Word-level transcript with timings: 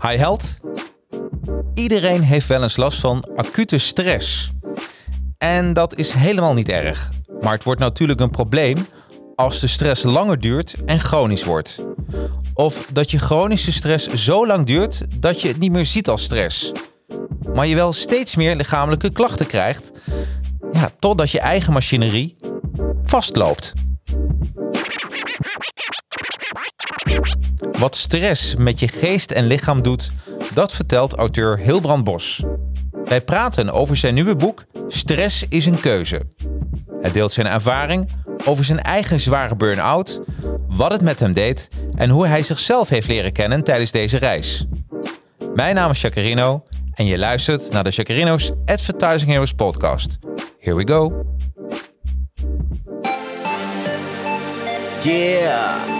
Hi 0.00 0.16
Held. 0.16 0.58
Iedereen 1.74 2.22
heeft 2.22 2.46
wel 2.46 2.62
eens 2.62 2.76
last 2.76 3.00
van 3.00 3.28
acute 3.36 3.78
stress. 3.78 4.50
En 5.38 5.72
dat 5.72 5.96
is 5.96 6.12
helemaal 6.12 6.54
niet 6.54 6.68
erg. 6.68 7.10
Maar 7.40 7.52
het 7.52 7.64
wordt 7.64 7.80
natuurlijk 7.80 8.20
een 8.20 8.30
probleem 8.30 8.86
als 9.34 9.60
de 9.60 9.66
stress 9.66 10.02
langer 10.02 10.40
duurt 10.40 10.84
en 10.84 11.00
chronisch 11.00 11.44
wordt. 11.44 11.86
Of 12.54 12.86
dat 12.92 13.10
je 13.10 13.18
chronische 13.18 13.72
stress 13.72 14.08
zo 14.12 14.46
lang 14.46 14.66
duurt 14.66 15.20
dat 15.20 15.40
je 15.40 15.48
het 15.48 15.58
niet 15.58 15.72
meer 15.72 15.86
ziet 15.86 16.08
als 16.08 16.22
stress. 16.22 16.72
Maar 17.54 17.66
je 17.66 17.74
wel 17.74 17.92
steeds 17.92 18.36
meer 18.36 18.56
lichamelijke 18.56 19.12
klachten 19.12 19.46
krijgt. 19.46 19.92
Ja, 20.72 20.90
totdat 20.98 21.30
je 21.30 21.40
eigen 21.40 21.72
machinerie 21.72 22.36
vastloopt. 23.02 23.72
Wat 27.80 27.96
stress 27.96 28.54
met 28.54 28.80
je 28.80 28.88
geest 28.88 29.30
en 29.30 29.46
lichaam 29.46 29.82
doet, 29.82 30.10
dat 30.54 30.72
vertelt 30.72 31.14
auteur 31.14 31.58
Hilbrand 31.58 32.04
Bos. 32.04 32.42
Wij 33.04 33.20
praten 33.20 33.70
over 33.70 33.96
zijn 33.96 34.14
nieuwe 34.14 34.34
boek 34.34 34.64
Stress 34.88 35.44
is 35.48 35.66
een 35.66 35.80
keuze. 35.80 36.22
Hij 37.00 37.12
deelt 37.12 37.32
zijn 37.32 37.46
ervaring 37.46 38.08
over 38.44 38.64
zijn 38.64 38.82
eigen 38.82 39.20
zware 39.20 39.56
burn-out, 39.56 40.20
wat 40.68 40.92
het 40.92 41.02
met 41.02 41.20
hem 41.20 41.32
deed 41.32 41.68
en 41.94 42.10
hoe 42.10 42.26
hij 42.26 42.42
zichzelf 42.42 42.88
heeft 42.88 43.08
leren 43.08 43.32
kennen 43.32 43.64
tijdens 43.64 43.90
deze 43.90 44.18
reis. 44.18 44.66
Mijn 45.54 45.74
naam 45.74 45.90
is 45.90 46.00
Jacarino 46.00 46.62
en 46.94 47.06
je 47.06 47.18
luistert 47.18 47.70
naar 47.70 47.84
de 47.84 47.90
Jacarino's 47.90 48.52
Advertising 48.64 49.30
Heroes 49.30 49.52
podcast. 49.52 50.18
Here 50.58 50.76
we 50.76 50.88
go. 50.88 51.24
Yeah, 55.02 55.99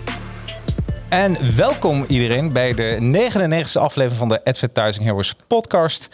En 1.11 1.55
welkom 1.55 2.05
iedereen 2.07 2.53
bij 2.53 2.73
de 2.73 2.97
99e 2.99 3.79
aflevering 3.79 4.19
van 4.19 4.29
de 4.29 4.43
Advertising 4.43 5.05
Heroes 5.05 5.35
podcast. 5.47 6.09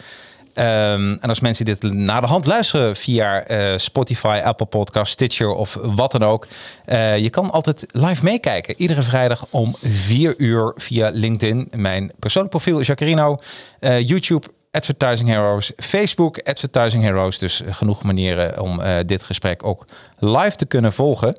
Ehm, 0.54 1.16
en 1.20 1.28
als 1.28 1.40
mensen 1.40 1.64
dit 1.64 1.82
na 1.82 2.20
de 2.20 2.26
hand 2.26 2.46
luisteren 2.46 2.96
via 2.96 3.42
eh, 3.44 3.76
Spotify, 3.76 4.40
Apple 4.44 4.66
Podcast, 4.66 5.12
Stitcher 5.12 5.50
of 5.50 5.78
wat 5.82 6.12
dan 6.12 6.22
ook. 6.22 6.46
Uh, 6.86 7.18
je 7.18 7.30
kan 7.30 7.50
altijd 7.50 7.86
live 7.90 8.24
meekijken. 8.24 8.74
Iedere 8.76 9.02
vrijdag 9.02 9.46
om 9.50 9.76
4 9.82 10.34
uur 10.36 10.72
via 10.76 11.10
LinkedIn. 11.12 11.68
Mijn 11.76 12.12
persoonlijk 12.18 12.54
profiel 12.54 12.80
is 12.80 12.86
Jacarino. 12.86 13.36
Uh, 13.80 14.08
YouTube 14.08 14.46
Advertising 14.70 15.28
Heroes, 15.28 15.72
Facebook 15.76 16.38
Advertising 16.38 17.02
Heroes. 17.02 17.38
Dus 17.38 17.62
genoeg 17.70 18.02
manieren 18.02 18.60
om 18.60 18.80
dit 19.06 19.22
gesprek 19.22 19.64
ook 19.64 19.84
live 20.18 20.56
te 20.56 20.66
kunnen 20.66 20.92
volgen. 20.92 21.34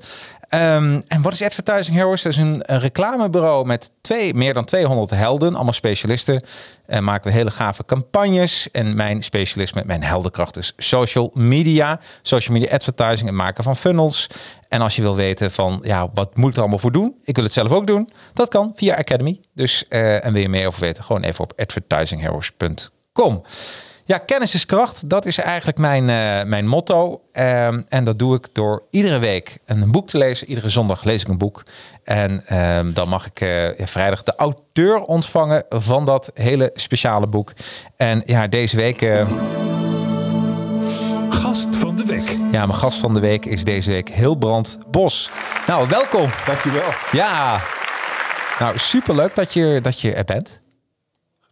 Um, 0.53 1.03
en 1.07 1.21
wat 1.21 1.33
is 1.33 1.41
Advertising 1.41 1.97
Heroes? 1.97 2.21
Dat 2.21 2.31
is 2.31 2.37
een, 2.37 2.63
reclamebureau 2.65 3.65
met 3.65 3.91
twee, 4.01 4.33
meer 4.33 4.53
dan 4.53 4.65
200 4.65 5.09
helden, 5.09 5.55
allemaal 5.55 5.73
specialisten. 5.73 6.43
En 6.85 7.03
maken 7.03 7.31
we 7.31 7.37
hele 7.37 7.51
gave 7.51 7.85
campagnes. 7.85 8.71
En 8.71 8.95
mijn 8.95 9.23
specialisme, 9.23 9.83
mijn 9.85 10.03
heldenkracht 10.03 10.57
is 10.57 10.73
social 10.77 11.31
media. 11.33 11.99
Social 12.21 12.57
media 12.57 12.73
advertising 12.73 13.29
en 13.29 13.35
maken 13.35 13.63
van 13.63 13.75
funnels. 13.75 14.27
En 14.67 14.81
als 14.81 14.95
je 14.95 15.01
wil 15.01 15.15
weten 15.15 15.51
van, 15.51 15.79
ja, 15.83 16.09
wat 16.13 16.37
moet 16.37 16.49
ik 16.49 16.55
er 16.55 16.61
allemaal 16.61 16.79
voor 16.79 16.91
doen? 16.91 17.15
Ik 17.23 17.35
wil 17.35 17.43
het 17.43 17.53
zelf 17.53 17.71
ook 17.71 17.87
doen. 17.87 18.09
Dat 18.33 18.49
kan 18.49 18.71
via 18.75 18.95
Academy. 18.95 19.39
Dus, 19.53 19.85
uh, 19.89 20.25
en 20.25 20.33
wil 20.33 20.41
je 20.41 20.49
meer 20.49 20.67
over 20.67 20.81
weten? 20.81 21.03
Gewoon 21.03 21.23
even 21.23 21.43
op 21.43 21.53
advertisingheroes.com. 21.55 22.98
Ja, 24.05 24.17
kennis 24.17 24.53
is 24.53 24.65
kracht. 24.65 25.09
Dat 25.09 25.25
is 25.25 25.37
eigenlijk 25.37 25.77
mijn, 25.77 26.09
uh, 26.09 26.49
mijn 26.49 26.67
motto. 26.67 27.21
Um, 27.33 27.85
en 27.89 28.03
dat 28.03 28.19
doe 28.19 28.35
ik 28.35 28.47
door 28.53 28.83
iedere 28.89 29.19
week 29.19 29.57
een 29.65 29.91
boek 29.91 30.07
te 30.07 30.17
lezen. 30.17 30.47
Iedere 30.47 30.69
zondag 30.69 31.03
lees 31.03 31.21
ik 31.21 31.27
een 31.27 31.37
boek. 31.37 31.63
En 32.03 32.59
um, 32.59 32.93
dan 32.93 33.09
mag 33.09 33.25
ik 33.25 33.41
uh, 33.41 33.87
vrijdag 33.87 34.23
de 34.23 34.35
auteur 34.35 35.01
ontvangen 35.01 35.63
van 35.69 36.05
dat 36.05 36.31
hele 36.33 36.71
speciale 36.73 37.27
boek. 37.27 37.53
En 37.97 38.21
ja, 38.25 38.47
deze 38.47 38.75
week... 38.75 39.01
Uh... 39.01 39.29
Gast 41.29 41.67
van 41.71 41.95
de 41.95 42.05
week. 42.05 42.37
Ja, 42.51 42.65
mijn 42.65 42.75
gast 42.75 42.99
van 42.99 43.13
de 43.13 43.19
week 43.19 43.45
is 43.45 43.63
deze 43.63 43.91
week 43.91 44.09
Hilbrand 44.09 44.77
Bos. 44.87 45.31
Nou, 45.67 45.87
welkom. 45.87 46.29
Dankjewel. 46.45 46.89
Ja. 47.11 47.61
Nou, 48.59 48.77
superleuk 48.77 49.35
dat 49.35 49.53
je, 49.53 49.79
dat 49.81 50.01
je 50.01 50.13
er 50.13 50.25
bent. 50.25 50.61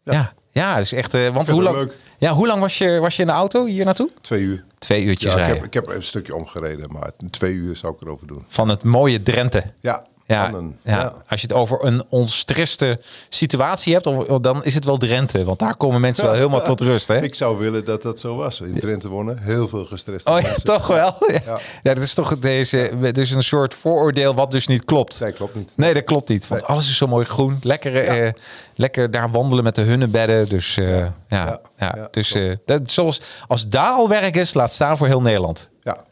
Ja. 0.04 0.14
Ja, 0.14 0.34
ja 0.58 0.78
dus 0.78 0.92
echt... 0.92 1.32
want 1.32 1.50
hoe 1.50 1.64
lang... 1.64 1.76
Leuk. 1.76 1.94
Ja, 2.20 2.34
hoe 2.34 2.48
lang 2.48 2.60
was 2.60 2.78
je, 2.78 3.00
was 3.00 3.16
je 3.16 3.22
in 3.22 3.28
de 3.28 3.34
auto 3.34 3.66
hier 3.66 3.86
naartoe? 3.86 4.10
Twee 4.22 4.42
uur. 4.42 4.64
Twee 4.80 5.04
uurtjes 5.04 5.34
ja, 5.34 5.38
rijden. 5.38 5.56
Ik 5.56 5.74
heb, 5.74 5.84
ik 5.84 5.88
heb 5.88 5.96
een 5.96 6.04
stukje 6.04 6.36
omgereden, 6.36 6.92
maar 6.92 7.12
twee 7.30 7.54
uur 7.54 7.76
zou 7.76 7.94
ik 7.94 8.02
erover 8.02 8.28
doen. 8.28 8.46
Van 8.48 8.70
het 8.70 8.84
mooie 8.84 9.24
Drenthe. 9.24 9.64
Ja. 9.80 10.06
Ja, 10.28 10.52
ja. 10.84 11.14
als 11.28 11.42
je 11.42 11.48
het 11.48 11.56
over 11.56 11.86
een 11.86 12.04
onstreste 12.10 13.00
situatie 13.30 13.94
hebt, 13.94 14.44
dan 14.44 14.64
is 14.64 14.74
het 14.74 14.86
wel 14.86 14.98
Drenthe. 14.98 15.44
Want 15.44 15.60
daar 15.60 15.76
komen 15.76 16.02
mensen 16.02 16.26
wel 16.26 16.34
helemaal 16.34 16.62
tot 16.62 16.82
rust. 16.82 17.08
Hè? 17.08 17.22
Ik 17.28 17.36
zou 17.36 17.58
willen 17.58 17.86
dat 17.86 18.02
dat 18.02 18.20
zo 18.20 18.36
was. 18.36 18.62
In 18.62 18.80
Drenthe 18.80 19.08
wonen 19.08 19.38
heel 19.38 19.68
veel 19.68 19.86
gestrest. 19.86 20.30
Oh 20.30 20.40
ja, 20.40 20.54
toch 20.54 20.88
wel? 20.88 21.16
Ja. 21.28 21.60
ja. 21.84 21.94
dat 21.94 22.04
is 22.04 22.14
toch 22.14 22.40
deze, 22.40 23.12
dus 23.12 23.32
een 23.32 23.44
soort 23.44 23.76
vooroordeel 23.76 24.34
wat 24.34 24.52
dus 24.52 24.68
niet 24.68 24.86
klopt. 24.86 25.20
Nee, 25.20 25.32
klopt 25.32 25.56
niet. 25.56 25.74
Nee, 25.76 25.94
dat 25.94 26.04
klopt 26.04 26.30
niet. 26.30 26.48
Want 26.48 26.62
nee. 26.62 26.70
alles 26.70 26.90
is 26.90 26.98
zo 26.98 27.08
mooi 27.08 27.26
groen. 27.26 27.60
Lekker, 27.62 28.24
uh, 28.24 28.32
lekker 28.76 29.12
daar 29.12 29.32
wandelen 29.32 29.64
met 29.64 29.76
de 29.76 29.82
hunnebedden. 29.82 30.50
Dus 30.50 30.78
uh, 30.78 30.98
ja, 30.98 31.10
ja, 31.28 31.60
ja, 31.78 32.08
dus 32.12 32.36
uh, 32.36 32.56
dat, 32.66 32.92
zoals 32.92 33.22
als 33.48 33.68
daar 33.68 33.92
al 33.92 34.10
werk 34.10 34.36
is, 34.36 34.54
laat 34.54 34.74
staan 34.74 34.98
voor 34.98 35.08
heel 35.08 35.22
Nederland. 35.22 35.70
Ja, 35.84 36.04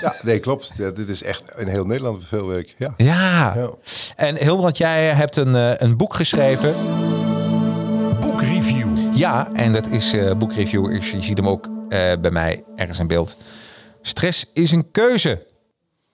ja, 0.00 0.14
nee, 0.22 0.38
klopt. 0.38 0.72
Ja, 0.76 0.90
dit 0.90 1.08
is 1.08 1.22
echt 1.22 1.52
in 1.58 1.66
heel 1.66 1.84
Nederland 1.84 2.24
veel 2.26 2.46
werk. 2.46 2.74
Ja. 2.78 2.94
Ja. 2.96 3.54
ja. 3.54 3.70
En 4.16 4.36
Hilbrand, 4.36 4.76
jij 4.76 5.08
hebt 5.08 5.36
een, 5.36 5.54
uh, 5.54 5.72
een 5.76 5.96
boek 5.96 6.14
geschreven. 6.14 6.74
Boekreview. 8.20 9.14
Ja, 9.14 9.50
en 9.52 9.72
dat 9.72 9.86
is 9.86 10.14
uh, 10.14 10.32
boekreview. 10.32 11.02
Je 11.02 11.20
ziet 11.20 11.36
hem 11.36 11.48
ook 11.48 11.66
uh, 11.66 11.78
bij 12.20 12.30
mij 12.30 12.64
ergens 12.76 12.98
in 12.98 13.06
beeld. 13.06 13.36
Stress 14.02 14.50
is 14.52 14.70
een 14.70 14.90
keuze. 14.90 15.46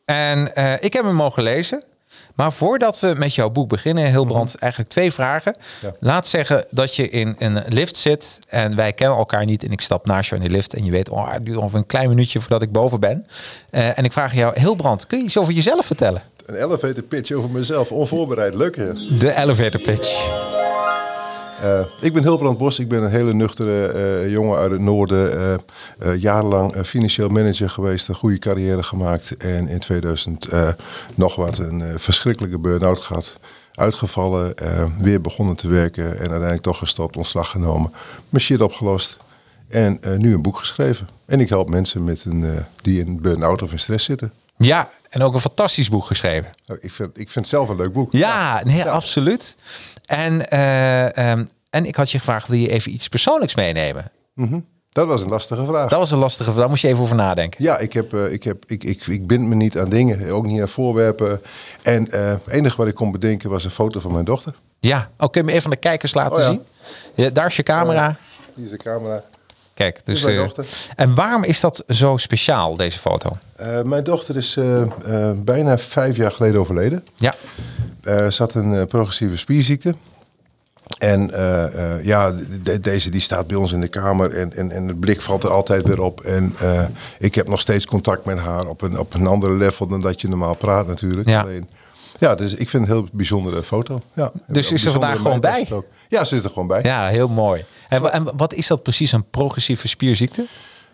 En 0.05 0.47
ik 0.81 0.93
heb 0.93 1.05
hem 1.05 1.15
mogen 1.15 1.43
lezen. 1.43 1.83
Maar 2.35 2.53
voordat 2.53 3.01
we 3.01 3.15
met 3.19 3.35
jouw 3.35 3.51
boek 3.51 3.69
beginnen, 3.69 4.05
Hilbrand, 4.05 4.45
mm-hmm. 4.45 4.61
eigenlijk 4.61 4.93
twee 4.93 5.13
vragen. 5.13 5.57
Ja. 5.83 5.93
Laat 6.01 6.27
zeggen 6.27 6.65
dat 6.71 6.97
je 6.97 7.09
in 7.09 7.35
een 7.39 7.63
lift 7.69 7.97
zit 7.97 8.39
en 8.49 8.77
wij 8.77 8.93
kennen 8.93 9.19
elkaar 9.19 9.45
niet. 9.45 9.65
En 9.65 9.73
ik 9.73 9.81
stap 9.81 10.07
naast 10.07 10.31
jou 10.31 10.43
in 10.43 10.49
de 10.49 10.55
lift 10.55 10.75
en 10.75 10.85
je 10.85 10.91
weet, 10.91 11.09
oh, 11.09 11.33
het 11.33 11.45
duurt 11.45 11.59
ongeveer 11.59 11.79
een 11.79 11.87
klein 11.87 12.09
minuutje 12.09 12.41
voordat 12.41 12.63
ik 12.63 12.73
boven 12.73 13.01
ben. 13.01 13.27
Uh, 13.71 13.99
en 13.99 14.05
ik 14.05 14.13
vraag 14.13 14.35
jou, 14.35 14.61
Hilbrand, 14.61 15.07
kun 15.07 15.19
je 15.19 15.25
iets 15.25 15.39
over 15.39 15.53
jezelf 15.53 15.87
vertellen? 15.87 16.23
Een 16.47 16.55
elevator 16.55 17.03
pitch 17.03 17.33
over 17.33 17.51
mezelf, 17.51 17.93
onvoorbereid, 17.93 18.55
leuk 18.55 18.77
hè? 18.77 18.93
De 19.19 19.35
elevator 19.37 19.81
pitch. 19.81 20.76
Uh, 21.63 21.81
ik 22.01 22.13
ben 22.13 22.23
Hilbrand 22.23 22.59
Bos, 22.59 22.79
ik 22.79 22.89
ben 22.89 23.03
een 23.03 23.11
hele 23.11 23.35
nuchtere 23.35 23.93
uh, 24.25 24.31
jongen 24.33 24.59
uit 24.59 24.71
het 24.71 24.81
noorden. 24.81 25.61
Uh, 26.03 26.21
jarenlang 26.21 26.87
financieel 26.87 27.29
manager 27.29 27.71
geweest, 27.71 28.09
een 28.09 28.15
goede 28.15 28.39
carrière 28.39 28.83
gemaakt. 28.83 29.37
En 29.37 29.69
in 29.69 29.79
2000 29.79 30.49
nog 31.15 31.37
wat 31.37 31.59
een 31.59 31.99
verschrikkelijke 31.99 32.59
burn-out 32.59 32.99
gehad. 33.01 33.37
Uitgevallen, 33.75 34.55
weer 34.99 35.21
begonnen 35.21 35.57
te 35.57 35.69
werken 35.69 36.05
en 36.05 36.19
uiteindelijk 36.19 36.63
toch 36.63 36.79
gestopt, 36.79 37.17
ontslag 37.17 37.51
genomen. 37.51 37.93
Mijn 38.29 38.45
shit 38.45 38.61
opgelost 38.61 39.17
en 39.69 40.01
nu 40.19 40.35
een 40.35 40.43
boek 40.43 40.59
geschreven. 40.59 41.09
En 41.27 41.41
ik 41.41 41.49
help 41.49 41.69
mensen 41.69 42.05
met 42.05 42.25
een, 42.25 42.65
die 42.83 43.01
in 43.01 43.21
burn-out 43.21 43.63
of 43.63 43.73
in 43.73 43.79
stress 43.79 44.05
zitten. 44.05 44.33
Ja, 44.59 44.91
en 45.09 45.23
ook 45.23 45.35
een 45.35 45.41
fantastisch 45.41 45.89
boek 45.89 46.05
geschreven. 46.05 46.53
Ik 46.81 46.93
vind, 46.93 47.09
ik 47.09 47.31
vind 47.31 47.35
het 47.35 47.49
zelf 47.49 47.69
een 47.69 47.77
leuk 47.77 47.93
boek. 47.93 48.13
Ja, 48.13 48.61
nee, 48.65 48.77
ja. 48.77 48.85
absoluut. 48.85 49.57
En, 50.07 50.47
uh, 50.53 51.31
um, 51.31 51.49
En 51.71 51.85
ik 51.85 51.97
had 51.97 52.11
je 52.11 52.19
gevraagd, 52.19 52.49
wil 52.49 52.59
je 52.59 52.71
even 52.71 52.93
iets 52.93 53.09
persoonlijks 53.09 53.55
meenemen? 53.55 54.11
Dat 54.97 55.07
was 55.07 55.23
een 55.23 55.29
lastige 55.29 55.65
vraag. 55.65 55.89
Dat 55.89 55.99
was 55.99 56.11
een 56.11 56.19
lastige, 56.19 56.55
daar 56.55 56.69
moest 56.69 56.83
je 56.83 56.89
even 56.89 57.03
over 57.03 57.17
nadenken. 57.17 57.65
Ja, 57.65 57.79
ik, 57.79 57.93
heb, 57.93 58.15
eh, 58.15 58.33
ik, 58.33 58.45
heb, 58.45 58.65
ik, 58.67 58.85
ik, 58.85 59.07
ik 59.07 59.27
bind 59.27 59.47
me 59.47 59.55
niet 59.55 59.79
aan 59.79 59.89
dingen, 59.89 60.31
ook 60.31 60.47
niet 60.47 60.61
aan 60.61 60.69
voorwerpen. 60.69 61.41
En 61.83 62.11
eh, 62.11 62.29
het 62.29 62.47
enige 62.49 62.77
wat 62.77 62.87
ik 62.87 62.95
kon 62.95 63.13
bedenken 63.13 63.51
was 63.51 63.65
een 63.65 63.71
foto 63.71 64.01
van 64.01 64.13
mijn 64.13 64.25
dochter. 64.25 64.55
Ja, 64.81 65.11
kun 65.17 65.29
je 65.33 65.43
me 65.43 65.53
even 65.53 65.65
aan 65.65 65.71
de 65.71 65.77
kijkers 65.77 66.15
laten 66.15 66.33
Oh 66.33 66.39
ja. 66.39 66.47
zien? 66.47 66.63
Ja, 67.15 67.31
daar 67.31 67.47
is 67.47 67.57
je 67.57 67.63
camera. 67.63 68.17
Hier 68.55 68.65
is 68.65 68.71
de 68.71 68.77
camera. 68.77 69.23
Kijk, 69.75 70.01
dus. 70.05 70.23
mijn 70.23 70.37
eh, 70.37 70.43
dochter. 70.43 70.67
en 70.97 71.15
waarom 71.15 71.45
is 71.45 71.61
dat 71.61 71.85
zo 71.89 72.17
speciaal, 72.17 72.77
deze 72.77 72.99
foto? 72.99 73.37
Eh, 73.57 73.83
mijn 73.83 74.05
dochter 74.05 74.37
is 74.37 74.57
eh, 74.57 74.83
eh, 74.83 75.37
bijna 75.37 75.79
vijf 75.79 76.17
jaar 76.17 76.33
geleden 76.33 76.61
overleden. 76.61 77.07
Ja, 77.17 77.35
Ze 78.07 78.35
had 78.37 78.55
een 78.55 78.75
eh, 78.75 78.85
progressieve 78.87 79.37
spierziekte. 79.37 79.95
En 80.99 81.31
eh, 81.33 82.05
ja, 82.05 82.33
de- 82.63 82.81
deze 82.81 83.11
die 83.11 83.21
staat 83.21 83.47
bij 83.47 83.57
ons 83.57 83.73
in 83.73 83.81
de 83.81 83.89
kamer 83.89 84.31
en, 84.35 84.53
en, 84.57 84.71
en 84.71 84.89
het 84.89 85.01
blik 85.01 85.21
valt 85.21 85.43
er 85.43 85.51
altijd 85.51 85.87
weer 85.87 86.01
op. 86.01 86.21
En 86.21 86.55
ik 87.19 87.35
heb 87.35 87.49
nog 87.49 87.61
steeds 87.61 87.87
contact 87.87 88.25
met 88.25 88.39
haar 88.39 88.67
op 88.67 88.83
een, 88.83 88.99
op 88.99 89.15
een 89.15 89.27
andere 89.27 89.53
level 89.53 89.87
dan 89.87 90.01
dat 90.01 90.21
je 90.21 90.29
normaal 90.29 90.55
praat 90.57 90.87
natuurlijk. 90.87 91.29
Ja. 91.29 91.41
Alleen, 91.41 91.69
ja, 92.19 92.35
dus 92.35 92.55
ik 92.55 92.69
vind 92.69 92.83
het 92.87 92.93
een 92.97 93.01
heel 93.03 93.09
bijzondere 93.13 93.63
foto. 93.63 94.01
Ja, 94.13 94.31
Dus 94.47 94.73
is 94.73 94.83
ze 94.83 94.91
vandaag 94.91 95.19
gewoon 95.21 95.41
bij? 95.41 95.69
Ja, 96.09 96.25
ze 96.25 96.37
is 96.37 96.45
er 96.45 96.51
gewoon 96.51 96.67
bij. 96.69 96.83
ja 96.83 97.07
heel 97.09 97.29
mooi. 97.29 97.65
En, 97.89 98.13
en 98.13 98.37
wat 98.37 98.55
is 98.55 98.67
dat 98.67 98.83
precies, 98.83 99.13
een 99.13 99.31
progressieve 99.31 99.89
spierziekte? 99.89 100.47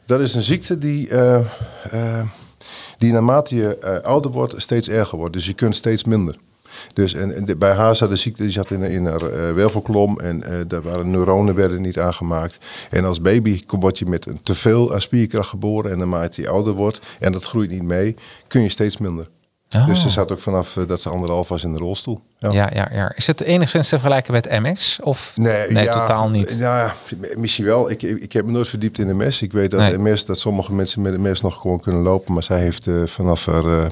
Dat 0.07 0.21
is 0.21 0.35
een 0.35 0.43
ziekte 0.43 0.79
die, 0.79 1.09
die 2.99 3.13
naarmate 3.13 3.55
je 3.57 4.01
ouder 4.03 4.31
wordt 4.31 4.55
steeds 4.57 4.89
erger 4.89 5.19
wordt. 5.19 5.33
Dus 5.33 5.47
je 5.47 5.53
kunt 5.55 5.77
steeds 5.77 6.05
minder. 6.05 6.37
Dus 6.95 7.15
en, 7.15 7.35
en 7.35 7.45
de- 7.45 7.57
bij 7.57 7.73
haar 7.73 7.97
zat 7.97 8.09
de 8.09 8.17
ziekte, 8.17 8.43
die 8.43 8.53
zat 8.53 8.71
in, 8.71 8.83
in 8.83 9.07
haar 9.07 9.23
eh, 9.23 9.55
wervelkolom 9.55 10.21
en 10.21 10.43
eh 10.43 10.59
daar 10.69 10.83
waren 10.83 11.11
neuronen 11.11 11.55
werden 11.55 11.83
niet 11.83 11.99
aangemaakt. 11.99 12.59
En 12.91 13.05
als 13.05 13.21
baby 13.21 13.63
word 13.67 13.99
je 13.99 14.07
met 14.07 14.27
een 14.27 14.43
teveel 14.43 14.93
aan 14.93 15.01
spierkracht 15.01 15.49
geboren 15.49 15.91
en 15.91 15.99
naarmate 15.99 16.41
je 16.41 16.49
ouder 16.49 16.73
wordt 16.73 17.01
en 17.21 17.33
dat 17.33 17.45
groeit 17.45 17.71
niet 17.71 17.83
mee, 17.83 18.15
kun 18.49 18.63
je 18.63 18.69
steeds 18.69 18.99
minder. 18.99 19.29
Oh. 19.77 19.87
Dus 19.87 20.03
ze 20.03 20.09
zat 20.11 20.33
ook 20.33 20.41
vanaf 20.41 20.77
eh, 20.77 20.87
dat 20.87 21.01
ze 21.01 21.09
anderhalf 21.09 21.49
was 21.49 21.65
in 21.65 21.73
de 21.73 21.79
rolstoel. 21.79 22.21
Ja, 22.39 22.53
ja, 22.53 22.89
ja. 22.93 23.13
Is 23.17 23.27
het 23.27 23.41
enigszins 23.41 23.89
te 23.89 23.95
vergelijken 23.99 24.33
met 24.33 24.51
MS? 24.51 24.99
Of 25.03 25.33
Nee, 25.37 25.75
ja, 25.75 25.93
totaal 25.93 26.29
niet. 26.29 26.57
Ja, 26.59 26.95
misschien 27.37 27.65
wel. 27.65 27.91
Ik, 27.91 28.03
ik, 28.03 28.33
heb 28.33 28.45
me 28.45 28.51
nooit 28.51 28.69
verdiept 28.69 28.99
in 28.99 29.17
MS. 29.17 29.43
Ik 29.43 29.53
weet 29.53 29.71
dat 29.71 29.81
Nee. 29.81 29.99
MS, 29.99 30.25
dat 30.25 30.39
sommige 30.39 30.73
mensen 30.73 31.03
met 31.03 31.19
MS 31.19 31.41
nog 31.41 31.61
gewoon 31.61 31.81
kunnen 31.81 32.03
lopen. 32.03 32.33
Maar 32.35 32.43
zij 32.43 32.61
heeft 32.61 32.89
vanaf 33.05 33.47
haar 33.47 33.91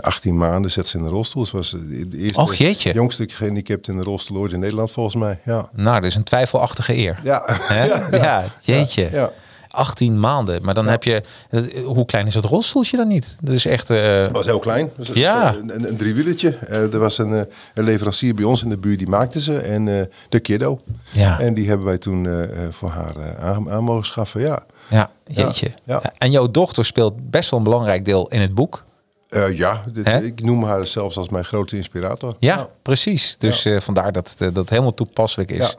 18 0.00 0.36
maanden 0.36 0.70
zet 0.70 0.88
ze 0.88 0.96
in 0.98 1.04
de 1.04 1.10
rolstoel. 1.10 1.46
Ze 1.46 1.56
was 1.56 1.70
de 1.70 2.08
de 2.08 2.16
eerste 2.18 2.40
Och, 2.40 2.54
jeetje. 2.54 2.92
jongste 2.92 3.28
gehandicapt 3.28 3.88
in 3.88 3.96
de 3.96 4.02
rolstoel 4.02 4.38
ooit 4.38 4.52
in 4.52 4.60
Nederland 4.60 4.90
volgens 4.90 5.14
mij. 5.16 5.38
Ja. 5.44 5.68
Nou, 5.74 6.00
dat 6.00 6.10
is 6.10 6.14
een 6.16 6.22
twijfelachtige 6.24 6.96
eer. 6.96 7.20
Ja. 7.22 7.42
Hè? 7.46 7.86
Ja, 8.22 8.44
jeetje. 8.60 9.08
Ja. 9.12 9.30
18 9.70 10.20
maanden. 10.20 10.62
Maar 10.62 10.74
dan 10.74 10.86
heb 10.86 11.02
je... 11.02 11.22
eh, 11.50 11.62
Hoe 11.84 12.04
klein 12.04 12.26
is 12.26 12.34
dat 12.34 12.44
rolstoeltje 12.44 12.96
dan 12.96 13.08
niet? 13.08 13.36
Dat 13.40 13.54
is 13.54 13.66
echt... 13.66 13.90
eh, 13.90 14.20
Het 14.20 14.30
was 14.30 14.46
heel 14.46 14.58
klein. 14.58 14.90
Dus 14.96 15.08
Ja. 15.14 15.54
Een, 15.54 15.74
een, 15.74 15.88
een 15.88 15.96
driewieletje. 15.96 16.56
Eh, 16.68 16.92
er 16.92 16.98
was 16.98 17.18
een, 17.18 17.32
eh, 17.34 17.40
een 17.74 17.84
leverancier 17.84 18.34
bij 18.34 18.44
ons 18.44 18.62
in 18.62 18.68
de 18.68 18.76
buurt, 18.76 18.98
die 18.98 19.08
maakte 19.08 19.40
ze. 19.40 19.58
En 19.58 19.88
eh, 19.98 20.04
de 20.28 20.40
kiddo. 20.40 20.80
Ja. 21.12 21.40
En 21.40 21.54
die 21.54 21.68
hebben 21.68 21.86
wij 21.86 21.98
toen 21.98 22.26
eh, 22.26 22.42
eh, 22.42 22.48
voor 22.70 22.88
haar 22.90 23.16
eh, 23.16 23.44
aan, 23.44 23.70
aan 23.70 23.84
mogen 23.84 24.04
schaffen. 24.06 24.40
Ja. 24.40 24.62
ja, 24.88 25.10
jeetje. 25.24 25.70
Ja, 25.84 26.02
En 26.18 26.30
jouw 26.30 26.50
dochter 26.50 26.84
speelt 26.84 27.30
best 27.30 27.50
wel 27.50 27.58
een 27.58 27.64
belangrijk 27.64 28.04
deel 28.04 28.28
in 28.28 28.40
het 28.40 28.54
boek. 28.54 28.84
Eh, 29.28 29.58
ja, 29.58 29.84
dit- 29.92 30.06
ik 30.24 30.42
noem 30.42 30.64
haar 30.64 30.86
zelfs 30.86 31.16
als 31.16 31.28
mijn 31.28 31.44
grote 31.44 31.76
inspirator. 31.76 32.34
Ja, 32.38 32.68
precies. 32.82 33.36
Dus 33.38 33.64
eh, 33.64 33.80
vandaar 33.80 34.12
dat 34.12 34.28
het, 34.30 34.40
eh, 34.40 34.48
dat 34.52 34.70
helemaal 34.70 34.94
toepasselijk 34.94 35.50
is. 35.50 35.56
Ja. 35.58 35.74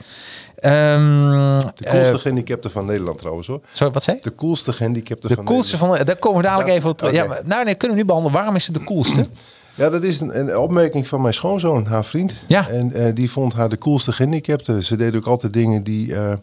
Ehm, 0.96 1.60
De 1.60 1.84
coolste 1.90 2.14
eh, 2.14 2.20
gehandicapte 2.20 2.70
van 2.70 2.86
Nederland 2.86 3.18
trouwens 3.18 3.48
hoor. 3.48 3.62
sorry, 3.74 3.94
wat 3.94 4.04
zei 4.04 4.18
je? 4.18 4.24
De 4.30 4.36
coolste 4.36 4.74
gehandicapte 4.74 5.28
De 5.28 5.36
van 5.36 5.46
coolste 5.46 5.72
Nederland. 5.72 5.98
van... 5.98 6.06
Daar 6.06 6.18
komen 6.18 6.38
we 6.38 6.44
dadelijk 6.44 6.70
Ja, 6.70 6.76
even 6.76 6.90
op 6.90 6.98
terug. 6.98 7.14
Ja, 7.14 7.26
maar, 7.26 7.42
nou 7.46 7.64
nee, 7.66 7.76
kunnen 7.76 7.96
we 7.98 8.02
nu 8.04 8.08
behandelen. 8.08 8.38
Waarom 8.38 8.56
is 8.56 8.66
het 8.66 8.76
de 8.76 8.84
coolste? 8.84 9.28
Ja, 9.78 9.90
dat 9.90 10.04
is 10.04 10.20
een, 10.20 10.40
een 10.40 10.58
opmerking 10.58 11.08
van 11.08 11.22
mijn 11.22 11.34
schoonzoon, 11.34 11.86
haar 11.86 12.06
vriend. 12.06 12.44
Ja. 12.48 12.68
En 12.70 12.94
eh, 12.94 13.16
die 13.16 13.32
vond 13.32 13.54
haar 13.54 13.70
de 13.70 13.78
coolste 13.78 14.12
gehandicapte. 14.12 14.84
Ze 14.84 14.96
deed 14.96 15.16
ook 15.16 15.26
altijd 15.26 15.54
dingen 15.54 15.84
die, 15.84 16.16
eh, 16.16 16.34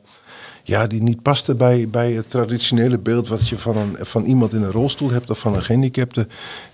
ja, 0.64 0.86
die 0.86 1.02
niet 1.02 1.22
pasten 1.22 1.56
bij, 1.56 1.88
bij 1.88 2.12
het 2.12 2.30
traditionele 2.30 2.98
beeld... 2.98 3.28
wat 3.28 3.48
je 3.48 3.58
van, 3.58 3.76
een, 3.76 3.96
van 4.00 4.24
iemand 4.24 4.52
in 4.52 4.62
een 4.62 4.70
rolstoel 4.70 5.10
hebt 5.10 5.30
of 5.30 5.38
van 5.38 5.54
een 5.54 5.62
gehandicapte. 5.62 6.26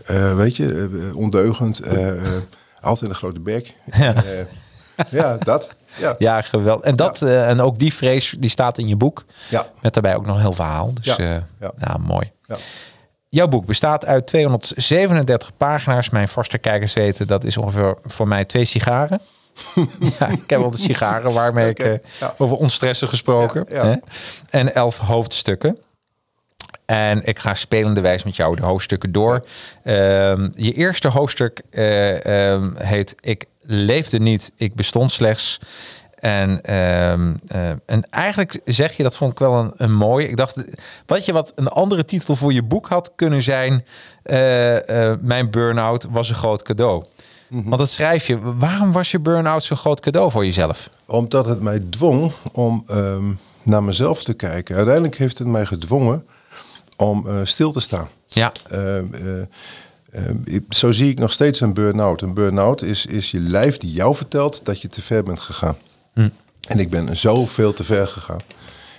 Eh, 0.05 0.37
weet 0.37 0.57
je, 0.57 0.89
eh, 1.09 1.17
ondeugend, 1.17 1.81
eh, 1.81 2.09
eh, 2.09 2.17
altijd 2.81 3.11
een 3.11 3.17
grote 3.17 3.41
bek. 3.41 3.75
Ja, 3.97 4.15
ja 5.11 5.37
dat. 5.37 5.75
Ja. 5.99 6.15
Ja, 6.19 6.43
geweldig. 6.43 6.85
En, 6.85 6.97
dat, 6.97 7.23
en 7.23 7.61
ook 7.61 7.79
die 7.79 7.95
vrees 7.95 8.37
die 8.39 8.51
staat 8.51 8.79
in 8.79 8.89
je 8.89 8.97
boek. 8.97 9.25
Ja. 9.49 9.67
Met 9.81 9.95
daarbij 9.95 10.15
ook 10.15 10.27
nog 10.27 10.35
een 10.35 10.43
heel 10.43 10.53
verhaal. 10.53 10.95
Dus 10.95 11.05
Ja, 11.05 11.25
ja, 11.25 11.47
ja. 11.61 11.73
ja. 11.79 11.97
mooi. 11.97 12.33
Ja. 12.47 12.57
Jouw 13.29 13.49
boek 13.49 13.67
bestaat 13.67 14.07
uit 14.07 14.27
237 14.27 15.57
pagina's. 15.57 16.11
Mijn 16.11 16.29
vaste 16.29 16.59
kijkers 16.59 16.93
weten 16.93 17.27
dat 17.27 17.45
is 17.45 17.57
ongeveer 17.57 17.99
voor 18.05 18.29
mij 18.29 18.45
twee 18.45 18.65
sigaren. 18.65 19.21
ja, 20.19 20.29
ik 20.29 20.51
heb 20.51 20.61
wel 20.61 20.71
de 20.71 20.77
sigaren 20.77 21.33
waarmee 21.33 21.69
ik 21.69 21.79
eh, 21.85 21.93
ja. 22.21 22.35
over 22.39 22.57
ontstressen 22.57 23.09
gesproken. 23.09 23.67
Ja. 23.69 23.87
Hè? 23.87 23.97
En 24.51 24.75
elf 24.75 24.99
hoofdstukken. 24.99 25.79
En 26.87 27.25
ik 27.25 27.39
ga 27.39 27.55
spelende 27.55 28.01
wijs 28.01 28.25
met 28.25 28.37
jou 28.37 28.57
de 28.57 28.63
hoofdstukken 28.63 29.13
door. 29.13 29.47
Ehm, 29.85 30.49
je 30.55 30.73
eerste 30.73 31.09
hoofdstuk 31.09 31.63
eh, 31.71 32.53
ehm, 32.53 32.71
heet 32.77 33.15
Ik 33.21 33.45
leefde 33.63 34.19
niet, 34.19 34.53
ik 34.57 34.75
bestond 34.75 35.13
slechts. 35.13 35.59
En, 36.15 36.63
ehm, 36.63 37.35
eh, 37.47 37.69
en 37.87 38.11
eigenlijk 38.11 38.61
zeg 38.65 38.97
je, 38.97 39.03
dat 39.03 39.17
vond 39.17 39.33
ik 39.33 39.39
wel 39.39 39.55
een, 39.55 39.73
een 39.77 39.95
mooi. 39.95 40.27
Ik 40.27 40.37
dacht, 40.37 40.57
wat 41.07 41.25
je 41.25 41.33
wat 41.33 41.53
een 41.55 41.69
andere 41.69 42.05
titel 42.05 42.37
voor 42.37 42.53
je 42.53 42.63
boek 42.63 42.89
had 42.89 43.13
kunnen 43.17 43.43
zijn. 43.43 43.85
mijn 45.21 45.51
burn-out 45.51 46.07
was 46.11 46.29
een 46.29 46.35
groot 46.35 46.63
cadeau. 46.63 47.05
Want 47.51 47.79
dat 47.79 47.91
schrijf 47.91 48.27
je. 48.27 48.39
Waarom 48.59 48.93
was 48.93 49.11
je 49.11 49.19
burn-out 49.19 49.65
zo'n 49.65 49.77
groot 49.77 50.01
cadeau 50.01 50.31
voor 50.31 50.45
jezelf? 50.45 50.89
Omdat 51.07 51.47
het 51.47 51.61
mij 51.61 51.79
dwong 51.91 52.33
om 52.53 52.85
ehm, 52.87 53.25
naar 53.63 53.83
mezelf 53.83 54.23
te 54.23 54.33
kijken. 54.35 54.77
Uiteindelijk 54.77 55.17
heeft 55.17 55.39
het 55.39 55.49
mij 55.49 55.67
gedwongen 55.67 56.25
om 56.97 57.27
eh, 57.29 57.35
stil 57.43 57.73
te 57.73 57.81
staan. 57.81 58.09
Ja, 58.27 58.53
Ehm, 58.71 59.05
eh, 59.13 59.41
ehm, 60.27 60.61
zo 60.69 60.93
zie 60.93 61.11
ik 61.11 61.19
nog 61.19 61.33
steeds 61.33 61.61
een 61.61 61.73
burn-out. 61.75 62.21
Een 62.23 62.35
burn-out 62.35 62.83
is, 62.83 63.07
is 63.07 63.31
je 63.31 63.41
lijf 63.41 63.79
die 63.79 63.93
jou 63.93 64.15
vertelt 64.15 64.65
dat 64.65 64.81
je 64.83 64.89
te 64.89 65.03
ver 65.03 65.23
bent 65.23 65.41
gegaan. 65.41 65.77
Hm. 66.15 66.29
En 66.69 66.79
ik 66.79 66.91
ben 66.91 67.17
zoveel 67.17 67.73
te 67.73 67.85
ver 67.85 68.07
gegaan. 68.07 68.41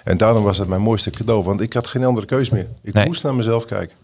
En 0.03 0.17
daarom 0.17 0.43
was 0.43 0.57
het 0.57 0.67
mijn 0.67 0.81
mooiste 0.81 1.09
cadeau. 1.09 1.43
Want 1.43 1.61
ik 1.61 1.73
had 1.73 1.87
geen 1.87 2.03
andere 2.03 2.25
keus 2.25 2.49
meer. 2.49 2.67
Ik 2.83 2.93
Nee. 2.93 3.05
moest 3.05 3.23
naar 3.23 3.35
mezelf 3.35 3.65
kijken. 3.65 3.95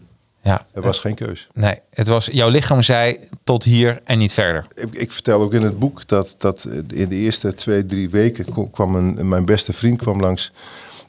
Ja. 0.48 0.66
Er 0.72 0.82
was 0.82 0.98
geen 0.98 1.14
keus. 1.14 1.48
Nee, 1.54 1.80
het 1.90 2.06
was 2.08 2.26
jouw 2.26 2.48
lichaam 2.48 2.82
zei 2.82 3.18
tot 3.44 3.64
hier 3.64 4.00
en 4.04 4.18
niet 4.18 4.32
verder. 4.32 4.66
Ik, 4.74 4.94
ik 4.96 5.12
vertel 5.12 5.40
ook 5.42 5.52
in 5.54 5.62
het 5.62 5.78
boek 5.78 6.06
dat, 6.08 6.34
dat 6.38 6.68
in 6.94 7.08
de 7.08 7.14
eerste 7.14 7.54
twee, 7.54 7.86
drie 7.86 8.10
weken 8.10 8.70
kwam 8.70 8.94
een, 8.94 9.28
mijn 9.28 9.44
beste 9.44 9.72
vriend 9.72 9.98
kwam 9.98 10.20
langs. 10.20 10.52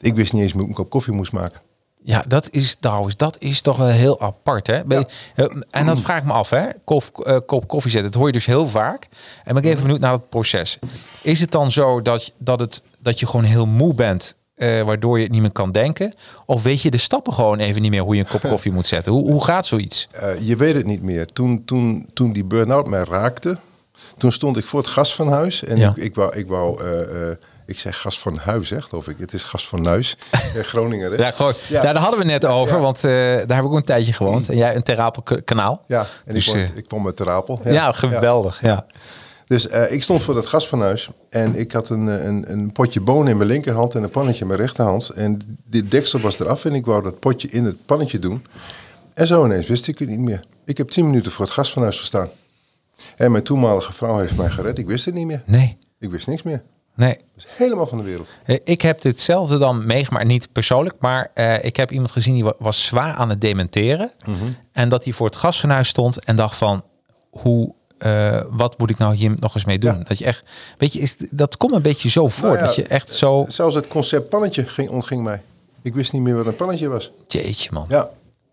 Ik 0.00 0.14
wist 0.14 0.32
niet 0.32 0.42
eens 0.42 0.52
hoe 0.52 0.62
ik 0.62 0.68
een 0.68 0.74
kop 0.74 0.90
koffie 0.90 1.12
moest 1.12 1.32
maken. 1.32 1.60
Ja, 2.02 2.24
dat 2.28 2.50
is 2.50 2.76
trouwens, 2.80 3.16
dat 3.16 3.36
is 3.38 3.60
toch 3.60 3.76
wel 3.76 3.86
heel 3.86 4.20
apart, 4.20 4.66
hè? 4.66 4.82
Eh, 4.96 5.44
En 5.70 5.86
dat 5.86 6.00
vraag 6.00 6.18
ik 6.18 6.24
me 6.24 6.32
af, 6.32 6.50
hè? 6.50 6.66
Kof, 6.84 7.10
eh, 7.10 7.36
kop 7.46 7.68
koffie 7.68 7.90
zetten, 7.90 8.10
dat 8.10 8.18
hoor 8.20 8.28
je 8.30 8.36
dus 8.36 8.46
heel 8.46 8.68
vaak. 8.68 9.08
En 9.44 9.54
ben 9.54 9.62
ik 9.62 9.68
even 9.68 9.82
benieuwd 9.82 10.00
naar 10.00 10.12
het 10.12 10.28
proces. 10.28 10.78
Is 11.22 11.40
het 11.40 11.50
dan 11.50 11.70
zo 11.70 12.02
dat, 12.02 12.32
dat, 12.38 12.60
het, 12.60 12.82
dat 12.98 13.20
je 13.20 13.26
gewoon 13.26 13.44
heel 13.44 13.66
moe 13.66 13.94
bent, 13.94 14.36
eh, 14.60 14.82
waardoor 14.82 15.16
je 15.18 15.22
het 15.22 15.32
niet 15.32 15.40
meer 15.40 15.50
kan 15.50 15.72
denken? 15.72 16.12
Of 16.46 16.62
weet 16.62 16.82
je 16.82 16.90
de 16.90 16.98
stappen 16.98 17.32
gewoon 17.32 17.58
even 17.58 17.82
niet 17.82 17.90
meer 17.90 18.02
hoe 18.02 18.14
je 18.14 18.20
een 18.20 18.28
kop 18.28 18.40
koffie 18.50 18.72
moet 18.72 18.86
zetten? 18.86 19.12
Hoe, 19.12 19.30
hoe 19.30 19.44
gaat 19.44 19.66
zoiets? 19.66 20.08
Eh, 20.10 20.28
je 20.40 20.56
weet 20.56 20.74
het 20.74 20.86
niet 20.86 21.02
meer. 21.02 21.26
Toen, 21.26 21.64
toen, 21.64 22.06
toen 22.14 22.32
die 22.32 22.44
burn-out 22.44 22.86
mij 22.86 23.04
raakte, 23.08 23.58
toen 24.18 24.32
stond 24.32 24.56
ik 24.56 24.64
voor 24.64 24.78
het 24.80 24.88
gas 24.88 25.14
van 25.14 25.28
huis. 25.28 25.64
En 25.64 25.76
Ja. 25.76 25.88
ik, 25.88 25.96
ik 25.96 26.14
wou, 26.14 26.36
ik 26.36 26.48
wou 26.48 26.82
eh, 26.84 27.30
ik 27.66 27.78
zeg 27.78 28.00
gas 28.00 28.18
van 28.20 28.36
huis, 28.36 28.70
hè, 28.70 28.82
geloof 28.82 29.08
ik. 29.08 29.16
Het 29.18 29.32
is 29.32 29.42
gas 29.42 29.68
van 29.68 29.86
huis. 29.86 30.16
Groningen, 30.54 31.10
hè? 31.12 31.16
Ja, 31.16 31.30
gewoon, 31.30 31.52
Ja. 31.68 31.82
ja. 31.82 31.92
daar 31.92 32.02
hadden 32.02 32.20
we 32.20 32.26
net 32.26 32.44
over, 32.46 32.76
Ja. 32.76 32.82
want 32.82 33.00
daar 33.00 33.38
heb 33.38 33.58
ik 33.58 33.64
ook 33.64 33.76
een 33.76 33.84
tijdje 33.84 34.12
gewoond. 34.12 34.48
En 34.48 34.56
jij 34.56 34.76
een 34.76 34.82
Terapel 34.82 35.22
kanaal. 35.44 35.82
Ja, 35.86 36.06
en 36.24 36.34
Dus, 36.34 36.48
ik, 36.48 36.54
eh, 36.54 36.76
ik 36.76 36.84
kwam 36.88 37.02
met 37.02 37.16
Terapel. 37.16 37.60
Ja, 37.64 37.92
geweldig. 37.92 38.60
Ja. 38.62 38.86
Dus 39.50 39.68
eh, 39.68 39.92
ik 39.92 40.02
stond 40.02 40.22
voor 40.22 40.34
dat 40.34 40.46
gas 40.46 40.68
van 40.68 40.80
huis 40.80 41.08
en 41.30 41.54
ik 41.56 41.72
had 41.72 41.88
een, 41.88 42.08
eh, 42.08 42.24
een, 42.24 42.52
een 42.52 42.72
potje 42.72 43.00
bonen 43.00 43.30
in 43.30 43.36
mijn 43.36 43.48
linkerhand 43.48 43.94
en 43.94 44.02
een 44.02 44.10
pannetje 44.10 44.40
in 44.40 44.46
mijn 44.46 44.60
rechterhand. 44.60 45.08
En 45.08 45.58
dit 45.68 45.90
deksel 45.90 46.20
was 46.20 46.38
eraf 46.40 46.64
en 46.64 46.74
ik 46.74 46.84
wou 46.86 47.02
dat 47.02 47.18
potje 47.18 47.48
in 47.48 47.64
het 47.64 47.86
pannetje 47.86 48.18
doen. 48.18 48.46
En 49.14 49.26
zo 49.26 49.44
ineens 49.44 49.66
wist 49.66 49.86
ik 49.88 49.98
het 49.98 50.08
niet 50.08 50.18
meer. 50.18 50.44
Ik 50.64 50.78
heb 50.78 50.88
tien 50.88 51.06
minuten 51.06 51.32
voor 51.32 51.44
het 51.44 51.54
gas 51.54 51.72
van 51.72 51.82
huis 51.82 51.98
gestaan. 52.00 52.28
En 53.16 53.30
mijn 53.30 53.44
toenmalige 53.44 53.92
vrouw 53.92 54.18
heeft 54.18 54.36
mij 54.36 54.50
gered. 54.50 54.78
Ik 54.78 54.86
wist 54.86 55.04
het 55.04 55.14
niet 55.14 55.26
meer. 55.26 55.42
Nee, 55.46 55.76
Ik 55.98 56.10
wist 56.10 56.26
niks 56.26 56.42
meer. 56.42 56.62
nee. 56.94 57.16
Dus 57.34 57.46
helemaal 57.48 57.86
van 57.86 57.98
de 57.98 58.04
wereld. 58.04 58.34
Eh, 58.44 58.56
Ik 58.64 58.82
heb 58.82 59.00
ditzelfde 59.00 59.58
dan 59.58 59.86
meegemaakt, 59.86 60.26
niet 60.26 60.52
persoonlijk, 60.52 60.94
maar 61.00 61.30
ik 61.62 61.76
heb 61.76 61.90
iemand 61.90 62.10
gezien 62.10 62.34
die 62.34 62.44
wa- 62.44 62.54
was 62.58 62.84
zwaar 62.84 63.14
aan 63.14 63.28
het 63.28 63.40
dementeren. 63.40 64.10
En 64.72 64.88
dat 64.88 65.04
hij 65.04 65.12
voor 65.12 65.26
het 65.26 65.36
gasfornuis 65.36 65.88
stond 65.88 66.24
en 66.24 66.36
dacht 66.36 66.56
van, 66.56 66.84
hoe 67.30 67.74
eh, 68.00 68.40
wat 68.50 68.78
moet 68.78 68.90
ik 68.90 68.98
nou 68.98 69.14
hier 69.14 69.34
nog 69.38 69.54
eens 69.54 69.64
mee 69.64 69.78
doen? 69.78 69.98
Ja. 69.98 70.04
Dat 70.04 70.18
je 70.18 70.24
echt, 70.24 70.42
weet 70.78 70.92
je, 70.92 71.00
is, 71.00 71.14
dat 71.30 71.56
komt 71.56 71.72
een 71.72 71.82
beetje 71.82 72.10
zo 72.10 72.28
voor. 72.28 72.48
Nou 72.48 72.58
ja, 72.58 72.64
dat 72.64 72.74
je 72.74 72.82
echt 72.82 73.10
zo, 73.10 73.44
Zelfs 73.48 73.74
het 73.74 73.88
concept 73.88 74.28
pannetje 74.28 74.64
ging, 74.64 74.88
ontging 74.88 75.22
mij. 75.22 75.42
Ik 75.82 75.94
wist 75.94 76.12
niet 76.12 76.22
meer 76.22 76.34
wat 76.34 76.46
een 76.46 76.56
pannetje 76.56 76.88
was. 76.88 77.10
jeetje 77.26 77.70
man. 77.72 77.86
Ja. 77.88 78.10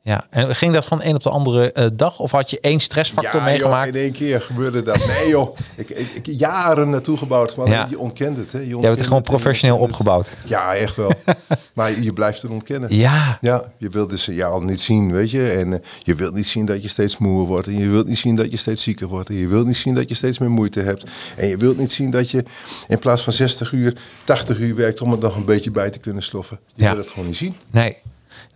Ja, 0.07 0.25
En 0.29 0.55
ging 0.55 0.73
dat 0.73 0.85
van 0.85 1.01
een 1.03 1.15
op 1.15 1.23
de 1.23 1.29
andere 1.29 1.71
eh, 1.71 1.85
dag? 1.93 2.19
Of 2.19 2.31
had 2.31 2.49
je 2.49 2.59
één 2.59 2.79
stressfactor 2.79 3.39
ja 3.39 3.45
meegemaakt? 3.45 3.85
Joh, 3.85 3.95
in 3.95 4.01
één 4.01 4.11
keer 4.11 4.41
gebeurde 4.41 4.81
dat. 4.81 5.05
Nee 5.07 5.29
joh, 5.29 5.57
ik, 5.75 5.89
ik, 5.89 6.07
ik 6.13 6.25
jaren 6.25 6.89
naartoe 6.89 7.17
gebouwd. 7.17 7.55
Maar 7.55 7.67
Ja. 7.67 7.87
je 7.89 7.99
ontkent 7.99 8.37
het. 8.37 8.51
Hè. 8.51 8.59
Je 8.59 8.77
bent 8.77 8.83
het 8.97 9.01
gewoon 9.01 9.17
het 9.19 9.27
professioneel 9.29 9.75
het. 9.75 9.89
opgebouwd. 9.89 10.37
Ja, 10.45 10.75
echt 10.75 10.95
wel. 10.95 11.11
maar 11.75 12.01
je 12.01 12.13
blijft 12.13 12.41
het 12.41 12.51
ontkennen. 12.51 12.95
Ja. 12.95 13.37
Ja, 13.41 13.63
je 13.77 13.89
wilt 13.89 14.11
het 14.11 14.19
signaal 14.19 14.61
niet 14.61 14.81
zien, 14.81 15.11
weet 15.11 15.31
je. 15.31 15.49
En 15.51 15.73
eh, 15.73 15.79
je 16.03 16.15
wilt 16.15 16.33
niet 16.35 16.47
zien 16.47 16.65
dat 16.65 16.81
je 16.83 16.89
steeds 16.89 17.17
moeer 17.17 17.45
wordt. 17.47 17.67
En 17.67 17.77
je 17.77 17.87
wilt 17.89 18.07
niet 18.07 18.17
zien 18.17 18.35
dat 18.35 18.51
je 18.51 18.57
steeds 18.57 18.83
zieker 18.83 19.07
wordt. 19.07 19.29
En 19.29 19.35
je 19.35 19.47
wilt 19.47 19.65
niet 19.65 19.77
zien 19.77 19.93
dat 19.93 20.09
je 20.09 20.15
steeds 20.15 20.37
meer 20.39 20.51
moeite 20.51 20.79
hebt. 20.79 21.09
En 21.35 21.47
je 21.47 21.57
wilt 21.57 21.77
niet 21.77 21.91
zien 21.91 22.11
dat 22.11 22.31
je 22.31 22.43
in 22.87 22.99
plaats 22.99 23.23
van 23.23 23.33
60 23.33 23.71
uur, 23.71 23.93
80 24.23 24.57
uur 24.59 24.75
werkt 24.75 25.01
om 25.01 25.11
er 25.11 25.17
nog 25.19 25.35
een 25.35 25.45
beetje 25.45 25.71
bij 25.71 25.89
te 25.89 25.99
kunnen 25.99 26.23
sloffen. 26.23 26.59
Je 26.75 26.83
Ja. 26.83 26.89
wil 26.89 26.99
het 26.99 27.09
gewoon 27.09 27.25
niet 27.27 27.37
zien. 27.37 27.55
Nee. 27.71 27.97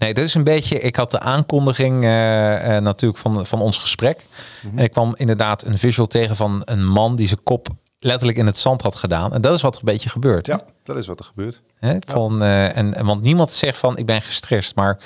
Nee, 0.02 0.14
dat 0.14 0.24
is 0.24 0.34
een 0.34 0.44
beetje. 0.44 0.80
Ik 0.80 0.96
had 0.96 1.12
de 1.12 1.20
aankondiging 1.20 2.04
eh, 2.04 2.76
eh, 2.76 2.84
natuurlijk 2.84 3.22
van, 3.22 3.46
van 3.46 3.62
ons 3.62 3.78
gesprek. 3.78 4.26
Mhm. 4.64 4.78
En 4.78 4.84
ik 4.84 4.92
kwam 4.92 5.14
inderdaad 5.16 5.64
een 5.64 5.78
visual 5.78 6.08
tegen 6.08 6.36
van 6.36 6.62
een 6.66 6.88
man 6.88 7.16
die 7.16 7.28
zijn 7.28 7.44
kop 7.44 7.68
letterlijk 8.00 8.38
in 8.38 8.46
het 8.46 8.58
zand 8.58 8.82
had 8.82 8.96
gedaan. 8.96 9.34
En 9.34 9.42
dat 9.42 9.56
is 9.56 9.62
wat 9.62 9.74
er 9.74 9.80
een 9.80 9.94
beetje 9.94 10.10
gebeurt. 10.10 10.46
Ja, 10.46 10.62
dat 10.84 10.98
is 10.98 11.08
wat 11.08 11.20
er 11.20 11.26
gebeurt. 11.26 11.62
Van, 12.08 12.42
eh, 12.42 12.78
en, 12.78 12.96
en 12.96 13.06
want 13.06 13.22
niemand 13.22 13.52
zegt 13.52 13.78
van 13.78 13.98
ik 13.98 14.06
ben 14.06 14.22
gestrest. 14.22 14.76
Maar, 14.76 14.98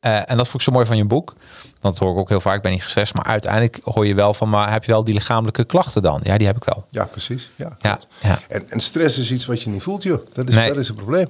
en 0.00 0.36
dat 0.36 0.48
vond 0.48 0.54
ik 0.54 0.60
zo 0.60 0.72
mooi 0.72 0.86
van 0.86 0.96
je 0.96 1.04
boek. 1.04 1.34
Dat 1.80 1.98
hoor 1.98 2.12
ik 2.12 2.18
ook 2.18 2.28
heel 2.28 2.40
vaak, 2.40 2.56
ik 2.56 2.62
ben 2.62 2.72
niet 2.72 2.82
gestrest. 2.82 3.14
Maar 3.14 3.24
uiteindelijk 3.24 3.80
hoor 3.84 4.06
je 4.06 4.14
wel 4.14 4.34
van, 4.34 4.48
maar 4.48 4.72
heb 4.72 4.84
je 4.84 4.92
wel 4.92 5.04
die 5.04 5.14
lichamelijke 5.14 5.64
klachten 5.64 6.02
dan? 6.02 6.20
Ja, 6.22 6.38
die 6.38 6.46
heb 6.46 6.56
ik 6.56 6.64
wel. 6.64 6.84
Ja, 6.90 7.04
precies. 7.04 7.50
Ja, 7.56 7.76
Ja. 7.78 7.98
En, 8.48 8.70
en 8.70 8.80
stress 8.80 9.18
is 9.18 9.30
iets 9.32 9.46
wat 9.46 9.62
je 9.62 9.70
niet 9.70 9.82
voelt, 9.82 10.02
joh. 10.02 10.26
Dat 10.32 10.48
is, 10.48 10.54
Nee. 10.54 10.68
dat 10.68 10.76
is 10.76 10.88
het 10.88 10.96
probleem. 10.96 11.28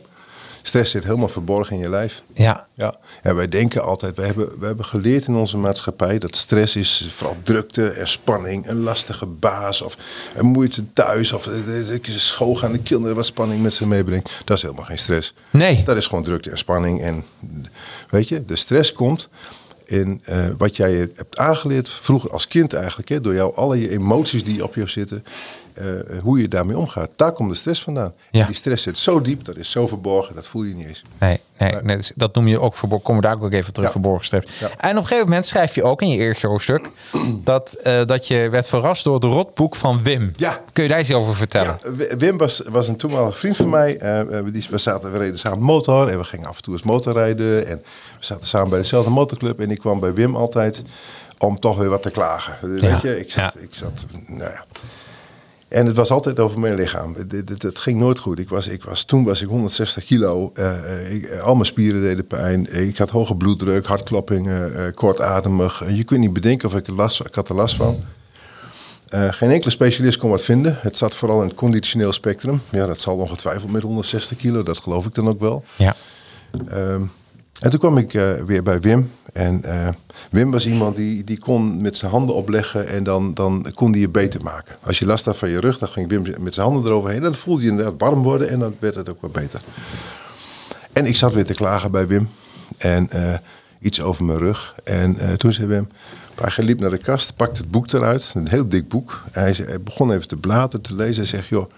Stress 0.62 0.91
zit 0.91 1.05
helemaal 1.05 1.29
verborgen 1.29 1.77
in 1.77 1.83
je 1.83 1.88
lijf. 1.88 2.23
Ja, 2.35 2.67
Ja, 2.75 2.95
en 3.23 3.37
wij 3.37 3.49
denken 3.49 3.83
altijd, 3.83 4.17
we 4.17 4.23
hebben, 4.23 4.59
we 4.59 4.67
hebben 4.67 4.85
geleerd 4.85 5.27
in 5.27 5.35
onze 5.35 5.57
maatschappij 5.57 6.19
dat 6.19 6.37
stress 6.37 6.77
is 6.77 7.07
vooral 7.11 7.37
drukte 7.43 7.88
en 7.88 8.09
spanning, 8.09 8.69
een 8.69 8.83
lastige 8.83 9.27
baas 9.27 9.83
of 9.83 9.97
een 10.35 10.47
moeite 10.47 10.93
thuis 10.93 11.33
of 11.33 11.47
eh, 11.47 11.95
eh, 11.95 12.00
schoolgaande 12.05 12.79
kinderen 12.79 13.17
wat 13.17 13.27
spanning 13.27 13.62
met 13.62 13.75
zich 13.75 13.87
meebrengt. 13.87 14.31
Dat 14.45 14.57
is 14.57 14.62
helemaal 14.62 14.85
geen 14.85 14.99
stress. 14.99 15.35
Nee. 15.50 15.83
Dat 15.83 15.97
is 15.97 16.07
gewoon 16.07 16.25
drukte 16.25 16.50
en 16.50 16.59
spanning. 16.59 17.03
En 17.03 17.25
weet 18.11 18.29
je, 18.29 18.45
de 18.45 18.57
stress 18.57 18.93
komt 18.93 19.29
in 19.85 20.23
eh, 20.25 20.47
wat 20.59 20.77
jij 20.77 20.93
hebt 20.93 21.38
aangeleerd 21.38 21.88
vroeger 21.88 22.31
als 22.31 22.49
kind 22.49 22.73
eigenlijk, 22.73 23.09
hè, 23.09 23.21
door 23.21 23.35
jou, 23.35 23.55
alle 23.55 23.81
je 23.81 23.91
emoties 23.91 24.45
die 24.45 24.65
op 24.65 24.75
jou 24.75 24.88
zitten, 24.88 25.25
eh, 25.79 26.19
hoe 26.23 26.41
je 26.41 26.49
daarmee 26.49 26.79
omgaat. 26.79 27.11
Daar 27.17 27.33
komt 27.33 27.51
de 27.51 27.57
stress 27.57 27.83
vandaan. 27.83 28.13
Ja. 28.31 28.41
En 28.41 28.47
die 28.47 28.55
stress 28.57 28.83
zit 28.83 28.99
zo 28.99 29.21
diep, 29.21 29.45
dat 29.45 29.57
is 29.57 29.71
zo 29.71 29.87
verborgen, 29.87 30.35
dat 30.35 30.47
voel 30.47 30.63
je 30.63 30.75
niet 30.75 30.87
eens. 30.87 31.03
Nee, 31.19 31.41
nee, 31.59 31.75
nee, 31.83 31.97
dus 31.97 32.13
dat 32.15 32.35
noem 32.35 32.47
je 32.49 32.61
ook 32.61 32.75
verborgen. 32.75 33.07
Komen 33.07 33.23
we 33.23 33.29
daar 33.29 33.41
ook 33.43 33.53
even 33.53 33.73
terug, 33.73 33.87
Ja. 33.89 33.93
verborgen 33.95 34.25
stress. 34.25 34.59
Ja. 34.61 34.69
En 34.79 34.91
op 34.91 34.97
een 34.97 35.07
gegeven 35.07 35.29
moment 35.29 35.47
schrijf 35.47 35.75
je 35.75 35.83
ook 35.83 36.03
in 36.03 36.09
je 36.09 36.17
eerste 36.19 36.47
hoofdstuk 36.47 36.91
dat, 37.45 37.73
eh, 37.73 38.05
dat 38.07 38.27
je 38.27 38.49
werd 38.51 38.69
verrast 38.69 39.05
door 39.05 39.15
het 39.15 39.25
rotboek 39.25 39.75
van 39.75 40.03
Wim. 40.03 40.33
Ja. 40.37 40.61
Kun 40.73 40.83
je 40.83 40.89
daar 40.89 41.01
iets 41.01 41.13
over 41.13 41.35
vertellen? 41.37 41.79
Wim 42.19 42.37
was, 42.39 42.63
was 42.69 42.89
een 42.89 42.97
toenmalig 42.97 43.39
vriend 43.39 43.57
van 43.57 43.69
mij. 43.69 43.97
Eh, 43.99 44.23
we- 44.23 44.51
die, 44.51 44.67
we, 44.71 44.79
zaten, 44.79 45.13
we 45.13 45.19
reden 45.19 45.39
samen 45.39 45.63
motor 45.63 46.09
en 46.09 46.19
we 46.19 46.25
gingen 46.25 46.47
af 46.49 46.57
en 46.57 46.63
toe 46.63 46.73
eens 46.73 46.83
motorrijden. 46.83 47.67
En 47.67 47.77
we 48.19 48.25
zaten 48.25 48.47
samen 48.47 48.69
bij 48.69 48.79
dezelfde 48.79 49.11
motorclub. 49.11 49.61
En 49.61 49.71
ik 49.71 49.79
kwam 49.79 50.01
bij 50.01 50.13
Wim 50.15 50.37
altijd 50.37 50.83
om 51.39 51.59
toch 51.61 51.77
weer 51.79 51.89
wat 51.89 52.03
te 52.03 52.11
klagen. 52.11 52.57
Weet 52.81 53.01
je, 53.01 53.19
ik 53.21 53.31
zat, 53.31 53.57
ik 53.61 53.75
zat, 53.75 54.07
nou 54.27 54.51
ja. 54.51 54.65
En 55.69 55.87
het 55.87 55.97
was 55.97 56.11
altijd 56.11 56.39
over 56.39 56.61
mijn 56.61 56.75
lichaam. 56.75 57.17
Het, 57.59 57.79
ging 57.79 57.99
nooit 57.99 58.19
goed. 58.19 58.39
Ik 58.39 58.49
was, 58.49 58.67
ik 58.67 58.85
was, 58.85 59.05
toen 59.05 59.25
was 59.25 59.43
ik 59.43 59.49
160 59.49 60.05
kilo. 60.05 60.51
Eh, 60.55 60.97
eh, 60.97 61.15
ik, 61.15 61.39
al 61.39 61.55
mijn 61.55 61.67
spieren 61.67 62.01
deden 62.01 62.27
pijn. 62.27 62.87
Ik 62.87 62.97
had 62.97 63.11
hoge 63.11 63.35
bloeddruk, 63.35 63.87
hartkloppingen, 63.87 64.77
eh, 64.77 64.95
kortademig. 64.95 65.83
Je 65.89 66.05
kunt 66.05 66.21
niet 66.21 66.33
bedenken 66.33 66.69
of 66.69 66.75
ik 66.75 66.87
er 66.87 66.93
last, 66.93 67.21
ik 67.21 67.35
had 67.35 67.49
er 67.49 67.55
last 67.55 67.75
van. 67.75 67.97
Eh, 69.09 69.29
geen 69.31 69.51
enkele 69.51 69.71
specialist 69.71 70.19
kon 70.19 70.31
wat 70.31 70.43
vinden. 70.43 70.79
Het 70.81 70.97
zat 70.97 71.15
vooral 71.15 71.41
in 71.41 71.49
het 71.49 71.57
conditioneel 71.57 72.13
spectrum. 72.13 72.61
Ja, 72.71 72.87
dat 72.87 73.01
zal 73.01 73.17
ongetwijfeld 73.17 73.73
met 73.73 73.83
160 73.83 74.37
kilo, 74.37 74.63
dat 74.63 74.79
geloof 74.79 75.07
ik 75.07 75.15
dan 75.15 75.29
ook 75.29 75.41
wel. 75.41 75.65
Ja. 75.77 75.97
Ehm, 76.69 77.03
en 77.61 77.71
toen 77.71 77.79
kwam 77.79 77.99
ik 77.99 78.15
eh, 78.15 78.33
weer 78.47 78.63
bij 78.63 78.81
Wim. 78.81 79.11
En 79.38 79.64
eh, 79.64 79.88
Wim 80.30 80.50
was 80.50 80.66
iemand 80.66 80.97
die, 80.97 81.25
die 81.25 81.38
kon 81.38 81.80
met 81.80 81.97
zijn 81.97 82.11
handen 82.11 82.35
opleggen 82.35 82.88
en 82.88 83.04
dan, 83.04 83.35
dan 83.35 83.66
kon 83.75 83.92
die 83.92 84.00
je 84.00 84.09
beter 84.09 84.42
maken. 84.42 84.76
Als 84.83 84.99
je 84.99 85.07
last 85.07 85.25
had 85.25 85.37
van 85.37 85.49
je 85.49 85.61
rug, 85.61 85.78
dan 85.78 85.88
ging 85.88 86.09
Wim 86.09 86.25
met 86.40 86.54
zijn 86.54 86.66
handen 86.66 86.90
eroverheen. 86.90 87.16
En 87.16 87.23
dan 87.23 87.35
voelde 87.35 87.62
je 87.62 87.68
inderdaad 87.68 87.95
warm 87.99 88.23
worden 88.23 88.49
en 88.49 88.59
dan 88.59 88.75
werd 88.78 88.95
het 88.95 89.09
ook 89.09 89.21
wat 89.21 89.33
beter. 89.33 89.61
En 90.92 91.07
ik 91.07 91.16
zat 91.16 91.33
weer 91.33 91.45
te 91.45 91.54
klagen 91.54 91.90
bij 91.90 92.07
Wim. 92.07 92.28
En 92.78 93.11
eh, 93.11 93.35
iets 93.80 94.00
over 94.00 94.25
mijn 94.25 94.38
rug. 94.38 94.75
En 94.85 95.18
eh, 95.18 95.33
toen 95.33 95.52
zei 95.52 95.66
Wim, 95.66 95.88
hij 96.35 96.64
liep 96.64 96.80
naar 96.80 96.90
de 96.90 96.99
kast, 96.99 97.37
pakte 97.37 97.61
het 97.61 97.71
boek 97.71 97.92
eruit. 97.92 98.33
Een 98.35 98.49
heel 98.49 98.68
dik 98.68 98.88
boek. 98.88 99.23
En 99.33 99.42
hij, 99.42 99.52
zei, 99.52 99.68
hij 99.68 99.80
begon 99.80 100.12
even 100.12 100.28
te 100.28 100.37
bladeren, 100.37 100.80
te 100.80 100.95
lezen. 100.95 101.23
Hij 101.23 101.30
zegt, 101.30 101.49
joh, 101.49 101.71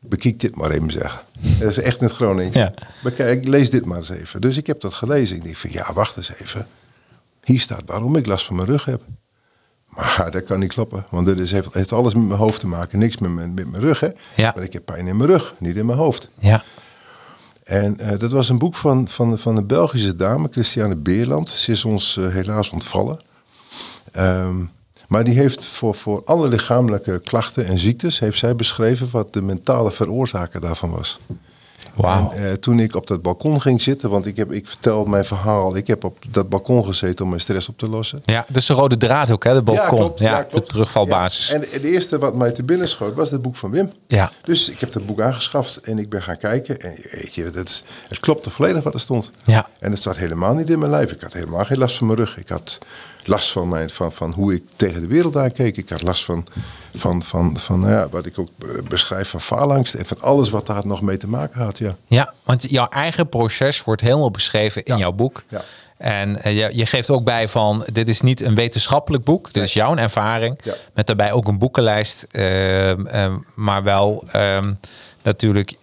bekijk 0.00 0.40
dit 0.40 0.56
maar 0.56 0.70
even 0.70 0.90
zeggen. 0.90 1.20
Dat 1.58 1.70
is 1.70 1.78
echt 1.78 2.00
in 2.00 2.06
het 2.06 2.16
Gronings. 2.16 2.56
Ja. 2.56 2.72
Bekijk, 3.02 3.46
lees 3.46 3.70
dit 3.70 3.84
maar 3.84 3.96
eens 3.96 4.10
even. 4.10 4.40
Dus 4.40 4.56
ik 4.56 4.66
heb 4.66 4.80
dat 4.80 4.94
gelezen. 4.94 5.36
Ik 5.36 5.42
denk 5.42 5.56
van, 5.56 5.72
ja, 5.72 5.92
wacht 5.92 6.16
eens 6.16 6.32
even. 6.40 6.66
Hier 7.50 7.60
staat 7.60 7.82
waarom 7.86 8.16
ik 8.16 8.26
last 8.26 8.46
van 8.46 8.56
mijn 8.56 8.68
rug 8.68 8.84
heb. 8.84 9.02
Maar 9.88 10.28
dat 10.32 10.44
kan 10.44 10.58
niet 10.58 10.72
kloppen. 10.72 11.06
Want 11.10 11.26
dit 11.26 11.38
is, 11.38 11.50
heeft, 11.50 11.74
heeft 11.74 11.92
alles 11.92 12.14
met 12.14 12.26
mijn 12.26 12.38
hoofd 12.38 12.60
te 12.60 12.66
maken. 12.66 12.98
Niks 12.98 13.18
met 13.18 13.30
mijn, 13.30 13.54
met 13.54 13.70
mijn 13.70 13.82
rug, 13.82 14.00
hè. 14.00 14.08
Ja. 14.36 14.52
Want 14.54 14.66
ik 14.66 14.72
heb 14.72 14.84
pijn 14.84 15.06
in 15.06 15.16
mijn 15.16 15.28
rug, 15.28 15.54
niet 15.58 15.76
in 15.76 15.86
mijn 15.86 15.98
hoofd. 15.98 16.30
Ja. 16.38 16.62
En 17.64 17.98
eh, 17.98 18.18
dat 18.18 18.30
was 18.30 18.48
een 18.48 18.58
boek 18.58 18.74
van, 18.74 19.08
van, 19.08 19.38
van 19.38 19.56
een 19.56 19.66
Belgische 19.66 20.16
dame, 20.16 20.48
Christiane 20.50 20.96
Beerland. 20.96 21.48
Ze 21.48 21.72
is 21.72 21.84
ons 21.84 22.16
eh, 22.16 22.28
helaas 22.28 22.70
ontvallen. 22.70 23.18
Ehm, 24.12 24.56
maar 25.08 25.24
die 25.24 25.34
heeft 25.34 25.64
voor, 25.64 25.94
voor 25.94 26.22
alle 26.24 26.48
lichamelijke 26.48 27.20
klachten 27.24 27.66
en 27.66 27.78
ziektes... 27.78 28.18
heeft 28.18 28.38
zij 28.38 28.56
beschreven 28.56 29.08
wat 29.10 29.32
de 29.32 29.42
mentale 29.42 29.90
veroorzaker 29.90 30.60
daarvan 30.60 30.90
was. 30.90 31.18
En, 32.02 32.32
eh, 32.32 32.52
toen 32.52 32.78
ik 32.78 32.94
op 32.94 33.06
dat 33.06 33.22
balkon 33.22 33.60
ging 33.60 33.82
zitten, 33.82 34.10
want 34.10 34.26
ik, 34.26 34.36
heb, 34.36 34.52
ik 34.52 34.66
vertel 34.66 35.04
mijn 35.04 35.24
verhaal... 35.24 35.76
ik 35.76 35.86
heb 35.86 36.04
op 36.04 36.18
dat 36.28 36.48
balkon 36.48 36.84
gezeten 36.84 37.24
om 37.24 37.30
mijn 37.30 37.40
stress 37.40 37.68
op 37.68 37.78
te 37.78 37.90
lossen. 37.90 38.20
Ja, 38.22 38.44
dus 38.48 38.66
de 38.66 38.74
rode 38.74 38.96
draad 38.96 39.30
ook, 39.30 39.44
hè? 39.44 39.54
De 39.54 39.62
balkon. 39.62 39.84
Ja, 39.84 39.88
klopt, 39.88 40.18
ja, 40.18 40.42
klopt. 40.42 40.66
de 40.66 40.72
terugvalbasis. 40.72 41.48
Ja. 41.48 41.54
En 41.54 41.60
het 41.70 41.82
eerste 41.82 42.18
wat 42.18 42.34
mij 42.34 42.52
te 42.52 42.62
binnen 42.62 42.88
schoot 42.88 43.14
was 43.14 43.30
het 43.30 43.42
boek 43.42 43.56
van 43.56 43.70
Wim. 43.70 43.92
Ja. 44.06 44.30
Dus 44.42 44.70
ik 44.70 44.80
heb 44.80 44.92
dat 44.92 45.06
boek 45.06 45.20
aangeschaft 45.20 45.80
en 45.80 45.98
ik 45.98 46.08
ben 46.08 46.22
gaan 46.22 46.38
kijken. 46.38 46.80
En 46.80 46.94
weet 47.10 47.34
je, 47.34 47.50
dat 47.50 47.84
het 48.08 48.20
klopte 48.20 48.50
volledig 48.50 48.82
wat 48.82 48.94
er 48.94 49.00
stond. 49.00 49.30
Ja. 49.44 49.68
En 49.78 49.90
het 49.90 50.02
zat 50.02 50.16
helemaal 50.16 50.54
niet 50.54 50.70
in 50.70 50.78
mijn 50.78 50.90
lijf. 50.90 51.12
Ik 51.12 51.20
had 51.20 51.32
helemaal 51.32 51.64
geen 51.64 51.78
last 51.78 51.96
van 51.96 52.06
mijn 52.06 52.18
rug. 52.18 52.38
Ik 52.38 52.48
had 52.48 52.78
last 53.24 53.50
van, 53.50 53.68
mijn, 53.68 53.90
van, 53.90 54.12
van 54.12 54.32
hoe 54.32 54.54
ik 54.54 54.62
tegen 54.76 55.00
de 55.00 55.06
wereld 55.06 55.36
aankeek. 55.36 55.76
Ik 55.76 55.88
had 55.88 56.02
last 56.02 56.24
van, 56.24 56.46
van, 56.94 57.22
van, 57.22 57.56
van 57.56 57.80
ja, 57.80 58.08
wat 58.08 58.26
ik 58.26 58.38
ook 58.38 58.48
eh, 58.62 58.68
beschrijf 58.88 59.28
van 59.28 59.40
faalangst. 59.40 59.94
En 59.94 60.06
van 60.06 60.20
alles 60.20 60.50
wat 60.50 60.66
daar 60.66 60.86
nog 60.86 61.02
mee 61.02 61.16
te 61.16 61.28
maken 61.28 61.60
had. 61.60 61.78
Ja. 61.78 61.96
Ja, 62.06 62.32
want 62.44 62.70
jouw 62.70 62.88
eigen 62.88 63.28
proces 63.28 63.84
wordt 63.84 64.00
helemaal 64.02 64.30
beschreven 64.30 64.84
in 64.84 64.94
Ja. 64.94 65.00
jouw 65.00 65.12
boek. 65.12 65.44
Ja. 65.48 65.60
En 65.96 66.42
eh, 66.42 66.56
je, 66.58 66.76
je 66.76 66.86
geeft 66.86 67.10
ook 67.10 67.24
bij 67.24 67.48
van, 67.48 67.86
dit 67.92 68.08
is 68.08 68.20
niet 68.20 68.40
een 68.40 68.54
wetenschappelijk 68.54 69.24
boek. 69.24 69.52
Dit 69.52 69.62
is 69.62 69.72
jouw 69.72 69.96
ervaring. 69.96 70.58
Ja. 70.62 70.74
Met 70.94 71.06
daarbij 71.06 71.32
ook 71.32 71.48
een 71.48 71.58
boekenlijst. 71.58 72.26
ehm, 72.30 73.06
ehm, 73.06 73.36
maar 73.54 73.82
wel 73.82 74.24
ehm, 74.32 74.72
natuurlijk, 75.22 75.74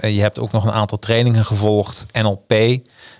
je 0.00 0.20
hebt 0.20 0.38
ook 0.38 0.52
nog 0.52 0.64
een 0.64 0.72
aantal 0.72 0.98
trainingen 0.98 1.44
gevolgd. 1.44 2.06
NLP. 2.12 2.52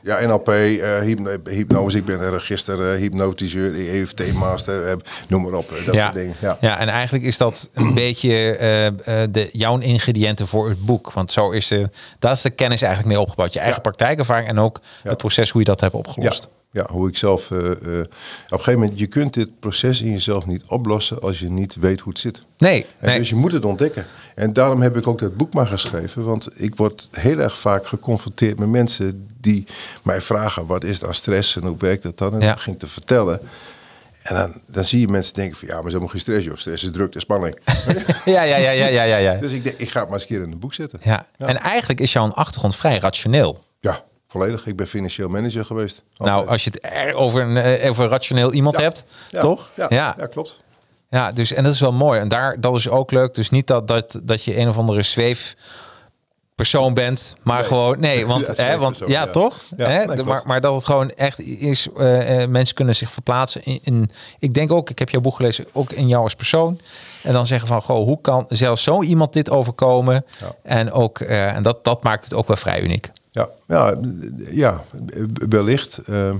Ja, 0.02 0.26
NLP, 0.26 0.48
eh 0.48 0.98
hypno, 0.98 1.30
hypnose. 1.44 1.96
Ik 1.96 2.04
ben 2.04 2.22
een 2.22 2.30
register, 2.30 2.92
eh, 2.92 2.98
hypnotiseur, 3.00 3.74
EFT-master, 3.74 4.86
eh, 4.86 4.94
noem 5.28 5.42
maar 5.42 5.52
op. 5.52 5.72
eh, 5.72 5.84
dat 5.86 5.94
ja. 5.94 6.02
soort 6.02 6.14
dingen. 6.14 6.34
Ja. 6.40 6.56
ja, 6.60 6.78
en 6.78 6.88
eigenlijk 6.88 7.24
is 7.24 7.38
dat 7.38 7.70
een 7.74 7.94
beetje 8.04 8.56
eh, 8.56 8.86
eh, 8.86 8.92
de, 9.30 9.48
jouw 9.52 9.78
ingrediënten 9.78 10.46
voor 10.46 10.68
het 10.68 10.84
boek. 10.84 11.12
Want 11.12 11.32
zo 11.32 11.50
is 11.50 11.68
de, 11.68 11.90
daar 12.18 12.32
is 12.32 12.42
de 12.42 12.50
kennis 12.50 12.82
eigenlijk 12.82 13.12
mee 13.14 13.20
opgebouwd. 13.22 13.52
Je 13.52 13.58
eigen 13.58 13.76
Ja. 13.76 13.82
praktijkervaring 13.82 14.48
en 14.48 14.58
ook 14.58 14.80
het 15.02 15.16
proces 15.18 15.50
hoe 15.50 15.60
je 15.60 15.66
dat 15.66 15.80
hebt 15.80 15.94
opgelost. 15.94 16.48
Ja, 16.70 16.86
hoe 16.90 17.08
ik 17.08 17.16
zelf. 17.16 17.50
eh, 17.50 17.58
eh, 17.58 17.70
op 17.70 17.82
een 17.82 18.08
gegeven 18.48 18.72
moment, 18.80 18.98
je 18.98 19.06
kunt 19.06 19.34
dit 19.34 19.58
proces 19.60 20.00
in 20.02 20.10
jezelf 20.10 20.46
niet 20.46 20.64
oplossen 20.66 21.20
als 21.20 21.38
je 21.38 21.50
niet 21.50 21.74
weet 21.74 22.00
hoe 22.00 22.12
het 22.12 22.20
zit. 22.20 22.42
Nee, 22.58 22.86
En 22.98 23.06
nee. 23.08 23.18
Dus 23.18 23.28
je 23.28 23.34
moet 23.34 23.52
het 23.52 23.64
ontdekken. 23.64 24.06
En 24.34 24.52
daarom 24.52 24.82
heb 24.82 24.96
ik 24.96 25.06
ook 25.06 25.18
dat 25.18 25.36
boek 25.36 25.54
maar 25.54 25.66
geschreven. 25.66 26.24
Want 26.24 26.48
ik 26.54 26.76
word 26.76 27.08
heel 27.12 27.38
erg 27.38 27.58
vaak 27.58 27.86
geconfronteerd 27.86 28.58
met 28.58 28.68
mensen 28.68 29.28
die 29.40 29.64
mij 30.02 30.20
vragen: 30.20 30.66
wat 30.66 30.84
is 30.84 30.98
dan 30.98 31.14
stress 31.14 31.56
en 31.56 31.66
hoe 31.66 31.76
werkt 31.78 32.02
dat 32.02 32.18
dan? 32.18 32.32
En 32.32 32.38
Ja. 32.40 32.46
dan 32.46 32.54
begin 32.54 32.72
ik 32.72 32.78
te 32.78 32.86
vertellen. 32.88 33.40
En 34.22 34.34
dan, 34.34 34.60
dan 34.66 34.84
zie 34.84 35.00
je 35.00 35.08
mensen 35.08 35.34
denken 35.34 35.56
van 35.58 35.68
ja, 35.68 35.74
maar 35.74 35.84
ze 35.84 35.90
hebben 35.90 36.10
geen 36.10 36.20
stress 36.20 36.44
joh. 36.44 36.56
Stress 36.56 36.84
is 36.84 36.90
drukte 36.90 37.14
en 37.14 37.20
spanning. 37.20 37.58
Ja, 38.24 38.42
ja, 38.42 38.56
ja, 38.56 38.70
ja, 38.70 38.86
ja, 38.86 39.02
ja. 39.02 39.16
ja. 39.16 39.34
dus 39.40 39.52
ik 39.52 39.62
denk, 39.62 39.78
ik 39.78 39.88
ga 39.90 40.00
het 40.00 40.08
maar 40.08 40.18
eens 40.18 40.28
een 40.28 40.36
keer 40.36 40.44
in 40.46 40.52
een 40.52 40.58
boek 40.58 40.74
zetten. 40.74 40.98
Ja. 41.02 41.26
En 41.36 41.56
eigenlijk 41.58 42.00
is 42.00 42.12
jouw 42.12 42.28
achtergrond 42.30 42.76
vrij 42.76 42.98
rationeel. 42.98 43.64
Ja, 43.80 44.04
volledig. 44.28 44.66
Ik 44.66 44.76
ben 44.76 44.86
financieel 44.86 45.28
manager 45.28 45.64
geweest. 45.64 46.02
Nou, 46.16 46.48
als 46.48 46.64
je 46.64 46.70
het 46.70 46.88
er 46.94 47.14
over 47.14 47.42
een, 47.42 47.56
eh, 47.56 47.90
over 47.90 48.08
rationeel 48.08 48.52
iemand 48.52 48.76
Ja. 48.76 48.82
hebt, 48.82 49.06
Ja, 49.30 49.40
toch? 49.40 49.70
Ja, 49.74 49.86
ja. 49.88 50.12
klopt. 50.30 50.62
Ja, 51.10 51.30
dus 51.30 51.52
en 51.52 51.64
dat 51.64 51.72
is 51.72 51.80
wel 51.80 51.92
mooi. 51.92 52.20
En 52.20 52.28
daar, 52.28 52.60
dat 52.60 52.74
is 52.74 52.88
ook 52.88 53.10
leuk. 53.10 53.34
Dus 53.34 53.50
niet 53.50 53.66
dat, 53.66 53.88
dat, 53.88 54.18
dat 54.22 54.44
je 54.44 54.58
een 54.58 54.68
of 54.68 54.78
andere 54.78 55.02
zweef 55.02 55.54
persoon 56.54 56.94
bent, 56.94 57.34
maar 57.42 57.64
gewoon 57.64 58.00
nee, 58.00 58.26
want 58.26 58.46
Ja, 58.56 58.64
hè, 58.64 58.78
want 58.78 58.98
ja, 58.98 59.06
ja. 59.06 59.26
toch? 59.26 59.62
Ja, 59.76 59.88
hè? 59.88 60.04
nee, 60.04 60.22
maar, 60.24 60.42
maar 60.44 60.60
dat 60.60 60.74
het 60.74 60.84
gewoon 60.84 61.10
echt 61.10 61.40
is. 61.40 61.88
eh, 61.96 62.46
mensen 62.46 62.74
kunnen 62.74 62.96
zich 62.96 63.10
verplaatsen 63.10 63.64
in, 63.64 63.78
in. 63.82 64.10
Ik 64.38 64.54
denk 64.54 64.72
ook, 64.72 64.90
ik 64.90 64.98
heb 64.98 65.08
jouw 65.10 65.20
boek 65.20 65.36
gelezen, 65.36 65.66
ook 65.72 65.92
in 65.92 66.08
jou 66.08 66.22
als 66.22 66.34
persoon. 66.34 66.80
En 67.22 67.32
dan 67.32 67.46
zeggen 67.46 67.68
van, 67.68 67.82
goh, 67.82 68.04
hoe 68.04 68.20
kan 68.20 68.46
zelfs 68.48 68.82
zo 68.82 69.02
iemand 69.02 69.32
dit 69.32 69.50
overkomen? 69.50 70.24
En 70.62 70.92
ook, 70.92 71.20
en 71.20 71.62
dat, 71.62 71.84
dat 71.84 72.02
maakt 72.02 72.24
het 72.24 72.34
ook 72.34 72.46
wel 72.46 72.56
vrij 72.56 72.80
uniek. 72.82 73.10
Ja, 73.38 73.48
ja, 73.68 73.94
ja 74.50 74.84
wellicht. 75.48 75.98
Eh, 75.98 76.28
eh, 76.28 76.36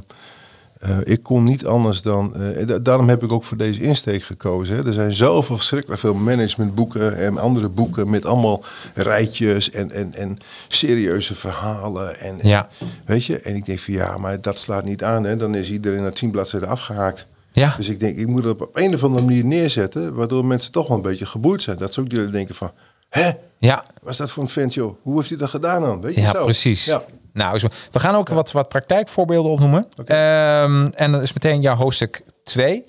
ik 1.05 1.23
kon 1.23 1.45
niet 1.45 1.67
anders 1.67 2.03
dan. 2.03 2.35
eh, 2.37 2.67
da- 2.67 2.79
daarom 2.79 3.09
heb 3.09 3.23
ik 3.23 3.33
ook 3.33 3.45
voor 3.45 3.57
deze 3.57 3.81
insteek 3.81 4.23
gekozen. 4.23 4.77
Hè. 4.77 4.87
Er 4.87 4.93
zijn 4.93 5.13
zoveel 5.13 5.57
verschrikkelijk 5.57 6.01
veel 6.01 6.15
managementboeken 6.15 7.17
en 7.17 7.39
andere 7.39 7.69
boeken 7.69 8.11
met 8.11 8.25
allemaal 8.25 8.63
rijtjes 8.95 9.71
en, 9.71 9.91
en, 9.93 10.15
en 10.15 10.39
serieuze 10.69 11.35
verhalen. 11.35 12.21
En, 12.21 12.41
en- 12.41 12.49
Ja. 12.49 12.69
Weet 13.07 13.25
je? 13.25 13.39
En 13.41 13.55
ik 13.57 13.67
denk 13.67 13.79
van 13.79 13.95
ja, 13.95 14.19
maar 14.19 14.41
dat 14.41 14.59
slaat 14.59 14.85
niet 14.85 15.05
aan. 15.05 15.25
Hè. 15.25 15.37
Dan 15.37 15.55
is 15.55 15.71
iedereen 15.71 16.03
na 16.03 16.11
tien 16.11 16.31
bladzijden 16.31 16.69
afgehaakt. 16.69 17.27
Ja. 17.53 17.75
Dus 17.77 17.89
ik 17.89 18.01
denk, 18.01 18.19
ik 18.19 18.27
moet 18.27 18.45
het 18.45 18.61
op 18.61 18.71
een 18.73 18.95
of 18.95 19.05
andere 19.05 19.25
manier 19.25 19.45
neerzetten, 19.45 20.15
waardoor 20.15 20.45
mensen 20.45 20.73
toch 20.73 20.89
wel 20.89 20.97
een 20.97 21.03
beetje 21.03 21.27
geboeid 21.27 21.63
zijn. 21.63 21.79
Dat 21.79 21.95
ze 21.95 22.01
ook 22.01 22.11
die 22.11 22.31
denken 22.31 22.55
van, 22.55 22.71
hè, 23.09 23.31
Ja, 23.59 23.85
wat 24.03 24.13
is 24.13 24.19
dat 24.19 24.31
voor 24.31 24.43
een 24.43 24.49
vent 24.49 24.75
joh? 24.75 24.97
Hoe 25.03 25.17
heeft 25.17 25.29
hij 25.29 25.39
dat 25.39 25.51
gedaan 25.51 25.83
dan? 25.83 26.01
Weet 26.01 26.15
je 26.15 26.21
Ja, 26.21 26.33
zo? 26.33 26.45
precies. 26.45 26.85
Ja. 26.85 27.03
Nou, 27.33 27.61
we 27.91 27.99
gaan 27.99 28.15
ook 28.15 28.29
wat, 28.29 28.53
wat 28.53 28.69
praktijkvoorbeelden 28.69 29.53
opnoemen. 29.53 29.87
Ehm, 30.05 30.87
en 30.95 31.13
dat 31.13 31.23
is 31.23 31.33
meteen 31.33 31.61
jouw 31.61 31.75
hoofdstuk 31.77 32.23
2. 32.45 32.85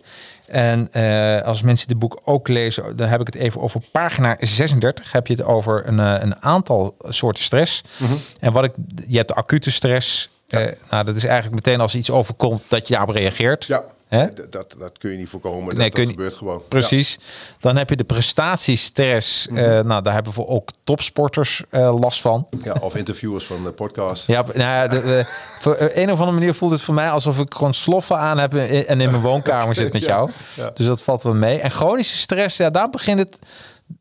En 0.48 0.92
eh, 0.92 1.42
als 1.42 1.62
mensen 1.62 1.88
dit 1.88 2.00
boek 2.00 2.20
ook 2.24 2.48
lezen, 2.48 2.96
dan 2.96 3.08
heb 3.08 3.20
ik 3.20 3.26
het 3.26 3.36
even 3.36 3.62
over 3.62 3.82
pagina 3.92 4.38
36. 4.40 5.12
Heb 5.12 5.28
je 5.28 5.34
het 5.34 5.44
over 5.44 5.88
een, 5.88 6.00
eh, 6.00 6.16
een 6.20 6.44
aantal 6.44 6.96
soorten 7.00 7.44
stress. 7.44 7.84
Mhm. 7.98 8.14
En 8.40 8.52
wat 8.54 8.64
ik, 8.64 8.72
je 9.08 9.16
hebt 9.18 9.28
de 9.28 9.34
acute 9.36 9.72
stress. 9.72 10.30
Eh, 10.48 10.66
nou, 10.90 11.06
dat 11.06 11.16
is 11.16 11.24
eigenlijk 11.26 11.56
meteen 11.66 11.82
als 11.82 11.96
iets 11.96 12.12
overkomt 12.12 12.66
dat 12.70 12.88
je 12.88 12.94
daarop 12.96 13.16
reageert. 13.16 13.66
Ja, 13.66 13.84
Hè? 14.10 14.28
dat, 14.50 14.76
dat 14.80 14.98
kun 14.98 15.12
je 15.12 15.18
niet 15.18 15.30
voorkomen. 15.30 15.76
Nee, 15.76 15.90
dat, 15.90 15.96
dat 15.96 16.06
je- 16.06 16.12
gebeurt 16.12 16.36
gewoon. 16.36 16.62
Precies. 16.68 17.20
Dan 17.60 17.78
heb 17.78 17.90
je 17.90 17.96
de 17.96 18.04
prestatiestress. 18.04 19.48
Eh, 19.48 19.56
nou, 19.80 20.02
daar 20.02 20.14
hebben 20.14 20.34
we 20.34 20.48
ook 20.48 20.70
topsporters 20.84 21.64
eh, 21.70 22.00
last 22.00 22.22
van. 22.22 22.48
Ja. 22.64 22.76
Of 22.80 22.96
interviewers 22.96 23.46
van 23.46 23.64
de 23.64 23.72
podcast. 23.72 24.28
Ja, 24.28 24.42
nou 24.42 24.58
ja, 24.60 24.88
de, 24.88 25.02
de- 25.02 25.24
voor 25.60 25.78
een 25.80 26.12
of 26.12 26.20
andere 26.20 26.32
manier 26.32 26.54
voelt 26.54 26.72
het 26.72 26.82
voor 26.82 26.94
mij 26.94 27.10
alsof 27.10 27.40
ik 27.40 27.54
gewoon 27.54 27.74
sloffen 27.74 28.18
aan 28.18 28.38
heb 28.38 28.54
en 28.54 29.02
in 29.02 29.10
mijn 29.12 29.22
woonkamer 29.22 29.76
zit 29.76 29.94
met 29.94 30.02
Ja, 30.06 30.08
jou. 30.08 30.30
ja. 30.56 30.72
Dus 30.74 30.86
dat 30.86 31.02
valt 31.02 31.22
wel 31.22 31.34
mee. 31.36 31.60
En 31.60 31.72
chronische 31.72 32.18
stress, 32.18 32.58
ja, 32.58 32.70
daar 32.70 32.90
begint 32.90 33.20
het, 33.20 33.40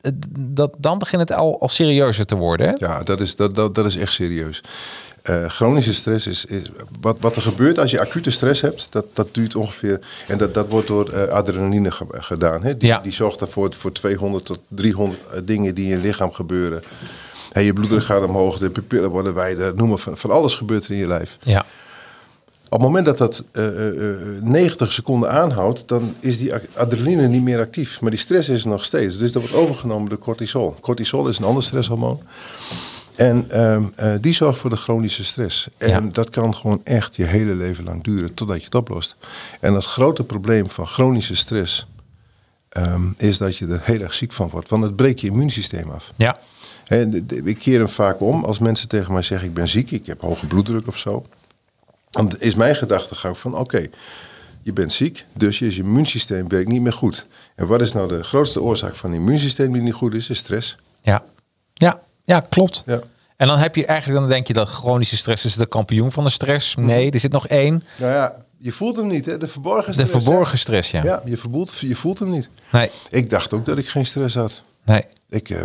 het- 0.00 0.26
dat, 0.38 0.72
dan 0.78 0.98
begint 0.98 1.20
het 1.28 1.32
al, 1.38 1.60
al 1.60 1.68
serieuzer 1.68 2.26
te 2.26 2.34
worden. 2.36 2.66
Hè? 2.68 2.74
Ja, 2.86 3.02
dat 3.02 3.20
is, 3.20 3.36
dat, 3.36 3.54
dat, 3.54 3.74
dat 3.74 3.86
is 3.86 3.96
echt 3.96 4.12
serieus. 4.12 4.60
Eh, 5.28 5.44
chronische 5.48 5.94
stress 5.94 6.26
is, 6.26 6.44
is 6.44 6.62
wat, 7.00 7.16
wat 7.20 7.36
er 7.36 7.42
gebeurt 7.42 7.78
als 7.78 7.90
je 7.90 8.00
acute 8.00 8.30
stress 8.30 8.60
hebt. 8.60 8.86
Dat, 8.90 9.06
dat 9.12 9.28
duurt 9.32 9.54
ongeveer. 9.54 10.00
En 10.28 10.38
dat, 10.38 10.54
dat 10.54 10.68
wordt 10.70 10.86
door 10.86 11.08
eh, 11.12 11.22
adrenaline 11.32 11.90
ge- 11.90 12.06
gedaan. 12.10 12.62
Hè? 12.62 12.76
Die, 12.76 12.88
Ja. 12.88 12.98
die 12.98 13.12
zorgt 13.12 13.40
ervoor 13.40 13.74
voor 13.74 13.92
200 13.92 14.44
tot 14.44 14.58
300 14.68 15.20
dingen 15.44 15.74
die 15.74 15.84
in 15.84 15.90
je 15.90 15.98
lichaam 16.06 16.32
gebeuren. 16.32 16.82
Hey, 17.52 17.64
je 17.64 17.72
bloeddruk 17.72 18.02
gaat 18.04 18.24
omhoog, 18.24 18.58
de 18.58 18.70
pupillen 18.70 19.10
worden 19.10 19.34
wijder. 19.34 19.74
Noem 19.74 19.88
maar 19.88 19.98
van, 19.98 20.16
van 20.16 20.30
alles 20.30 20.54
gebeurt 20.54 20.84
er 20.84 20.90
in 20.90 20.96
je 20.98 21.06
lijf. 21.06 21.36
Ja, 21.42 21.64
Op 22.70 22.78
het 22.78 22.80
moment 22.80 23.06
dat 23.06 23.18
dat 23.18 23.44
eh, 23.52 23.66
eh, 23.66 24.10
eh, 24.10 24.16
90 24.42 24.92
seconden 24.92 25.30
aanhoudt, 25.30 25.88
dan 25.88 26.14
is 26.20 26.38
die 26.38 26.52
adrenaline 26.74 27.28
niet 27.28 27.42
meer 27.42 27.58
actief. 27.58 28.00
Maar 28.00 28.10
die 28.10 28.20
stress 28.20 28.48
is 28.48 28.62
er 28.62 28.68
nog 28.68 28.84
steeds. 28.84 29.18
Dus 29.18 29.32
dat 29.32 29.42
wordt 29.42 29.56
overgenomen 29.56 30.08
door 30.08 30.18
cortisol. 30.18 30.76
Cortisol 30.80 31.28
is 31.28 31.38
een 31.38 31.44
ander 31.44 31.62
stresshormoon. 31.62 32.20
En 33.16 33.50
ehm, 33.50 33.82
eh, 33.94 34.12
die 34.20 34.32
zorgt 34.34 34.58
voor 34.58 34.70
de 34.70 34.76
chronische 34.76 35.24
stress. 35.24 35.68
En 35.78 35.88
Ja. 35.88 36.00
dat 36.12 36.30
kan 36.30 36.54
gewoon 36.54 36.80
echt 36.84 37.16
je 37.16 37.24
hele 37.24 37.54
leven 37.54 37.84
lang 37.84 38.04
duren 38.04 38.34
totdat 38.34 38.58
je 38.58 38.64
het 38.64 38.74
oplost. 38.74 39.16
En 39.60 39.74
het 39.74 39.84
grote 39.84 40.24
probleem 40.24 40.70
van 40.70 40.86
chronische 40.86 41.36
stress 41.36 41.86
ehm, 42.68 43.02
is 43.16 43.38
dat 43.38 43.56
je 43.56 43.66
er 43.66 43.80
heel 43.84 44.00
erg 44.00 44.14
ziek 44.14 44.32
van 44.32 44.48
wordt. 44.48 44.68
Want 44.68 44.82
het 44.82 44.96
breekt 44.96 45.20
je 45.20 45.26
immuunsysteem 45.26 45.90
af. 45.90 46.12
ja, 46.16 46.38
En 46.86 47.26
ik 47.44 47.58
keer 47.58 47.78
hem 47.78 47.88
vaak 47.88 48.20
om 48.20 48.44
als 48.44 48.58
mensen 48.58 48.88
tegen 48.88 49.12
mij 49.12 49.22
zeggen: 49.22 49.48
Ik 49.48 49.54
ben 49.54 49.68
ziek, 49.68 49.90
ik 49.90 50.06
heb 50.06 50.20
hoge 50.20 50.46
bloeddruk 50.46 50.86
of 50.86 50.98
zo. 50.98 51.26
Dan 52.10 52.32
is 52.38 52.54
mijn 52.54 52.76
gedachtegang 52.76 53.38
van: 53.38 53.56
Oké, 53.56 53.86
je 54.62 54.72
bent 54.72 54.92
ziek, 54.92 55.24
dus 55.32 55.58
je 55.58 55.74
immuunsysteem 55.76 56.48
werkt 56.48 56.68
niet 56.68 56.80
meer 56.82 56.92
goed. 56.92 57.26
En 57.54 57.66
wat 57.66 57.80
is 57.80 57.92
nou 57.92 58.08
de 58.08 58.24
grootste 58.24 58.62
oorzaak 58.62 58.96
van 58.96 59.10
een 59.10 59.16
immuunsysteem 59.16 59.72
die 59.72 59.82
niet 59.82 59.94
goed 59.94 60.14
is? 60.14 60.30
Is 60.30 60.38
stress. 60.38 60.76
ja, 61.02 61.22
ja, 61.74 62.00
ja, 62.24 62.40
klopt. 62.40 62.82
Ja. 62.86 63.00
En 63.36 63.46
dan 63.48 63.58
heb 63.58 63.74
je 63.74 63.86
eigenlijk, 63.86 64.20
dan 64.20 64.28
denk 64.28 64.46
je 64.46 64.52
dat 64.52 64.68
chronische 64.68 65.16
stress 65.16 65.44
is 65.44 65.54
de 65.54 65.66
kampioen 65.66 66.12
van 66.12 66.24
de 66.24 66.30
stress. 66.30 66.74
Nee, 66.76 67.10
er 67.10 67.20
zit 67.20 67.32
nog 67.32 67.46
één. 67.48 67.84
Nou 67.96 68.12
ja, 68.12 68.34
je 68.58 68.72
voelt 68.72 68.96
hem 68.96 69.06
niet, 69.06 69.26
hè? 69.26 69.38
De 69.38 69.48
verborgen 69.48 69.86
De 69.86 69.92
stress. 69.92 70.12
hè? 70.12 70.20
verborgen 70.20 70.58
stress, 70.58 70.90
ja. 70.90 71.02
Ja, 71.04 71.22
je, 71.24 71.36
verboelt, 71.36 71.78
je 71.78 71.96
voelt 71.96 72.18
hem 72.18 72.30
niet. 72.30 72.48
Nee, 72.72 72.90
Ik 73.10 73.30
dacht 73.30 73.52
ook 73.52 73.66
dat 73.66 73.78
ik 73.78 73.88
geen 73.88 74.06
stress 74.06 74.34
had. 74.34 74.62
Nee. 74.88 75.02
Ik, 75.30 75.50
eh, 75.50 75.60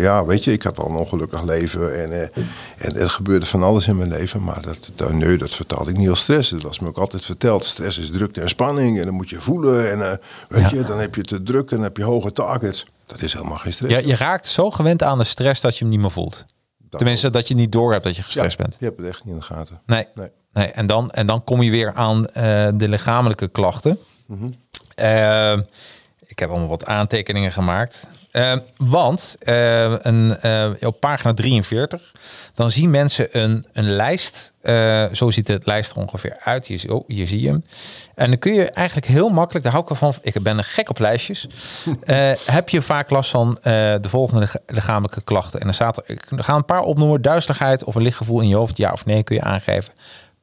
ja, 0.00 0.24
weet 0.24 0.44
je, 0.44 0.52
ik 0.52 0.62
had 0.62 0.76
wel 0.76 0.86
een 0.88 0.94
ongelukkig 0.96 1.42
leven 1.42 2.02
en, 2.02 2.12
eh, 2.12 2.42
en 2.78 2.96
er 2.96 3.10
gebeurde 3.10 3.46
van 3.46 3.62
alles 3.62 3.86
in 3.88 3.96
mijn 3.96 4.08
leven. 4.08 4.42
Maar 4.42 4.62
dat, 4.62 4.90
dat, 4.94 5.12
nee, 5.12 5.36
dat 5.38 5.54
vertaalde 5.54 5.90
ik 5.90 5.96
niet 5.96 6.08
als 6.08 6.20
stress. 6.20 6.50
Het 6.50 6.62
was 6.62 6.78
me 6.80 6.88
ook 6.88 6.98
altijd 6.98 7.24
verteld. 7.24 7.64
Stress 7.64 7.98
is 7.98 8.10
drukte 8.10 8.40
en 8.40 8.48
spanning 8.48 8.98
en 8.98 9.04
dan 9.04 9.14
moet 9.14 9.30
je 9.30 9.40
voelen. 9.40 9.90
En 9.90 10.10
eh, 10.10 10.16
weet 10.48 10.70
Ja. 10.70 10.76
je, 10.78 10.82
dan 10.84 10.98
heb 10.98 11.14
je 11.14 11.22
te 11.22 11.42
druk 11.42 11.70
en 11.70 11.76
dan 11.76 11.84
heb 11.84 11.96
je 11.96 12.02
hoge 12.02 12.32
targets. 12.32 12.86
Dat 13.06 13.22
is 13.22 13.32
helemaal 13.32 13.56
geen 13.56 13.72
stress. 13.72 13.94
Je, 13.94 14.06
je 14.06 14.14
raakt 14.16 14.46
zo 14.46 14.70
gewend 14.70 15.02
aan 15.02 15.18
de 15.18 15.24
stress 15.24 15.60
dat 15.60 15.72
je 15.74 15.80
hem 15.80 15.92
niet 15.92 16.00
meer 16.00 16.10
voelt. 16.10 16.44
Tenminste, 16.90 17.30
dat 17.30 17.48
je 17.48 17.54
niet 17.54 17.72
door 17.72 17.92
hebt 17.92 18.04
dat 18.04 18.16
je 18.16 18.22
gestrest 18.22 18.56
Ja, 18.58 18.62
bent. 18.64 18.76
Je 18.78 18.84
hebt 18.84 18.98
het 18.98 19.06
echt 19.06 19.24
niet 19.24 19.32
in 19.34 19.40
de 19.40 19.44
gaten. 19.46 19.80
Nee. 19.86 20.06
Nee. 20.14 20.28
nee. 20.52 20.66
En, 20.66 20.86
dan, 20.86 21.10
en 21.10 21.26
dan 21.26 21.44
kom 21.44 21.62
je 21.62 21.70
weer 21.70 21.92
aan 21.94 22.22
de 22.78 22.88
lichamelijke 22.88 23.48
klachten. 23.48 23.98
Mhm. 24.26 24.46
Ik 26.26 26.38
heb 26.38 26.48
allemaal 26.50 26.68
wat 26.68 26.84
aantekeningen 26.84 27.52
gemaakt. 27.52 28.08
Eh, 28.36 28.52
want 28.76 29.36
eh, 29.40 29.92
een, 29.98 30.40
eh, 30.40 30.68
op 30.80 31.00
pagina 31.00 31.34
43, 31.34 32.12
dan 32.54 32.70
zien 32.70 32.90
mensen 32.90 33.28
een, 33.32 33.66
een 33.72 33.90
lijst. 33.90 34.52
Eh, 34.62 35.04
zo 35.12 35.30
ziet 35.30 35.48
het 35.48 35.66
lijst 35.66 35.90
er 35.90 35.96
ongeveer 35.96 36.36
uit. 36.44 36.66
Hier, 36.66 36.78
zie- 36.78 36.94
oh, 36.94 37.08
hier 37.08 37.26
zie 37.28 37.40
je 37.40 37.48
hem. 37.48 37.64
En 38.14 38.28
dan 38.30 38.38
kun 38.38 38.52
je 38.54 38.70
eigenlijk 38.70 39.06
heel 39.06 39.28
makkelijk, 39.28 39.64
daar 39.64 39.72
hou 39.74 39.84
ik 39.90 39.98
wel 39.98 40.12
van. 40.12 40.22
Ik 40.22 40.42
ben 40.42 40.58
een 40.58 40.64
gek 40.64 40.88
op 40.90 40.98
lijstjes. 40.98 41.46
Eh, 42.04 42.30
heb 42.46 42.68
je 42.68 42.82
vaak 42.82 43.10
last 43.10 43.30
van 43.30 43.58
de 43.62 43.98
volgende 44.08 44.40
lich- 44.40 44.56
lichamelijke 44.66 45.20
klachten. 45.22 45.58
En 45.60 45.64
dan 45.66 45.74
staat 45.74 45.96
er, 45.96 46.02
ik 46.06 46.22
ga 46.36 46.54
een 46.54 46.64
paar 46.64 46.80
opnoemen. 46.82 47.22
Duizeligheid 47.22 47.84
of 47.84 47.94
een 47.94 48.02
lichtgevoel 48.02 48.40
in 48.40 48.48
je 48.48 48.56
hoofd. 48.56 48.76
Ja 48.76 48.92
of 48.92 49.04
nee 49.04 49.22
kun 49.22 49.36
je 49.36 49.42
aangeven. 49.42 49.92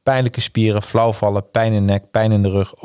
Pijnlijke 0.04 0.40
spieren, 0.40 0.82
flauwvallen, 0.82 1.50
pijn 1.50 1.72
in 1.72 1.86
de 1.86 1.92
nek, 1.92 2.10
pijn 2.10 2.32
in 2.32 2.42
de 2.42 2.50
rug, 2.50 2.82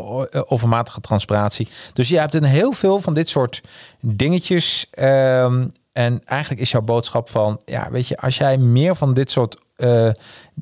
overmatige 0.49 1.01
transpiratie. 1.01 1.67
Dus 1.93 2.09
je 2.09 2.19
hebt 2.19 2.33
een 2.33 2.43
heel 2.43 2.71
veel 2.71 2.99
van 2.99 3.13
dit 3.13 3.29
soort 3.29 3.61
dingetjes. 4.01 4.87
Ehm, 4.91 5.65
en 5.91 6.21
eigenlijk 6.25 6.61
is 6.61 6.71
jouw 6.71 6.81
boodschap 6.81 7.29
van, 7.29 7.61
ja, 7.65 7.91
weet 7.91 8.07
je, 8.07 8.17
als 8.17 8.37
jij 8.37 8.57
meer 8.57 8.95
van 8.95 9.13
dit 9.13 9.31
soort 9.31 9.57
eh, 9.75 10.07
eh, 10.07 10.13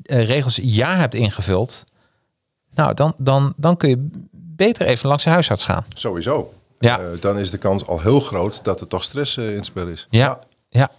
regels 0.02 0.58
ja 0.62 0.96
hebt 0.96 1.14
ingevuld, 1.14 1.84
nou, 2.74 2.94
dan, 2.94 3.14
dan, 3.18 3.52
dan 3.56 3.76
kun 3.76 3.88
je 3.88 4.08
beter 4.32 4.86
even 4.86 5.08
langs 5.08 5.24
de 5.24 5.30
huisarts 5.30 5.64
gaan. 5.64 5.84
Sowieso. 5.94 6.52
Ja. 6.78 6.98
Eh, 6.98 7.06
dan 7.20 7.38
is 7.38 7.50
de 7.50 7.58
kans 7.58 7.86
al 7.86 8.00
heel 8.00 8.20
groot 8.20 8.64
dat 8.64 8.80
er 8.80 8.86
toch 8.86 9.04
stress 9.04 9.36
in 9.36 9.54
het 9.54 9.64
spel 9.64 9.86
is. 9.86 10.06
Ja, 10.10 10.38
ja. 10.68 10.90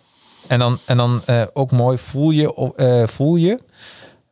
En 0.47 0.59
dan, 0.59 0.77
en 0.85 0.97
dan 0.97 1.21
ook 1.53 1.71
mooi, 1.71 1.97
voel 1.97 2.31
je, 2.31 3.05
voel 3.09 3.35
je, 3.35 3.59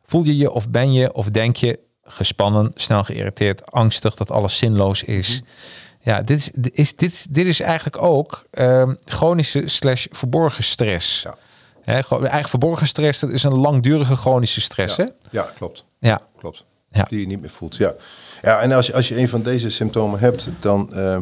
voel 0.08 0.22
je 0.24 0.36
je 0.36 0.50
of 0.50 0.68
ben 0.68 0.92
je 0.92 1.12
of 1.14 1.26
denk 1.30 1.56
je 1.56 1.78
gespannen, 2.02 2.70
snel 2.74 3.04
geïrriteerd, 3.04 3.70
angstig, 3.72 4.14
dat 4.14 4.30
alles 4.30 4.56
zinloos 4.58 5.02
is. 5.02 5.42
Ja, 6.00 6.20
dit 6.22 6.38
is, 6.38 6.50
dit 6.54 6.74
is, 6.78 6.96
dit, 6.96 7.26
dit 7.34 7.46
is 7.46 7.60
eigenlijk 7.60 8.02
ook 8.02 8.44
ehm, 8.50 8.94
chronische 9.04 9.62
slash 9.68 10.06
verborgen 10.10 10.64
stress. 10.64 11.22
Ja. 11.22 11.36
Hè, 11.82 12.02
gewoon- 12.02 12.26
eigen 12.26 12.48
verborgen 12.50 12.86
stress, 12.86 13.20
dat 13.20 13.30
is 13.30 13.42
een 13.42 13.54
langdurige 13.56 14.16
chronische 14.16 14.60
stress. 14.60 14.96
Ja, 14.96 15.04
Hè? 15.04 15.10
ja 15.30 15.42
klopt. 15.54 15.84
Ja, 15.98 16.20
Klopt. 16.38 16.64
Ja. 16.90 17.02
Die 17.08 17.20
je 17.20 17.26
niet 17.26 17.40
meer 17.40 17.50
voelt. 17.50 17.76
Ja, 17.76 17.94
ja 18.42 18.60
en 18.60 18.72
als 18.72 18.86
je, 18.86 18.94
als 18.94 19.08
je 19.08 19.18
een 19.18 19.28
van 19.28 19.42
deze 19.42 19.70
symptomen 19.70 20.18
hebt, 20.20 20.48
dan 20.60 20.92
eh, 20.94 21.14
eh, 21.14 21.20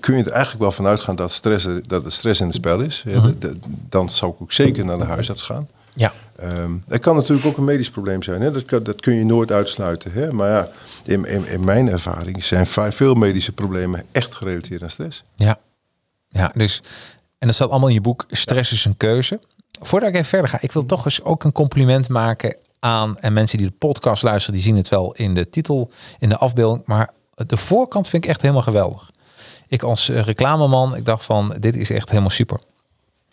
kun 0.00 0.16
je 0.16 0.24
er 0.24 0.30
eigenlijk 0.30 0.62
wel 0.62 0.72
van 0.72 0.86
uitgaan 0.86 1.16
dat, 1.16 1.32
stress, 1.32 1.66
dat 1.82 2.04
er 2.04 2.12
stress 2.12 2.40
in 2.40 2.46
het 2.46 2.54
spel 2.54 2.80
is. 2.80 3.02
Ja, 3.06 3.20
de- 3.20 3.38
de- 3.38 3.58
dan 3.88 4.10
zou 4.10 4.32
ik 4.32 4.42
ook 4.42 4.52
zeker 4.52 4.84
naar 4.84 4.98
de 4.98 5.04
huisarts 5.04 5.42
gaan. 5.42 5.68
Ja, 5.94 6.12
het 6.88 7.00
kan 7.00 7.16
natuurlijk 7.16 7.46
ook 7.46 7.56
een 7.56 7.64
medisch 7.64 7.90
probleem 7.90 8.22
zijn. 8.22 8.40
Hè? 8.40 8.50
Dat, 8.50 8.64
kan, 8.64 8.82
dat 8.82 9.00
kun 9.00 9.14
je 9.14 9.24
nooit 9.24 9.52
uitsluiten. 9.52 10.12
Hè? 10.12 10.32
Maar 10.32 10.50
ja, 10.50 10.68
in, 11.04 11.24
in, 11.24 11.46
in 11.46 11.64
mijn 11.64 11.88
ervaring 11.88 12.44
zijn 12.44 12.66
veel 12.66 13.14
medische 13.14 13.52
problemen 13.52 14.04
echt 14.12 14.34
gerelateerd 14.34 14.82
aan 14.82 14.90
stress. 14.90 15.24
ja. 15.34 15.58
Ja, 16.34 16.50
dus, 16.54 16.82
en 17.38 17.46
dat 17.46 17.54
staat 17.54 17.70
allemaal 17.70 17.88
in 17.88 17.94
je 17.94 18.00
boek, 18.00 18.24
stress 18.28 18.72
is 18.72 18.84
een 18.84 18.96
keuze. 18.96 19.40
Voordat 19.80 20.08
ik 20.08 20.14
even 20.14 20.26
verder 20.26 20.50
ga, 20.50 20.58
ik 20.60 20.72
wil 20.72 20.86
toch 20.86 21.04
eens 21.04 21.22
ook 21.22 21.44
een 21.44 21.52
compliment 21.52 22.08
maken 22.08 22.56
aan, 22.78 23.18
en 23.18 23.32
mensen 23.32 23.58
die 23.58 23.66
de 23.66 23.74
podcast 23.78 24.22
luisteren, 24.22 24.54
die 24.54 24.64
zien 24.64 24.76
het 24.76 24.88
wel 24.88 25.12
in 25.12 25.34
de 25.34 25.50
titel, 25.50 25.90
in 26.18 26.28
de 26.28 26.36
afbeelding, 26.36 26.86
maar 26.86 27.10
de 27.34 27.56
voorkant 27.56 28.08
vind 28.08 28.24
ik 28.24 28.30
echt 28.30 28.40
helemaal 28.40 28.62
geweldig. 28.62 29.10
ik 29.66 29.82
als 29.82 30.08
eh, 30.08 30.22
reclameman, 30.22 30.96
ik 30.96 31.04
dacht 31.04 31.24
van, 31.24 31.56
dit 31.60 31.76
is 31.76 31.90
echt 31.90 32.08
helemaal 32.08 32.30
super. 32.30 32.60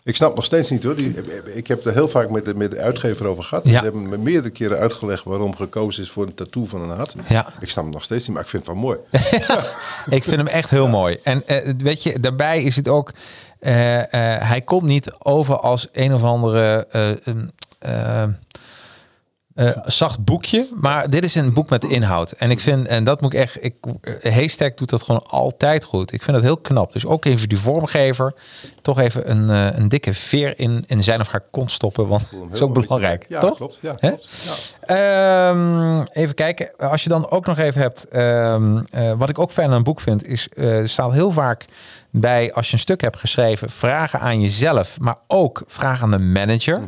Ik 0.04 0.16
snap 0.16 0.36
nog 0.36 0.46
steeds 0.46 0.70
niet 0.70 0.84
hoor. 0.84 0.96
Die, 0.96 1.16
ik 1.54 1.68
heb 1.68 1.86
er 1.86 1.94
heel 1.94 2.10
vaak 2.10 2.30
met 2.30 2.46
de, 2.46 2.56
met 2.56 2.72
de 2.72 2.80
uitgever 2.80 3.28
over 3.28 3.44
gehad. 3.44 3.66
Ja. 3.66 3.78
Ze 3.78 3.84
hebben 3.84 4.10
me 4.10 4.18
meerdere 4.18 4.50
keren 4.50 4.78
uitgelegd 4.78 5.24
waarom 5.24 5.56
gekozen 5.56 6.04
is 6.04 6.10
voor 6.10 6.26
een 6.26 6.34
tattoo 6.34 6.66
van 6.66 6.82
een 6.82 6.98
hart. 6.98 7.16
Ja. 7.28 7.48
Ik 7.60 7.70
snap 7.70 7.84
het 7.84 7.94
nog 7.94 8.04
steeds 8.04 8.28
niet, 8.28 8.36
maar 8.36 8.44
ik 8.44 8.50
vind 8.50 8.66
het 8.66 8.74
wel 8.74 8.84
mooi. 8.84 8.98
Ik 10.18 10.24
vind 10.24 10.38
hem 10.38 10.48
echt 10.48 10.70
heel 10.70 10.88
mooi. 10.88 11.20
En 11.24 11.48
eh, 11.48 11.74
weet 11.78 12.04
je, 12.04 12.20
daarbij 12.20 12.64
is 12.64 12.76
het 12.76 12.88
ook, 12.88 13.12
eh, 13.60 14.00
eh, 14.00 14.42
hij 14.48 14.62
komt 14.62 14.84
niet 14.84 15.14
over 15.20 15.60
als 15.60 15.88
een 15.92 16.14
of 16.14 16.24
andere 16.24 16.88
eh, 19.60 19.69
zacht 19.86 20.24
boekje, 20.26 20.67
maar 20.76 21.10
dit 21.10 21.24
is 21.24 21.36
een 21.36 21.54
boek 21.54 21.69
met 21.69 21.84
inhoud. 21.84 22.32
En 22.32 22.52
ik 22.52 22.60
vind, 22.60 22.88
en 22.88 23.04
dat 23.04 23.22
moet 23.22 23.34
ik 23.34 23.39
echt, 23.39 23.63
ik, 23.63 23.74
eh, 24.22 24.34
Haystack 24.34 24.78
doet 24.78 24.89
dat 24.89 25.04
gewoon 25.04 25.24
altijd 25.24 25.84
goed. 25.84 26.12
Ik 26.13 26.22
vind 26.24 26.36
dat 26.36 26.45
heel 26.45 26.58
knap. 26.58 26.91
Dus 26.93 27.06
ook 27.06 27.26
even 27.26 27.50
die 27.50 27.58
vormgever, 27.58 28.34
toch 28.82 29.00
even 29.00 29.30
een, 29.32 29.50
eh, 29.50 29.80
een 29.80 29.89
dikke 29.89 30.13
veer 30.13 30.60
in, 30.60 30.84
in 30.88 31.04
zijn 31.04 31.19
of 31.19 31.28
haar 31.28 31.43
kont 31.52 31.72
stoppen, 31.72 32.08
want 32.08 32.32
dat 32.32 32.52
is 32.56 32.62
ook 32.62 32.74
belangrijk, 32.74 33.26
Ja, 33.30 33.39
toch? 33.39 33.56
klopt. 33.56 33.78
Ja, 33.82 33.93
klopt. 33.93 34.30
Ja. 34.86 35.50
Ehm, 35.50 36.02
even 36.12 36.36
kijken. 36.36 36.69
Als 36.78 37.04
je 37.04 37.10
dan 37.10 37.30
ook 37.32 37.45
nog 37.45 37.58
even 37.58 37.82
hebt. 37.82 38.08
ehm, 38.08 38.78
eh, 38.91 39.12
wat 39.17 39.30
ik 39.30 39.39
ook 39.39 39.52
fijn 39.52 39.69
aan 39.69 39.76
een 39.76 39.84
boek 39.84 40.00
vind. 40.02 40.28
Is 40.28 40.48
er 40.56 40.89
staat 40.89 41.12
heel 41.13 41.32
vaak 41.32 41.65
bij. 42.10 42.54
Als 42.54 42.67
je 42.67 42.74
een 42.74 42.80
stuk 42.80 43.02
hebt 43.02 43.17
geschreven. 43.17 43.69
Vragen 43.69 44.19
aan 44.19 44.41
jezelf. 44.41 45.00
Maar 45.00 45.17
ook 45.28 45.63
vragen 45.67 46.04
aan 46.04 46.12
de 46.12 46.19
manager. 46.19 46.80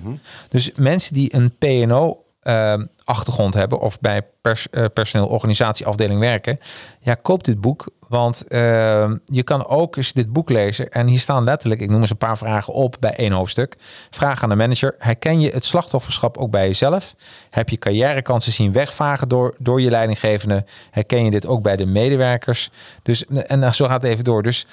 Dus 0.50 0.72
mensen 0.76 1.14
die 1.14 1.36
een 1.36 1.56
PNO. 1.58 2.24
Ehm, 2.42 2.86
achtergrond 3.04 3.54
hebben 3.54 3.80
of 3.80 4.00
bij 4.00 4.22
pers, 4.42 4.70
eh, 4.70 4.86
personeel 4.94 5.28
organisatie 5.28 5.86
afdeling 5.86 6.20
werken 6.20 6.58
ja 7.00 7.16
koop 7.16 7.44
dit 7.44 7.62
boek 7.62 7.86
want 8.12 8.48
ehm, 8.48 9.16
je 9.26 9.44
kan 9.44 9.68
ook 9.68 9.96
eens 9.96 10.14
dit 10.14 10.34
boek 10.34 10.50
lezen 10.50 10.90
en 10.90 11.08
hier 11.08 11.20
staan 11.20 11.44
letterlijk 11.44 11.82
ik 11.82 11.90
noem 11.90 12.02
eens 12.02 12.10
een 12.10 12.18
paar 12.18 12.38
vragen 12.38 12.74
op 12.74 12.96
bij 13.00 13.16
één 13.16 13.32
hoofdstuk. 13.32 13.76
Vraag 14.10 14.44
aan 14.44 14.50
de 14.50 14.56
manager 14.56 14.96
herken 14.98 15.40
je 15.40 15.50
het 15.50 15.66
slachtofferschap 15.66 16.38
ook 16.38 16.52
bij 16.52 16.68
jezelf? 16.68 17.16
Heb 17.50 17.70
je 17.70 17.78
carrièrekansen 17.78 18.52
zien 18.52 18.72
wegvagen 18.72 19.28
door, 19.28 19.56
door 19.60 19.82
je 19.82 19.90
leidinggevende? 19.90 20.66
Herken 20.92 21.24
je 21.24 21.32
dit 21.32 21.46
ook 21.46 21.62
bij 21.62 21.76
de 21.76 21.86
medewerkers? 21.86 22.70
Dus 23.04 23.26
en 23.26 23.74
zo 23.74 23.88
gaat 23.88 24.02
het 24.02 24.12
even 24.12 24.24
door. 24.24 24.44
Dus 24.44 24.66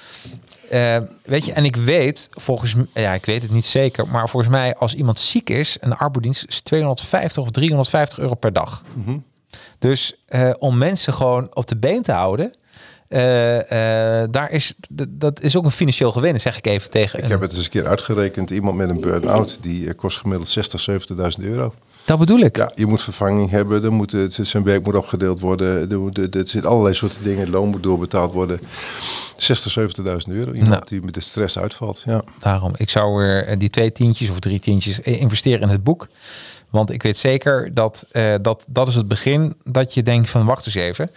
eh, 0.69 0.97
weet 1.23 1.45
je, 1.45 1.53
en 1.53 1.65
ik 1.65 1.75
weet, 1.75 2.29
volgens 2.31 2.75
ja, 2.93 3.13
ik 3.13 3.25
weet 3.25 3.41
het 3.41 3.51
niet 3.51 3.65
zeker, 3.65 4.07
maar 4.07 4.29
volgens 4.29 4.51
mij 4.51 4.75
als 4.75 4.95
iemand 4.95 5.19
ziek 5.19 5.49
is, 5.49 5.77
een 5.79 5.95
arbodienst 5.95 6.45
is 6.47 6.61
250 6.61 7.43
of 7.43 7.51
350 7.51 8.19
euro 8.19 8.35
per 8.35 8.53
dag. 8.53 8.83
Dus 9.79 10.15
eh, 10.25 10.49
om 10.59 10.77
mensen 10.77 11.13
gewoon 11.13 11.47
op 11.55 11.67
de 11.67 11.77
been 11.77 12.01
te 12.01 12.11
houden, 12.11 12.53
eh, 13.07 13.19
daar 14.31 14.51
is, 14.51 14.73
dat 15.09 15.41
is 15.41 15.57
ook 15.57 15.65
een 15.65 15.71
financieel 15.71 16.11
gewin, 16.11 16.39
zeg 16.39 16.57
ik 16.57 16.67
even 16.67 16.89
tegen. 16.89 17.17
Ik 17.19 17.25
een- 17.25 17.31
heb 17.31 17.41
het 17.41 17.53
eens 17.53 17.63
een 17.63 17.69
keer 17.69 17.87
uitgerekend. 17.87 18.49
Iemand 18.49 18.77
met 18.77 18.89
een 18.89 19.01
burn-out, 19.01 19.57
die 19.63 19.93
kost 19.93 20.17
gemiddeld 20.17 20.49
60, 20.49 20.79
70.000 20.79 21.43
euro. 21.43 21.73
Dat 22.05 22.19
bedoel 22.19 22.39
ik. 22.39 22.57
Ja, 22.57 22.71
je 22.75 22.85
moet 22.85 23.01
vervanging 23.01 23.49
hebben, 23.49 23.83
er 23.83 23.91
moet, 23.91 24.11
het- 24.11 24.39
zijn 24.41 24.63
werk 24.63 24.83
moet 24.85 24.95
opgedeeld 24.95 25.39
worden. 25.39 25.91
Er, 25.91 26.21
er, 26.23 26.29
er 26.39 26.47
zitten 26.47 26.65
allerlei 26.69 26.95
soorten 26.95 27.23
dingen, 27.23 27.39
het 27.39 27.49
loon 27.49 27.67
moet 27.69 27.83
doorbetaald 27.83 28.33
worden. 28.33 28.59
60, 29.37 29.79
70.000 29.79 30.05
euro. 30.27 30.51
Iemand 30.51 30.69
Nou. 30.69 30.81
die 30.85 31.01
met 31.01 31.13
de 31.13 31.19
stress 31.21 31.57
uitvalt. 31.59 32.03
Ja. 32.05 32.21
Daarom, 32.39 32.73
ik 32.77 32.89
zou 32.89 33.17
weer 33.17 33.45
eh, 33.47 33.59
die 33.59 33.69
twee 33.69 33.91
tientjes 33.91 34.29
of 34.29 34.39
drie 34.39 34.59
tientjes 34.59 35.01
eh, 35.01 35.21
investeren 35.21 35.61
in 35.61 35.69
het 35.69 35.83
boek. 35.83 36.07
Want 36.69 36.91
ik 36.91 37.03
weet 37.03 37.17
zeker 37.17 37.73
dat, 37.73 38.05
eh, 38.11 38.33
dat 38.41 38.63
dat 38.67 38.87
is 38.87 38.95
het 38.95 39.07
begin 39.07 39.55
dat 39.63 39.93
je 39.93 40.03
denkt 40.03 40.29
van 40.29 40.45
wacht 40.45 40.65
eens 40.65 40.75
even. 40.75 41.09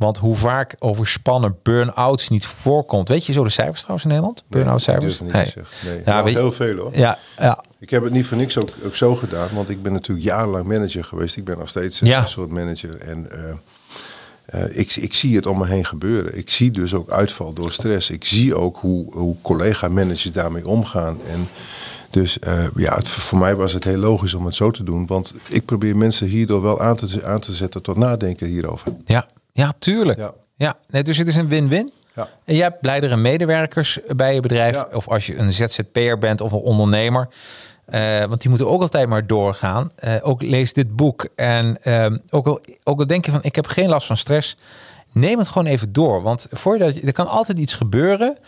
Want 0.00 0.18
hoe 0.18 0.36
vaak 0.36 0.76
overspannen 0.78 1.56
burn-outs 1.62 2.28
niet 2.28 2.46
voorkomt. 2.46 3.08
Weet 3.08 3.26
je 3.26 3.32
zo 3.32 3.44
de 3.44 3.50
cijfers 3.50 3.78
trouwens 3.80 4.04
in 4.04 4.10
Nederland? 4.12 4.44
Burn-out 4.48 4.86
Nee, 4.86 4.96
cijfers? 5.00 5.18
het 5.18 5.22
niet. 5.22 5.54
Nee. 5.84 6.02
Ja, 6.04 6.12
Nou, 6.14 6.30
heel 6.30 6.52
veel 6.52 6.76
hoor. 6.76 6.98
Ja, 6.98 7.18
ja, 7.38 7.64
Ik 7.78 7.90
heb 7.90 8.02
het 8.04 8.12
niet 8.12 8.26
voor 8.26 8.36
niks 8.36 8.58
ook, 8.58 8.68
ook 8.84 8.94
zo 8.94 9.14
gedaan, 9.14 9.48
want 9.52 9.68
ik 9.70 9.82
ben 9.82 9.92
natuurlijk 9.92 10.26
jarenlang 10.26 10.66
manager 10.66 11.04
geweest. 11.04 11.36
Ik 11.36 11.44
ben 11.44 11.58
nog 11.58 11.68
steeds 11.68 12.00
eh, 12.02 12.08
Ja. 12.08 12.20
een 12.22 12.28
soort 12.28 12.50
manager. 12.50 12.98
En 13.00 13.30
eh, 13.30 13.50
eh, 14.64 14.78
ik, 14.78 14.96
ik 14.96 15.14
zie 15.14 15.36
het 15.36 15.46
om 15.46 15.58
me 15.58 15.66
heen 15.66 15.84
gebeuren. 15.84 16.38
Ik 16.38 16.50
zie 16.50 16.70
dus 16.70 16.94
ook 16.94 17.10
uitval 17.10 17.52
door 17.52 17.72
stress. 17.72 18.10
Ik 18.10 18.24
zie 18.24 18.54
ook 18.54 18.76
hoe, 18.76 19.12
hoe 19.12 19.36
collega-managers 19.42 20.32
daarmee 20.32 20.66
omgaan. 20.66 21.18
En 21.30 21.48
dus 22.10 22.38
ja, 22.76 22.94
het, 22.96 23.08
voor 23.08 23.38
mij 23.38 23.54
was 23.56 23.72
het 23.72 23.84
heel 23.84 23.96
logisch 23.98 24.34
om 24.34 24.44
het 24.44 24.54
zo 24.54 24.70
te 24.70 24.82
doen. 24.82 25.06
Want 25.06 25.34
ik 25.48 25.64
probeer 25.64 25.96
mensen 25.96 26.26
hierdoor 26.26 26.62
wel 26.62 26.80
aan 26.80 26.96
te, 26.96 27.20
aan 27.24 27.40
te 27.40 27.52
zetten 27.52 27.82
tot 27.82 27.96
nadenken 27.96 28.46
hierover. 28.46 28.92
ja, 29.04 29.26
ja, 29.52 29.72
tuurlijk. 29.78 30.18
Ja. 30.18 30.32
Ja. 30.56 30.76
nee, 30.88 31.02
dus 31.02 31.16
het 31.16 31.28
is 31.28 31.36
een 31.36 31.48
win-win. 31.48 31.92
Ja. 32.14 32.28
En 32.44 32.54
je 32.54 32.62
hebt 32.62 32.80
blijdere 32.80 33.16
medewerkers 33.16 33.98
bij 34.16 34.34
je 34.34 34.40
bedrijf. 34.40 34.74
Ja. 34.74 34.88
Of 34.92 35.08
als 35.08 35.26
je 35.26 35.36
een 35.36 35.52
ZZP'er 35.52 36.18
bent 36.18 36.40
of 36.40 36.52
een 36.52 36.58
ondernemer. 36.58 37.28
Eh, 37.84 38.24
want 38.24 38.40
die 38.40 38.48
moeten 38.48 38.68
ook 38.68 38.82
altijd 38.82 39.08
maar 39.08 39.26
doorgaan. 39.26 39.90
Eh, 39.94 40.14
ook 40.22 40.42
lees 40.42 40.72
dit 40.72 40.96
boek. 40.96 41.28
En 41.36 41.82
ehm, 41.82 42.18
ook, 42.30 42.46
al, 42.46 42.60
ook 42.84 42.98
al 42.98 43.06
denk 43.06 43.24
je 43.24 43.30
van 43.30 43.42
ik 43.42 43.54
heb 43.54 43.66
geen 43.66 43.88
last 43.88 44.06
van 44.06 44.16
stress. 44.16 44.56
Neem 45.12 45.38
het 45.38 45.48
gewoon 45.48 45.66
even 45.66 45.92
door. 45.92 46.22
Want 46.22 46.46
voordat 46.50 46.94
je, 46.94 47.00
er 47.00 47.12
kan 47.12 47.26
altijd 47.26 47.58
iets 47.58 47.74
gebeuren. 47.74 48.38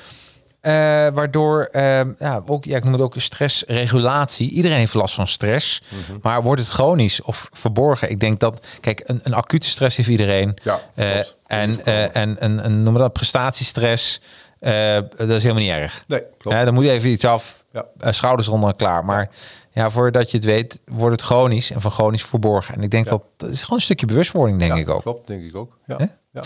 Eh, 0.63 0.73
waardoor, 1.15 1.63
ehm, 1.73 2.13
ja, 2.19 2.43
ook, 2.47 2.65
ja, 2.65 2.77
ik 2.77 2.85
noem 2.85 2.93
het 2.93 3.03
ook 3.03 3.15
stressregulatie. 3.17 4.51
Iedereen 4.51 4.79
heeft 4.79 4.95
last 4.95 5.15
van 5.15 5.27
stress. 5.27 5.83
Mhm. 5.89 6.19
Maar 6.23 6.43
wordt 6.43 6.61
het 6.61 6.71
chronisch 6.71 7.23
of 7.23 7.49
verborgen? 7.53 8.11
Ik 8.11 8.21
denk 8.21 8.39
dat, 8.41 8.67
kijk, 8.81 9.03
een, 9.07 9.21
een 9.23 9.35
acute 9.35 9.69
stress 9.69 9.97
heeft 9.97 10.09
iedereen. 10.09 10.57
Ja, 10.63 10.81
Eh, 10.95 11.19
en, 11.47 11.85
eh, 11.85 12.17
en 12.17 12.37
een, 12.45 12.65
een, 12.65 12.83
noem 12.83 12.95
dat, 12.99 13.13
prestatiestress. 13.13 14.21
dat 14.61 15.29
is 15.31 15.43
helemaal 15.43 15.63
niet 15.63 15.73
erg. 15.73 16.05
Nee, 16.07 16.23
klopt. 16.39 16.65
Dan 16.65 16.75
moet 16.75 16.85
je 16.85 16.91
even 16.91 17.11
iets 17.11 17.25
af. 17.25 17.61
Ja. 17.73 18.13
schouders 18.13 18.49
onder 18.49 18.69
en 18.69 18.77
klaar. 18.77 19.05
Maar 19.05 19.31
ja, 19.71 19.91
voordat 19.91 20.31
je 20.31 20.37
het 20.37 20.47
weet, 20.47 20.81
wordt 20.85 21.17
het 21.21 21.25
chronisch 21.31 21.71
en 21.71 21.81
van 21.81 21.91
chronisch 21.91 22.23
verborgen. 22.25 22.75
En 22.75 22.83
ik 22.83 22.91
denk 22.91 23.05
Ja. 23.05 23.11
dat 23.11 23.23
dat 23.37 23.51
is 23.51 23.63
gewoon 23.63 23.79
een 23.79 23.85
stukje 23.85 24.07
bewustwording, 24.07 24.59
denk 24.59 24.75
Ja, 24.75 24.79
ik 24.81 24.89
ook. 24.91 25.03
Klopt, 25.03 25.27
denk 25.27 25.43
ik 25.45 25.57
ook. 25.57 25.79
Ja. 25.87 26.43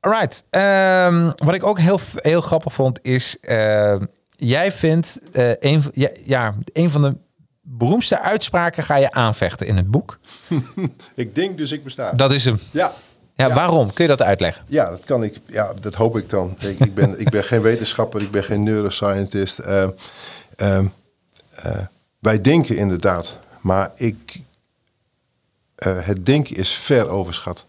Alright. 0.00 0.44
Ehm, 0.50 1.30
wat 1.36 1.54
ik 1.54 1.64
ook 1.66 1.78
heel, 1.78 2.00
heel 2.14 2.40
grappig 2.40 2.72
vond 2.72 2.98
is, 3.02 3.36
ehm, 3.40 4.04
jij 4.36 4.72
vindt 4.72 5.18
eh, 5.32 5.50
een, 5.58 5.82
van- 5.82 5.92
ja, 5.94 6.08
ja, 6.24 6.54
een 6.72 6.90
van 6.90 7.02
de 7.02 7.16
beroemdste 7.62 8.20
uitspraken 8.20 8.82
ga 8.82 8.96
je 8.96 9.10
aanvechten 9.10 9.66
in 9.66 9.76
het 9.76 9.90
boek. 9.90 10.18
Ik 11.14 11.34
denk 11.34 11.58
dus 11.58 11.72
ik 11.72 11.84
besta. 11.84 12.12
Dat 12.12 12.32
is 12.32 12.44
hem. 12.44 12.58
Ja. 12.70 12.92
Ja, 13.34 13.46
Ja. 13.48 13.54
waarom? 13.54 13.92
Kun 13.92 14.04
je 14.04 14.10
dat 14.16 14.22
uitleggen? 14.26 14.64
Ja, 14.68 14.90
dat 14.90 15.04
kan 15.04 15.22
ik. 15.22 15.36
Ja, 15.46 15.72
dat 15.80 15.94
hoop 15.94 16.16
ik 16.16 16.30
dan. 16.30 16.56
Ik, 16.60 16.78
ik, 16.78 16.94
ben, 16.94 17.20
ik 17.20 17.30
ben 17.30 17.44
geen 17.44 17.60
wetenschapper, 17.60 18.22
ik 18.22 18.30
ben 18.30 18.44
geen 18.44 18.62
neuroscientist. 18.62 19.58
Eh, 19.58 19.82
eh, 20.56 20.78
eh, 20.78 20.84
wij 22.18 22.40
denken 22.40 22.76
inderdaad, 22.76 23.38
maar 23.60 23.90
ik, 23.96 24.40
eh, 25.74 25.96
het 26.00 26.26
denken 26.26 26.56
is 26.56 26.70
ver 26.72 27.08
overschat. 27.08 27.66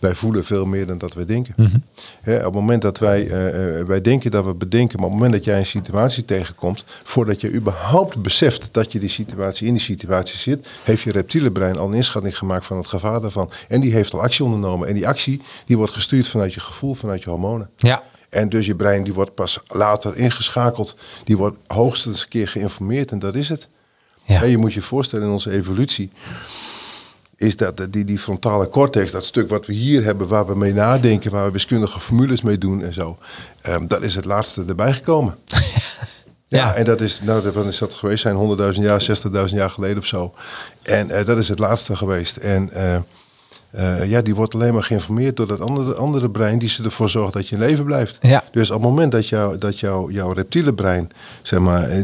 Wij 0.00 0.14
voelen 0.14 0.44
veel 0.44 0.66
meer 0.66 0.86
dan 0.86 0.98
dat 0.98 1.14
we 1.14 1.24
denken. 1.24 1.82
Hè, 2.20 2.36
op 2.36 2.44
het 2.44 2.52
moment 2.52 2.82
dat 2.82 2.98
wij, 2.98 3.28
eh, 3.28 3.78
eh, 3.80 3.86
wij 3.86 4.00
denken 4.00 4.30
dat 4.30 4.44
we 4.44 4.54
bedenken, 4.54 4.96
maar 4.96 5.06
op 5.06 5.12
het 5.12 5.20
moment 5.22 5.38
dat 5.38 5.44
jij 5.44 5.58
een 5.58 5.66
situatie 5.66 6.24
tegenkomt, 6.24 6.84
voordat 7.02 7.40
je 7.40 7.52
überhaupt 7.52 8.22
beseft 8.22 8.68
dat 8.72 8.92
je 8.92 8.98
die 8.98 9.08
situatie 9.08 9.66
in 9.66 9.72
die 9.72 9.82
situatie 9.82 10.38
zit, 10.38 10.68
heeft 10.82 11.02
je 11.02 11.12
reptiele 11.12 11.52
brein 11.52 11.78
al 11.78 11.86
een 11.86 11.94
inschatting 11.94 12.38
gemaakt 12.38 12.66
van 12.66 12.76
het 12.76 12.86
gevaar 12.86 13.20
daarvan. 13.20 13.50
En 13.68 13.80
die 13.80 13.92
heeft 13.92 14.12
al 14.12 14.20
actie 14.20 14.44
ondernomen. 14.44 14.88
En 14.88 14.94
die 14.94 15.08
actie 15.08 15.42
die 15.66 15.76
wordt 15.76 15.92
gestuurd 15.92 16.28
vanuit 16.28 16.54
je 16.54 16.60
gevoel, 16.60 16.94
vanuit 16.94 17.22
je 17.22 17.30
hormonen. 17.30 17.70
Ja. 17.76 18.02
En 18.28 18.48
dus 18.48 18.66
je 18.66 18.74
brein 18.74 19.04
die 19.04 19.14
wordt 19.14 19.34
pas 19.34 19.60
later 19.66 20.16
ingeschakeld, 20.16 20.96
die 21.24 21.36
wordt 21.36 21.56
hoogstens 21.66 22.22
een 22.22 22.28
keer 22.28 22.48
geïnformeerd 22.48 23.10
en 23.10 23.18
dat 23.18 23.34
is 23.34 23.48
het. 23.48 23.68
Ja. 24.24 24.44
Je 24.44 24.58
moet 24.58 24.72
je 24.72 24.82
voorstellen 24.82 25.24
in 25.26 25.32
onze 25.32 25.50
evolutie 25.50 26.10
is 27.38 27.56
dat 27.56 27.86
die, 27.90 28.04
die 28.04 28.18
frontale 28.18 28.68
cortex, 28.68 29.12
dat 29.12 29.24
stuk 29.24 29.48
wat 29.48 29.66
we 29.66 29.72
hier 29.72 30.04
hebben, 30.04 30.28
waar 30.28 30.46
we 30.46 30.56
mee 30.56 30.72
nadenken, 30.72 31.30
waar 31.30 31.44
we 31.44 31.50
wiskundige 31.50 32.00
formules 32.00 32.42
mee 32.42 32.58
doen 32.58 32.82
en 32.82 32.92
zo, 32.92 33.18
ehm, 33.62 33.86
dat 33.86 34.02
is 34.02 34.14
het 34.14 34.24
laatste 34.24 34.64
erbij 34.68 34.92
gekomen. 34.92 35.36
ja. 36.46 36.58
Ja. 36.58 36.74
en 36.74 36.84
dat 36.84 37.00
is, 37.00 37.20
nou, 37.20 37.50
wat 37.50 37.66
is 37.66 37.78
dat 37.78 37.94
geweest 37.94 38.22
zijn? 38.22 38.58
100.000 38.74 38.82
jaar, 38.82 39.06
60.000 39.48 39.54
jaar 39.54 39.70
geleden 39.70 39.98
of 39.98 40.06
zo. 40.06 40.34
En 40.82 41.10
eh, 41.10 41.24
dat 41.24 41.38
is 41.38 41.48
het 41.48 41.58
laatste 41.58 41.96
geweest. 41.96 42.36
En 42.36 42.70
eh, 42.72 42.96
eh, 43.70 44.10
ja, 44.10 44.22
die 44.22 44.34
wordt 44.34 44.54
alleen 44.54 44.74
maar 44.74 44.82
geïnformeerd 44.82 45.36
door 45.36 45.46
dat 45.46 45.60
andere, 45.60 45.94
andere 45.94 46.30
brein 46.30 46.58
die 46.58 46.68
ze 46.68 46.84
ervoor 46.84 47.10
zorgt 47.10 47.32
dat 47.32 47.48
je 47.48 47.54
in 47.54 47.60
leven 47.60 47.84
blijft. 47.84 48.18
Ja. 48.20 48.44
Dus 48.50 48.70
op 48.70 48.80
het 48.80 48.90
moment 48.90 49.12
dat, 49.12 49.28
jou, 49.28 49.58
dat 49.58 49.80
jou, 49.80 50.12
jouw 50.12 50.32
reptiele 50.32 50.72
brein, 50.72 51.10
zeg 51.42 51.60
maar, 51.60 51.88
eh, 51.88 52.02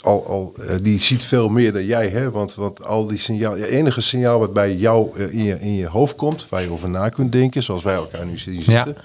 al, 0.00 0.26
al, 0.26 0.54
eh, 0.68 0.76
die 0.82 0.98
ziet 0.98 1.24
veel 1.24 1.48
meer 1.48 1.72
dan 1.72 1.84
jij, 1.84 2.08
hè? 2.08 2.30
Want, 2.30 2.54
want 2.54 2.84
al 2.84 3.06
die 3.06 3.18
signaal, 3.18 3.52
het 3.52 3.64
enige 3.64 4.00
signaal 4.00 4.38
wat 4.38 4.52
bij 4.52 4.76
jou 4.76 5.18
in, 5.30 5.42
je, 5.42 5.60
in 5.60 5.74
je 5.74 5.86
hoofd 5.86 6.16
komt, 6.16 6.46
waar 6.48 6.62
je 6.62 6.70
over 6.70 6.88
na 6.88 7.08
kunt 7.08 7.32
denken, 7.32 7.62
zoals 7.62 7.82
wij 7.82 7.94
elkaar 7.94 8.26
nu 8.26 8.38
zien 8.38 8.62
Ja. 8.64 8.84
zitten, 8.84 9.04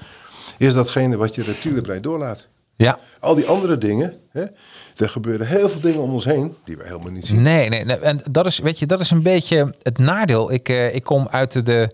is 0.57 0.73
datgene 0.73 1.17
wat 1.17 1.35
je 1.35 1.43
reptiele 1.43 1.81
brein 1.81 2.01
doorlaat. 2.01 2.47
Ja. 2.77 2.97
Al 3.19 3.35
die 3.35 3.45
andere 3.47 3.77
dingen, 3.77 4.13
hè? 4.31 4.43
er 4.95 5.09
gebeuren 5.09 5.47
heel 5.47 5.69
veel 5.69 5.79
dingen 5.79 5.99
om 6.01 6.13
ons 6.13 6.25
heen 6.25 6.55
die 6.63 6.77
we 6.77 6.83
helemaal 6.83 7.11
niet 7.11 7.25
zien. 7.25 7.41
Nee, 7.41 7.69
nee, 7.69 7.85
nee. 7.85 7.97
En 7.99 8.21
dat 8.31 8.45
is, 8.45 8.59
weet 8.59 8.79
je, 8.79 8.85
dat 8.85 8.99
is 8.99 9.11
een 9.11 9.21
beetje 9.23 9.73
het 9.81 9.97
nadeel. 9.97 10.51
Ik, 10.51 10.69
eh, 10.69 10.95
ik 10.95 11.03
kom 11.03 11.27
uit 11.31 11.65
de, 11.65 11.89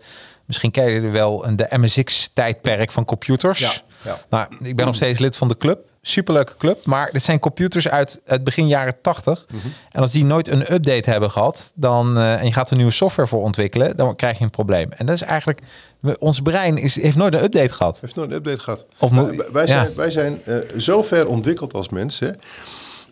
misschien 0.46 0.72
ken 0.72 0.90
je 0.90 1.02
er 1.02 1.12
wel, 1.12 1.46
een- 1.48 1.56
de 1.56 1.68
MSX-tijdperk 1.70 2.92
van 2.92 3.06
computers. 3.06 3.60
Ja. 3.60 3.72
Ja. 4.04 4.18
Nou, 4.30 4.48
ik 4.64 4.76
ben 4.76 4.86
nog 4.86 4.96
steeds 4.96 5.20
lid 5.20 5.38
van 5.38 5.48
de 5.48 5.58
club. 5.58 5.86
Superleuke 6.02 6.58
club. 6.58 6.86
Maar 6.86 7.10
dit 7.12 7.24
zijn 7.24 7.40
computers 7.40 7.88
uit 7.90 8.22
het 8.26 8.44
begin 8.44 8.68
jaren 8.68 8.96
80. 9.02 9.46
Mhm. 9.52 9.68
En 9.92 10.02
als 10.02 10.12
die 10.12 10.26
nooit 10.26 10.48
een 10.48 10.74
update 10.74 11.10
hebben 11.10 11.32
gehad, 11.32 11.72
dan, 11.76 12.18
eh, 12.18 12.34
en 12.40 12.46
je 12.46 12.54
gaat 12.54 12.70
er 12.70 12.76
nieuwe 12.76 12.92
software 12.92 13.28
voor 13.30 13.42
ontwikkelen, 13.42 13.98
dan 13.98 14.16
krijg 14.16 14.38
je 14.38 14.44
een 14.44 14.50
probleem. 14.50 14.92
En 14.92 15.06
dat 15.06 15.16
is 15.16 15.22
eigenlijk, 15.22 15.60
we- 16.04 16.20
ons 16.20 16.40
brein 16.42 16.78
is, 16.78 17.02
heeft 17.02 17.18
nooit 17.18 17.34
een 17.34 17.44
update 17.44 17.74
gehad. 17.74 17.98
Heeft 18.02 18.16
nooit 18.16 18.30
een 18.30 18.36
update 18.36 18.60
gehad. 18.60 18.86
Of 19.00 19.12
Maar 19.12 19.24
moet- 19.26 19.50
wij 19.52 19.62
ja. 19.68 19.68
zijn, 19.68 19.96
wij 19.96 20.12
zijn 20.12 20.44
eh, 20.46 20.58
zo 20.78 21.02
ver 21.02 21.28
ontwikkeld 21.28 21.74
als 21.74 21.90
mensen. 21.90 22.36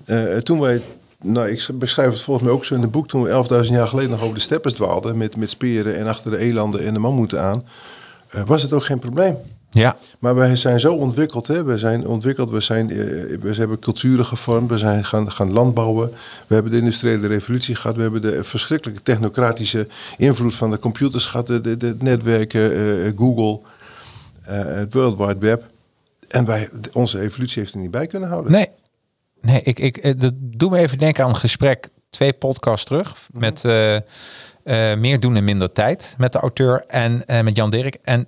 Eh, 0.05 0.37
toen 0.37 0.59
wij, 0.59 0.81
nou, 1.21 1.49
ik 1.49 1.67
beschrijf 1.73 2.11
het 2.11 2.21
volgens 2.21 2.45
mij 2.45 2.55
ook 2.55 2.65
zo 2.65 2.75
in 2.75 2.81
het 2.81 2.91
boek, 2.91 3.07
toen 3.07 3.23
we 3.23 3.29
11.000 3.65 3.75
jaar 3.75 3.87
geleden 3.87 4.11
nog 4.11 4.21
over 4.21 4.33
de 4.35 4.39
steppes 4.41 4.73
dwaalden, 4.73 5.17
met, 5.17 5.35
met 5.35 5.49
speren 5.49 5.95
en 5.97 6.07
achter 6.07 6.31
de 6.31 6.37
elanden 6.37 6.85
en 6.85 6.93
de 6.93 6.99
mammoeten 6.99 7.41
aan, 7.41 7.65
eh, 8.29 8.41
was 8.45 8.61
het 8.61 8.73
ook 8.73 8.83
geen 8.85 8.99
probleem. 8.99 9.37
Ja, 9.73 9.97
Maar 10.19 10.35
wij 10.35 10.55
zijn 10.55 10.79
zo 10.79 10.93
ontwikkeld. 10.93 11.47
Hè? 11.47 11.63
We 11.63 11.77
zijn 11.77 12.07
ontwikkeld, 12.07 12.49
we, 12.49 12.59
zijn, 12.59 12.89
eh, 12.89 12.97
we 13.41 13.53
hebben 13.53 13.79
culturen 13.79 14.25
gevormd, 14.25 14.69
we 14.69 14.77
zijn 14.77 15.05
gaan, 15.05 15.31
gaan 15.31 15.51
landbouwen. 15.51 16.11
We 16.47 16.53
hebben 16.53 16.71
de 16.71 16.77
industriële 16.77 17.27
revolutie 17.27 17.75
gehad. 17.75 17.95
We 17.95 18.01
hebben 18.01 18.21
de 18.21 18.43
verschrikkelijke 18.43 19.03
technocratische 19.03 19.87
invloed 20.17 20.55
van 20.55 20.71
de 20.71 20.79
computers 20.79 21.25
gehad. 21.25 21.47
De, 21.47 21.61
de, 21.61 21.77
de 21.77 21.95
netwerken, 21.99 22.71
eh, 22.71 23.11
Google, 23.17 23.59
eh, 24.41 24.65
het 24.65 24.93
World 24.93 25.17
Wide 25.17 25.39
Web. 25.39 25.63
En 26.27 26.45
wij, 26.45 26.69
onze 26.93 27.19
evolutie 27.19 27.61
heeft 27.61 27.73
er 27.73 27.79
niet 27.79 27.91
bij 27.91 28.07
kunnen 28.07 28.29
houden. 28.29 28.51
nee. 28.51 28.67
Nee, 29.41 29.61
ik, 29.61 29.79
ik, 29.79 30.19
dat 30.21 30.33
doe 30.35 30.69
me 30.69 30.77
even 30.77 30.97
denken 30.97 31.23
aan 31.23 31.29
een 31.29 31.35
gesprek 31.35 31.89
twee 32.09 32.33
podcasts 32.33 32.85
terug 32.85 33.27
met 33.33 33.65
eh, 33.65 33.95
eh, 33.95 34.03
meer 34.97 35.19
doen 35.19 35.35
en 35.35 35.43
minder 35.43 35.71
tijd 35.71 36.15
met 36.17 36.31
de 36.31 36.39
auteur 36.39 36.83
en 36.87 37.23
met 37.43 37.55
Jan 37.55 37.69
Dirk. 37.69 37.97
En 38.03 38.27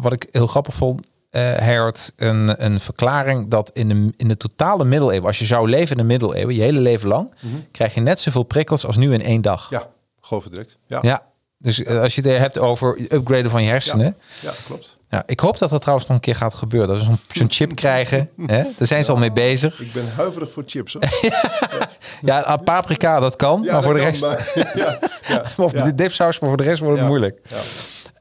wat 0.00 0.12
ik 0.12 0.26
heel 0.30 0.46
grappig 0.46 0.74
vond, 0.74 1.06
eh 1.30 1.42
hij 1.42 1.76
had 1.76 2.12
een, 2.16 2.64
een 2.64 2.80
verklaring 2.80 3.48
dat 3.50 3.70
in 3.74 3.88
de, 3.88 4.12
in 4.16 4.28
de 4.28 4.36
totale 4.36 4.84
middeleeuwen, 4.84 5.26
als 5.26 5.38
je 5.38 5.44
zou 5.44 5.68
leven 5.68 5.90
in 5.90 6.02
de 6.02 6.08
middeleeuwen, 6.08 6.54
je 6.54 6.62
hele 6.62 6.80
leven 6.80 7.08
lang, 7.08 7.34
krijg 7.72 7.94
je 7.94 8.00
net 8.00 8.20
zoveel 8.20 8.42
prikkels 8.42 8.86
als 8.86 8.96
nu 8.96 9.12
in 9.12 9.22
één 9.22 9.42
dag. 9.42 9.70
Ja, 9.70 9.88
gewoon 10.20 10.42
verdrukt. 10.42 10.78
Ja, 10.86 10.98
Ja. 11.02 11.22
Dus 11.58 11.82
eh, 11.82 12.00
als 12.00 12.14
je 12.14 12.20
het 12.28 12.38
hebt 12.38 12.58
over 12.58 12.98
upgraden 13.12 13.50
van 13.50 13.62
je 13.62 13.68
hersenen. 13.70 14.16
ja 14.40 14.50
klopt. 14.66 14.98
Ja, 15.10 15.22
ik 15.26 15.40
hoop 15.40 15.58
dat 15.58 15.70
dat 15.70 15.80
trouwens 15.80 16.08
nog 16.08 16.16
een 16.16 16.22
keer 16.22 16.34
gaat 16.34 16.54
gebeuren. 16.54 16.88
Dat 16.88 17.06
we 17.06 17.12
zo'n 17.32 17.50
chip 17.50 17.74
krijgen. 17.84 18.30
Hè? 18.46 18.62
Daar 18.78 18.86
zijn 18.86 19.04
ze 19.04 19.10
al 19.12 19.16
mee 19.16 19.32
bezig. 19.32 19.80
Ik 19.80 19.92
ben 19.92 20.04
huiverig 20.16 20.50
voor 20.50 20.62
chips. 20.66 20.92
Hoor. 20.92 21.02
Ja, 22.22 22.56
paprika, 22.64 23.20
dat 23.20 23.36
kan. 23.36 23.62
Ja, 23.62 23.72
maar 23.72 23.82
voor 23.82 23.94
de 23.94 24.00
rest... 24.00 24.20
maar- 24.22 24.52
ja, 24.74 24.98
ja, 25.28 25.42
of 25.56 25.72
de 25.72 25.94
dipsaus, 25.94 26.38
maar 26.38 26.48
voor 26.48 26.58
de 26.58 26.64
rest 26.64 26.80
wordt 26.80 26.98
het 26.98 27.08
moeilijk. 27.08 27.38
Ja. 27.48 27.56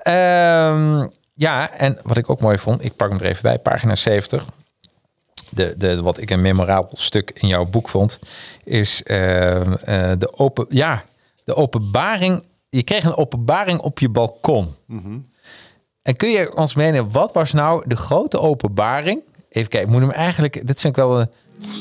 Ehm, 0.06 1.08
ja, 1.34 1.72
en 1.72 1.98
wat 2.04 2.18
ik 2.18 2.30
ook 2.30 2.40
mooi 2.40 2.58
vond, 2.58 2.84
ik 2.84 2.96
pak 2.96 3.10
hem 3.10 3.20
er 3.20 3.26
even 3.26 3.42
bij, 3.42 3.60
pagina 3.60 3.96
70. 3.96 4.46
De, 5.50 5.74
de, 5.78 6.02
wat 6.02 6.18
ik 6.18 6.30
een 6.30 6.42
memorabel 6.42 6.98
stuk 6.98 7.32
in 7.34 7.48
jouw 7.48 7.66
boek 7.66 7.90
vond, 7.90 8.20
is 8.64 9.04
ehm, 9.04 9.74
eh, 9.74 10.12
de, 10.18 10.38
open, 10.38 10.66
ja, 10.70 11.04
de 11.44 11.56
openbaring. 11.56 12.44
Je 12.70 12.84
kreeg 12.84 13.04
een 13.04 13.18
openbaring 13.18 13.80
op 13.80 14.00
je 14.00 14.10
balkon. 14.10 14.76
En 16.02 16.16
kun 16.16 16.30
je 16.30 16.56
ons 16.56 16.76
meenemen, 16.76 17.12
wat 17.12 17.34
was 17.34 17.54
nou 17.54 17.84
de 17.88 17.96
grote 17.96 18.40
openbaring? 18.40 19.22
Even 19.50 19.70
kijken, 19.70 19.92
moet 19.92 20.02
hem 20.02 20.12
eigenlijk, 20.12 20.68
dit 20.68 20.82
vind 20.82 20.98
ik 20.98 21.04
wel 21.04 21.14
de, 21.14 21.28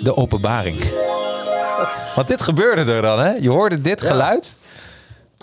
de 0.02 0.16
openbaring. 0.16 0.76
Want 2.16 2.28
dit 2.28 2.42
gebeurde 2.42 2.92
er 2.92 3.02
dan, 3.02 3.20
hè? 3.20 3.30
Je 3.30 3.50
hoorde 3.50 3.80
dit 3.80 4.02
geluid. 4.02 4.58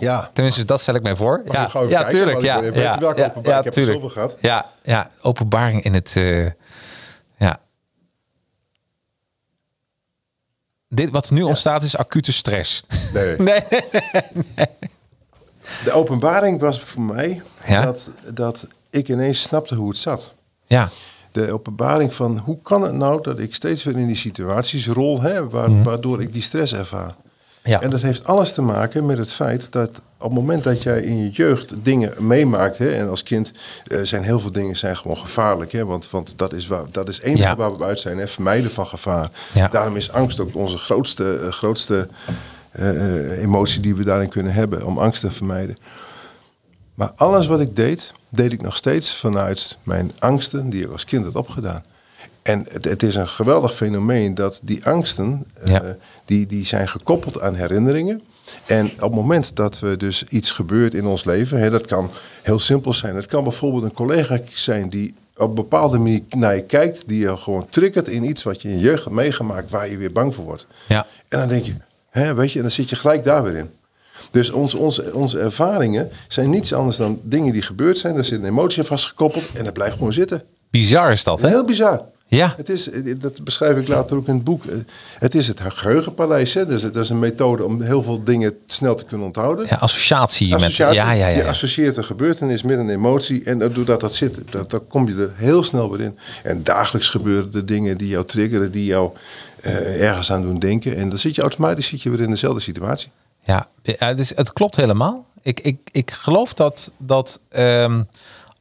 Ja. 0.02 0.30
Tenminste, 0.34 0.64
dat 0.66 0.82
stel 0.82 0.96
ik 0.96 1.02
mij 1.04 1.16
voor. 1.16 1.42
Mag 1.46 1.56
ja, 1.56 1.62
ja 1.82 1.88
kijken? 1.88 2.10
tuurlijk. 2.10 2.32
Want 2.32 2.44
ik 2.44 2.76
Ja, 2.76 2.82
ja, 2.82 3.00
welke 3.00 3.20
ja, 3.20 3.34
ja, 3.44 3.58
Ik 3.58 3.64
heb 3.64 3.74
tuurlijk. 3.74 3.94
zoveel 3.96 4.10
gehad. 4.10 4.38
Ja, 4.40 4.66
ja, 4.84 5.10
openbaring 5.22 5.84
in 5.84 5.94
het. 5.94 6.14
eh, 6.16 6.46
ja. 7.38 7.60
Dit 10.88 11.10
wat 11.10 11.32
nu 11.32 11.42
ontstaat 11.42 11.84
is 11.84 11.98
acute 11.98 12.32
stress. 12.32 12.84
Nee. 13.14 13.36
Nee, 13.42 13.64
De 15.84 15.92
openbaring 15.92 16.60
was 16.60 16.80
voor 16.80 17.02
mij 17.02 17.42
Ja? 17.68 17.82
dat, 17.82 18.12
dat 18.34 18.68
ik 18.90 19.08
ineens 19.10 19.42
snapte 19.42 19.76
hoe 19.76 19.90
het 19.90 19.98
zat. 19.98 20.34
Ja, 20.66 20.90
De 21.32 21.52
openbaring 21.52 22.14
van 22.14 22.38
hoe 22.38 22.62
kan 22.62 22.82
het 22.82 22.94
nou 22.94 23.22
dat 23.24 23.40
ik 23.40 23.56
steeds 23.56 23.84
weer 23.84 23.98
in 23.98 24.08
die 24.08 24.16
situaties 24.16 24.88
rol, 24.88 25.22
hè, 25.22 25.50
waar, 25.50 25.84
waardoor 25.84 26.22
ik 26.22 26.34
die 26.34 26.42
stress 26.42 26.74
ervaar. 26.74 27.16
Ja. 27.63 27.82
En 27.82 27.89
dat 27.89 28.02
heeft 28.02 28.26
alles 28.26 28.54
te 28.54 28.62
maken 28.62 29.06
met 29.06 29.17
het 29.17 29.32
feit 29.32 29.71
dat 29.71 30.02
op 30.17 30.28
het 30.28 30.39
moment 30.39 30.63
dat 30.63 30.84
jij 30.84 31.02
in 31.02 31.17
je 31.17 31.30
jeugd 31.30 31.76
dingen 31.84 32.13
meemaakt, 32.19 32.78
hè, 32.78 32.91
en 32.91 33.10
als 33.10 33.24
kind 33.24 33.54
eh, 33.88 34.00
zijn 34.04 34.24
heel 34.24 34.39
veel 34.39 34.52
dingen 34.52 34.78
zijn 34.78 34.97
gewoon 34.97 35.17
gevaarlijk, 35.17 35.71
hè, 35.71 35.86
want, 35.86 36.10
want 36.10 36.38
dat 36.38 36.54
is, 36.54 36.67
waar, 36.67 36.84
dat 36.91 37.10
is 37.10 37.15
het 37.15 37.26
enige 37.26 37.41
Ja. 37.41 37.56
waar 37.56 37.78
we 37.78 37.84
uit 37.84 38.00
zijn, 38.00 38.17
hè, 38.17 38.28
vermijden 38.28 38.71
van 38.71 38.88
gevaar. 38.88 39.30
Ja. 39.54 39.67
Daarom 39.67 39.95
is 39.95 40.12
angst 40.12 40.39
ook 40.39 40.56
onze 40.56 40.78
grootste, 40.78 41.39
eh, 41.39 41.52
grootste 41.52 42.08
eh, 42.71 43.41
emotie 43.41 43.82
die 43.82 43.95
we 43.95 44.04
daarin 44.04 44.30
kunnen 44.30 44.54
hebben, 44.54 44.86
om 44.86 44.97
angst 44.97 45.21
te 45.21 45.32
vermijden. 45.32 45.78
Maar 46.93 47.12
alles 47.15 47.47
wat 47.47 47.60
ik 47.60 47.76
deed, 47.76 48.13
deed 48.30 48.52
ik 48.52 48.62
nog 48.62 48.76
steeds 48.76 49.15
vanuit 49.15 49.78
mijn 49.84 50.12
angsten 50.19 50.69
die 50.69 50.84
ik 50.84 50.91
als 50.91 51.06
kind 51.06 51.26
had 51.26 51.36
opgedaan. 51.36 51.84
En 52.42 52.66
het, 52.72 52.84
het 52.86 53.04
is 53.04 53.16
een 53.16 53.28
geweldig 53.28 53.74
fenomeen 53.76 54.36
dat 54.36 54.60
die 54.64 54.86
angsten, 54.86 55.46
eh, 55.54 55.74
Ja. 55.74 55.96
die, 56.26 56.46
die 56.46 56.66
zijn 56.66 56.88
gekoppeld 56.90 57.42
aan 57.42 57.56
herinneringen. 57.56 58.22
En 58.66 58.86
op 58.86 59.00
het 59.02 59.12
moment 59.14 59.56
dat 59.56 59.80
we 59.80 59.98
dus 59.98 60.24
iets 60.24 60.52
gebeurt 60.52 60.94
in 60.94 61.06
ons 61.06 61.24
leven, 61.24 61.60
hè, 61.60 61.70
dat 61.70 61.86
kan 61.86 62.10
heel 62.42 62.60
simpel 62.60 62.94
zijn. 62.94 63.16
Het 63.16 63.26
kan 63.26 63.44
bijvoorbeeld 63.44 63.84
een 63.84 63.94
collega 63.94 64.40
zijn 64.54 64.90
die 64.90 65.14
op 65.38 65.50
een 65.50 65.56
bepaalde 65.56 65.98
manier 65.98 66.22
naar 66.30 66.56
je 66.56 66.62
kijkt, 66.64 67.04
die 67.08 67.20
je 67.20 67.38
gewoon 67.38 67.68
triggert 67.70 68.08
in 68.08 68.24
iets 68.24 68.44
wat 68.44 68.62
je 68.62 68.70
in 68.70 68.76
je 68.78 68.82
jeugd 68.84 69.04
hebt 69.04 69.16
meegemaakt, 69.16 69.70
waar 69.70 69.90
je 69.90 69.98
weer 69.98 70.12
bang 70.12 70.36
voor 70.36 70.44
wordt. 70.44 70.68
Ja. 70.88 71.06
En 71.28 71.40
dan 71.40 71.48
denk 71.48 71.66
je, 71.66 71.74
hè, 72.10 72.34
weet 72.36 72.52
je, 72.52 72.56
en 72.58 72.62
dan 72.62 72.72
zit 72.74 72.90
je 72.90 72.96
gelijk 72.96 73.24
daar 73.24 73.44
weer 73.44 73.56
in. 73.56 73.70
Dus 74.32 74.50
ons, 74.50 74.74
onze, 74.76 75.14
onze 75.14 75.40
ervaringen 75.40 76.10
zijn 76.28 76.50
niets 76.50 76.74
anders 76.74 76.98
dan 76.98 77.20
dingen 77.24 77.52
die 77.54 77.62
gebeurd 77.62 77.98
zijn. 77.98 78.14
Daar 78.14 78.24
zit 78.24 78.40
een 78.40 78.46
emotie 78.48 78.80
aan 78.80 78.86
vastgekoppeld 78.86 79.44
en 79.54 79.64
dat 79.64 79.74
blijft 79.74 79.94
gewoon 79.98 80.14
zitten. 80.14 80.44
bizar 80.70 81.12
is 81.12 81.24
dat, 81.24 81.42
hè? 81.42 81.48
Heel 81.48 81.66
bizar. 81.66 82.06
Ja. 82.38 82.54
Het 82.58 82.70
is, 82.70 82.89
eh, 82.89 83.15
dat 83.17 83.44
beschrijf 83.44 83.78
ik 83.78 83.88
later 83.88 84.17
ook 84.17 84.28
in 84.28 84.34
het 84.34 84.44
boek. 84.44 84.65
Eh, 84.65 84.76
Het 85.20 85.36
is 85.36 85.48
het 85.48 85.62
geheugenpaleis. 85.63 86.54
Hè? 86.54 86.65
Dus 86.65 86.82
het 86.82 86.96
is 86.96 87.10
een 87.10 87.20
methode 87.20 87.65
om 87.65 87.82
heel 87.82 88.04
veel 88.04 88.24
dingen 88.24 88.58
snel 88.65 88.96
te 88.96 89.06
kunnen 89.06 89.28
onthouden. 89.28 89.65
Ja, 89.70 89.76
associatie, 89.76 90.56
Associatie, 90.56 90.98
met. 91.00 91.08
Ja, 91.08 91.12
ja, 91.12 91.28
ja. 91.28 91.36
Je 91.36 91.48
associeert 91.48 91.98
een 91.98 92.04
gebeurtenis 92.04 92.63
met 92.63 92.78
een 92.78 92.89
emotie. 92.89 93.44
En 93.44 93.60
doordat 93.74 94.00
dat 94.00 94.15
zit, 94.15 94.38
dat, 94.50 94.70
dan 94.70 94.88
kom 94.88 95.08
je 95.08 95.15
er 95.15 95.32
heel 95.36 95.63
snel 95.63 95.91
weer 95.91 96.02
in. 96.02 96.17
En 96.44 96.63
dagelijks 96.63 97.10
gebeuren 97.10 97.52
de 97.52 97.65
dingen 97.65 97.98
die 97.98 98.08
jou 98.08 98.26
triggeren, 98.26 98.72
die 98.72 98.86
jou 98.86 99.12
eh, 99.62 100.08
ergens 100.08 100.32
aan 100.32 100.41
doen 100.41 100.60
denken. 100.60 100.96
En 100.96 101.10
dan 101.10 101.17
zit 101.17 101.36
je 101.36 101.41
automatisch 101.41 101.88
zit 101.88 102.02
je 102.02 102.10
weer 102.10 102.22
in 102.22 102.30
dezelfde 102.30 102.62
situatie. 102.62 103.10
Ja, 103.44 103.67
ja 103.82 104.13
dus 104.13 104.32
het 104.36 104.54
klopt 104.54 104.76
helemaal. 104.76 105.26
Ik, 105.41 105.60
ik, 105.60 105.78
ik 105.91 106.12
geloof 106.12 106.54
dat, 106.54 106.91
dat 106.98 107.39
ehm, 107.50 108.02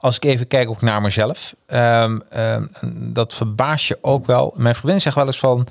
als 0.00 0.16
ik 0.16 0.24
even 0.24 0.46
kijk 0.46 0.68
ook 0.68 0.80
naar 0.80 1.00
mezelf, 1.00 1.54
ehm, 1.66 2.18
ehm, 2.28 2.64
dat 2.92 3.34
verbaast 3.34 3.86
je 3.86 3.98
ook 4.00 4.26
wel. 4.26 4.52
Mijn 4.56 4.74
vriendin 4.74 5.00
zegt 5.00 5.16
wel 5.16 5.26
eens 5.26 5.38
van, 5.38 5.66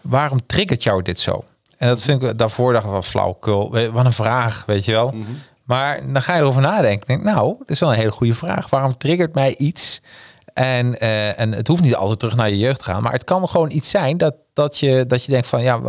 waarom 0.00 0.46
triggert 0.46 0.82
jou 0.82 1.02
dit 1.02 1.20
zo? 1.20 1.44
En 1.76 1.88
dat 1.88 2.02
vind 2.02 2.22
ik 2.22 2.38
daarvoor 2.38 2.72
dacht 2.72 2.84
ik 2.84 2.90
wel 2.90 3.02
flauwkul. 3.02 3.70
Wat 3.92 4.04
een 4.04 4.12
vraag, 4.12 4.62
weet 4.66 4.84
je 4.84 4.92
wel. 4.92 5.14
Maar 5.64 6.12
dan 6.12 6.22
ga 6.22 6.34
je 6.34 6.40
erover 6.40 6.62
nadenken. 6.62 7.06
Denk, 7.06 7.22
nou, 7.22 7.54
dat 7.58 7.70
is 7.70 7.80
wel 7.80 7.90
een 7.90 7.98
hele 7.98 8.10
goede 8.10 8.34
vraag. 8.34 8.70
Waarom 8.70 8.96
triggert 8.96 9.34
mij 9.34 9.56
iets? 9.56 10.02
En, 10.54 11.00
eh, 11.00 11.40
en 11.40 11.52
het 11.52 11.68
hoeft 11.68 11.82
niet 11.82 11.94
altijd 11.94 12.18
terug 12.18 12.36
naar 12.36 12.50
je 12.50 12.58
jeugd 12.58 12.78
te 12.78 12.84
gaan. 12.84 13.02
Maar 13.02 13.12
het 13.12 13.24
kan 13.24 13.48
gewoon 13.48 13.70
iets 13.70 13.90
zijn 13.90 14.16
dat, 14.16 14.34
dat, 14.52 14.78
je, 14.78 15.04
dat 15.06 15.24
je 15.24 15.32
denkt 15.32 15.46
van... 15.46 15.62
ja, 15.62 15.80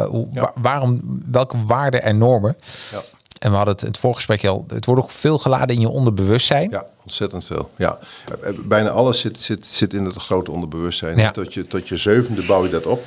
waarom, 0.55 1.01
welke 1.31 1.65
waarden 1.65 2.03
en 2.03 2.17
normen... 2.17 2.55
Ja. 2.91 2.99
En 3.39 3.50
we 3.50 3.56
hadden 3.56 3.73
het 3.73 3.84
het 3.84 3.97
voorgesprek 3.97 4.45
al. 4.45 4.65
Het 4.67 4.86
wordt 4.86 5.02
ook 5.02 5.10
veel 5.10 5.38
geladen 5.38 5.76
in 5.76 5.82
je 5.82 5.89
onderbewustzijn. 5.89 6.69
Ja, 6.69 6.86
ontzettend 7.04 7.45
veel. 7.45 7.71
Ja. 7.76 8.00
Eh, 8.41 8.50
eh, 8.50 8.56
Bijna 8.60 8.89
alles 8.89 9.19
zit, 9.19 9.39
zit, 9.39 9.65
zit 9.65 9.93
in 9.93 10.06
het 10.06 10.15
grote 10.15 10.52
onderbewustzijn. 10.52 11.17
Ja. 11.17 11.32
Tot, 11.32 11.54
je, 11.54 11.67
tot 11.67 11.88
je 11.88 11.97
zevende 11.97 12.45
bouw 12.45 12.63
je 12.63 12.69
dat 12.69 12.86
op. 12.86 13.04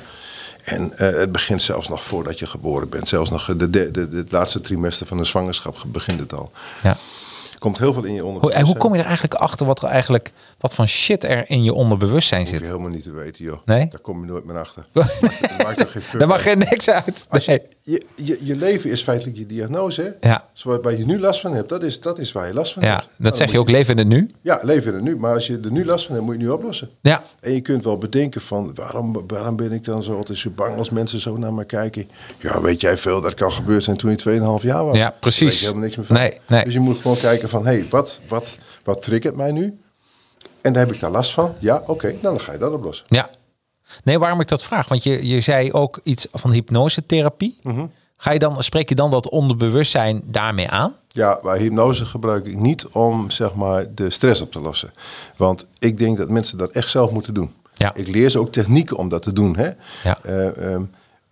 En 0.63 0.97
eh, 0.97 1.17
het 1.17 1.31
begint 1.31 1.61
zelfs 1.61 1.87
nog 1.87 2.03
voordat 2.03 2.39
je 2.39 2.45
geboren 2.47 2.89
bent. 2.89 3.07
Zelfs 3.07 3.29
nog 3.29 3.45
de, 3.45 3.69
de, 3.69 3.91
de, 3.91 4.07
het 4.11 4.31
laatste 4.31 4.61
trimester 4.61 5.07
van 5.07 5.17
een 5.17 5.25
zwangerschap 5.25 5.83
begint 5.87 6.19
het 6.19 6.33
al. 6.33 6.51
Ja. 6.83 6.97
Komt 7.59 7.77
heel 7.77 7.93
veel 7.93 8.03
in 8.03 8.13
je 8.13 8.21
Hoe, 8.21 8.29
en 8.29 8.35
onderbewustzijn. 8.35 8.65
hoe 8.65 8.77
kom 8.77 8.93
je 8.93 8.99
er 8.99 9.05
eigenlijk 9.07 9.33
achter 9.33 9.65
wat 9.65 9.81
er 9.81 9.89
eigenlijk 9.89 10.31
wat 10.57 10.73
van 10.73 10.87
shit 10.87 11.23
er 11.23 11.49
in 11.49 11.63
je 11.63 11.73
onderbewustzijn 11.73 12.41
hoef 12.41 12.49
je 12.49 12.55
zit? 12.57 12.65
helemaal 12.65 12.89
niet 12.89 13.03
te 13.03 13.11
weten, 13.11 13.45
joh. 13.45 13.57
Nee? 13.65 13.87
Daar 13.89 14.01
kom 14.01 14.19
je 14.19 14.31
nooit 14.31 14.45
meer 14.45 14.59
achter. 14.59 14.85
Maakt, 14.91 15.21
maakt 15.63 15.79
er 15.79 15.87
geen 15.87 16.01
fuck 16.01 16.19
Daar 16.19 16.27
mag 16.27 16.45
er 16.45 16.57
niks 16.57 16.89
uit. 16.89 17.27
Nee. 17.47 17.61
Je, 17.83 18.05
je, 18.15 18.37
je, 18.41 18.55
leven 18.55 18.89
is 18.89 19.01
feitelijk 19.01 19.37
je 19.37 19.45
diagnose. 19.45 20.17
Hè? 20.19 20.29
Ja. 20.29 20.45
Zoals 20.53 20.79
waar 20.81 20.97
je 20.97 21.05
nu 21.05 21.19
last 21.19 21.41
van 21.41 21.53
hebt, 21.53 21.69
dat 21.69 21.83
is, 21.83 21.99
dat 21.99 22.19
is 22.19 22.31
waar 22.31 22.47
je 22.47 22.53
last 22.53 22.73
van 22.73 22.83
Ja, 22.83 22.89
hebt. 22.89 23.01
Nou, 23.01 23.13
dat 23.17 23.27
dan 23.27 23.37
zeg 23.37 23.51
je 23.51 23.59
ook 23.59 23.69
leven 23.69 23.91
in 23.91 23.97
het 23.97 24.07
nu. 24.07 24.29
Ja, 24.41 24.59
leven 24.63 24.87
in 24.89 24.95
het 24.95 25.03
nu. 25.03 25.17
Maar 25.17 25.33
als 25.33 25.47
je 25.47 25.59
er 25.63 25.71
nu 25.71 25.85
last 25.85 26.05
van 26.05 26.15
hebt, 26.15 26.25
moet 26.27 26.35
je 26.35 26.41
het 26.41 26.49
nu 26.49 26.55
oplossen. 26.55 26.89
Ja. 27.01 27.23
En 27.39 27.51
je 27.53 27.61
kunt 27.61 27.83
wel 27.83 27.97
bedenken 27.97 28.41
van 28.41 28.71
waarom, 28.75 29.23
waarom 29.27 29.55
ben 29.55 29.71
ik 29.71 29.83
dan 29.83 30.03
zo 30.03 30.17
altijd 30.17 30.37
zo 30.37 30.49
bang 30.49 30.77
als 30.77 30.89
mensen 30.89 31.19
zo 31.19 31.37
naar 31.37 31.53
me 31.53 31.63
kijken. 31.63 32.09
Ja, 32.39 32.61
weet 32.61 32.81
jij 32.81 32.97
veel, 32.97 33.21
dat 33.21 33.33
kan 33.33 33.51
gebeurd 33.51 33.83
zijn 33.83 33.97
toen 33.97 34.11
je 34.11 34.59
2,5 34.59 34.65
jaar 34.65 34.85
was. 34.85 34.97
Ja, 34.97 35.01
Daar 35.09 35.19
precies. 35.19 35.41
weet 35.41 35.53
je 35.53 35.59
helemaal 35.59 35.83
niks 35.83 35.95
meer 35.95 36.05
van. 36.05 36.15
Nee, 36.15 36.37
nee. 36.47 36.63
Dus 36.63 36.73
je 36.73 36.79
moet 36.79 36.97
gewoon 36.97 37.17
kijken 37.17 37.49
van 37.49 37.65
hé, 37.65 37.73
hey, 37.73 37.85
wat, 37.89 38.21
wat, 38.27 38.57
wat 38.83 39.01
triggert 39.01 39.35
mij 39.35 39.51
nu? 39.51 39.79
En 40.61 40.73
dan 40.73 40.81
heb 40.81 40.91
ik 40.91 40.99
daar 40.99 41.11
last 41.11 41.31
van. 41.31 41.53
Ja, 41.59 41.83
oké, 41.87 42.07
nou, 42.07 42.21
dan 42.21 42.39
ga 42.39 42.51
je 42.51 42.57
dat 42.57 42.73
oplossen. 42.73 43.05
Ja. 43.09 43.29
Nee, 44.03 44.19
waarom 44.19 44.41
ik 44.41 44.47
dat 44.47 44.63
vraag? 44.63 44.87
Want 44.87 45.03
je, 45.03 45.27
je 45.27 45.41
zei 45.41 45.71
ook 45.71 45.99
iets 46.03 46.27
van 46.31 46.51
hypnosetherapie. 46.51 47.59
Mhm. 47.63 47.85
Ga 48.17 48.31
je 48.31 48.39
dan, 48.39 48.63
spreek 48.63 48.89
je 48.89 48.95
dan 48.95 49.11
dat 49.11 49.29
onderbewustzijn 49.29 50.21
daarmee 50.25 50.69
aan? 50.69 50.93
Ja, 51.07 51.39
maar 51.43 51.57
hypnose 51.57 52.05
gebruik 52.05 52.45
ik 52.45 52.55
niet 52.55 52.87
om 52.87 53.29
zeg 53.29 53.53
maar 53.53 53.85
de 53.95 54.09
stress 54.09 54.41
op 54.41 54.51
te 54.51 54.61
lossen. 54.61 54.91
Want 55.35 55.67
ik 55.79 55.97
denk 55.97 56.17
dat 56.17 56.29
mensen 56.29 56.57
dat 56.57 56.71
echt 56.71 56.89
zelf 56.89 57.11
moeten 57.11 57.33
doen. 57.33 57.51
Ja. 57.73 57.91
Ik 57.95 58.07
leer 58.07 58.29
ze 58.29 58.39
ook 58.39 58.51
technieken 58.51 58.97
om 58.97 59.09
dat 59.09 59.23
te 59.23 59.33
doen. 59.33 59.55
Hè? 59.57 59.69
Ja. 60.03 60.17
Eh, 60.23 60.73
ehm, 60.73 60.81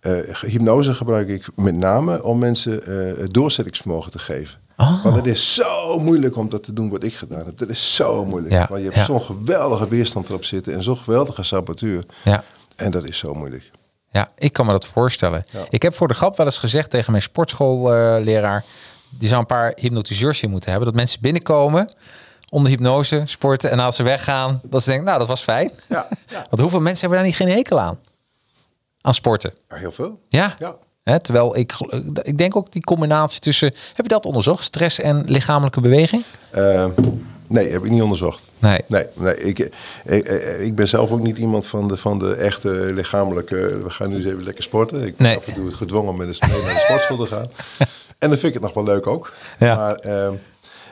eh, 0.00 0.34
hypnose 0.40 0.94
gebruik 0.94 1.28
ik 1.28 1.46
met 1.54 1.74
name 1.74 2.22
om 2.22 2.38
mensen 2.38 2.86
eh, 2.86 3.22
het 3.22 3.34
doorzettingsvermogen 3.34 4.10
te 4.10 4.18
geven. 4.18 4.58
Oh. 4.80 5.02
Want 5.02 5.16
het 5.16 5.26
is 5.26 5.54
zo 5.54 5.98
moeilijk 5.98 6.36
om 6.36 6.48
dat 6.48 6.62
te 6.62 6.72
doen 6.72 6.90
wat 6.90 7.04
ik 7.04 7.14
gedaan 7.14 7.44
heb. 7.44 7.58
Dat 7.58 7.68
is 7.68 7.94
zo 7.94 8.24
moeilijk. 8.24 8.52
Ja, 8.52 8.66
Want 8.68 8.78
je 8.80 8.84
hebt 8.84 8.96
ja. 8.96 9.04
zo'n 9.04 9.20
geweldige 9.22 9.88
weerstand 9.88 10.28
erop 10.28 10.44
zitten 10.44 10.74
en 10.74 10.82
zo'n 10.82 10.96
geweldige 10.96 11.42
saboteur. 11.42 12.04
Ja. 12.24 12.44
En 12.76 12.90
dat 12.90 13.08
is 13.08 13.18
zo 13.18 13.34
moeilijk. 13.34 13.70
Ja, 14.10 14.30
ik 14.36 14.52
kan 14.52 14.66
me 14.66 14.72
dat 14.72 14.86
voorstellen. 14.86 15.44
Ja. 15.50 15.64
Ik 15.68 15.82
heb 15.82 15.94
voor 15.94 16.08
de 16.08 16.14
grap 16.14 16.36
wel 16.36 16.46
eens 16.46 16.58
gezegd 16.58 16.90
tegen 16.90 17.10
mijn 17.10 17.22
sportschoolleraar... 17.22 18.64
die 19.10 19.28
zou 19.28 19.40
een 19.40 19.46
paar 19.46 19.72
hypnotiseurs 19.76 20.40
hier 20.40 20.50
moeten 20.50 20.70
hebben. 20.70 20.88
Dat 20.88 20.96
mensen 20.96 21.20
binnenkomen 21.20 21.92
onder 22.48 22.70
hypnose, 22.70 23.22
sporten... 23.24 23.70
en 23.70 23.78
als 23.78 23.96
ze 23.96 24.02
weggaan, 24.02 24.60
dat 24.62 24.82
ze 24.82 24.88
denken, 24.88 25.06
nou, 25.06 25.18
dat 25.18 25.28
was 25.28 25.42
fijn. 25.42 25.70
Ja. 25.88 26.06
Want 26.50 26.60
hoeveel 26.60 26.80
mensen 26.80 27.00
hebben 27.00 27.18
daar 27.18 27.26
niet 27.26 27.36
geen 27.36 27.56
hekel 27.56 27.80
aan? 27.80 27.98
Aan 29.00 29.14
sporten. 29.14 29.52
Heel 29.68 29.92
veel. 29.92 30.20
Ja. 30.28 30.54
Ja. 30.58 30.76
Terwijl 31.02 31.56
ik, 31.56 31.72
ik 32.22 32.38
denk 32.38 32.56
ook 32.56 32.72
die 32.72 32.82
combinatie 32.82 33.40
tussen... 33.40 33.66
Heb 33.94 34.04
je 34.04 34.08
dat 34.08 34.26
onderzocht? 34.26 34.64
Stress 34.64 35.00
en 35.00 35.22
lichamelijke 35.26 35.80
beweging? 35.80 36.22
Eh, 36.50 36.86
nee, 37.46 37.70
heb 37.70 37.84
ik 37.84 37.90
niet 37.90 38.02
onderzocht. 38.02 38.48
Nee. 38.58 38.80
Nee, 38.86 39.06
nee 39.14 39.36
ik, 39.36 39.70
ik, 40.04 40.28
ik, 40.60 40.74
ben 40.74 40.88
zelf 40.88 41.10
ook 41.10 41.22
niet 41.22 41.38
iemand 41.38 41.66
van 41.66 41.88
de, 41.88 41.96
van 41.96 42.18
de 42.18 42.34
echte 42.34 42.68
lichamelijke... 42.70 43.80
We 43.82 43.90
gaan 43.90 44.08
nu 44.08 44.16
eens 44.16 44.24
even 44.24 44.44
lekker 44.44 44.62
sporten. 44.62 45.06
Ik 45.06 45.16
ben 45.16 45.26
Nee. 45.26 45.36
af 45.36 45.46
en 45.46 45.54
toe 45.54 45.70
gedwongen 45.72 46.16
met 46.16 46.26
een 46.28 46.48
naar 46.48 46.58
de 46.58 46.84
sportschool 46.86 47.16
te 47.16 47.26
gaan. 47.26 47.50
En 48.18 48.28
dan 48.28 48.38
vind 48.38 48.44
ik 48.44 48.52
het 48.52 48.62
nog 48.62 48.74
wel 48.74 48.84
leuk 48.84 49.06
ook. 49.06 49.32
Ja. 49.58 49.76
Maar 49.76 49.94
eh, 49.94 50.30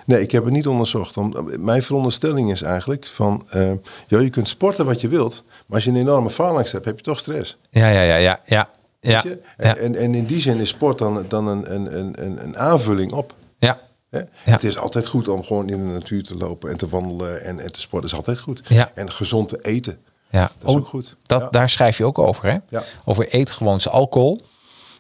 nee, 0.07 0.21
ik 0.21 0.31
heb 0.31 0.44
het 0.44 0.53
niet 0.53 0.66
onderzocht. 0.66 1.16
Om, 1.16 1.35
mijn 1.59 1.83
veronderstelling 1.83 2.51
is 2.51 2.62
eigenlijk 2.62 3.07
van... 3.07 3.47
eh, 3.51 3.71
joh, 4.07 4.23
je 4.23 4.31
kunt 4.31 4.49
sporten 4.49 4.87
wat 4.87 5.01
je 5.01 5.09
wilt. 5.09 5.44
Maar 5.47 5.77
als 5.77 5.85
je 5.85 5.90
een 5.90 5.97
enorme 5.97 6.31
faalangst 6.31 6.73
hebt, 6.73 6.85
heb 6.85 6.97
je 6.97 7.03
toch 7.03 7.18
stress. 7.18 7.59
Ja, 7.71 7.88
ja, 7.88 8.03
ja, 8.03 8.16
ja. 8.16 8.40
ja. 8.44 8.68
Ja, 9.00 9.22
Weet 9.22 9.32
je? 9.32 9.40
En, 9.56 9.68
ja, 9.68 9.76
en, 9.76 9.94
en 9.96 10.14
in 10.14 10.26
die 10.26 10.40
zin 10.40 10.58
is 10.58 10.68
sport 10.68 10.98
dan, 10.98 11.24
dan 11.28 11.46
een, 11.46 11.74
een, 11.74 11.98
een, 11.98 12.24
een, 12.24 12.42
een 12.44 12.58
aanvulling 12.58 13.12
op. 13.12 13.34
ja? 13.58 13.78
Ja. 14.11 14.24
Het 14.40 14.64
is 14.64 14.78
altijd 14.78 15.06
goed 15.06 15.28
om 15.28 15.44
gewoon 15.44 15.68
in 15.68 15.87
de 15.87 15.92
natuur 15.92 16.22
te 16.22 16.37
lopen 16.37 16.70
en 16.70 16.76
te 16.76 16.88
wandelen 16.88 17.44
en, 17.44 17.61
en 17.61 17.72
te 17.72 17.80
sporten. 17.80 18.11
is 18.11 18.16
altijd 18.16 18.38
goed. 18.38 18.61
Ja. 18.68 18.90
En 18.94 19.12
gezond 19.12 19.48
te 19.48 19.58
eten. 19.62 19.98
ja. 20.30 20.40
Dat 20.58 20.68
is 20.68 20.74
Oh, 20.74 20.76
ook 20.76 20.87
goed. 20.87 21.16
Dat, 21.22 21.40
Ja. 21.40 21.48
Daar 21.50 21.68
schrijf 21.68 21.98
je 21.98 22.04
ook 22.04 22.18
over, 22.18 22.44
hè? 22.44 22.56
Ja. 22.68 22.82
Over 23.04 23.26
eet 23.34 23.50
gewoon 23.50 23.80
zijn 23.80 23.94
alcohol. 23.94 24.40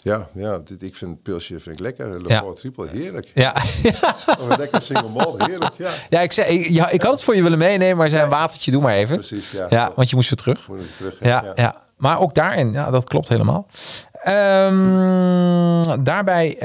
Ja, 0.02 0.28
ja 0.34 0.58
dit, 0.64 0.82
ik 0.82 0.94
vind 0.96 1.22
pilsje 1.22 1.60
vind 1.60 1.74
ik 1.76 1.80
lekker. 1.80 2.22
Le 2.22 2.28
Ja. 2.28 2.42
ja. 2.46 2.52
triple, 2.52 2.88
heerlijk. 2.88 3.30
Ja, 3.34 3.52
Of 4.40 4.48
een 4.50 4.58
lekker 4.58 4.82
single 4.82 5.08
malt, 5.08 5.46
heerlijk. 5.46 5.72
Ja. 5.76 5.90
ja, 6.10 6.20
ik, 6.20 6.32
zei, 6.32 6.72
ja, 6.72 6.88
ik 6.90 7.02
had 7.02 7.12
het 7.12 7.22
voor 7.22 7.36
je 7.36 7.42
willen 7.42 7.58
meenemen, 7.58 7.96
maar 7.96 8.08
zei 8.08 8.22
een 8.22 8.28
watertje, 8.30 8.70
doe 8.70 8.82
maar 8.82 8.94
even. 8.94 9.16
Precies, 9.16 9.50
ja. 9.50 9.66
Ja, 9.68 9.92
want 9.94 10.10
je 10.10 10.16
moest 10.16 10.28
weer 10.28 10.38
terug. 10.38 10.68
Moet 10.68 10.80
ik 10.80 10.96
terug. 10.96 11.16
Ja, 11.20 11.52
ja. 11.54 11.86
Maar 11.98 12.20
ook 12.20 12.34
daarin, 12.34 12.72
ja, 12.72 12.90
dat 12.90 13.04
klopt 13.04 13.28
helemaal. 13.28 13.66
Ehm, 14.12 16.02
daarbij 16.04 16.56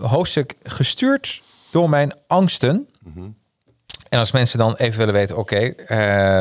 hoofdstuk 0.00 0.54
gestuurd 0.62 1.42
door 1.70 1.88
mijn 1.90 2.12
angsten. 2.26 2.88
En 4.08 4.18
als 4.18 4.32
mensen 4.32 4.58
dan 4.58 4.74
even 4.76 4.98
willen 4.98 5.14
weten, 5.14 5.36
oké, 5.36 5.56
eh, 5.56 5.96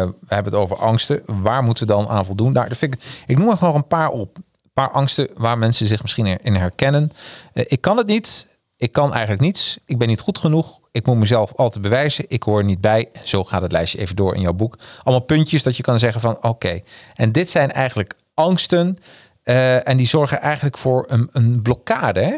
we 0.06 0.28
hebben 0.28 0.52
het 0.52 0.62
over 0.62 0.78
angsten. 0.78 1.22
Waar 1.26 1.64
moeten 1.64 1.88
we 1.88 1.94
dan 1.94 2.08
aan 2.08 2.26
voldoen? 2.26 2.54
Daar, 2.54 2.76
vind 2.76 2.94
ik, 2.94 3.02
ik 3.26 3.38
noem 3.38 3.50
er 3.50 3.58
gewoon 3.58 3.76
een 3.76 3.88
paar 3.88 4.10
op. 4.10 4.36
Een 4.38 4.72
paar 4.74 4.92
angsten 4.92 5.30
waar 5.36 5.58
mensen 5.58 5.88
zich 5.88 6.02
misschien 6.02 6.26
in- 6.26 6.40
in 6.44 6.56
herkennen. 6.56 7.12
Eh, 7.54 7.64
ik 7.68 7.82
kan 7.82 7.98
het 7.98 8.08
niet. 8.08 8.48
Ik 8.80 8.92
kan 8.92 9.12
eigenlijk 9.12 9.42
niets. 9.42 9.80
Ik 9.86 9.98
ben 9.98 10.08
niet 10.08 10.20
goed 10.20 10.38
genoeg. 10.38 10.80
Ik 10.92 11.06
moet 11.06 11.18
mezelf 11.18 11.54
altijd 11.56 11.82
bewijzen. 11.84 12.26
Ik 12.28 12.44
hoor 12.44 12.64
niet 12.64 12.82
bij. 12.82 13.10
En 13.14 13.28
zo 13.28 13.44
gaat 13.44 13.62
het 13.62 13.72
lijstje 13.72 14.00
even 14.00 14.16
door 14.16 14.36
in 14.36 14.42
jouw 14.42 14.54
boek. 14.54 14.78
Allemaal 15.04 15.26
puntjes 15.26 15.64
dat 15.64 15.78
je 15.78 15.84
kan 15.84 16.00
zeggen 16.00 16.22
van 16.22 16.38
oké. 16.44 16.80
En 17.16 17.32
dit 17.32 17.50
zijn 17.50 17.72
eigenlijk 17.72 18.14
angsten. 18.34 18.98
eh, 19.44 19.88
en 19.88 19.98
die 19.98 20.08
zorgen 20.08 20.42
eigenlijk 20.42 20.78
voor 20.78 21.04
een, 21.08 21.30
een 21.32 21.62
blokkade. 21.62 22.20
Hè? 22.20 22.36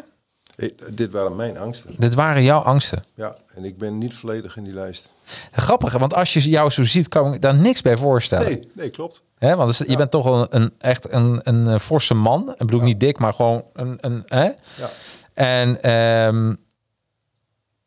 Ik- 0.66 0.98
dit 0.98 1.12
waren 1.12 1.36
mijn 1.36 1.58
angsten. 1.58 1.96
Dit 1.98 2.14
waren 2.14 2.44
jouw 2.44 2.60
angsten. 2.60 3.04
Ja, 3.14 3.36
en 3.56 3.66
ik 3.66 3.78
ben 3.78 3.98
niet 3.98 4.14
volledig 4.14 4.58
in 4.58 4.64
die 4.64 4.74
lijst. 4.74 5.12
Grappig, 5.52 5.94
want 5.98 6.14
als 6.14 6.34
je 6.34 6.50
jou 6.50 6.70
zo 6.70 6.84
ziet, 6.84 7.08
kan 7.08 7.34
ik 7.34 7.42
daar 7.42 7.56
niks 7.56 7.82
bij 7.82 7.98
voorstellen. 7.98 8.46
Nee, 8.48 8.70
nee, 8.74 8.90
klopt. 8.90 9.24
Hè? 9.38 9.56
Want 9.56 9.84
je 9.88 9.96
bent 9.96 10.12
toch 10.12 10.24
wel 10.24 10.42
een, 10.42 10.62
een 10.62 10.74
echt 10.78 11.12
een, 11.14 11.40
een, 11.44 11.68
eh, 11.68 11.80
forse 11.80 12.14
man. 12.14 12.50
Ik 12.50 12.58
bedoel 12.58 12.82
niet 12.82 13.00
dik, 13.00 13.18
maar 13.20 13.34
gewoon 13.34 13.64
een. 13.74 13.98
een 14.02 14.24
hè? 14.26 14.44
Ja. 14.44 14.90
En 15.34 15.82
ehm, 15.84 16.54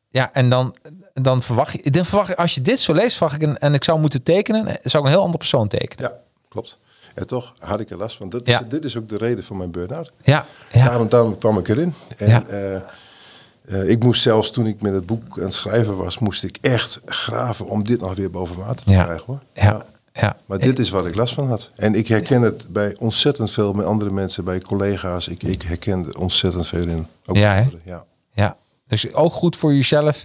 ja, 0.09 0.33
en 0.33 0.48
dan, 0.48 0.76
dan 1.12 1.42
verwacht 1.42 1.72
je, 1.85 1.90
dan 1.90 2.04
verwacht 2.04 2.28
je, 2.28 2.37
als 2.37 2.54
je 2.54 2.61
dit 2.62 2.80
zo 2.80 2.92
leest, 2.92 3.16
verwacht 3.16 3.42
ik 3.42 3.48
een, 3.48 3.59
en 3.59 3.74
ik 3.74 3.85
zou 3.85 4.00
moeten 4.00 4.22
tekenen, 4.22 4.64
zou 4.83 5.02
ik 5.04 5.04
een 5.11 5.16
heel 5.16 5.22
ander 5.24 5.38
persoon 5.38 5.68
tekenen. 5.68 6.11
Ja, 6.11 6.18
klopt. 6.48 6.78
En 7.14 7.26
toch 7.26 7.54
had 7.59 7.80
ik 7.80 7.90
er 7.90 7.96
last 7.96 8.16
van. 8.16 8.28
Dit, 8.28 8.46
Ja. 8.46 8.61
dit 8.68 8.85
is 8.85 8.96
ook 8.96 9.09
de 9.09 9.16
reden 9.16 9.44
van 9.44 9.57
mijn 9.57 9.70
burn-out. 9.70 10.12
Ja, 10.22 10.46
ja, 10.72 10.85
Daarom, 10.87 11.09
daarom 11.09 11.38
kwam 11.38 11.59
ik 11.59 11.68
erin. 11.68 11.94
En 12.16 12.28
Ja. 12.28 12.44
eh, 12.46 12.74
eh, 12.74 13.88
ik 13.90 14.02
moest 14.02 14.22
zelfs 14.22 14.50
toen 14.50 14.66
ik 14.66 14.80
met 14.83 14.92
het 14.94 15.07
boek 15.07 15.38
aan 15.38 15.44
het 15.44 15.52
schrijven 15.54 15.96
was, 15.96 16.18
moest 16.18 16.44
ik 16.44 16.59
echt 16.61 17.00
graven 17.07 17.66
om 17.66 17.85
dit 17.85 18.00
nog 18.00 18.14
weer 18.14 18.30
boven 18.30 18.57
water 18.57 18.85
te 18.87 18.90
Ja. 18.92 19.04
krijgen 19.04 19.24
hoor. 19.26 19.40
ja, 19.52 19.85
ja. 20.20 20.37
Maar 20.46 20.59
dit 20.59 20.79
is 20.79 20.90
wat 20.90 21.07
ik 21.07 21.14
last 21.14 21.35
van 21.35 21.48
had. 21.48 21.70
En 21.77 21.94
ik 21.94 22.09
herken 22.09 22.42
het 22.42 22.66
bij 22.68 22.96
ontzettend 22.98 23.50
veel 23.50 23.72
met 23.72 23.87
andere 23.87 24.11
mensen, 24.11 24.44
bij 24.44 24.61
collega's. 24.61 25.29
Ik, 25.29 25.42
ik 25.42 25.62
herken 25.62 26.07
er 26.07 26.18
ontzettend 26.18 26.66
veel 26.66 26.88
in. 26.88 27.07
Ook 27.27 27.37
Ja, 27.37 27.59
anderen, 27.59 27.81
ja. 27.85 28.05
Ja, 28.33 28.57
dus 28.87 29.12
ook 29.12 29.33
goed 29.33 29.57
voor 29.57 29.74
jezelf 29.74 30.24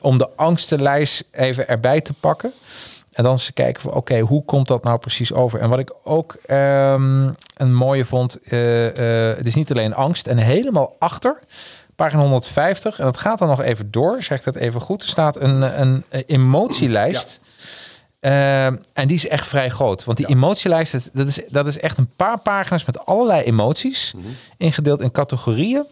om 0.00 0.18
de 0.18 0.28
angstenlijst 0.36 1.24
even 1.30 1.68
erbij 1.68 2.00
te 2.00 2.12
pakken. 2.12 2.52
En 3.10 3.22
dan 3.22 3.32
eens 3.32 3.52
kijken 3.52 3.82
van 3.82 3.92
oké, 3.92 4.20
hoe 4.20 4.44
komt 4.44 4.68
dat 4.68 4.84
nou 4.84 4.98
precies 4.98 5.32
over? 5.32 5.60
En 5.60 5.68
wat 5.68 5.78
ik 5.78 5.92
ook 6.04 6.36
ehm, 6.46 7.30
een 7.56 7.74
mooie 7.74 8.04
vond, 8.04 8.38
eh, 8.40 8.86
eh, 9.30 9.36
het 9.36 9.46
is 9.46 9.54
niet 9.54 9.70
alleen 9.70 9.94
angst 9.94 10.26
en 10.26 10.38
helemaal 10.38 10.96
achter, 10.98 11.38
pagina 11.96 12.22
150, 12.22 12.98
en 12.98 13.04
dat 13.04 13.16
gaat 13.16 13.38
dan 13.38 13.48
nog 13.48 13.62
even 13.62 13.90
door, 13.90 14.22
zeg 14.22 14.38
ik 14.38 14.44
dat 14.44 14.56
even 14.56 14.80
goed. 14.80 15.02
Er 15.02 15.08
staat 15.08 15.36
een, 15.36 15.80
een 15.80 16.04
emotielijst. 16.26 17.40
Ehm, 18.20 18.76
en 18.92 19.06
die 19.08 19.16
is 19.16 19.28
echt 19.28 19.46
vrij 19.46 19.68
groot. 19.68 20.04
Want 20.04 20.18
die 20.18 20.26
emotielijst, 20.28 20.92
dat- 20.92 21.10
dat 21.12 21.26
is, 21.28 21.40
dat 21.48 21.66
is 21.66 21.78
echt 21.78 21.98
een 21.98 22.10
paar 22.16 22.38
pagina's 22.38 22.84
met 22.84 23.06
allerlei 23.06 23.42
emoties. 23.42 24.14
Ingedeeld 24.56 25.00
in 25.00 25.10
categorieën. 25.12 25.84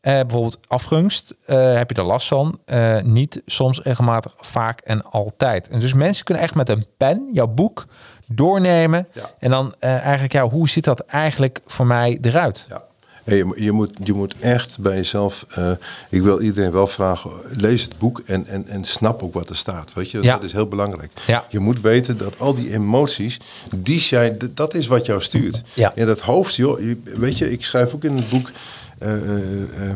Eh, 0.00 0.12
bijvoorbeeld 0.12 0.58
afgunst, 0.68 1.34
eh, 1.46 1.74
heb 1.74 1.90
je 1.90 1.96
er 1.96 2.04
last 2.04 2.28
van? 2.28 2.58
Eh, 2.64 3.00
niet, 3.02 3.42
soms, 3.46 3.80
regelmatig, 3.82 4.34
vaak 4.40 4.80
en 4.80 5.02
altijd. 5.10 5.68
En 5.68 5.80
dus 5.80 5.92
mensen 5.94 6.24
kunnen 6.24 6.42
echt 6.42 6.54
met 6.54 6.68
een 6.68 6.86
pen 6.96 7.28
jouw 7.32 7.46
boek 7.46 7.86
doornemen. 8.28 9.08
Ja. 9.12 9.30
En 9.38 9.50
dan 9.50 9.74
eigenlijk, 9.80 10.32
ja, 10.32 10.48
hoe 10.48 10.68
ziet 10.68 10.84
dat 10.84 11.00
eigenlijk 11.00 11.60
voor 11.66 11.86
mij 11.86 12.18
eruit? 12.22 12.66
Ja. 12.68 12.82
Hey, 13.26 13.36
je, 13.36 13.52
je, 13.56 13.72
moet, 13.72 13.90
je 14.04 14.12
moet 14.12 14.34
echt 14.40 14.78
bij 14.78 14.96
jezelf. 14.96 15.46
eh, 15.48 15.70
ik 16.08 16.22
wil 16.22 16.40
iedereen 16.40 16.70
wel 16.72 16.86
vragen: 16.86 17.30
lees 17.56 17.82
het 17.82 17.98
boek 17.98 18.22
en, 18.26 18.46
en, 18.46 18.66
en 18.68 18.84
snap 18.84 19.22
ook 19.22 19.34
wat 19.34 19.48
er 19.48 19.56
staat. 19.56 19.92
Weet 19.94 20.10
je, 20.10 20.22
Ja. 20.22 20.34
dat 20.34 20.42
is 20.44 20.52
heel 20.52 20.66
belangrijk. 20.68 21.10
Ja. 21.26 21.44
Je 21.48 21.58
moet 21.60 21.80
weten 21.80 22.16
dat 22.18 22.38
al 22.38 22.54
die 22.54 22.72
emoties, 22.72 23.38
die 23.76 24.00
d- 24.36 24.48
dat 24.56 24.74
is 24.74 24.86
wat 24.86 25.06
jou 25.06 25.22
stuurt. 25.22 25.62
Ja. 25.74 25.92
En 25.94 26.06
dat 26.06 26.20
hoofd, 26.20 26.54
joh, 26.54 26.80
je- 26.80 27.00
weet 27.04 27.38
je, 27.38 27.50
ik 27.52 27.64
schrijf 27.64 27.94
ook 27.94 28.04
in 28.04 28.16
het 28.16 28.28
boek. 28.28 28.50
eh, 28.98 29.12
eh, 29.14 29.94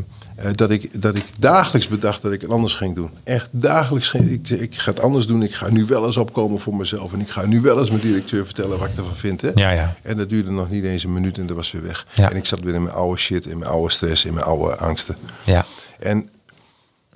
dat, 0.55 0.71
ik, 0.71 1.03
dat 1.03 1.15
ik 1.15 1.25
dagelijks 1.39 1.89
bedacht 1.89 2.23
dat 2.23 2.33
ik 2.33 2.41
het 2.41 2.51
anders 2.51 2.75
ging 2.75 2.95
doen. 2.95 3.11
Echt 3.25 3.49
dagelijks. 3.51 4.09
ging- 4.09 4.31
Ik, 4.31 4.49
ik 4.51 4.75
ga 4.79 4.91
het 4.91 5.01
anders 5.01 5.27
doen. 5.27 5.43
Ik 5.43 5.55
ga 5.55 5.71
nu 5.71 5.85
wel 5.85 6.07
eens 6.07 6.17
opkomen 6.17 6.59
voor 6.61 6.75
mezelf. 6.75 7.13
En 7.13 7.21
ik 7.21 7.29
ga 7.31 7.47
nu 7.47 7.61
wel 7.61 7.79
eens 7.79 7.91
mijn 7.91 8.01
directeur 8.03 8.45
vertellen 8.45 8.79
wat 8.79 8.89
ik 8.89 8.97
ervan 8.97 9.15
vind. 9.15 9.41
Hè? 9.41 9.51
Ja, 9.55 9.71
ja. 9.71 9.97
En 10.03 10.17
dat 10.17 10.29
duurde 10.29 10.51
nog 10.51 10.71
niet 10.71 10.85
eens 10.85 11.05
een 11.05 11.13
minuut 11.13 11.39
en 11.39 11.47
dat 11.47 11.57
was 11.57 11.71
weer 11.71 11.83
weg. 11.83 12.07
Ja. 12.15 12.31
En 12.31 12.37
ik 12.37 12.47
zat 12.47 12.61
weer 12.61 12.75
in 12.75 12.83
mijn 12.83 12.95
oude 12.95 13.19
shit, 13.21 13.47
in 13.47 13.59
mijn 13.59 13.71
oude 13.71 13.93
stress, 13.93 14.25
in 14.25 14.35
mijn 14.35 14.47
oude 14.47 14.77
angsten. 14.77 15.17
Ja, 15.45 15.65
En 15.99 16.29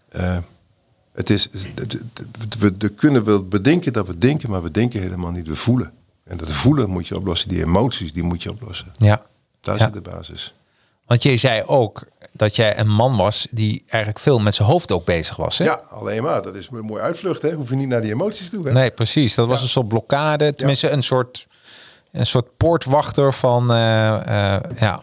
eh, 0.08 0.36
het 1.14 1.30
is, 1.30 1.48
we, 2.58 2.72
we 2.78 2.88
kunnen 2.88 3.24
wel 3.24 3.42
bedenken 3.44 3.92
dat 3.92 4.06
we 4.06 4.18
denken, 4.18 4.50
maar 4.50 4.62
we 4.62 4.70
denken 4.70 5.00
helemaal 5.00 5.30
niet. 5.30 5.46
We 5.48 5.56
voelen. 5.56 5.92
En 6.24 6.36
dat 6.36 6.52
voelen 6.52 6.90
moet 6.90 7.08
je 7.08 7.16
oplossen. 7.16 7.48
Die 7.48 7.62
emoties, 7.64 8.12
die 8.12 8.22
moet 8.22 8.42
je 8.42 8.50
oplossen. 8.50 8.92
ja. 8.98 9.22
Daar 9.60 9.78
Ja. 9.78 9.84
zit 9.84 9.92
de 9.92 10.00
basis. 10.10 10.54
Want 11.06 11.22
jij 11.22 11.36
zei 11.36 11.62
ook 11.62 12.04
dat 12.36 12.56
jij 12.56 12.78
een 12.78 12.88
man 12.88 13.16
was 13.16 13.46
die 13.50 13.82
eigenlijk 13.88 14.22
veel 14.22 14.38
met 14.38 14.54
zijn 14.54 14.68
hoofd 14.68 14.92
ook 14.92 15.04
bezig 15.04 15.36
was. 15.36 15.58
Hè? 15.58 15.64
Ja, 15.64 15.80
alleen 15.90 16.22
maar. 16.22 16.42
Dat 16.42 16.54
is 16.54 16.68
een 16.72 16.84
mooie 16.84 17.02
uitvlucht. 17.02 17.42
Hè? 17.42 17.52
Hoef 17.52 17.68
je 17.70 17.76
niet 17.76 17.88
naar 17.88 18.00
die 18.00 18.12
emoties 18.12 18.50
toe. 18.50 18.66
Hè? 18.66 18.72
Nee, 18.72 18.90
precies. 18.90 19.34
Dat 19.34 19.48
was 19.48 19.62
een 19.62 19.68
soort 19.68 19.88
blokkade. 19.88 20.54
Tenminste, 20.54 20.90
een 20.90 21.02
soort, 21.02 21.46
een 22.12 22.26
soort 22.26 22.56
poortwachter 22.56 23.32
van... 23.32 23.72
eh, 23.72 24.54
eh, 24.54 24.60
ja, 24.76 25.02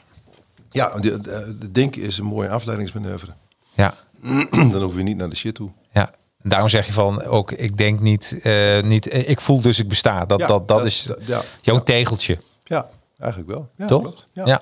Ja, 0.71 0.99
de, 0.99 1.19
de, 1.19 1.71
de 1.71 1.89
is 1.89 2.17
een 2.17 2.25
mooie 2.25 2.49
afleidingsmanoeuvre. 2.49 3.31
ja, 3.73 3.93
Dan 4.71 4.81
hoef 4.81 4.95
je 4.95 5.03
niet 5.03 5.17
naar 5.17 5.29
de 5.29 5.35
shit 5.35 5.55
toe. 5.55 5.69
ja. 5.91 6.11
Daarom 6.43 6.69
zeg 6.69 6.85
je 6.85 6.93
van 6.93 7.23
ook, 7.23 7.51
ik 7.51 7.77
denk 7.77 7.99
niet, 7.99 8.39
eh, 8.43 8.81
niet 8.83 9.13
ik 9.29 9.41
voel 9.41 9.61
dus 9.61 9.79
ik 9.79 9.87
besta. 9.87 10.25
Dat, 10.25 10.39
Ja, 10.39 10.47
dat, 10.47 10.67
dat, 10.67 10.77
dat- 10.77 10.85
is 10.87 11.03
dat- 11.03 11.25
ja, 11.25 11.41
jouw 11.61 11.75
ja. 11.75 11.81
tegeltje, 11.81 12.37
Ja, 12.63 12.87
eigenlijk 13.19 13.51
wel. 13.51 13.69
Ja, 13.77 13.85
toch? 13.85 14.01
klopt. 14.01 14.27
Ja. 14.33 14.61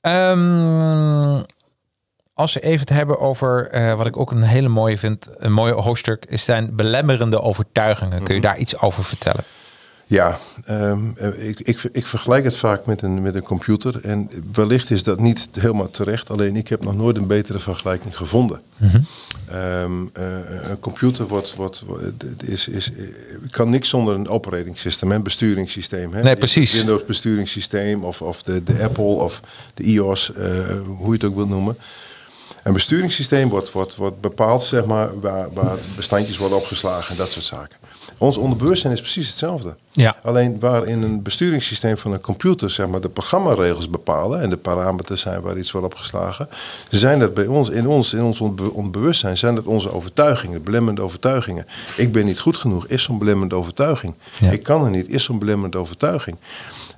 Ehm, 0.00 1.42
als 2.38 2.52
we 2.54 2.60
even 2.60 2.80
het 2.80 2.88
hebben 2.88 3.18
over 3.20 3.68
eh, 3.70 3.94
wat 3.94 4.06
ik 4.06 4.16
ook 4.16 4.30
een 4.30 4.42
hele 4.42 4.68
mooie 4.68 4.98
vind, 4.98 5.28
een 5.38 5.52
mooie 5.52 5.72
hoofdstuk, 5.72 6.24
is 6.28 6.44
zijn 6.44 6.76
belemmerende 6.76 7.40
overtuigingen. 7.40 8.22
Kun 8.22 8.34
je 8.34 8.40
Mhm. 8.40 8.48
daar 8.50 8.58
iets 8.58 8.80
over 8.80 9.04
vertellen? 9.04 9.44
Ja, 10.06 10.38
ehm, 10.64 10.98
eh, 11.16 11.48
ik, 11.48 11.60
ik, 11.60 11.82
ik 11.92 12.06
vergelijk 12.06 12.44
het 12.44 12.56
vaak 12.56 12.86
met 12.86 13.02
een, 13.02 13.22
met 13.22 13.34
een 13.34 13.42
computer. 13.42 14.00
En 14.04 14.30
wellicht 14.52 14.90
is 14.90 15.02
dat 15.02 15.20
niet 15.20 15.48
helemaal 15.52 15.90
terecht. 15.90 16.30
Alleen 16.30 16.56
ik 16.56 16.68
heb 16.68 16.84
nog 16.84 16.96
nooit 16.96 17.16
een 17.16 17.26
betere 17.26 17.58
vergelijking 17.58 18.16
gevonden. 18.16 18.60
Ehm, 18.80 19.92
eh, 20.12 20.22
een 20.70 20.78
computer 20.80 21.26
wordt, 21.26 21.54
wordt, 21.54 21.84
is, 22.44 22.68
is, 22.68 22.90
kan 23.50 23.70
niks 23.70 23.88
zonder 23.88 24.14
een 24.14 24.28
operating 24.28 24.78
system, 24.78 25.12
een 25.12 25.22
besturingssysteem. 25.22 26.12
Hè? 26.12 26.22
Nee, 26.22 26.36
precies. 26.36 26.70
Het 26.72 26.80
Windows 26.80 27.04
besturingssysteem 27.06 28.04
of, 28.04 28.22
of 28.22 28.42
de, 28.42 28.62
de 28.62 28.82
Apple 28.82 29.04
of 29.04 29.40
de 29.74 29.82
iOS, 29.82 30.32
hoe 30.86 31.06
je 31.06 31.12
het 31.12 31.24
ook 31.24 31.34
wilt 31.34 31.48
noemen. 31.48 31.76
Een 32.68 32.74
besturingssysteem 32.74 33.48
wordt, 33.48 33.72
wordt, 33.72 33.96
wordt 33.96 34.20
bepaald 34.20 34.62
zeg 34.62 34.84
maar, 34.84 35.20
waar, 35.20 35.48
waar 35.52 35.78
bestandjes 35.96 36.36
worden 36.38 36.58
opgeslagen 36.58 37.10
en 37.10 37.16
dat 37.16 37.30
soort 37.30 37.44
zaken. 37.44 37.76
Ons 38.18 38.36
onderbewustzijn 38.36 38.92
is 38.92 39.00
precies 39.00 39.28
hetzelfde. 39.28 39.74
Ja. 39.92 40.16
Alleen 40.22 40.60
waar 40.60 40.86
in 40.86 41.02
een 41.02 41.22
besturingssysteem 41.22 41.98
van 41.98 42.12
een 42.12 42.20
computer 42.20 42.70
zeg 42.70 42.86
maar, 42.86 43.00
de 43.00 43.08
programmaregels 43.08 43.90
bepalen 43.90 44.40
en 44.40 44.50
de 44.50 44.56
parameters 44.56 45.20
zijn 45.20 45.40
waar 45.40 45.58
iets 45.58 45.70
wordt 45.70 45.86
opgeslagen, 45.86 46.48
zijn 46.88 47.18
dat 47.18 47.34
bij 47.34 47.46
ons, 47.46 47.68
in 47.68 47.86
ons, 47.86 48.14
in 48.14 48.22
ons 48.22 48.40
onbe- 48.40 48.72
onbewustzijn, 48.72 49.36
zijn 49.36 49.54
dat 49.54 49.64
onze 49.64 49.92
overtuigingen, 49.92 50.62
belemmerende 50.62 51.02
overtuigingen. 51.02 51.66
Ik 51.96 52.12
ben 52.12 52.24
niet 52.24 52.40
goed 52.40 52.56
genoeg, 52.56 52.86
is 52.86 53.02
zo'n 53.02 53.18
belemmerende 53.18 53.54
overtuiging. 53.54 54.14
Ja. 54.40 54.50
Ik 54.50 54.62
kan 54.62 54.84
er 54.84 54.90
niet, 54.90 55.08
is 55.08 55.24
zo'n 55.24 55.38
belemmerende 55.38 55.78
overtuiging. 55.78 56.36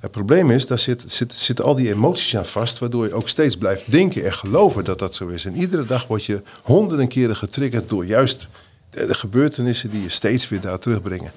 Het 0.01 0.11
probleem 0.11 0.51
is, 0.51 0.67
daar 0.67 0.79
zit, 0.79 1.03
zit, 1.07 1.33
zitten 1.33 1.65
al 1.65 1.75
die 1.75 1.89
emoties 1.89 2.37
aan 2.37 2.45
vast, 2.45 2.79
waardoor 2.79 3.07
je 3.07 3.13
ook 3.13 3.29
steeds 3.29 3.57
blijft 3.57 3.91
denken 3.91 4.25
en 4.25 4.33
geloven 4.33 4.83
dat 4.83 4.99
dat 4.99 5.15
zo 5.15 5.27
is. 5.27 5.45
En 5.45 5.55
iedere 5.55 5.85
dag 5.85 6.07
word 6.07 6.25
je 6.25 6.41
honderden 6.63 7.07
keren 7.07 7.35
getriggerd 7.35 7.89
door 7.89 8.05
juist 8.05 8.47
de, 8.89 9.05
de 9.05 9.13
gebeurtenissen 9.13 9.89
die 9.89 10.01
je 10.01 10.09
steeds 10.09 10.49
weer 10.49 10.59
daar 10.59 10.79
terugbrengen. 10.79 11.31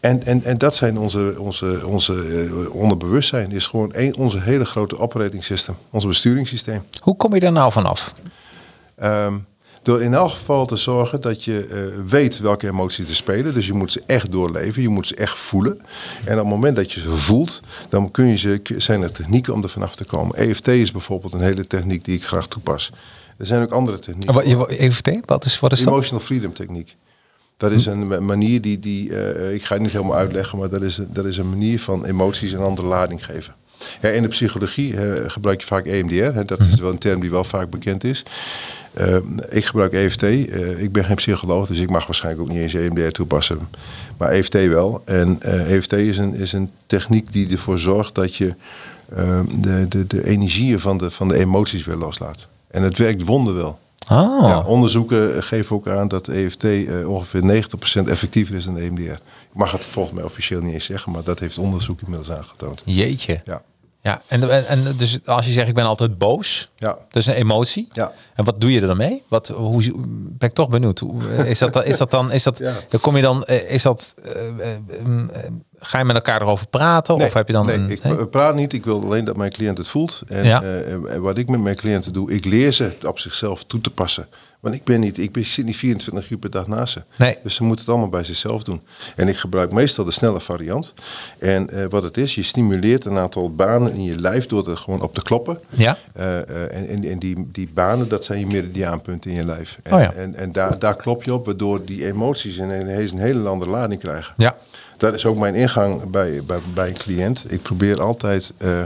En, 0.00 0.24
en, 0.24 0.44
en 0.44 0.58
dat 0.58 0.74
zijn 0.74 0.98
onze, 0.98 1.34
onze, 1.38 1.86
onze 1.86 2.14
eh, 2.14 2.74
onderbewustzijn, 2.74 3.52
is 3.52 3.66
gewoon 3.66 3.90
een, 3.94 4.16
onze 4.16 4.40
hele 4.40 4.64
grote 4.64 4.98
operating 4.98 5.44
system, 5.44 5.76
ons 5.90 6.06
besturingssysteem. 6.06 6.82
Hoe 7.00 7.16
kom 7.16 7.34
je 7.34 7.40
daar 7.40 7.52
nou 7.52 7.72
vanaf? 7.72 8.14
Ehm, 8.96 9.34
door 9.82 10.02
in 10.02 10.14
elk 10.14 10.30
geval 10.30 10.66
te 10.66 10.76
zorgen 10.76 11.20
dat 11.20 11.44
je 11.44 11.66
eh, 11.70 11.78
weet 12.06 12.38
welke 12.38 12.66
emoties 12.68 13.08
er 13.08 13.16
spelen. 13.16 13.54
Dus 13.54 13.66
je 13.66 13.72
moet 13.72 13.92
ze 13.92 14.02
echt 14.06 14.32
doorleven, 14.32 14.82
je 14.82 14.88
moet 14.88 15.06
ze 15.06 15.14
echt 15.14 15.38
voelen. 15.38 15.80
En 16.24 16.32
op 16.32 16.38
het 16.38 16.46
moment 16.48 16.76
dat 16.76 16.92
je 16.92 17.00
ze 17.00 17.10
voelt, 17.10 17.60
dan 17.88 18.10
kun 18.10 18.26
je 18.26 18.36
ze, 18.36 18.60
zijn 18.76 19.02
er 19.02 19.12
technieken 19.12 19.52
om 19.54 19.62
er 19.62 19.68
vanaf 19.68 19.94
te 19.96 20.04
komen. 20.04 20.36
EFT 20.36 20.68
is 20.68 20.92
bijvoorbeeld 20.92 21.32
een 21.32 21.40
hele 21.40 21.66
techniek 21.66 22.04
die 22.04 22.16
ik 22.16 22.24
graag 22.24 22.46
toepas. 22.48 22.92
Er 23.36 23.46
zijn 23.46 23.62
ook 23.62 23.70
andere 23.70 23.98
technieken. 23.98 24.34
Wat, 24.34 24.68
EFT, 24.70 25.10
wat 25.24 25.44
is, 25.44 25.60
wat 25.60 25.72
is 25.72 25.78
dat? 25.78 25.88
Emotional 25.88 26.20
freedom 26.24 26.52
techniek. 26.52 26.96
Dat 27.56 27.70
is 27.72 27.86
een 27.86 28.06
ma- 28.06 28.20
manier 28.20 28.60
die, 28.60 28.78
die 28.78 29.16
eh, 29.16 29.54
ik 29.54 29.64
ga 29.64 29.74
het 29.74 29.82
niet 29.82 29.92
helemaal 29.92 30.16
uitleggen, 30.16 30.58
maar 30.58 30.68
dat 30.68 30.82
is, 30.82 30.98
een- 30.98 31.08
dat 31.12 31.24
is 31.24 31.36
een 31.36 31.48
manier 31.48 31.80
van 31.80 32.04
emoties 32.04 32.52
een 32.52 32.60
andere 32.60 32.86
lading 32.86 33.24
geven. 33.24 33.54
Ja, 34.00 34.08
in 34.08 34.22
de 34.22 34.28
psychologie 34.28 34.96
eh, 34.96 35.30
gebruik 35.30 35.60
je 35.60 35.66
vaak 35.66 35.86
EMDR. 35.86 36.34
Hè, 36.34 36.44
dat 36.44 36.60
is 36.60 36.80
wel 36.80 36.90
een 36.90 36.98
term 36.98 37.20
die 37.20 37.30
wel 37.30 37.44
vaak 37.44 37.70
bekend 37.70 38.04
is. 38.04 38.22
Eh, 38.92 39.16
ik 39.50 39.64
gebruik 39.64 39.92
EFT. 39.92 40.22
Eh, 40.22 40.82
ik 40.82 40.92
ben 40.92 41.04
geen 41.04 41.16
psycholoog, 41.16 41.66
dus 41.66 41.78
ik 41.78 41.90
mag 41.90 42.06
waarschijnlijk 42.06 42.44
ook 42.44 42.52
niet 42.52 42.62
eens 42.62 42.74
EMDR 42.74 43.08
toepassen. 43.08 43.68
Maar 44.16 44.30
EFT 44.30 44.52
wel. 44.52 45.02
En 45.04 45.38
EFT 45.42 45.92
is 45.92 46.18
een, 46.18 46.34
is 46.34 46.52
een 46.52 46.70
techniek 46.86 47.32
die 47.32 47.50
ervoor 47.50 47.78
zorgt 47.78 48.14
dat 48.14 48.36
je 48.36 48.54
de, 49.60 49.86
de, 49.88 50.06
de 50.06 50.26
energieën 50.26 50.80
van 50.80 50.98
de, 50.98 51.10
van 51.10 51.28
de 51.28 51.36
emoties 51.36 51.84
weer 51.84 51.96
loslaat. 51.96 52.46
En 52.70 52.82
het 52.82 52.98
werkt 52.98 53.22
wonderwel. 53.22 53.78
Oh, 54.10 54.48
Ja, 54.48 54.60
onderzoeken 54.62 55.42
geven 55.42 55.76
ook 55.76 55.88
aan 55.88 56.08
dat 56.08 56.28
EFT 56.28 56.64
eh, 56.64 57.08
ongeveer 57.10 57.64
90% 58.04 58.08
effectiever 58.08 58.54
is 58.54 58.64
dan 58.64 58.74
de 58.74 58.80
EMDR. 58.80 59.00
Ik 59.02 59.18
mag 59.54 59.72
het 59.72 59.84
volgens 59.84 60.14
mij 60.14 60.24
officieel 60.24 60.60
niet 60.60 60.72
eens 60.74 60.84
zeggen, 60.84 61.12
maar 61.12 61.22
dat 61.24 61.38
heeft 61.38 61.58
onderzoek 61.58 62.00
inmiddels 62.00 62.30
aangetoond. 62.30 62.82
jeetje. 62.84 63.40
Ja, 63.44 63.62
Ja, 64.02 64.22
en, 64.26 64.68
en, 64.68 64.94
dus 64.96 65.18
als 65.26 65.46
je 65.46 65.52
zegt 65.52 65.68
ik 65.68 65.74
ben 65.74 65.84
altijd 65.84 66.18
boos, 66.18 66.68
ja. 66.76 66.88
dat 66.88 67.16
is 67.16 67.26
een 67.26 67.34
emotie. 67.34 67.88
Ja. 67.92 68.12
En 68.34 68.44
wat 68.44 68.60
doe 68.60 68.72
je 68.72 68.80
er 68.80 68.86
dan 68.86 68.96
mee? 68.96 69.22
Wat, 69.28 69.48
hoe, 69.48 69.82
ben 70.38 70.48
ik 70.48 70.54
toch 70.54 70.68
benieuwd. 70.68 70.98
Hoe, 70.98 71.28
eh, 71.28 71.50
is, 71.50 71.58
dat, 71.58 71.72
dan- 71.72 71.84
is 71.84 71.96
dat 71.96 72.10
dan, 72.10 72.32
is 72.32 72.42
dat, 72.42 72.58
Ja. 72.68 72.72
dan 72.88 73.00
kom 73.00 73.16
je 73.16 73.22
dan, 73.22 73.44
eh, 73.44 73.70
is 73.70 73.82
dat, 73.82 74.14
mm, 75.04 75.30
ga 75.80 75.98
je 75.98 76.04
met 76.04 76.16
elkaar 76.16 76.42
erover 76.42 76.66
praten? 76.68 77.14
of 77.14 77.32
heb 77.32 77.46
je 77.46 77.52
dan 77.52 77.66
nee, 77.66 77.76
een, 77.76 77.90
ik 77.90 78.02
nee? 78.02 78.26
praat 78.26 78.54
niet. 78.54 78.72
Ik 78.72 78.84
wil 78.84 79.02
alleen 79.02 79.24
dat 79.24 79.36
mijn 79.36 79.50
cliënt 79.52 79.78
het 79.78 79.88
voelt. 79.88 80.22
En, 80.28 80.44
Ja. 80.44 80.62
eh, 80.62 80.92
en 80.92 81.20
wat 81.20 81.38
ik 81.38 81.48
met 81.48 81.60
mijn 81.60 81.76
cliënten 81.76 82.12
doe, 82.12 82.30
ik 82.30 82.44
leer 82.44 82.72
ze 82.72 82.90
op 83.06 83.18
zichzelf 83.18 83.64
toe 83.64 83.80
te 83.80 83.90
passen. 83.90 84.26
Want 84.60 84.74
ik 84.74 84.84
ben 84.84 85.00
niet, 85.00 85.18
ik 85.18 85.32
ben, 85.32 85.44
zit 85.44 85.64
niet 85.64 85.76
24 85.76 86.30
uur 86.30 86.38
per 86.38 86.50
dag 86.50 86.66
naast 86.66 86.92
ze. 86.92 87.02
Nee. 87.16 87.36
Dus 87.42 87.54
ze 87.54 87.62
moeten 87.62 87.80
het 87.84 87.88
allemaal 87.94 88.10
bij 88.10 88.24
zichzelf 88.24 88.62
doen. 88.62 88.80
En 89.16 89.28
ik 89.28 89.36
gebruik 89.36 89.72
meestal 89.72 90.04
de 90.04 90.10
snelle 90.10 90.40
variant. 90.40 90.94
En 91.38 91.70
eh, 91.70 91.84
wat 91.90 92.02
het 92.02 92.16
is, 92.16 92.34
je 92.34 92.42
stimuleert 92.42 93.04
een 93.04 93.18
aantal 93.18 93.54
banen 93.54 93.92
in 93.92 94.02
je 94.02 94.20
lijf 94.20 94.46
door 94.46 94.68
er 94.70 94.76
gewoon 94.76 95.00
op 95.02 95.14
te 95.14 95.22
kloppen. 95.22 95.58
Ja. 95.70 95.96
Eh, 96.12 96.38
en 96.76 96.88
en, 96.88 97.04
en 97.04 97.18
die, 97.18 97.48
die 97.52 97.68
banen, 97.74 98.08
dat 98.08 98.24
zijn 98.24 98.38
je 98.38 98.46
meridiaanpunten 98.46 99.30
in 99.30 99.36
je 99.36 99.44
lijf. 99.44 99.78
En, 99.82 99.92
Oh 99.94 100.00
ja. 100.00 100.12
en, 100.12 100.34
en 100.34 100.52
daar, 100.52 100.78
daar 100.78 100.96
klop 100.96 101.22
je 101.24 101.34
op, 101.34 101.46
waardoor 101.46 101.84
die 101.84 102.06
emoties 102.06 102.56
een, 102.56 102.70
een 102.98 103.18
hele 103.18 103.48
andere 103.48 103.70
lading 103.70 104.00
krijgen. 104.00 104.34
Ja. 104.36 104.56
Dat 104.98 105.14
is 105.14 105.26
ook 105.26 105.36
mijn 105.36 105.54
ingang 105.54 106.10
bij, 106.10 106.42
bij, 106.42 106.58
bij 106.74 106.88
een 106.88 106.96
cliënt. 106.96 107.52
Ik 107.52 107.62
probeer 107.62 108.02
altijd 108.02 108.52
eh, 108.56 108.82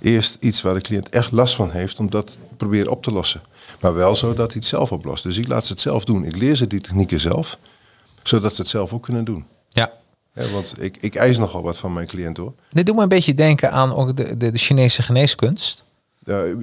eerst 0.00 0.36
iets 0.40 0.62
waar 0.62 0.74
de 0.74 0.80
cliënt 0.80 1.08
echt 1.08 1.32
last 1.32 1.54
van 1.54 1.70
heeft, 1.70 1.98
om 1.98 2.10
dat 2.10 2.38
proberen 2.56 2.90
op 2.90 3.02
te 3.02 3.12
lossen. 3.12 3.40
Maar 3.80 3.94
wel 3.94 4.16
zo 4.16 4.28
dat 4.34 4.46
hij 4.46 4.56
het 4.56 4.64
zelf 4.64 4.92
oplost. 4.92 5.22
Dus 5.22 5.38
ik 5.38 5.48
laat 5.48 5.66
ze 5.66 5.72
het 5.72 5.80
zelf 5.80 6.04
doen. 6.04 6.24
Ik 6.24 6.36
leer 6.36 6.54
ze 6.54 6.66
die 6.66 6.80
technieken 6.80 7.20
zelf, 7.20 7.58
zodat 8.22 8.54
ze 8.54 8.60
het 8.60 8.70
zelf 8.70 8.92
ook 8.92 9.02
kunnen 9.02 9.24
doen. 9.24 9.44
ja. 9.68 9.92
Hè, 10.32 10.50
want 10.50 10.82
ik, 10.82 10.96
ik 11.00 11.14
eis 11.14 11.38
nogal 11.38 11.62
wat 11.62 11.76
van 11.76 11.92
mijn 11.92 12.06
cliënt 12.06 12.36
hoor. 12.36 12.52
Dit 12.70 12.86
doet 12.86 12.96
me 12.96 13.02
een 13.02 13.08
beetje 13.08 13.34
denken 13.34 13.72
aan 13.72 13.94
ook 13.94 14.16
de, 14.16 14.36
de, 14.36 14.50
de 14.50 14.58
Chinese 14.58 15.02
geneeskunst. 15.02 15.84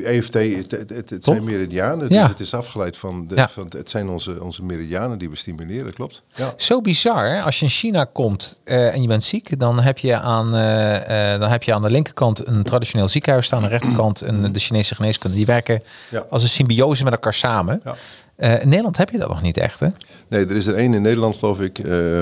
EFT, 0.04 0.34
het, 0.34 0.72
het, 0.72 1.10
het, 1.10 1.24
zijn 1.24 1.44
meridianen. 1.44 2.08
Ja. 2.10 2.22
Dus 2.22 2.30
het 2.30 2.40
is 2.40 2.54
afgeleid 2.54 2.98
van, 2.98 3.28
de, 3.28 3.36
Ja. 3.36 3.50
van 3.50 3.66
het 3.78 3.90
zijn 3.90 4.10
onze, 4.10 4.44
onze 4.44 4.64
meridianen 4.64 5.18
die 5.18 5.30
we 5.30 5.36
stimuleren, 5.36 5.94
klopt. 5.94 6.24
Ja. 6.36 6.54
Zo 6.58 6.82
bizar, 6.82 7.26
hè? 7.30 7.42
als 7.42 7.60
je 7.60 7.66
in 7.66 7.72
China 7.72 8.04
komt 8.04 8.60
eh, 8.64 8.94
en 8.94 9.02
je 9.02 9.08
bent 9.08 9.24
ziek, 9.24 9.60
dan 9.60 9.80
heb, 9.80 9.98
je 9.98 10.20
aan, 10.20 10.56
eh, 10.56 11.34
eh, 11.34 11.40
dan 11.40 11.50
heb 11.50 11.64
je 11.64 11.74
aan 11.74 11.82
de 11.82 11.90
linkerkant 11.92 12.48
een 12.48 12.64
traditioneel 12.64 13.08
ziekenhuis 13.08 13.46
staan, 13.46 13.58
aan 13.58 13.64
de 13.66 13.72
rechterkant 13.72 14.22
een, 14.22 14.52
de 14.52 14.60
Chinese 14.60 14.96
geneeskunde. 14.96 15.36
Die 15.36 15.46
werken 15.46 15.84
Ja. 16.10 16.26
als 16.30 16.44
een 16.44 16.50
symbiose 16.50 17.04
met 17.04 17.14
elkaar 17.14 17.34
samen. 17.34 17.82
Ja. 17.84 17.96
Eh, 18.36 18.62
in 18.62 18.68
Nederland 18.70 18.98
heb 18.98 19.10
je 19.10 19.18
dat 19.18 19.28
nog 19.30 19.42
niet 19.42 19.58
echt, 19.58 19.80
hè? 19.80 19.88
Nee, 20.28 20.46
er 20.46 20.56
is 20.56 20.66
er 20.68 20.76
één 20.76 20.94
in 20.94 21.02
Nederland, 21.02 21.36
geloof 21.36 21.62
ik. 21.62 21.80
eh, 21.80 22.22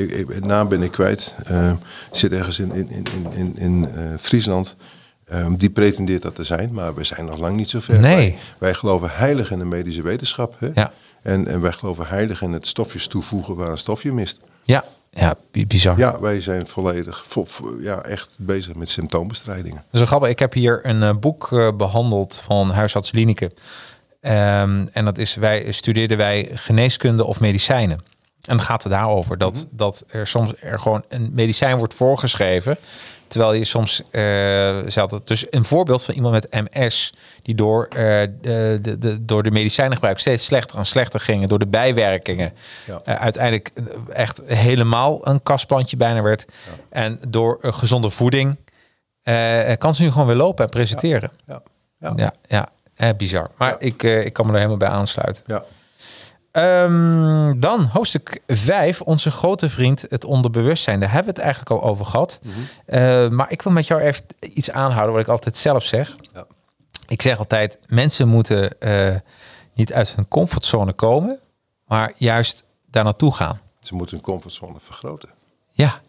ik, 0.00 0.10
ik 0.10 0.44
naam 0.44 0.68
ben 0.68 0.82
ik 0.82 0.90
kwijt. 0.90 1.34
Zit 2.10 2.32
ergens 2.32 2.58
in, 2.58 2.72
in, 2.72 2.88
in, 2.90 3.06
in, 3.36 3.52
in 3.58 3.86
eh, 3.94 4.02
Friesland. 4.20 4.76
Eh, 5.24 5.46
die 5.50 5.70
pretendeert 5.70 6.22
dat 6.22 6.34
te 6.34 6.42
zijn, 6.42 6.72
maar 6.72 6.94
we 6.94 7.04
zijn 7.04 7.24
nog 7.24 7.38
lang 7.38 7.56
niet 7.56 7.70
zo 7.70 7.80
ver. 7.80 7.98
Nee. 8.00 8.16
Wij, 8.16 8.38
wij 8.58 8.74
geloven 8.74 9.10
heilig 9.12 9.50
in 9.50 9.58
de 9.58 9.64
medische 9.64 10.02
wetenschap. 10.02 10.54
Hè? 10.58 10.68
Ja. 10.74 10.92
En, 11.22 11.48
en 11.48 11.60
wij 11.60 11.72
geloven 11.72 12.06
heilig 12.06 12.42
in 12.42 12.52
het 12.52 12.66
stofjes 12.66 13.06
toevoegen 13.06 13.56
waar 13.56 13.70
een 13.70 13.78
stofje 13.78 14.12
mist. 14.12 14.40
Ja, 14.62 14.84
ja 15.10 15.34
bi- 15.50 15.66
bizar. 15.66 15.98
Ja, 15.98 16.20
wij 16.20 16.40
zijn 16.40 16.66
volledig, 16.66 17.24
vo- 17.28 17.44
vo- 17.44 17.76
ja, 17.80 18.02
echt 18.02 18.34
bezig 18.38 18.74
met 18.74 18.88
symptoombestrijdingen. 18.90 19.84
Dus 19.90 20.00
een 20.00 20.06
grappig, 20.06 20.28
ik 20.28 20.38
heb 20.38 20.52
hier 20.52 20.86
een 20.86 21.02
eh, 21.02 21.14
boek 21.20 21.52
eh, 21.52 21.68
behandeld 21.76 22.36
van 22.36 22.70
huisarts 22.70 23.12
Lineke. 23.12 23.50
Ehm, 24.20 24.86
en 24.92 25.04
dat 25.04 25.18
is, 25.18 25.34
wij 25.34 25.72
studeerden 25.72 26.16
wij 26.16 26.50
geneeskunde 26.54 27.24
of 27.24 27.40
medicijnen. 27.40 27.96
En 27.96 28.56
dan 28.56 28.60
gaat 28.66 28.82
het 28.82 28.92
daarover 28.92 29.38
dat, 29.38 29.54
Mhm. 29.54 29.76
dat 29.76 30.04
er 30.08 30.26
soms 30.26 30.52
er 30.60 30.78
gewoon 30.78 31.04
een 31.08 31.30
medicijn 31.32 31.76
wordt 31.78 31.94
voorgeschreven. 31.94 32.78
Terwijl 33.34 33.54
je 33.54 33.64
soms, 33.64 34.02
eh 34.10 34.20
ze 34.88 34.94
had 35.00 35.10
het 35.10 35.26
dus 35.26 35.46
een 35.50 35.64
voorbeeld 35.64 36.04
van 36.04 36.14
iemand 36.14 36.32
met 36.32 36.70
MS, 36.72 37.12
die 37.42 37.54
door, 37.54 37.84
eh, 37.84 37.96
de, 38.40 38.78
de, 38.82 38.98
de, 38.98 39.24
door 39.24 39.42
de 39.42 39.50
medicijnengebruik 39.50 40.18
steeds 40.18 40.44
slechter 40.44 40.78
en 40.78 40.86
slechter 40.86 41.20
gingen, 41.20 41.48
door 41.48 41.58
de 41.58 41.66
bijwerkingen. 41.66 42.52
Ja. 42.86 43.00
eh, 43.04 43.14
uiteindelijk 43.14 43.70
eh, 43.74 43.84
echt 44.20 44.42
helemaal 44.46 45.28
een 45.28 45.42
kastplantje 45.42 45.96
bijna 45.96 46.22
werd. 46.22 46.44
En 46.90 47.20
door 47.28 47.58
eh, 47.60 47.72
gezonde 47.72 48.10
voeding 48.10 48.56
eh, 49.22 49.72
kan 49.78 49.94
ze 49.94 50.02
nu 50.02 50.10
gewoon 50.10 50.26
weer 50.26 50.36
lopen 50.36 50.64
en 50.64 50.70
presenteren. 50.70 51.30
Ja, 51.46 51.62
ja, 51.98 52.12
Ja, 52.16 52.32
ja, 52.48 52.68
eh, 52.94 53.08
bizar. 53.16 53.50
Maar 53.56 53.74
ik, 53.78 54.02
eh, 54.02 54.24
ik 54.24 54.32
kan 54.32 54.44
me 54.46 54.50
er 54.52 54.56
helemaal 54.58 54.78
bij 54.78 54.88
aansluiten. 54.88 55.42
ja. 55.46 55.64
Ehm, 56.54 57.58
dan 57.58 57.84
hoofdstuk 57.84 58.40
5, 58.46 59.00
onze 59.00 59.30
grote 59.30 59.70
vriend, 59.70 60.04
het 60.08 60.24
onderbewustzijn. 60.24 61.00
Daar 61.00 61.12
hebben 61.12 61.34
we 61.34 61.40
het 61.40 61.44
eigenlijk 61.50 61.82
al 61.82 61.90
over 61.90 62.06
gehad. 62.06 62.40
Mhm. 62.42 62.54
Eh, 62.86 63.28
maar 63.28 63.50
ik 63.50 63.62
wil 63.62 63.72
met 63.72 63.86
jou 63.86 64.00
even 64.00 64.24
iets 64.40 64.70
aanhouden 64.70 65.12
wat 65.12 65.22
ik 65.22 65.28
altijd 65.28 65.56
zelf 65.56 65.84
zeg. 65.84 66.16
Ja. 66.32 66.46
Ik 67.06 67.22
zeg 67.22 67.38
altijd, 67.38 67.78
mensen 67.86 68.28
moeten 68.28 68.80
eh, 68.80 69.14
niet 69.72 69.92
uit 69.92 70.14
hun 70.14 70.28
comfortzone 70.28 70.92
komen, 70.92 71.40
maar 71.86 72.12
juist 72.16 72.64
daar 72.90 73.04
naartoe 73.04 73.34
gaan. 73.34 73.60
Ze 73.80 73.94
moeten 73.94 74.16
hun 74.16 74.24
comfortzone 74.24 74.78
vergroten. 74.80 75.28
Ja, 75.70 76.00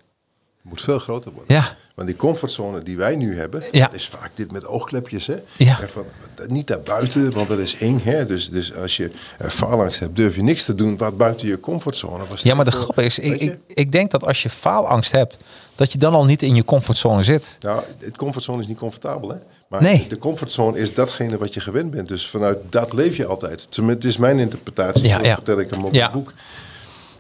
moet 0.70 0.82
veel 0.82 1.00
groter 1.00 1.32
worden. 1.32 1.56
ja, 1.56 1.76
Want 1.96 2.08
die 2.08 2.18
comfortzone 2.18 2.84
die 2.84 2.98
wij 2.98 3.16
nu 3.16 3.38
hebben, 3.38 3.64
Ja. 3.72 3.92
is 3.92 4.08
vaak 4.08 4.32
dit 4.34 4.52
met 4.52 4.66
oogklepjes. 4.66 5.28
Hè? 5.28 5.36
Ja. 5.58 5.80
Van, 5.92 6.06
niet 6.48 6.68
daar 6.68 6.80
buiten, 6.80 7.32
want 7.32 7.48
dat 7.48 7.60
is 7.60 7.78
eng. 7.78 8.00
Hè? 8.04 8.26
Dus, 8.26 8.50
dus 8.50 8.76
als 8.76 8.98
je 8.98 9.12
uh, 9.42 9.48
faalangst 9.48 10.00
hebt, 10.00 10.16
durf 10.16 10.36
je 10.36 10.44
niks 10.44 10.66
te 10.66 10.76
doen 10.76 10.98
wat 10.98 11.18
buiten 11.18 11.48
je 11.48 11.60
comfortzone 11.60 12.26
was. 12.30 12.42
ja 12.42 12.56
maar 12.56 12.66
de 12.66 12.72
grap 12.72 13.00
is, 13.00 13.20
ik, 13.20 13.42
ik, 13.42 13.58
ik 13.68 13.92
denk 13.92 14.12
dat 14.12 14.26
als 14.26 14.44
je 14.44 14.50
faalangst 14.50 15.12
hebt, 15.12 15.38
dat 15.76 15.92
je 15.92 15.98
dan 15.98 16.14
al 16.14 16.26
niet 16.26 16.42
in 16.44 16.56
je 16.56 16.64
comfortzone 16.66 17.24
zit. 17.24 17.58
Nou, 17.60 17.82
het 18.00 18.18
comfortzone 18.18 18.62
is 18.62 18.68
niet 18.68 18.78
comfortabel, 18.78 19.30
hè? 19.30 19.36
Maar 19.68 19.82
Nee. 19.82 20.08
de 20.08 20.18
comfortzone 20.18 20.78
is 20.80 20.94
datgene 20.94 21.38
wat 21.38 21.54
je 21.54 21.60
gewend 21.60 21.92
bent. 21.92 22.08
Dus 22.08 22.28
vanuit 22.28 22.58
dat 22.70 22.94
leef 22.94 23.18
je 23.18 23.26
altijd. 23.26 23.72
Tenminste, 23.72 24.08
Het 24.08 24.16
is 24.16 24.18
mijn 24.22 24.40
interpretatie, 24.40 25.08
Ja, 25.08 25.22
vertel 25.36 25.60
ik 25.60 25.70
hem 25.70 25.86
op 25.86 25.92
het 25.94 26.12
boek. 26.12 26.34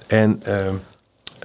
En 0.07 0.39
ehm, 0.43 0.75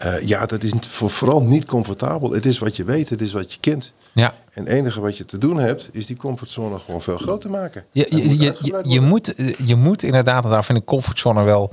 eh, 0.01 0.27
ja, 0.29 0.47
dat 0.47 0.63
is 0.63 0.73
voor, 0.81 1.11
vooral 1.11 1.43
niet 1.43 1.65
comfortabel. 1.65 2.31
Het 2.31 2.47
is 2.47 2.59
wat 2.59 2.77
je 2.77 2.85
weet, 2.85 3.09
het 3.09 3.21
is 3.21 3.33
wat 3.33 3.53
je 3.53 3.61
kent. 3.61 3.93
Ja. 4.13 4.35
En 4.53 4.65
het 4.65 4.73
enige 4.73 5.01
wat 5.01 5.17
je 5.17 5.25
te 5.25 5.39
doen 5.39 5.57
hebt, 5.59 5.89
is 5.93 6.07
die 6.07 6.17
comfortzone 6.17 6.79
gewoon 6.79 7.03
veel 7.03 7.19
groter 7.19 7.51
maken. 7.51 7.85
Je, 7.91 8.03
Het 8.03 8.13
moet 8.13 8.23
je, 8.23 8.39
je, 8.39 8.55
je, 8.63 8.81
je 8.85 9.01
moet, 9.01 9.35
je 9.65 9.75
moet 9.77 10.03
inderdaad, 10.03 10.43
daar 10.43 10.65
vind 10.65 10.79
ik 10.79 10.85
comfortzone 10.85 11.43
wel, 11.43 11.73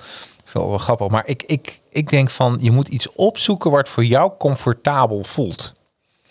wel, 0.54 0.70
wel 0.70 0.78
grappig. 0.78 1.08
Maar 1.08 1.28
ik, 1.28 1.44
ik, 1.44 1.80
ik 1.90 2.10
denk 2.10 2.30
van, 2.30 2.58
je 2.62 2.72
moet 2.72 2.88
iets 2.88 3.12
opzoeken 3.16 3.72
wat 3.72 3.90
voor 3.90 4.06
jou 4.06 4.32
comfortabel 4.38 5.24
voelt. 5.24 5.74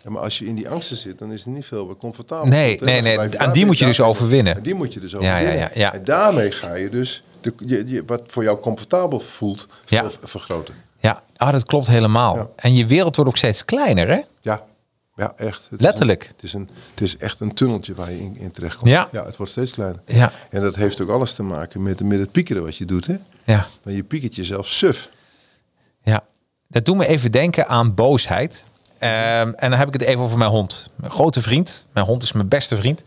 Ja, 0.04 0.10
maar 0.10 0.22
als 0.22 0.38
je 0.38 0.44
in 0.46 0.54
die 0.54 0.68
angsten 0.68 0.96
zit, 0.96 1.18
dan 1.18 1.32
is 1.32 1.44
het 1.44 1.54
niet 1.54 1.64
veel 1.64 1.96
comfortabel. 1.96 2.46
Nee, 2.46 2.78
hè. 2.78 2.84
nee, 2.84 3.00
nee, 3.00 3.12
je 3.12 3.20
aan 3.20 3.28
daar 3.28 3.52
die 3.52 3.66
moet 3.66 3.78
je 3.78 3.84
dus 3.84 4.00
overwinnen. 4.00 4.56
En 4.56 4.62
die 4.62 4.74
moet 4.74 4.92
je 4.94 5.00
dus 5.00 5.10
Ja, 5.12 5.18
ja, 5.20 5.32
overwinnen. 5.34 5.58
ja, 5.60 5.70
ja. 5.74 5.94
En 5.94 6.04
daarmee 6.04 6.50
ga 6.50 6.74
je 6.74 6.88
dus 6.88 7.22
de, 7.40 7.54
je, 7.66 7.84
je, 7.86 8.02
wat 8.06 8.22
voor 8.26 8.42
jou 8.42 8.58
comfortabel 8.60 9.20
voelt, 9.20 9.66
Ja. 9.86 10.10
vergroten. 10.22 10.74
Ja, 11.06 11.22
ah, 11.36 11.52
dat 11.52 11.64
klopt 11.64 11.86
helemaal. 11.86 12.36
Ja. 12.36 12.48
En 12.56 12.74
je 12.74 12.86
wereld 12.86 13.16
wordt 13.16 13.30
ook 13.30 13.36
steeds 13.36 13.64
kleiner, 13.64 14.08
hè? 14.08 14.20
Ja, 14.40 14.62
ja 15.16 15.32
echt. 15.36 15.66
Het 15.70 15.80
Letterlijk. 15.80 16.22
Is 16.22 16.28
een, 16.28 16.34
het, 16.36 16.42
is 16.42 16.52
een, 16.52 16.70
het 16.90 17.00
is 17.00 17.16
echt 17.16 17.40
een 17.40 17.54
tunneltje 17.54 17.94
waar 17.94 18.10
je 18.10 18.18
in, 18.18 18.36
in 18.38 18.50
terecht 18.50 18.76
komt. 18.76 18.90
Ja. 18.90 19.08
ja, 19.12 19.24
het 19.24 19.36
wordt 19.36 19.52
steeds 19.52 19.72
kleiner. 19.72 20.00
Ja. 20.06 20.32
En 20.50 20.62
dat 20.62 20.74
heeft 20.74 21.00
ook 21.00 21.08
alles 21.08 21.34
te 21.34 21.42
maken 21.42 21.82
met, 21.82 22.00
met 22.00 22.18
het 22.18 22.32
piekeren 22.32 22.62
wat 22.62 22.76
je 22.76 22.84
doet. 22.84 23.06
Hè? 23.06 23.16
Ja. 23.44 23.66
Maar 23.82 23.92
je 23.92 24.02
piekert 24.02 24.34
jezelf 24.34 24.66
suf. 24.66 25.08
Ja, 26.02 26.24
dat 26.68 26.84
doet 26.84 26.96
me 26.96 27.06
even 27.06 27.32
denken 27.32 27.68
aan 27.68 27.94
boosheid. 27.94 28.64
Ehm, 28.98 29.52
en 29.56 29.70
dan 29.70 29.78
heb 29.78 29.88
ik 29.88 29.92
het 29.92 30.02
even 30.02 30.24
over 30.24 30.38
mijn 30.38 30.50
hond. 30.50 30.88
Mijn 30.94 31.12
grote 31.12 31.42
vriend. 31.42 31.86
Mijn 31.92 32.06
hond 32.06 32.22
is 32.22 32.32
mijn 32.32 32.48
beste 32.48 32.76
vriend. 32.76 33.04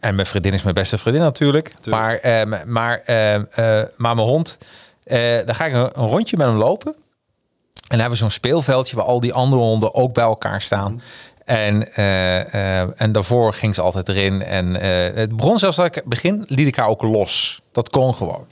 En 0.00 0.14
mijn 0.14 0.26
vriendin 0.26 0.52
is 0.52 0.62
mijn 0.62 0.74
beste 0.74 0.98
vriendin 0.98 1.22
natuurlijk. 1.22 1.74
Maar, 1.88 2.18
ehm, 2.18 2.72
maar, 2.72 3.02
ehm, 3.04 3.44
eh, 3.50 3.82
maar 3.96 4.14
mijn 4.14 4.28
hond, 4.28 4.58
eh 5.04 5.46
dan 5.46 5.54
ga 5.54 5.66
ik 5.66 5.74
een, 5.74 5.90
rondje 5.90 6.36
met 6.36 6.46
hem 6.46 6.56
lopen. 6.56 6.92
En 6.94 7.90
dan 7.90 7.98
hebben 7.98 8.18
we 8.18 8.24
zo'n 8.24 8.30
speelveldje 8.30 8.96
waar 8.96 9.04
al 9.04 9.20
die 9.20 9.32
andere 9.32 9.62
honden 9.62 9.94
ook 9.94 10.14
bij 10.14 10.24
elkaar 10.24 10.60
staan. 10.60 11.00
En, 11.44 11.94
eh, 11.94 12.80
eh, 12.80 12.88
en 12.96 13.12
daarvoor 13.12 13.54
ging 13.54 13.74
ze 13.74 13.82
altijd 13.82 14.08
erin. 14.08 14.42
En 14.42 14.74
het 15.14 15.36
begon 15.36 15.58
zelfs 15.58 15.76
dat 15.76 15.96
ik 15.96 16.04
begin 16.04 16.44
liet 16.48 16.66
ik 16.66 16.76
haar 16.76 16.88
ook 16.88 17.02
los. 17.02 17.60
Dat 17.72 17.90
kon 17.90 18.14
gewoon. 18.14 18.46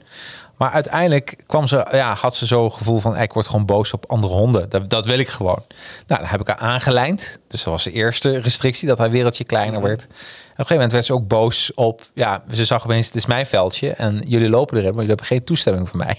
Maar 0.57 0.71
uiteindelijk 0.71 1.43
kwam 1.47 1.67
ze, 1.67 1.87
ja, 1.91 2.13
had 2.13 2.35
ze 2.35 2.47
zo 2.47 2.69
gevoel 2.69 2.99
van 2.99 3.17
ik 3.17 3.33
word 3.33 3.47
gewoon 3.47 3.65
boos 3.65 3.93
op 3.93 4.05
andere 4.07 4.33
honden. 4.33 4.69
Dat, 4.69 4.89
dat 4.89 5.05
wil 5.05 5.19
ik 5.19 5.29
gewoon. 5.29 5.63
Nou, 6.07 6.21
dan 6.21 6.29
heb 6.29 6.39
ik 6.39 6.47
haar 6.47 6.57
aangelijnd. 6.57 7.39
Dus 7.47 7.63
dat 7.63 7.73
was 7.73 7.83
de 7.83 7.91
eerste 7.91 8.39
restrictie, 8.39 8.87
dat 8.87 8.97
haar 8.97 9.11
wereldje 9.11 9.43
kleiner 9.43 9.81
werd. 9.81 10.01
En 10.01 10.09
op 10.09 10.09
een 10.09 10.55
gegeven 10.55 10.75
moment 10.75 10.91
werd 10.91 11.05
ze 11.05 11.13
ook 11.13 11.27
boos 11.27 11.73
op, 11.73 12.01
ja, 12.13 12.43
ze 12.51 12.65
zag 12.65 12.83
opeens, 12.83 13.05
het 13.05 13.15
is 13.15 13.25
mijn 13.25 13.45
veldje 13.45 13.91
en 13.91 14.23
jullie 14.27 14.49
lopen 14.49 14.77
erin, 14.77 14.89
maar 14.89 15.03
jullie 15.03 15.07
hebben 15.07 15.25
geen 15.25 15.43
toestemming 15.43 15.89
van 15.89 15.97
mij. 15.97 16.17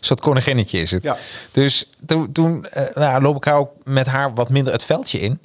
Soort 0.00 0.20
koninginnetje 0.20 0.80
is 0.80 0.90
het. 0.90 1.02
Ja. 1.02 1.16
Dus 1.52 1.90
toen, 2.06 2.32
toen 2.32 2.66
eh, 2.66 2.96
nou, 2.96 3.22
loop 3.22 3.36
ik 3.36 3.44
haar 3.44 3.56
ook 3.56 3.70
met 3.84 4.06
haar 4.06 4.34
wat 4.34 4.48
minder 4.48 4.72
het 4.72 4.84
veldje 4.84 5.20
in. 5.20 5.40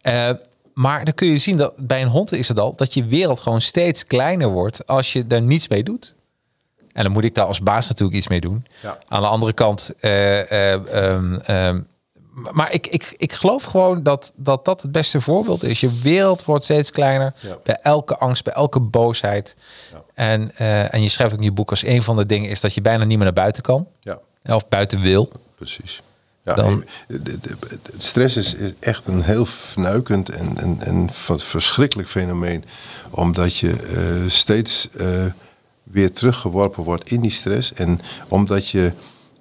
Eh, 0.00 0.30
maar 0.74 1.04
dan 1.04 1.14
kun 1.14 1.28
je 1.28 1.38
zien 1.38 1.56
dat 1.56 1.74
bij 1.76 2.02
een 2.02 2.08
hond 2.08 2.32
is 2.32 2.48
het 2.48 2.58
al 2.58 2.74
dat 2.76 2.94
je 2.94 3.04
wereld 3.04 3.40
gewoon 3.40 3.60
steeds 3.60 4.06
kleiner 4.06 4.48
wordt 4.48 4.86
als 4.86 5.12
je 5.12 5.24
er 5.28 5.42
niets 5.42 5.68
mee 5.68 5.82
doet. 5.82 6.14
En 6.92 7.02
dan 7.04 7.12
moet 7.12 7.24
ik 7.24 7.34
daar 7.34 7.46
als 7.46 7.60
baas 7.60 7.88
natuurlijk 7.88 8.16
iets 8.16 8.28
mee 8.28 8.40
doen. 8.40 8.66
Ja. 8.82 8.98
Aan 9.08 9.22
de 9.22 9.28
andere 9.28 9.52
kant, 9.52 9.94
ehm, 10.00 11.80
maar 12.52 12.72
ik, 12.72 12.86
ik, 12.86 13.14
ik 13.16 13.32
geloof 13.32 13.62
gewoon 13.62 14.02
dat, 14.02 14.32
dat 14.36 14.64
dat 14.64 14.82
het 14.82 14.92
beste 14.92 15.20
voorbeeld 15.20 15.62
is. 15.64 15.80
Je 15.80 15.98
wereld 16.02 16.44
wordt 16.44 16.64
steeds 16.64 16.90
kleiner 16.90 17.34
Ja. 17.40 17.58
bij 17.62 17.78
elke 17.82 18.16
angst, 18.18 18.44
bij 18.44 18.52
elke 18.52 18.80
boosheid. 18.80 19.56
Ja. 19.92 20.02
En, 20.14 20.56
eh, 20.56 20.94
en 20.94 21.02
je 21.02 21.08
schrijft 21.08 21.32
ook 21.32 21.38
in 21.38 21.44
je 21.44 21.52
boek 21.52 21.70
als 21.70 21.84
een 21.86 22.02
van 22.02 22.16
de 22.16 22.26
dingen 22.26 22.50
is 22.50 22.60
dat 22.60 22.74
je 22.74 22.80
bijna 22.80 23.04
niet 23.04 23.16
meer 23.16 23.26
naar 23.26 23.32
buiten 23.34 23.62
kan. 23.62 23.86
Ja, 24.00 24.18
Of 24.54 24.68
buiten 24.68 25.00
wil. 25.00 25.30
precies. 25.56 26.02
Ja, 26.42 26.54
Dan- 26.54 26.84
de, 27.08 27.22
de, 27.22 27.38
de- 27.40 27.56
de- 27.68 27.78
stress 27.98 28.36
is, 28.36 28.54
is 28.54 28.70
echt 28.80 29.06
een 29.06 29.22
heel 29.22 29.44
fnuikend 29.46 30.28
en, 30.28 30.56
en, 30.58 30.76
en 30.80 31.08
verschrikkelijk 31.36 32.08
fenomeen. 32.08 32.64
Omdat 33.10 33.56
je 33.56 33.70
eh, 33.72 34.30
steeds 34.30 34.88
eh, 34.96 35.06
weer 35.82 36.12
teruggeworpen 36.12 36.82
wordt 36.84 37.10
in 37.10 37.20
die 37.20 37.30
stress. 37.30 37.72
En 37.72 38.00
omdat 38.28 38.68
je 38.68 38.92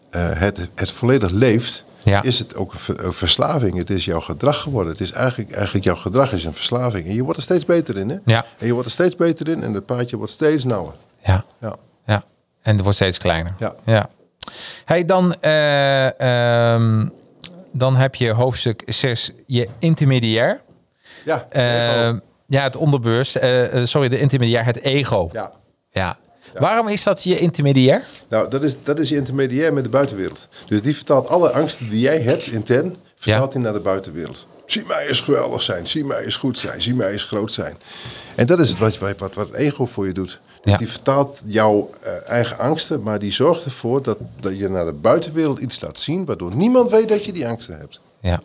eh, 0.10 0.30
het, 0.34 0.70
het 0.76 0.91
volledig 0.91 1.30
leeft, 1.32 1.86
Ja. 2.10 2.22
is 2.24 2.39
het 2.39 2.55
ook 2.55 2.74
een, 2.74 2.80
ver- 2.80 3.05
een 3.05 3.14
verslaving. 3.14 3.78
Het 3.78 3.89
is 3.89 4.05
jouw 4.05 4.20
gedrag 4.20 4.62
geworden. 4.62 4.91
Het 4.91 5.01
is 5.01 5.12
eigenlijk, 5.12 5.51
eigenlijk 5.51 5.86
jouw 5.86 5.95
gedrag 5.95 6.32
is 6.32 6.45
een 6.45 6.53
verslaving. 6.53 7.08
En 7.08 7.14
je 7.14 7.22
wordt 7.24 7.38
er 7.38 7.43
steeds 7.43 7.66
beter 7.66 7.97
in. 7.97 8.10
Hè? 8.10 8.16
Ja. 8.26 8.45
En 8.58 8.66
je 8.66 8.72
wordt 8.72 8.86
er 8.88 8.93
steeds 8.93 9.16
beter 9.16 9.47
in 9.49 9.64
en 9.64 9.74
het 9.74 9.86
paadje 9.86 10.18
wordt 10.18 10.32
steeds 10.32 10.64
nauwer. 10.66 10.93
Ja. 11.24 11.43
Ja. 11.62 11.76
Ja, 12.05 12.24
en 12.62 12.74
het 12.74 12.82
wordt 12.82 12.95
steeds 12.97 13.18
kleiner. 13.18 13.53
Ja. 13.60 13.76
ja. 13.86 14.10
Hey, 14.86 15.05
dan, 15.05 15.36
eh, 15.41 16.74
ehm, 16.74 17.08
dan 17.72 17.95
heb 17.95 18.16
je 18.16 18.32
hoofdstuk 18.32 18.84
6, 18.86 19.32
je 19.45 19.68
intermediair. 19.80 20.62
Ja, 21.26 21.45
Eh, 21.49 22.14
ja, 22.47 22.64
het 22.64 22.76
onderbeurs. 22.76 23.38
eh, 23.38 23.80
eh, 23.82 23.86
sorry, 23.86 24.10
de 24.10 24.20
intermediair, 24.20 24.66
het 24.66 24.80
ego. 24.82 25.30
ja. 25.32 25.51
Ja. 25.91 26.18
Waarom 26.60 26.88
is 26.88 27.03
dat 27.03 27.24
je 27.24 27.39
intermediair? 27.39 28.03
Nou, 28.30 28.49
dat 28.49 28.64
is, 28.64 28.76
dat 28.84 28.99
is 28.99 29.10
je 29.10 29.16
intermediair 29.16 29.74
met 29.74 29.84
de 29.84 29.89
buitenwereld. 29.89 30.47
Dus 30.68 30.82
die 30.82 30.95
vertaalt 30.95 31.28
alle 31.28 31.51
angsten 31.51 31.89
die 31.89 31.99
jij 31.99 32.20
hebt 32.22 32.47
intern, 32.47 32.95
vertaalt 33.16 33.53
hij 33.53 33.62
naar 33.62 33.74
de 33.74 33.80
buitenwereld. 33.80 34.47
Zie 34.66 34.84
mij 34.88 35.08
eens 35.08 35.22
geweldig 35.22 35.62
zijn, 35.62 35.88
zie 35.88 36.05
mij 36.05 36.24
eens 36.24 36.36
goed 36.36 36.58
zijn, 36.58 36.82
zie 36.82 36.93
mij 36.93 37.12
eens 37.12 37.24
groot 37.24 37.51
zijn. 37.51 37.78
En 38.36 38.45
dat 38.45 38.60
is 38.60 38.70
het 38.70 38.78
wat, 38.78 38.97
wat, 38.97 39.34
wat, 39.34 39.47
het 39.47 39.53
ego 39.53 39.86
voor 39.86 40.08
je 40.08 40.14
doet. 40.14 40.39
Dus 40.64 40.72
Ja. 40.72 40.78
die 40.78 40.88
vertaalt 40.89 41.41
jouw 41.45 41.89
eh, 42.03 42.12
eigen 42.30 42.58
angsten, 42.58 43.03
maar 43.03 43.20
die 43.20 43.32
zorgt 43.32 43.66
ervoor 43.66 44.01
dat, 44.03 44.18
dat 44.39 44.58
je 44.58 44.70
naar 44.70 44.86
de 44.86 44.91
buitenwereld 44.93 45.60
iets 45.60 45.82
laat 45.82 45.99
zien, 45.99 46.26
waardoor 46.26 46.55
niemand 46.55 46.91
weet 46.91 47.08
dat 47.10 47.26
je 47.26 47.32
die 47.32 47.47
angsten 47.47 47.78
hebt. 47.80 47.99
Ja. 48.22 48.39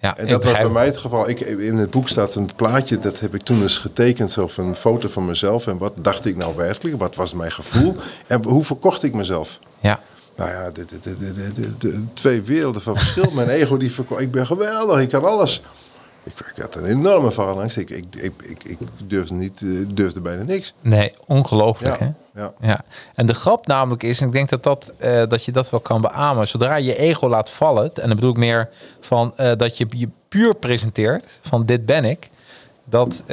Ja, 0.00 0.16
En 0.16 0.26
dat 0.28 0.44
was 0.44 0.52
bij 0.52 0.68
mij 0.68 0.86
het 0.86 0.96
geval. 0.96 1.28
Ik, 1.28 1.40
in 1.40 1.76
het 1.76 1.90
boek 1.90 2.08
staat 2.08 2.34
een 2.34 2.48
plaatje, 2.56 2.98
dat 2.98 3.20
heb 3.20 3.34
ik 3.34 3.42
toen 3.42 3.62
eens 3.62 3.78
getekend, 3.78 4.30
zo 4.30 4.46
van 4.48 4.66
een 4.66 4.74
foto 4.74 5.08
van 5.08 5.24
mezelf. 5.26 5.66
En 5.66 5.78
wat 5.78 5.92
dacht 5.96 6.26
ik 6.26 6.36
nou 6.36 6.56
werkelijk? 6.56 6.98
Wat 6.98 7.14
was 7.14 7.34
mijn 7.34 7.52
gevoel? 7.52 7.96
En 8.26 8.44
hoe 8.44 8.64
verkocht 8.64 9.02
ik 9.02 9.14
mezelf? 9.14 9.58
Ja. 9.80 10.00
Nou 10.36 10.50
ja, 10.50 10.70
de, 10.70 10.84
de, 10.84 11.00
de, 11.00 11.32
de, 11.34 11.52
de, 11.52 11.78
de 11.78 12.02
twee 12.14 12.42
werelden 12.42 12.82
van 12.82 12.96
verschil. 12.96 13.30
Mijn 13.34 13.48
ego 13.48 13.76
die 13.76 13.92
verko- 13.92 14.16
Ik 14.18 14.30
ben 14.30 14.46
geweldig, 14.46 15.00
ik 15.00 15.08
kan 15.08 15.24
alles. 15.24 15.62
Ik, 16.28 16.46
ik 16.56 16.62
had 16.62 16.74
een 16.74 16.84
enorme 16.84 17.30
faalangst. 17.30 17.76
Ik, 17.76 17.90
ik, 17.90 18.04
ik, 18.16 18.32
ik, 18.42 18.62
ik 18.64 18.78
durfde, 19.04 19.34
niet, 19.34 19.62
eh, 19.62 19.68
durfde 19.86 20.20
bijna 20.20 20.42
niks. 20.42 20.74
Nee, 20.80 21.12
ongelooflijk 21.26 21.98
Ja, 21.98 22.14
hè? 22.32 22.40
ja. 22.42 22.52
Ja. 22.60 22.80
En 23.14 23.26
de 23.26 23.34
grap 23.34 23.66
namelijk 23.66 24.02
is, 24.02 24.20
en 24.20 24.26
ik 24.26 24.32
denk 24.32 24.48
dat, 24.48 24.62
dat, 24.62 24.92
eh, 24.96 25.22
dat 25.28 25.44
je 25.44 25.52
dat 25.52 25.70
wel 25.70 25.80
kan 25.80 26.00
beamen, 26.00 26.48
zodra 26.48 26.76
je 26.76 26.96
ego 26.96 27.28
laat 27.28 27.50
vallen, 27.50 27.90
en 27.94 28.06
dan 28.06 28.14
bedoel 28.14 28.30
ik 28.30 28.36
meer 28.36 28.68
van 29.00 29.32
eh, 29.36 29.52
dat 29.56 29.78
je 29.78 29.86
je 29.90 30.08
puur 30.28 30.54
presenteert 30.54 31.40
van 31.42 31.66
dit 31.66 31.86
ben 31.86 32.04
ik, 32.04 32.30
dat, 32.84 33.24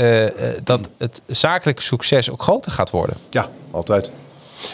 dat 0.64 0.90
het 0.98 1.22
zakelijke 1.26 1.82
succes 1.82 2.30
ook 2.30 2.42
groter 2.42 2.72
gaat 2.72 2.90
worden. 2.90 3.18
Ja, 3.30 3.50
altijd. 3.72 4.12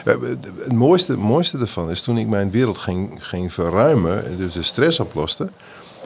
Het 0.04 0.72
mooiste, 0.72 1.18
mooiste 1.18 1.58
ervan 1.58 1.92
is 1.92 2.02
toen 2.02 2.18
ik 2.18 2.28
mijn 2.28 2.52
wereld 2.52 2.78
ging, 2.78 3.18
ging 3.20 3.54
verruimen, 3.54 4.26
en 4.26 4.38
dus 4.38 4.54
de 4.54 4.64
stress 4.64 5.00
oploste. 5.00 5.50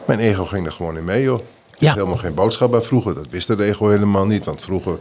Mijn 0.06 0.20
ego 0.20 0.46
ging 0.46 0.66
er 0.66 0.72
gewoon 0.72 0.98
in 0.98 1.04
mee, 1.04 1.24
joh. 1.24 1.40
Ja. 1.78 1.94
helemaal 1.94 2.18
geen 2.18 2.34
boodschap 2.34 2.72
bij 2.72 2.82
vroeger. 2.82 3.16
Dat 3.16 3.28
wist 3.30 3.48
het 3.48 3.60
ego 3.60 3.88
helemaal 3.88 4.26
niet. 4.26 4.46
Want 4.46 4.62
vroeger, 4.62 4.98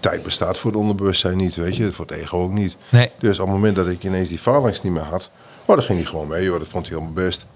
tijd 0.00 0.22
bestaat 0.22 0.58
voor 0.58 0.70
het 0.70 0.80
onderbewustzijn 0.80 1.36
niet, 1.36 1.56
weet 1.56 1.76
je. 1.76 1.92
Voor 1.92 2.06
het 2.06 2.14
ego 2.16 2.42
ook 2.42 2.52
niet. 2.52 2.76
Nee. 2.88 3.10
Dus 3.18 3.38
op 3.38 3.46
het 3.46 3.54
moment 3.54 3.76
dat 3.76 3.86
ik 3.86 4.04
ineens 4.04 4.28
die 4.28 4.38
faalangst 4.38 4.82
niet 4.82 4.92
meer 4.92 5.02
had, 5.02 5.30
oh, 5.64 5.74
dan 5.76 5.84
ging 5.84 5.98
hij 5.98 6.08
gewoon 6.08 6.28
mee, 6.28 6.44
joh. 6.44 6.58
Dat 6.58 6.68
vond 6.68 6.86
hij 6.88 6.96
helemaal 6.98 7.24
best. 7.24 7.46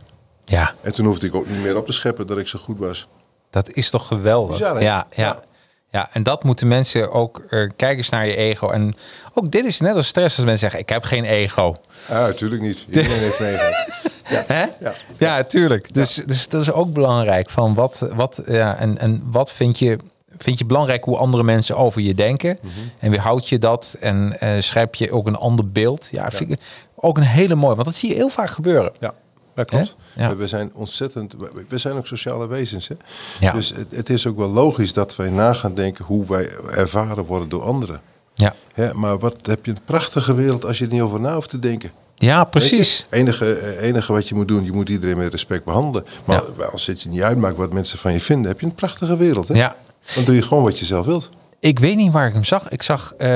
Ja, 0.44 0.74
En 0.80 0.92
toen 0.92 1.06
hoefde 1.06 1.26
ik 1.26 1.34
ook 1.34 1.48
niet 1.48 1.58
meer 1.62 1.76
op 1.76 1.86
te 1.86 1.92
scheppen 1.92 2.26
dat 2.26 2.38
ik 2.38 2.46
zo 2.46 2.58
goed 2.58 2.78
was. 2.78 3.08
dat 3.50 3.72
is 3.72 3.90
toch 3.90 4.06
geweldig. 4.06 4.56
Bizar, 4.58 4.82
ja, 4.82 5.06
ja. 5.10 5.42
Ja. 5.90 6.08
En 6.12 6.22
dat 6.22 6.44
moeten 6.44 6.68
mensen 6.68 7.10
ook 7.12 7.38
eh, 7.38 7.48
kijken 7.76 7.96
eens 7.96 8.08
naar 8.08 8.26
je 8.26 8.36
ego. 8.36 8.70
En 8.70 8.94
ook 9.34 9.50
dit 9.50 9.64
is 9.66 9.80
net 9.80 9.96
als 9.96 10.06
stress 10.06 10.36
als 10.36 10.44
mensen 10.44 10.58
zeggen: 10.58 10.80
Ik 10.80 10.88
heb 10.88 11.02
geen 11.04 11.24
ego. 11.24 11.74
Ja, 12.08 12.26
natuurlijk 12.26 12.62
niet. 12.62 12.84
Iedereen 12.88 13.18
heeft 13.18 13.38
een 13.40 13.46
ego. 13.46 13.64
Hè? 14.24 14.64
Ja. 14.80 14.92
Ja, 15.18 15.42
tuurlijk. 15.44 15.94
Dus, 15.94 16.14
dus 16.26 16.48
dat 16.48 16.60
is 16.60 16.72
ook 16.72 16.92
belangrijk. 16.92 17.50
Van 17.50 17.74
wat, 17.74 18.06
wat, 18.14 18.42
ja, 18.46 18.76
en, 18.76 18.98
en 18.98 19.22
wat 19.26 19.52
vind 19.52 19.78
je, 19.78 19.98
vind 20.38 20.58
je 20.58 20.64
belangrijk 20.64 21.04
hoe 21.04 21.16
andere 21.16 21.42
mensen 21.42 21.76
over 21.76 22.00
je 22.00 22.14
denken? 22.14 22.58
Mhm. 22.62 22.72
En 22.98 23.10
weerhoud 23.10 23.48
je 23.48 23.58
dat? 23.58 23.96
En 24.00 24.40
eh 24.40 24.60
schrijf 24.60 24.88
je 24.94 25.12
ook 25.12 25.26
een 25.26 25.36
ander 25.36 25.70
beeld? 25.70 26.08
Ja, 26.10 26.30
vind 26.30 26.50
ik- 26.50 26.60
ook 26.94 27.16
een 27.16 27.22
hele 27.22 27.54
mooie. 27.54 27.74
Want 27.74 27.86
dat 27.86 27.96
zie 27.96 28.08
je 28.08 28.14
heel 28.14 28.28
vaak 28.28 28.50
gebeuren. 28.50 28.92
Ja, 29.00 29.14
dat 29.54 29.66
klopt. 29.66 29.96
Ja. 30.16 30.36
We- 30.36 30.46
zijn 30.46 30.70
ontzettend, 30.74 31.34
we- 31.38 31.64
we 31.68 31.78
zijn 31.78 31.96
ook 31.96 32.06
sociale 32.06 32.46
wezens. 32.46 32.88
Hè? 32.88 32.94
Ja. 33.40 33.52
Dus 33.52 33.68
het, 33.76 33.86
het 33.96 34.10
is 34.10 34.26
ook 34.26 34.36
wel 34.36 34.48
logisch 34.48 34.92
dat 34.92 35.16
wij 35.16 35.30
na 35.30 35.52
gaan 35.52 35.74
denken 35.74 36.04
hoe 36.04 36.26
wij 36.26 36.48
ervaren 36.70 37.24
worden 37.24 37.48
door 37.48 37.62
anderen. 37.62 38.00
Ja, 38.34 38.54
Hè, 38.72 38.94
maar 38.94 39.18
wat 39.18 39.46
heb 39.46 39.64
je 39.64 39.70
een 39.70 39.84
prachtige 39.84 40.34
wereld 40.34 40.64
als 40.64 40.78
je 40.78 40.84
er 40.86 40.92
niet 40.92 41.00
over 41.02 41.20
na 41.20 41.34
hoeft 41.34 41.48
te 41.48 41.58
denken. 41.58 41.90
Ja 42.26 42.44
precies. 42.44 43.06
je? 43.10 43.16
enige, 43.16 43.52
eh, 43.54 43.86
enige 43.88 44.12
wat 44.12 44.28
je 44.28 44.34
moet 44.34 44.48
doen, 44.48 44.64
je 44.64 44.72
moet 44.72 44.88
iedereen 44.88 45.16
met 45.16 45.30
respect 45.30 45.64
behandelen. 45.64 46.06
Maar 46.24 46.42
als 46.72 46.86
het 46.86 47.02
je 47.02 47.08
niet 47.08 47.22
uitmaakt 47.22 47.56
wat 47.56 47.72
mensen 47.72 47.98
van 47.98 48.12
je 48.12 48.20
vinden, 48.20 48.50
heb 48.50 48.60
je 48.60 48.66
een 48.66 48.74
prachtige 48.74 49.16
wereld. 49.16 49.48
Hè? 49.48 49.54
Ja. 49.54 49.76
Dan 50.14 50.24
doe 50.24 50.34
je 50.34 50.42
gewoon 50.42 50.62
wat 50.62 50.78
je 50.78 50.84
zelf 50.84 51.06
wilt. 51.06 51.28
Ik 51.60 51.78
weet 51.78 51.96
niet 51.96 52.12
waar 52.12 52.26
ik 52.26 52.32
hem 52.32 52.44
zag. 52.44 52.68
Ik 52.68 52.82
zag 52.82 53.12
eh, 53.12 53.28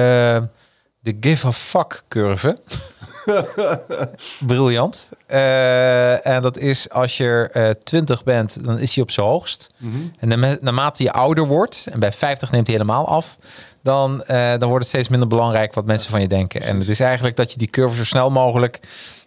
de 1.00 1.16
give 1.20 1.46
a 1.46 1.52
fuck 1.52 2.02
curve. 2.08 2.56
Briljant. 4.46 5.10
Eh, 5.26 6.26
en 6.26 6.42
dat 6.42 6.58
is 6.58 6.90
als 6.90 7.16
je 7.16 7.48
eh 7.52 7.70
20 7.70 8.24
bent, 8.24 8.64
dan 8.64 8.78
is 8.78 8.94
hij 8.94 9.02
op 9.04 9.10
zijn 9.10 9.26
hoogst. 9.26 9.66
En 10.18 10.28
naarma- 10.28 10.56
naarmate 10.60 11.02
je 11.02 11.12
ouder 11.12 11.46
wordt, 11.46 11.86
en 11.92 11.98
bij 12.00 12.12
50 12.12 12.50
neemt 12.50 12.66
hij 12.66 12.76
helemaal 12.76 13.06
af, 13.08 13.36
dan, 13.86 14.24
eh, 14.24 14.58
dan 14.58 14.68
wordt 14.68 14.84
het 14.84 14.88
steeds 14.88 15.08
minder 15.08 15.28
belangrijk 15.28 15.74
wat 15.74 15.84
mensen 15.84 16.10
van 16.10 16.20
je 16.20 16.28
denken. 16.28 16.62
En 16.62 16.78
het 16.78 16.88
is 16.88 17.00
eigenlijk 17.00 17.36
dat 17.36 17.52
je 17.52 17.58
die 17.58 17.70
curve 17.70 17.96
zo 17.96 18.04
snel 18.04 18.30
mogelijk. 18.30 18.80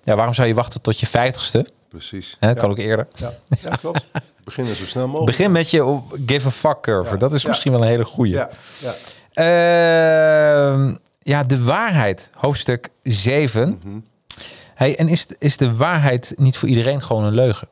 Ja, 0.04 0.16
waarom 0.16 0.34
zou 0.34 0.48
je 0.48 0.54
wachten 0.54 0.82
tot 0.82 1.00
je 1.00 1.08
50ste? 1.08 1.66
Precies. 1.90 2.38
Hè, 2.40 2.48
dat 2.48 2.56
ja. 2.56 2.62
kan 2.62 2.72
ook 2.72 2.78
eerder. 2.78 3.08
Ja, 3.16 3.32
ja 3.62 3.70
klopt. 3.70 4.06
Beginnen 4.44 4.76
zo 4.76 4.86
snel 4.86 5.08
mogelijk. 5.08 5.38
Begin 5.38 5.52
met 5.52 5.70
je 5.70 6.00
give 6.26 6.48
a 6.48 6.52
fuck 6.52 6.82
curve. 6.82 7.18
Dat 7.18 7.34
is 7.34 7.46
misschien 7.46 7.72
wel 7.72 7.82
een 7.82 7.88
hele 7.88 8.06
goeie. 8.06 8.34
Ja, 8.34 8.50
ja. 8.78 8.94
Ehm, 9.34 10.96
ja, 11.24 11.44
de 11.44 11.64
waarheid, 11.64 12.30
hoofdstuk 12.34 12.90
7. 13.04 13.82
Mhm. 13.84 14.00
Hey, 14.76 14.98
en 14.98 15.08
is, 15.08 15.26
is 15.38 15.58
de 15.58 15.76
waarheid 15.76 16.34
niet 16.38 16.58
voor 16.58 16.70
iedereen 16.70 17.04
gewoon 17.04 17.24
een 17.24 17.34
leugen? 17.34 17.68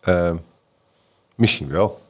Ehm, 0.00 0.36
misschien 1.34 1.68
wel. 1.68 2.02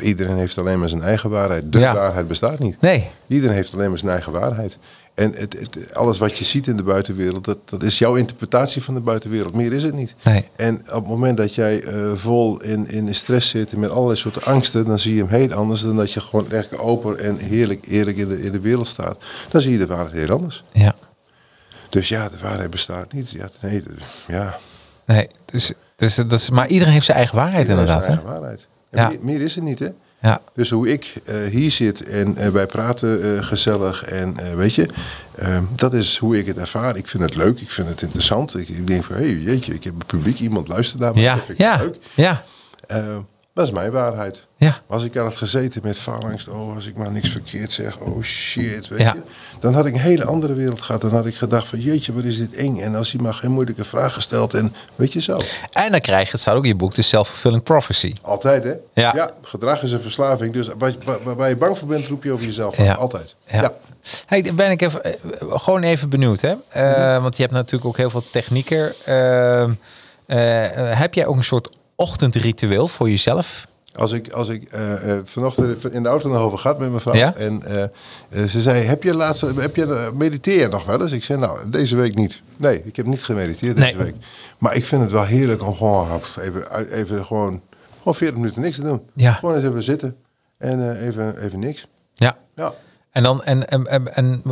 Iedereen 0.00 0.36
heeft 0.36 0.58
alleen 0.58 0.78
maar 0.78 0.88
zijn 0.88 1.02
eigen 1.02 1.30
waarheid. 1.30 1.72
De 1.72 1.78
Ja. 1.78 1.94
waarheid 1.94 2.28
bestaat 2.28 2.58
niet. 2.58 2.80
Nee. 2.80 3.10
Iedereen 3.26 3.54
heeft 3.56 3.74
alleen 3.74 3.88
maar 3.88 3.98
zijn 3.98 4.10
eigen 4.10 4.32
waarheid. 4.32 4.78
En 5.14 5.32
het, 5.36 5.56
het, 5.58 5.94
alles 5.94 6.18
wat 6.18 6.38
je 6.38 6.44
ziet 6.44 6.66
in 6.66 6.76
de 6.76 6.82
buitenwereld, 6.82 7.44
dat, 7.44 7.58
dat 7.64 7.82
is 7.82 7.98
jouw 7.98 8.14
interpretatie 8.16 8.82
van 8.82 8.94
de 8.94 9.00
buitenwereld. 9.00 9.54
Meer 9.54 9.72
is 9.72 9.82
het 9.82 9.94
niet. 9.94 10.14
Nee. 10.24 10.44
En 10.56 10.76
op 10.88 10.94
het 10.94 11.06
moment 11.06 11.36
dat 11.36 11.54
jij 11.54 11.82
eh, 11.82 12.12
vol 12.14 12.60
in, 12.62 12.90
in 12.90 13.14
stress 13.14 13.48
zit 13.50 13.72
en 13.72 13.78
met 13.80 13.90
allerlei 13.90 14.16
soorten 14.18 14.42
angsten, 14.44 14.84
dan 14.84 14.98
zie 14.98 15.14
je 15.14 15.20
hem 15.20 15.30
heel 15.30 15.52
anders 15.52 15.80
dan 15.82 15.96
dat 15.96 16.12
je 16.12 16.20
gewoon 16.20 16.50
echt 16.50 16.78
open 16.78 17.18
en 17.18 17.36
heerlijk 17.36 17.86
eerlijk 17.88 18.16
in 18.16 18.28
de, 18.28 18.42
in 18.42 18.52
de 18.52 18.60
wereld 18.60 18.86
staat. 18.86 19.18
Dan 19.50 19.60
zie 19.60 19.72
je 19.72 19.78
de 19.78 19.86
waarheid 19.86 20.12
heel 20.12 20.30
anders. 20.36 20.64
Ja. 20.72 20.94
Dus 21.88 22.08
ja, 22.08 22.28
de 22.28 22.38
waarheid 22.42 22.70
bestaat 22.70 23.12
niet. 23.12 23.30
Ja, 23.30 23.48
nee, 23.62 23.82
ja. 24.28 24.58
Nee. 25.06 25.26
Dus, 25.44 25.72
dus 25.96 26.14
dat 26.14 26.32
is, 26.32 26.50
maar 26.50 26.66
iedereen 26.68 26.92
heeft 26.92 27.06
zijn 27.06 27.16
eigen 27.18 27.36
waarheid 27.36 27.68
Iedereen 27.68 27.80
inderdaad. 27.80 28.04
zijn 28.04 28.16
Hè? 28.18 28.22
eigen 28.24 28.40
waarheid. 28.40 28.68
Ja. 28.94 29.08
meer, 29.08 29.18
meer 29.22 29.40
is 29.40 29.54
het 29.54 29.64
niet, 29.64 29.78
hè? 29.78 29.88
Ja. 30.20 30.40
Dus 30.54 30.70
hoe 30.70 30.88
ik 30.92 31.12
eh, 31.24 31.34
hier 31.50 31.70
zit 31.70 32.02
en 32.04 32.36
eh, 32.36 32.48
wij 32.48 32.66
praten 32.66 33.22
eh, 33.36 33.44
gezellig 33.44 34.04
en 34.04 34.36
weet 34.56 34.74
je, 34.74 34.86
eh, 35.34 35.58
dat 35.76 35.92
is 35.94 36.18
hoe 36.18 36.38
ik 36.38 36.46
het 36.46 36.56
ervaar. 36.58 36.96
Ik 36.96 37.08
vind 37.08 37.22
het 37.22 37.34
leuk, 37.36 37.60
ik 37.60 37.70
vind 37.70 37.88
het 37.88 38.02
interessant. 38.02 38.56
Ik, 38.56 38.68
ik 38.68 38.86
denk 38.86 39.04
van, 39.04 39.16
hé, 39.16 39.22
hey, 39.22 39.32
jeetje, 39.34 39.74
ik 39.74 39.84
heb 39.84 39.92
een 39.94 40.06
publiek, 40.06 40.38
iemand 40.40 40.68
luistert 40.68 41.00
naar 41.00 41.14
me. 41.14 41.20
Ja. 41.20 41.34
Dat 41.34 41.44
vind 41.44 41.58
ik 41.58 41.64
Ja. 41.64 41.76
leuk. 41.78 41.96
Ja. 42.14 42.44
Dat 43.54 43.64
is 43.66 43.72
mijn 43.72 43.90
waarheid. 43.90 44.46
Ja. 44.56 44.80
Als 44.86 45.04
ik 45.04 45.16
aan 45.16 45.24
het 45.24 45.36
gezeten 45.36 45.80
met 45.84 45.98
faalangst, 45.98 46.48
oh, 46.48 46.74
als 46.74 46.86
ik 46.86 46.96
maar 46.96 47.10
niks 47.12 47.28
verkeerd 47.28 47.72
zeg, 47.72 47.98
oh 47.98 48.22
shit, 48.22 48.88
weet 48.88 49.00
Ja. 49.00 49.12
je. 49.14 49.20
Dan 49.60 49.74
had 49.74 49.86
ik 49.86 49.94
een 49.94 50.00
hele 50.00 50.24
andere 50.24 50.52
wereld 50.54 50.82
gehad. 50.82 51.00
Dan 51.00 51.10
had 51.10 51.26
ik 51.26 51.34
gedacht 51.34 51.66
van, 51.66 51.80
jeetje, 51.80 52.12
wat 52.12 52.24
is 52.24 52.38
dit 52.38 52.54
eng. 52.54 52.78
En 52.78 52.94
als 52.94 53.12
hij 53.12 53.20
maar 53.20 53.34
geen 53.34 53.50
moeilijke 53.50 53.84
vraag 53.84 54.12
gesteld 54.12 54.54
en 54.54 54.74
weet 54.94 55.12
je 55.12 55.20
zo. 55.20 55.38
En 55.72 55.90
dan 55.90 56.00
krijg 56.00 56.24
je, 56.26 56.30
het 56.32 56.40
staat 56.40 56.54
ook 56.54 56.62
in 56.62 56.68
je 56.68 56.74
boek, 56.76 56.94
de 56.94 57.02
self-fulfilling 57.02 57.62
prophecy. 57.62 58.14
Altijd, 58.22 58.64
hè? 58.64 58.72
Ja. 58.94 59.30
gedrag 59.42 59.82
is 59.82 59.92
een 59.92 60.00
verslaving. 60.00 60.52
Dus 60.52 60.68
waar, 60.78 60.92
waar, 61.04 61.36
waar 61.36 61.48
je 61.48 61.56
bang 61.56 61.78
voor 61.78 61.88
bent, 61.88 62.06
roep 62.06 62.24
je 62.24 62.32
over 62.32 62.44
jezelf. 62.44 62.78
aan. 62.78 62.84
Ja. 62.84 62.94
Altijd. 62.94 63.36
Ja. 63.46 63.60
Ja. 63.62 63.72
Hey, 64.26 64.50
ben 64.54 64.70
ik 64.70 64.82
even, 64.82 65.04
eh, 65.04 65.12
gewoon 65.40 65.82
even 65.82 66.08
benieuwd, 66.08 66.40
hè? 66.40 66.54
Eh, 66.68 67.22
Want 67.22 67.36
je 67.36 67.42
hebt 67.42 67.54
natuurlijk 67.54 67.84
ook 67.84 67.96
heel 67.96 68.10
veel 68.10 68.24
technieker. 68.30 68.94
Ehm, 69.04 69.72
eh, 70.26 70.90
eh, 70.90 70.98
heb 70.98 71.14
jij 71.14 71.26
ook 71.26 71.36
een 71.36 71.44
soort 71.44 71.68
ochtendritueel 71.96 72.88
voor 72.88 73.10
jezelf? 73.10 73.66
Als 73.94 74.12
ik, 74.12 74.32
als 74.32 74.48
ik 74.48 74.62
eh, 74.72 74.82
vanochtend 75.24 75.92
in 75.92 76.02
de 76.02 76.08
auto 76.08 76.28
naar 76.30 76.40
over 76.40 76.58
gehad 76.58 76.78
met 76.78 76.88
mijn 76.88 77.00
vrouw. 77.00 77.14
Ja? 77.14 77.34
En 77.34 77.62
eh, 78.30 78.44
ze 78.44 78.62
zei, 78.62 78.84
heb 78.84 79.02
je 79.02 79.14
laatste, 79.16 79.52
heb 79.56 79.76
je, 79.76 80.10
mediteer 80.14 80.68
nog 80.68 80.84
wel 80.84 81.00
eens? 81.02 81.12
Ik 81.12 81.24
zei, 81.24 81.38
nou, 81.38 81.70
deze 81.70 81.96
week 81.96 82.14
niet. 82.14 82.42
Nee, 82.56 82.82
ik 82.84 82.96
heb 82.96 83.06
niet 83.06 83.22
gemediteerd 83.24 83.76
deze 83.76 83.96
Nee. 83.96 84.04
week. 84.04 84.14
Maar 84.58 84.74
ik 84.74 84.84
vind 84.84 85.02
het 85.02 85.12
wel 85.12 85.24
heerlijk 85.24 85.62
om 85.66 85.74
gewoon 85.74 86.20
even, 86.40 86.90
even 86.92 87.24
gewoon, 87.24 87.60
gewoon 87.98 88.14
40 88.14 88.36
minuten 88.36 88.62
niks 88.62 88.76
te 88.76 88.82
doen. 88.82 89.02
Ja. 89.14 89.32
Gewoon 89.32 89.54
eens 89.54 89.64
even 89.64 89.82
zitten 89.82 90.16
en 90.58 90.96
even, 91.00 91.42
even 91.42 91.58
niks. 91.58 91.86
Ja. 92.14 92.36
Ja. 92.54 92.72
En 93.10 93.22
dan, 93.22 93.44
en, 93.44 93.68
en, 93.68 93.86
en, 93.86 94.08
en 94.14 94.42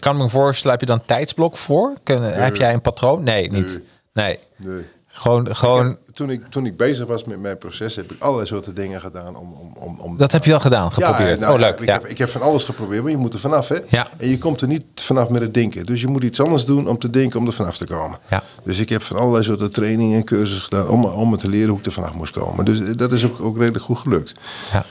kan 0.00 0.16
ik 0.16 0.22
me 0.22 0.28
voorstellen, 0.28 0.78
heb 0.78 0.88
je 0.88 0.94
dan 0.94 1.04
tijdsblok 1.06 1.56
voor? 1.56 1.94
Kun, 2.02 2.22
Heb 2.22 2.56
jij 2.56 2.72
een 2.72 2.80
patroon? 2.80 3.22
Nee, 3.22 3.50
niet. 3.50 3.80
Nee. 4.12 4.38
Nee. 4.56 4.84
Gewoon, 5.18 5.56
gewoon 5.56 5.86
Ik 5.90 5.96
heb- 6.06 6.14
toen, 6.14 6.30
ik, 6.30 6.42
toen 6.50 6.66
ik 6.66 6.76
bezig 6.76 7.06
was 7.06 7.24
met 7.24 7.40
mijn 7.40 7.58
proces, 7.58 7.96
heb 7.96 8.12
ik 8.12 8.22
allerlei 8.22 8.46
soorten 8.46 8.74
dingen 8.74 9.00
gedaan 9.00 9.36
om, 9.36 9.52
om, 9.52 9.72
om, 9.76 10.00
om 10.00 10.16
dat 10.16 10.32
heb 10.32 10.44
je 10.44 10.54
al 10.54 10.60
gedaan, 10.60 10.92
geprobeerd. 10.92 11.40
nou 11.40 11.52
oh, 11.54 11.60
ja, 11.60 11.66
leuk. 11.66 11.80
Ik, 11.80 11.86
Ja. 11.86 11.92
heb, 11.92 12.06
ik 12.06 12.18
heb 12.18 12.30
van 12.30 12.42
alles 12.42 12.64
geprobeerd, 12.64 13.02
maar 13.02 13.10
je 13.10 13.16
moet 13.16 13.34
er 13.34 13.40
vanaf, 13.40 13.68
hè? 13.68 13.76
Ja. 13.88 14.08
En 14.16 14.28
je 14.28 14.38
komt 14.38 14.60
er 14.60 14.68
niet 14.68 14.84
vanaf 14.94 15.28
met 15.28 15.40
het 15.40 15.54
denken. 15.54 15.86
Dus 15.86 16.00
je 16.00 16.06
moet 16.08 16.24
iets 16.24 16.40
anders 16.40 16.64
doen 16.64 16.88
om 16.88 16.98
te 16.98 17.10
denken 17.10 17.40
om 17.40 17.46
er 17.46 17.52
vanaf 17.52 17.76
te 17.76 17.86
komen. 17.86 18.18
Ja. 18.28 18.42
Dus 18.62 18.78
ik 18.78 18.88
heb 18.88 19.02
van 19.02 19.16
allerlei 19.16 19.44
soorten 19.44 19.70
trainingen 19.70 20.16
en 20.18 20.24
cursussen 20.24 20.64
gedaan 20.64 20.88
om, 20.88 21.04
om 21.04 21.30
me 21.30 21.36
te 21.36 21.48
leren 21.48 21.68
hoe 21.68 21.78
ik 21.78 21.86
er 21.86 21.92
vanaf 21.92 22.12
moest 22.14 22.32
komen. 22.32 22.64
Dus 22.64 22.80
eh, 22.80 22.86
dat 22.96 23.12
is 23.12 23.24
ook, 23.26 23.40
ook 23.40 23.56
redelijk 23.58 23.84
goed 23.84 23.98
gelukt. 23.98 24.34
Ja. 24.72 24.84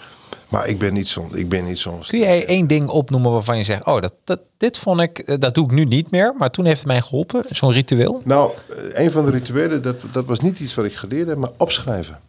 Maar 0.49 0.67
ik 0.67 0.79
ben 0.79 0.93
niet 0.93 1.07
zo'n... 1.07 1.35
Ik 1.35 1.49
ben 1.49 1.65
niet 1.65 1.79
zo'n 1.79 1.99
Kun 2.07 2.19
jij 2.19 2.45
één 2.45 2.67
ding 2.67 2.87
opnoemen 2.87 3.31
waarvan 3.31 3.57
je 3.57 3.63
zegt, 3.63 3.85
oh, 3.85 4.01
dat, 4.01 4.13
dat, 4.23 4.39
dit 4.57 4.77
vond 4.77 5.01
ik, 5.01 5.19
eh, 5.19 5.35
dat 5.39 5.55
doe 5.55 5.65
ik 5.65 5.71
nu 5.71 5.85
niet 5.85 6.11
meer, 6.11 6.33
maar 6.37 6.51
toen 6.51 6.65
heeft 6.65 6.77
het 6.77 6.87
mij 6.87 7.01
geholpen, 7.01 7.43
zo'n 7.49 7.71
ritueel? 7.71 8.21
Nou, 8.25 8.51
eh, 8.69 9.03
een 9.03 9.11
van 9.11 9.25
de 9.25 9.31
rituelen, 9.31 9.81
dat, 9.81 9.95
dat 10.11 10.25
was 10.25 10.39
niet 10.39 10.59
iets 10.59 10.75
wat 10.75 10.85
ik 10.85 10.95
geleerd 10.95 11.27
heb, 11.27 11.37
maar 11.37 11.51
opschrijven. 11.57 12.19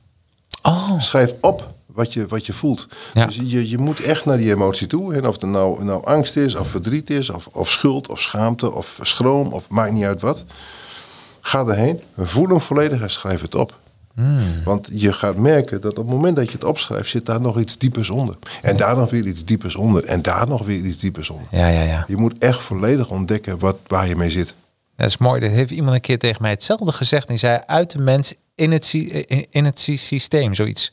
Oh, 0.62 1.00
Schrijf 1.00 1.34
op 1.40 1.76
wat 1.86 2.12
je, 2.12 2.26
wat 2.26 2.46
je 2.46 2.52
voelt. 2.52 2.88
Ja. 3.14 3.26
Dus 3.26 3.36
je, 3.44 3.68
je 3.68 3.78
moet 3.78 4.00
echt 4.00 4.24
naar 4.24 4.36
die 4.36 4.50
emotie 4.50 4.86
toe. 4.86 5.14
En 5.14 5.26
of 5.26 5.40
het 5.40 5.50
nou, 5.50 5.84
nou 5.84 6.04
angst 6.04 6.36
is, 6.36 6.54
of 6.54 6.68
verdriet 6.68 7.10
is, 7.10 7.30
of, 7.30 7.46
of 7.46 7.70
schuld, 7.70 8.08
of 8.08 8.20
schaamte, 8.20 8.72
of 8.72 8.98
schroom, 9.02 9.52
of 9.52 9.70
maakt 9.70 9.92
niet 9.92 10.04
uit 10.04 10.20
wat. 10.20 10.44
Ga 11.40 11.66
erheen, 11.66 12.00
voel 12.16 12.48
hem 12.48 12.60
volledig 12.60 13.00
en 13.00 13.10
schrijf 13.10 13.40
het 13.40 13.54
op. 13.54 13.74
Hmm. 14.18 14.62
Want 14.64 14.88
je 14.92 15.12
gaat 15.12 15.36
merken 15.36 15.80
dat 15.80 15.90
op 15.98 16.04
het 16.06 16.14
moment 16.14 16.36
dat 16.36 16.46
je 16.46 16.52
het 16.52 16.64
opschrijft, 16.64 17.10
zit 17.10 17.26
daar 17.26 17.40
nog 17.40 17.58
iets 17.58 17.78
diepers 17.78 18.10
onder. 18.10 18.34
En 18.62 18.76
daar 18.76 18.96
nog 18.96 19.10
weer 19.10 19.26
iets 19.26 19.44
diepers 19.44 19.74
onder. 19.76 20.04
En 20.04 20.22
daar 20.22 20.48
nog 20.48 20.64
weer 20.66 20.80
iets 20.84 20.98
diepers 20.98 21.30
onder. 21.30 21.46
ja, 21.50 21.68
ja, 21.68 21.82
ja. 21.82 22.04
Je 22.08 22.16
moet 22.16 22.34
echt 22.38 22.62
volledig 22.62 23.10
ontdekken 23.10 23.58
wat, 23.58 23.76
waar 23.86 24.08
je 24.08 24.16
mee 24.16 24.30
zit. 24.30 24.54
Dat 24.96 25.08
is 25.08 25.16
mooi. 25.16 25.40
Dat 25.40 25.50
heeft 25.50 25.70
iemand 25.70 25.94
een 25.94 26.00
keer 26.00 26.18
tegen 26.18 26.42
mij 26.42 26.50
hetzelfde 26.50 26.92
gezegd. 26.92 27.22
En 27.22 27.28
die 27.28 27.38
zei 27.38 27.60
uit 27.66 27.90
de 27.90 27.98
mens 27.98 28.34
in 28.54 28.72
het, 28.72 28.92
in, 29.50 29.64
het 29.64 29.78
sy- 29.78 29.96
systeem, 29.96 30.54
zoiets. 30.54 30.90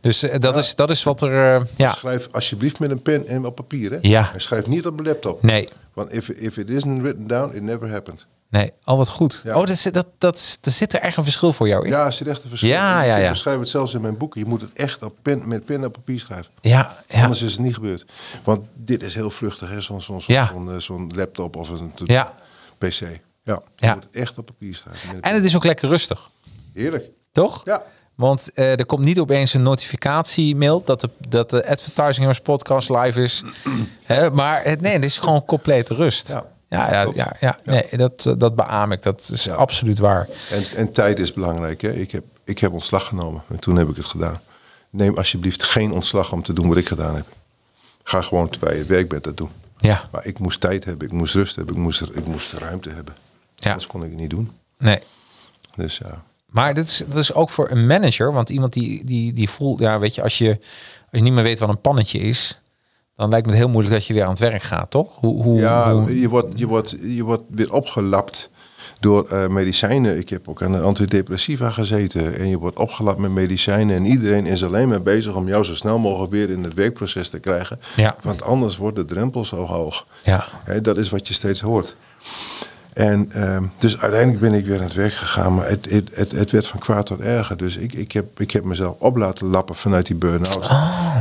Dus 0.00 0.22
eh, 0.22 0.40
dat, 0.40 0.56
is, 0.56 0.74
dat 0.74 0.90
is 0.90 1.02
wat 1.02 1.22
er... 1.22 1.44
eh, 1.56 1.62
ja, 1.76 1.90
Schrijf 1.92 2.28
alsjeblieft 2.30 2.78
met 2.78 2.90
een 2.90 3.02
pen 3.02 3.26
en 3.26 3.44
op 3.46 3.54
papier. 3.54 3.90
Hè? 3.90 3.98
Ja. 4.00 4.30
En 4.32 4.40
schrijf 4.40 4.66
niet 4.66 4.86
op 4.86 4.98
een 4.98 5.04
laptop. 5.06 5.42
nee, 5.42 5.68
Want 5.94 6.12
if, 6.12 6.28
if 6.28 6.56
it 6.56 6.70
isn't 6.70 7.00
written 7.00 7.26
down, 7.26 7.54
it 7.56 7.62
never 7.62 7.90
happened. 7.90 8.26
Nee, 8.50 8.72
al 8.82 8.96
wat 8.96 9.08
goed. 9.08 9.40
Ja. 9.44 9.54
Oh, 9.56 9.66
dat, 9.66 9.76
zit- 9.78 9.94
dat, 9.94 10.06
dat, 10.18 10.58
er 10.62 10.70
zit 10.70 10.92
er 10.92 11.00
echt 11.00 11.16
een 11.16 11.22
verschil 11.24 11.52
voor 11.52 11.68
jou 11.68 11.84
in. 11.84 11.90
Ja, 11.90 12.04
er 12.06 12.12
zit 12.12 12.26
echt 12.26 12.42
een 12.42 12.48
verschil. 12.48 12.70
Ja, 12.70 13.02
ja, 13.02 13.16
Ik 13.16 13.28
beschrijf 13.30 13.58
het 13.58 13.68
zelfs 13.68 13.94
in 13.94 14.00
mijn 14.00 14.16
boeken. 14.16 14.40
Je 14.40 14.46
moet 14.46 14.60
het 14.60 14.72
echt 14.72 15.02
op 15.02 15.14
pen, 15.22 15.48
met 15.48 15.64
pen 15.64 15.82
en 15.82 15.90
papier 15.90 16.20
schrijven. 16.20 16.52
ja, 16.60 16.96
ja. 17.08 17.22
Anders 17.22 17.42
is 17.42 17.52
het 17.52 17.60
niet 17.60 17.74
gebeurd. 17.74 18.04
Want 18.44 18.60
dit 18.74 19.02
is 19.02 19.14
heel 19.14 19.30
vluchtig, 19.30 19.68
hè? 19.68 19.80
Zo'n 19.80 20.00
zo'n 20.00 20.20
zo'n 20.20 20.34
Ja. 20.34 20.52
zo'n, 20.78 21.10
eh, 21.10 21.16
laptop 21.16 21.56
of 21.56 21.68
een 21.68 21.92
Ja. 22.04 22.32
PC. 22.78 23.00
Ja, 23.42 23.60
je 23.76 23.86
moet 23.94 24.04
het 24.04 24.06
echt 24.14 24.38
op 24.38 24.46
papier 24.46 24.74
schrijven. 24.74 25.20
En 25.20 25.34
het 25.34 25.44
is 25.44 25.56
ook 25.56 25.64
lekker 25.64 25.88
rustig, 25.88 26.30
Heerlijk. 26.74 27.04
toch? 27.32 27.60
Ja. 27.64 27.82
Want 28.14 28.52
eh, 28.54 28.78
er 28.78 28.86
komt 28.86 29.04
niet 29.04 29.18
opeens 29.18 29.54
een 29.54 29.62
notificatie-mail 29.62 30.82
dat 30.84 31.00
de, 31.00 31.10
dat 31.28 31.50
de 31.50 31.66
Advertising 31.68 32.42
podcast 32.42 32.88
live 32.90 33.22
is. 33.22 33.42
Maar 34.32 34.64
het, 34.64 34.80
nee, 34.80 34.92
het 34.92 35.04
is 35.04 35.18
gewoon 35.18 35.44
complete 35.44 35.94
rust. 35.94 36.28
Ja. 36.28 36.44
Ja, 36.68 36.92
ja, 36.92 37.10
ja, 37.14 37.36
ja. 37.40 37.58
Nee, 37.64 37.84
dat, 37.90 38.26
eh, 38.26 38.32
dat 38.38 38.54
beaam 38.54 38.92
ik. 38.92 39.02
Dat 39.02 39.28
is 39.32 39.48
absoluut 39.48 39.98
waar. 39.98 40.28
En, 40.50 40.64
en 40.76 40.92
tijd 40.92 41.18
is 41.18 41.32
belangrijk. 41.32 41.80
Hè? 41.82 41.92
Ik, 41.92 42.10
heb, 42.10 42.24
ik 42.44 42.58
heb 42.58 42.72
ontslag 42.72 43.06
genomen 43.06 43.42
en 43.48 43.58
toen 43.58 43.76
heb 43.76 43.88
ik 43.88 43.96
het 43.96 44.04
gedaan. 44.06 44.36
Neem 44.90 45.16
alsjeblieft 45.16 45.62
geen 45.62 45.92
ontslag 45.92 46.32
om 46.32 46.42
te 46.42 46.52
doen 46.52 46.68
wat 46.68 46.76
ik 46.76 46.88
gedaan 46.88 47.14
heb. 47.14 47.26
Ga 48.02 48.22
gewoon 48.22 48.48
terwijl 48.48 48.76
je 48.78 48.84
werk 48.84 49.08
bent 49.08 49.24
dat 49.24 49.36
doen. 49.36 49.50
Ja, 49.76 50.08
Maar 50.12 50.26
ik 50.26 50.38
moest 50.38 50.60
tijd 50.60 50.84
hebben, 50.84 51.06
ik 51.06 51.12
moest 51.12 51.34
rust 51.34 51.56
hebben, 51.56 51.74
ik 51.74 51.80
moest, 51.80 52.00
ik 52.02 52.26
moest 52.26 52.52
ruimte 52.52 52.90
hebben. 52.90 53.14
Ja. 53.54 53.70
Anders 53.70 53.86
kon 53.86 54.04
ik 54.04 54.10
het 54.10 54.18
niet 54.18 54.30
doen. 54.30 54.50
nee. 54.78 54.98
Dus 55.74 55.98
ja. 55.98 56.22
Maar 56.46 56.74
dat 56.74 56.86
is, 56.86 57.04
dat 57.08 57.18
is 57.18 57.32
ook 57.32 57.50
voor 57.50 57.70
een 57.70 57.86
manager. 57.86 58.32
Want 58.32 58.48
iemand 58.48 58.72
die, 58.72 59.04
die, 59.04 59.32
die 59.32 59.50
voelt, 59.50 59.78
ja, 59.80 59.98
weet 59.98 60.14
je, 60.14 60.22
als 60.22 60.38
je, 60.38 60.48
als 60.50 61.10
je 61.10 61.20
niet 61.20 61.32
meer 61.32 61.42
weet 61.42 61.58
wat 61.58 61.68
een 61.68 61.80
pannetje 61.80 62.18
is, 62.18 62.60
dan 63.16 63.28
lijkt 63.30 63.46
me 63.46 63.52
het 63.52 63.60
heel 63.60 63.70
moeilijk 63.70 63.94
dat 63.94 64.06
je 64.06 64.14
weer 64.14 64.22
aan 64.22 64.28
het 64.30 64.38
werk 64.38 64.62
gaat, 64.62 64.90
toch? 64.90 65.16
Hoe, 65.20 65.42
hoe, 65.42 65.58
Ja, 65.58 65.94
hoe- 65.94 66.20
je 66.20 66.28
wordt, 66.28 66.58
je, 66.58 66.66
wordt, 66.66 66.96
je 67.02 67.22
wordt 67.24 67.42
weer 67.50 67.72
opgelapt 67.72 68.50
door 69.00 69.26
eh, 69.28 69.46
medicijnen. 69.48 70.18
Ik 70.18 70.28
heb 70.28 70.48
ook 70.48 70.62
aan 70.62 70.72
de 70.72 70.80
antidepressiva 70.80 71.70
gezeten. 71.70 72.38
En 72.38 72.48
je 72.48 72.58
wordt 72.58 72.78
opgelapt 72.78 73.18
met 73.18 73.30
medicijnen. 73.30 73.96
En 73.96 74.04
iedereen 74.06 74.46
is 74.46 74.64
alleen 74.64 74.88
maar 74.88 75.02
bezig 75.02 75.34
om 75.34 75.48
jou 75.48 75.64
zo 75.64 75.74
snel 75.74 75.98
mogelijk 75.98 76.32
weer 76.32 76.50
in 76.50 76.64
het 76.64 76.74
werkproces 76.74 77.28
te 77.28 77.38
krijgen. 77.38 77.80
Ja. 77.96 78.16
Want 78.22 78.42
anders 78.42 78.76
wordt 78.76 78.96
de 78.96 79.04
drempel 79.04 79.44
zo 79.44 79.64
hoog. 79.64 80.06
ja. 80.24 80.44
Hè, 80.64 80.80
dat 80.80 80.96
is 80.96 81.10
wat 81.10 81.28
je 81.28 81.34
steeds 81.34 81.60
hoort. 81.60 81.96
En 82.96 83.32
ehm, 83.32 83.64
dus 83.78 84.00
uiteindelijk 84.00 84.40
ben 84.40 84.52
ik 84.54 84.66
weer 84.66 84.78
aan 84.78 84.84
het 84.84 84.94
werk 84.94 85.12
gegaan, 85.12 85.54
maar 85.54 85.68
het, 85.68 85.90
het, 85.90 86.10
het, 86.14 86.32
het 86.32 86.50
werd 86.50 86.66
van 86.66 86.80
kwaad 86.80 87.06
tot 87.06 87.20
erger. 87.20 87.56
Dus 87.56 87.76
ik, 87.76 87.92
ik, 87.92 88.12
heb, 88.12 88.40
ik 88.40 88.50
heb 88.50 88.64
mezelf 88.64 88.96
op 88.98 89.16
laten 89.16 89.46
lappen 89.46 89.74
vanuit 89.74 90.06
die 90.06 90.16
burn-out. 90.16 90.70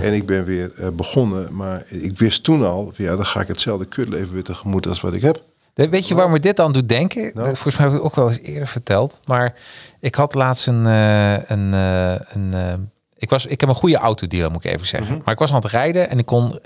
En 0.01 0.13
ik 0.13 0.25
ben 0.25 0.45
weer 0.45 0.71
eh, 0.77 0.87
begonnen, 0.89 1.55
maar 1.55 1.83
ik 1.87 2.17
wist 2.17 2.43
toen 2.43 2.63
al, 2.65 2.91
ja, 2.95 3.15
dan 3.15 3.25
ga 3.25 3.41
ik 3.41 3.47
hetzelfde 3.47 3.85
kutleven 3.85 4.33
weer 4.33 4.43
tegemoet 4.43 4.87
als 4.87 5.01
wat 5.01 5.13
ik 5.13 5.21
heb. 5.21 5.41
Weet 5.73 6.07
je 6.07 6.15
waar 6.15 6.29
me 6.29 6.39
dit 6.39 6.59
aan 6.59 6.71
doet 6.71 6.89
denken? 6.89 7.31
Nou. 7.33 7.45
Volgens 7.45 7.77
mij 7.77 7.85
heb 7.85 7.95
ik 7.95 8.01
het 8.01 8.11
ook 8.11 8.15
wel 8.15 8.27
eens 8.27 8.39
eerder 8.41 8.67
verteld. 8.67 9.19
Maar 9.25 9.53
ik 9.99 10.15
had 10.15 10.33
laatst 10.33 10.67
een... 10.67 10.85
eh, 10.85 11.49
een, 11.49 11.73
eh, 11.73 12.15
een 12.33 12.89
ik, 13.17 13.29
was, 13.29 13.45
ik 13.45 13.59
heb 13.59 13.69
een 13.69 13.75
goede 13.75 13.97
autodealer, 13.97 14.51
moet 14.51 14.65
ik 14.65 14.71
even 14.71 14.87
zeggen. 14.87 15.21
Maar 15.23 15.33
ik 15.33 15.39
was 15.39 15.49
aan 15.49 15.61
het 15.61 15.71
rijden 15.71 16.09
en 16.09 16.17
ik 16.17 16.25
kon, 16.25 16.59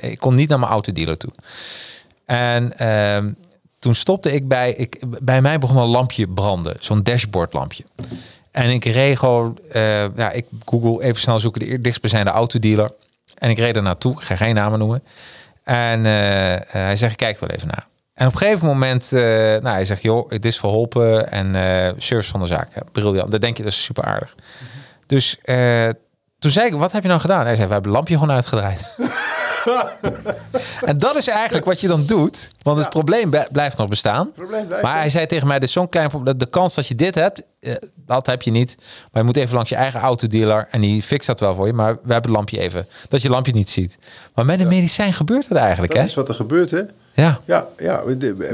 ik 0.00 0.18
kon 0.18 0.34
niet 0.34 0.48
naar 0.48 0.58
mijn 0.58 0.70
autodealer 0.70 1.16
toe. 1.16 1.30
En 2.24 2.78
ehm, 2.78 3.28
toen 3.78 3.94
stopte 3.94 4.32
ik 4.32 4.48
bij... 4.48 4.72
Ik, 4.72 4.98
bij 5.20 5.40
mij 5.40 5.58
begon 5.58 5.76
een 5.76 5.88
lampje 5.88 6.28
branden. 6.28 6.76
Zo'n 6.80 7.02
dashboardlampje. 7.02 7.84
En 8.50 8.70
ik 8.70 8.84
reed 8.84 9.18
gewoon... 9.18 9.58
eh, 9.72 10.16
ja, 10.16 10.30
ik 10.30 10.46
google 10.64 11.04
even 11.04 11.20
snel 11.20 11.40
zoeken 11.40 11.60
de 11.60 11.80
dichtstbijzijnde 11.80 12.30
autodealer. 12.30 12.90
En 13.34 13.50
ik 13.50 13.58
reed 13.58 13.76
er 13.76 13.82
naartoe. 13.82 14.12
Ik 14.12 14.20
ga 14.20 14.36
geen 14.36 14.54
namen 14.54 14.78
noemen. 14.78 15.02
En 15.64 16.06
eh, 16.06 16.54
eh, 16.54 16.62
hij 16.70 16.96
zegt, 16.96 17.16
kijk 17.16 17.40
er 17.40 17.46
wel 17.46 17.56
even 17.56 17.68
naar. 17.68 17.86
En 18.14 18.26
op 18.26 18.32
een 18.32 18.38
gegeven 18.38 18.66
moment, 18.66 19.10
nou, 19.10 19.68
hij 19.68 19.84
zegt, 19.84 20.02
joh, 20.02 20.30
het 20.30 20.44
is 20.44 20.58
verholpen 20.58 21.30
en 21.30 21.54
service 21.98 22.30
van 22.30 22.40
de 22.40 22.46
zaak. 22.46 22.74
Ja, 22.74 22.82
briljant. 22.92 23.30
Dan 23.30 23.40
denk 23.40 23.56
je, 23.56 23.62
dat 23.62 23.72
is 23.72 23.84
super 23.84 24.04
aardig. 24.04 24.34
Dus 25.06 25.38
eh, 25.42 25.88
toen 26.38 26.50
zei 26.50 26.66
ik, 26.66 26.74
wat 26.74 26.92
heb 26.92 27.02
je 27.02 27.08
nou 27.08 27.20
gedaan? 27.20 27.44
Hij 27.44 27.56
zei, 27.56 27.66
we 27.66 27.72
hebben 27.72 27.90
het 27.90 27.98
lampje 27.98 28.18
gewoon 28.18 28.34
uitgedraaid. 28.34 28.96
en 30.90 30.98
dat 30.98 31.16
is 31.16 31.28
eigenlijk 31.28 31.64
wat 31.64 31.80
je 31.80 31.88
dan 31.88 32.06
doet. 32.06 32.48
Want 32.62 32.78
het 32.78 32.90
probleem 32.90 33.30
blij- 33.30 33.48
blijft 33.52 33.76
nog 33.78 33.88
bestaan. 33.88 34.32
probleem 34.32 34.66
blijft, 34.66 34.84
maar 34.84 34.96
hij 34.96 35.10
zei 35.10 35.26
tegen 35.26 35.46
mij, 35.46 35.58
dit 35.58 35.68
is 35.68 35.74
zo'n 35.74 35.88
klein 35.88 36.08
probleem. 36.08 36.38
De 36.38 36.46
kans 36.46 36.74
dat 36.74 36.86
je 36.86 36.94
dit 36.94 37.14
hebt, 37.14 37.42
eh, 37.60 37.74
dat 38.06 38.26
heb 38.26 38.42
je 38.42 38.50
niet. 38.50 38.76
Maar 39.12 39.22
je 39.22 39.28
moet 39.28 39.36
even 39.36 39.54
langs 39.54 39.70
je 39.70 39.76
eigen 39.76 40.00
autodealer. 40.00 40.68
En 40.70 40.80
die 40.80 41.02
fixt 41.02 41.26
dat 41.26 41.40
wel 41.40 41.54
voor 41.54 41.66
je. 41.66 41.72
Maar 41.72 41.92
we 41.92 41.98
hebben 42.12 42.14
het 42.16 42.30
lampje 42.30 42.58
even. 42.60 42.86
Dat 43.08 43.22
je 43.22 43.28
lampje 43.28 43.52
niet 43.52 43.70
ziet. 43.70 43.98
Maar 44.34 44.44
met 44.44 44.60
een 44.60 44.68
medicijn 44.68 45.12
gebeurt 45.12 45.48
het 45.48 45.58
eigenlijk, 45.58 45.92
Dat 45.92 46.02
hè? 46.02 46.08
is 46.08 46.14
wat 46.14 46.28
er 46.28 46.34
gebeurt, 46.34 46.70
hè? 46.70 46.80
Ja. 47.14 47.40
Ja, 47.44 47.66
ja 47.78 48.02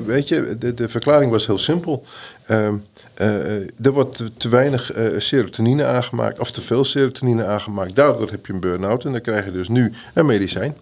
weet 0.07 0.29
je, 0.29 0.57
de, 0.59 0.75
de 0.75 0.89
verklaring 0.89 1.31
was 1.31 1.47
heel 1.47 1.59
simpel. 1.59 2.05
Ehm, 2.47 2.75
eh, 3.15 3.55
er 3.61 3.91
wordt 3.93 4.17
te, 4.17 4.37
te 4.37 4.49
weinig 4.49 4.93
eh, 4.93 5.05
serotonine 5.19 5.85
aangemaakt, 5.85 6.39
of 6.39 6.51
te 6.51 6.61
veel 6.61 6.85
serotonine 6.85 7.45
aangemaakt. 7.45 7.97
Daardoor 7.97 8.31
heb 8.31 8.47
je 8.47 8.53
een 8.53 8.61
burn-out 8.61 9.05
en 9.05 9.13
dan 9.13 9.21
krijg 9.21 9.45
je 9.45 9.53
dus 9.53 9.69
nu 9.69 9.93
een 10.15 10.27
medicijn. 10.27 10.77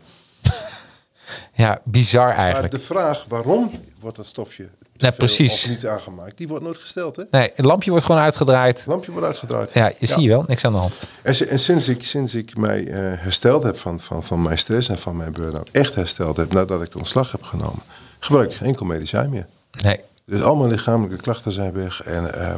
Ja, 1.61 1.81
bizar 1.85 2.27
Maar 2.27 2.37
eigenlijk. 2.37 2.73
de 2.73 2.79
vraag 2.79 3.25
waarom 3.29 3.71
wordt 4.01 4.17
dat 4.17 4.27
stofje 4.27 4.69
Ja, 4.97 5.11
precies. 5.11 5.63
of 5.65 5.69
niet 5.71 5.87
aangemaakt, 5.87 6.37
die 6.39 6.49
wordt 6.49 6.65
nooit 6.65 6.79
gesteld. 6.79 7.17
Hè? 7.17 7.23
Nee, 7.31 7.53
het 7.55 7.65
lampje 7.65 7.91
wordt 7.91 8.05
gewoon 8.07 8.21
uitgedraaid. 8.21 8.79
Het 8.79 8.87
lampje 8.87 9.11
wordt 9.13 9.27
uitgedraaid. 9.27 9.73
Ja, 9.73 9.93
je 9.99 10.07
zie 10.07 10.21
je 10.23 10.29
wel, 10.29 10.45
niks 10.47 10.65
aan 10.65 10.73
de 10.73 10.79
hand. 10.79 10.99
En, 11.23 11.35
si- 11.35 11.45
en 11.45 11.59
sinds, 11.59 11.89
ik, 11.89 12.05
sinds 12.05 12.35
ik 12.35 12.57
mij 12.57 12.87
eh, 12.87 12.95
hersteld 13.17 13.63
heb 13.63 13.79
van, 13.79 14.01
van, 14.01 14.23
van 14.23 14.43
mijn 14.43 14.59
stress 14.59 14.89
en 14.89 14.99
van 14.99 15.17
mijn 15.17 15.33
burn-out, 15.33 15.69
echt 15.73 15.95
hersteld 15.95 16.37
heb 16.37 16.53
nadat 16.53 16.83
ik 16.83 16.91
de 16.93 16.99
ontslag 16.99 17.33
heb 17.33 17.43
genomen, 17.43 17.83
gebruik 18.19 18.51
ik 18.51 18.57
geen 18.57 18.69
enkel 18.69 18.87
medicijn 18.87 19.31
meer. 19.31 19.47
Nee. 19.83 20.01
Dus 20.25 20.43
al 20.43 20.57
mijn 20.57 20.71
lichamelijke 20.71 21.23
klachten 21.23 21.53
zijn 21.53 21.73
weg. 21.73 22.03
En 22.03 22.35
eh, 22.41 22.55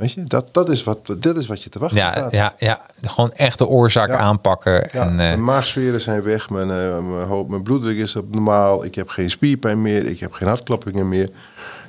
weet 0.00 0.12
je, 0.12 0.24
dat, 0.24 0.48
dat, 0.54 0.68
is 0.68 0.84
wat, 0.84 1.14
dat 1.18 1.36
is 1.36 1.46
wat 1.46 1.62
je 1.62 1.70
te 1.70 1.78
wachten 1.78 1.98
Ja, 1.98 2.08
staat. 2.08 2.32
ja, 2.32 2.54
ja, 2.58 2.80
gewoon 3.00 3.32
echt 3.32 3.58
de 3.58 3.66
oorzaak 3.66 4.08
Ja. 4.08 4.16
aanpakken. 4.18 4.88
Ja, 4.92 5.02
en, 5.02 5.10
eh, 5.10 5.16
mijn 5.16 5.44
maagsferen 5.44 6.00
zijn 6.00 6.22
weg, 6.22 6.50
mijn, 6.50 6.70
eh, 6.70 6.98
mijn, 6.98 7.26
hoop, 7.26 7.48
mijn 7.48 7.62
bloeddruk 7.62 7.96
is 7.96 8.16
op 8.16 8.34
normaal, 8.34 8.84
ik 8.84 8.94
heb 8.94 9.08
geen 9.08 9.30
spierpijn 9.30 9.82
meer, 9.82 10.06
ik 10.06 10.20
heb 10.20 10.32
geen 10.32 10.48
hartkloppingen 10.48 11.08
meer. 11.08 11.28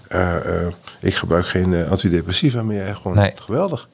Eh, 0.07 0.35
ik 0.99 1.15
gebruik 1.15 1.45
geen 1.47 1.87
antidepressiva 1.89 2.63
meer. 2.63 2.95
Gewoon 2.95 3.17
Nee. 3.17 3.31
geweldig. 3.35 3.87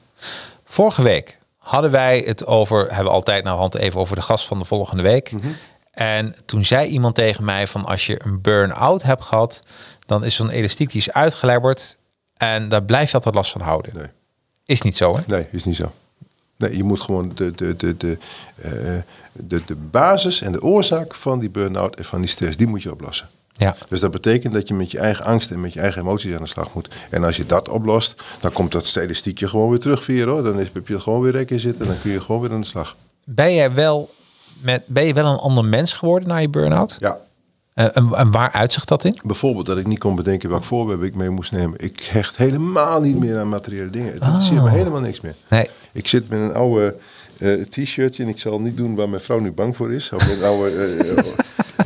Vorige 0.64 1.02
week 1.02 1.38
hadden 1.58 1.90
wij 1.90 2.22
het 2.26 2.46
over, 2.46 2.78
hebben 2.86 3.04
we 3.04 3.10
altijd 3.10 3.44
naar 3.44 3.54
hand 3.54 3.74
even 3.76 4.00
over 4.00 4.16
de 4.16 4.22
gast 4.22 4.46
van 4.46 4.58
de 4.58 4.64
volgende 4.64 5.02
week. 5.02 5.32
Mhm. 5.32 5.46
En 5.92 6.34
toen 6.44 6.64
zei 6.64 6.88
iemand 6.88 7.14
tegen 7.14 7.44
mij 7.44 7.66
van 7.66 7.84
als 7.84 8.06
je 8.06 8.20
een 8.24 8.40
burn-out 8.40 9.02
hebt 9.02 9.24
gehad, 9.24 9.62
dan 10.06 10.24
is 10.24 10.34
zo'n 10.34 10.50
elastiek 10.50 10.90
die 10.92 11.00
is 11.00 11.12
uitgelebberd 11.12 11.96
en 12.38 12.68
daar 12.68 12.82
blijf 12.82 13.08
je 13.08 13.14
altijd 13.14 13.34
last 13.34 13.50
van 13.50 13.60
houden. 13.60 13.92
Nee. 13.94 14.06
Is 14.64 14.82
niet 14.82 14.96
zo, 14.96 15.16
hè? 15.16 15.22
Nee, 15.26 15.46
is 15.50 15.64
niet 15.64 15.76
zo. 15.76 15.92
Nee, 16.56 16.76
je 16.76 16.84
moet 16.84 17.00
gewoon 17.00 17.32
de, 17.34 17.54
de, 17.54 17.76
de, 17.76 17.96
de, 17.96 18.18
eh, 18.62 18.70
de, 19.32 19.62
de 19.66 19.74
basis 19.74 20.40
en 20.40 20.52
de 20.52 20.62
oorzaak 20.62 21.14
van 21.14 21.38
die 21.38 21.50
burn-out 21.50 21.96
en 21.96 22.04
van 22.04 22.20
die 22.20 22.30
stress, 22.30 22.56
die 22.56 22.66
moet 22.66 22.82
je 22.82 22.92
oplossen. 22.92 23.28
Ja. 23.56 23.76
Dus 23.88 24.00
dat 24.00 24.10
betekent 24.10 24.52
dat 24.52 24.68
je 24.68 24.74
met 24.74 24.90
je 24.90 24.98
eigen 24.98 25.24
angst 25.24 25.50
en 25.50 25.60
met 25.60 25.72
je 25.72 25.80
eigen 25.80 26.00
emoties 26.00 26.34
aan 26.34 26.42
de 26.42 26.48
slag 26.48 26.74
moet. 26.74 26.88
En 27.10 27.24
als 27.24 27.36
je 27.36 27.46
dat 27.46 27.68
oplost, 27.68 28.22
dan 28.40 28.52
komt 28.52 28.72
dat 28.72 28.86
statistiekje 28.86 29.48
gewoon 29.48 29.68
weer 29.70 29.78
terug 29.78 30.04
via 30.04 30.26
hoor. 30.26 30.42
Dan 30.42 30.60
is, 30.60 30.70
heb 30.72 30.88
je 30.88 31.00
gewoon 31.00 31.20
weer 31.20 31.32
rek 31.32 31.50
in 31.50 31.60
zitten 31.60 31.84
en 31.84 31.90
dan 31.90 32.00
kun 32.00 32.10
je 32.10 32.20
gewoon 32.20 32.40
weer 32.40 32.52
aan 32.52 32.60
de 32.60 32.66
slag. 32.66 32.96
Ben 33.24 33.54
jij 33.54 33.72
wel 33.72 34.14
met, 34.60 34.82
ben 34.86 35.04
je 35.04 35.14
wel 35.14 35.32
een 35.32 35.38
ander 35.38 35.64
mens 35.64 35.92
geworden 35.92 36.28
na 36.28 36.36
je 36.36 36.48
burn-out? 36.48 36.96
Ja, 36.98 37.18
en, 37.78 38.08
en 38.14 38.30
waar 38.30 38.52
uitzicht 38.52 38.88
dat 38.88 39.04
in? 39.04 39.18
bijvoorbeeld 39.24 39.66
dat 39.66 39.78
ik 39.78 39.86
niet 39.86 39.98
kon 39.98 40.14
bedenken 40.14 40.48
welk 40.50 40.64
voorwerp 40.64 41.02
ik 41.02 41.14
mee 41.14 41.30
moest 41.30 41.52
nemen. 41.52 41.78
Ik 41.80 42.04
hecht 42.04 42.36
helemaal 42.36 43.00
niet 43.00 43.18
meer 43.18 43.38
aan 43.38 43.48
materiële 43.48 43.90
dingen. 43.90 44.12
Het 44.12 44.22
interesseert 44.22 44.62
me 44.62 44.70
helemaal 44.70 45.00
niks 45.00 45.20
meer. 45.20 45.34
Nee. 45.48 45.68
Ik 45.92 46.08
zit 46.08 46.28
met 46.28 46.38
een 46.40 46.54
oude 46.54 46.94
eh, 47.38 47.52
t-shirtje 47.60 48.22
en 48.22 48.28
ik 48.28 48.40
zal 48.40 48.60
niet 48.60 48.76
doen 48.76 48.94
waar 48.94 49.08
mijn 49.08 49.22
vrouw 49.22 49.38
nu 49.38 49.52
bang 49.52 49.76
voor 49.76 49.92
is. 49.92 50.12
Of 50.12 50.28
met 50.28 50.38
een 50.38 50.44
oude 50.44 50.70
eh, 50.70 51.18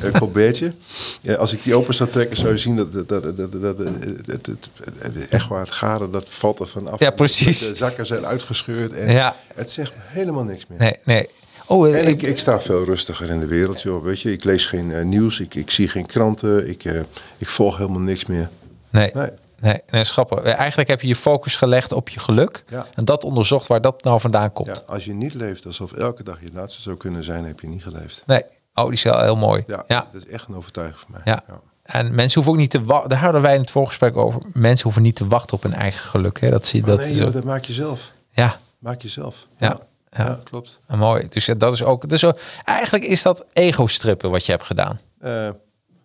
eh, 0.06 0.14
colbertje. 0.18 0.72
Ja, 1.20 1.34
als 1.34 1.52
ik 1.52 1.62
die 1.62 1.74
open 1.74 1.94
zou 1.94 2.08
trekken, 2.08 2.36
zou 2.36 2.50
je 2.50 2.58
zien 2.58 2.76
dat, 2.76 2.92
dat, 2.92 3.08
dat, 3.08 3.36
dat, 3.36 3.62
dat, 3.62 3.80
eh, 3.80 3.90
het, 4.26 4.46
het, 4.46 5.28
echt 5.28 5.48
waar 5.48 5.60
het 5.60 5.70
garen, 5.70 6.10
dat 6.10 6.30
valt 6.30 6.58
er 6.58 6.66
van 6.66 6.88
af. 6.90 7.00
Ja, 7.00 7.10
precies. 7.10 7.68
De 7.68 7.76
zakken 7.76 8.06
zijn 8.06 8.26
uitgescheurd 8.26 8.92
en 8.92 9.12
Ja. 9.12 9.36
het 9.54 9.70
zegt 9.70 9.92
helemaal 9.96 10.44
niks 10.44 10.66
meer. 10.68 10.78
Nee, 10.78 10.96
nee. 11.04 11.28
Oh, 11.72 11.88
eh, 11.88 11.98
En 12.02 12.08
ik, 12.08 12.22
ik 12.22 12.38
sta 12.38 12.60
veel 12.60 12.84
rustiger 12.84 13.30
in 13.30 13.40
de 13.40 13.46
wereld, 13.46 13.82
joh. 13.82 14.02
Weet 14.04 14.20
je, 14.20 14.32
ik 14.32 14.44
lees 14.44 14.66
geen 14.66 14.92
eh, 14.92 15.04
nieuws, 15.04 15.40
ik, 15.40 15.54
ik 15.54 15.70
zie 15.70 15.88
geen 15.88 16.06
kranten, 16.06 16.68
ik, 16.68 16.84
eh, 16.84 17.00
ik 17.38 17.48
volg 17.48 17.76
helemaal 17.76 18.00
niks 18.00 18.26
meer. 18.26 18.48
nee. 18.90 19.10
Nee. 19.14 19.28
Nee, 19.60 19.80
nee, 19.90 20.04
schappig. 20.04 20.42
Eigenlijk 20.42 20.88
heb 20.88 21.00
je 21.00 21.06
je 21.08 21.16
focus 21.16 21.56
gelegd 21.56 21.92
op 21.92 22.08
je 22.08 22.20
geluk. 22.20 22.64
Ja. 22.68 22.86
En 22.94 23.04
dat 23.04 23.24
onderzocht 23.24 23.66
waar 23.66 23.80
dat 23.80 24.04
nou 24.04 24.20
vandaan 24.20 24.52
komt. 24.52 24.66
Ja, 24.68 24.82
als 24.94 25.04
je 25.04 25.12
niet 25.12 25.34
leeft 25.34 25.66
alsof 25.66 25.92
elke 25.92 26.22
dag 26.22 26.38
je 26.40 26.48
laatste 26.52 26.82
zou 26.82 26.96
kunnen 26.96 27.24
zijn, 27.24 27.44
heb 27.44 27.60
je 27.60 27.68
niet 27.68 27.82
geleefd. 27.82 28.22
Nee. 28.26 28.42
Oh, 28.74 28.84
die 28.84 28.92
is 28.92 29.02
wel 29.02 29.20
heel 29.20 29.36
mooi. 29.36 29.64
Ja, 29.66 29.84
Ja. 29.88 30.08
dat 30.12 30.22
is 30.22 30.28
echt 30.28 30.48
een 30.48 30.54
overtuiging 30.56 30.98
van 30.98 31.08
mij. 31.10 31.20
Ja. 31.24 31.44
En 31.82 32.14
mensen 32.14 32.34
hoeven 32.34 32.52
ook 32.52 32.58
niet 32.58 32.70
te 32.70 32.84
wachten. 32.84 33.08
Daar 33.08 33.18
hadden 33.18 33.42
wij 33.42 33.54
in 33.54 33.60
het 33.60 33.70
voorgesprek 33.70 34.16
over. 34.16 34.40
Mensen 34.52 34.84
hoeven 34.84 35.02
niet 35.02 35.16
te 35.16 35.26
wachten 35.28 35.56
op 35.56 35.62
hun 35.62 35.74
eigen 35.74 36.04
geluk. 36.04 36.40
Hè? 36.40 36.50
Dat 36.50 36.66
zie 36.66 36.80
je. 36.80 36.86
Maar 36.86 36.96
Dat 36.96 37.06
nee, 37.06 37.14
joh, 37.16 37.32
dat 37.32 37.44
maak 37.44 37.64
je 37.64 37.72
zelf. 37.72 38.12
ja, 38.30 38.56
Maak 38.78 39.02
je 39.02 39.08
zelf. 39.08 39.46
Ja. 39.58 39.80
Ja. 40.16 40.24
Ja, 40.24 40.38
klopt. 40.44 40.80
en 40.86 40.98
mooi. 40.98 41.26
Dus 41.28 41.46
ja, 41.46 41.54
dat 41.54 41.72
is 41.72 41.82
ook. 41.82 42.08
Dus 42.08 42.24
eigenlijk 42.64 43.04
is 43.04 43.22
dat 43.22 43.44
ego-strippen 43.52 44.30
wat 44.30 44.46
je 44.46 44.52
hebt 44.52 44.64
gedaan. 44.64 45.00
Eh, 45.20 45.48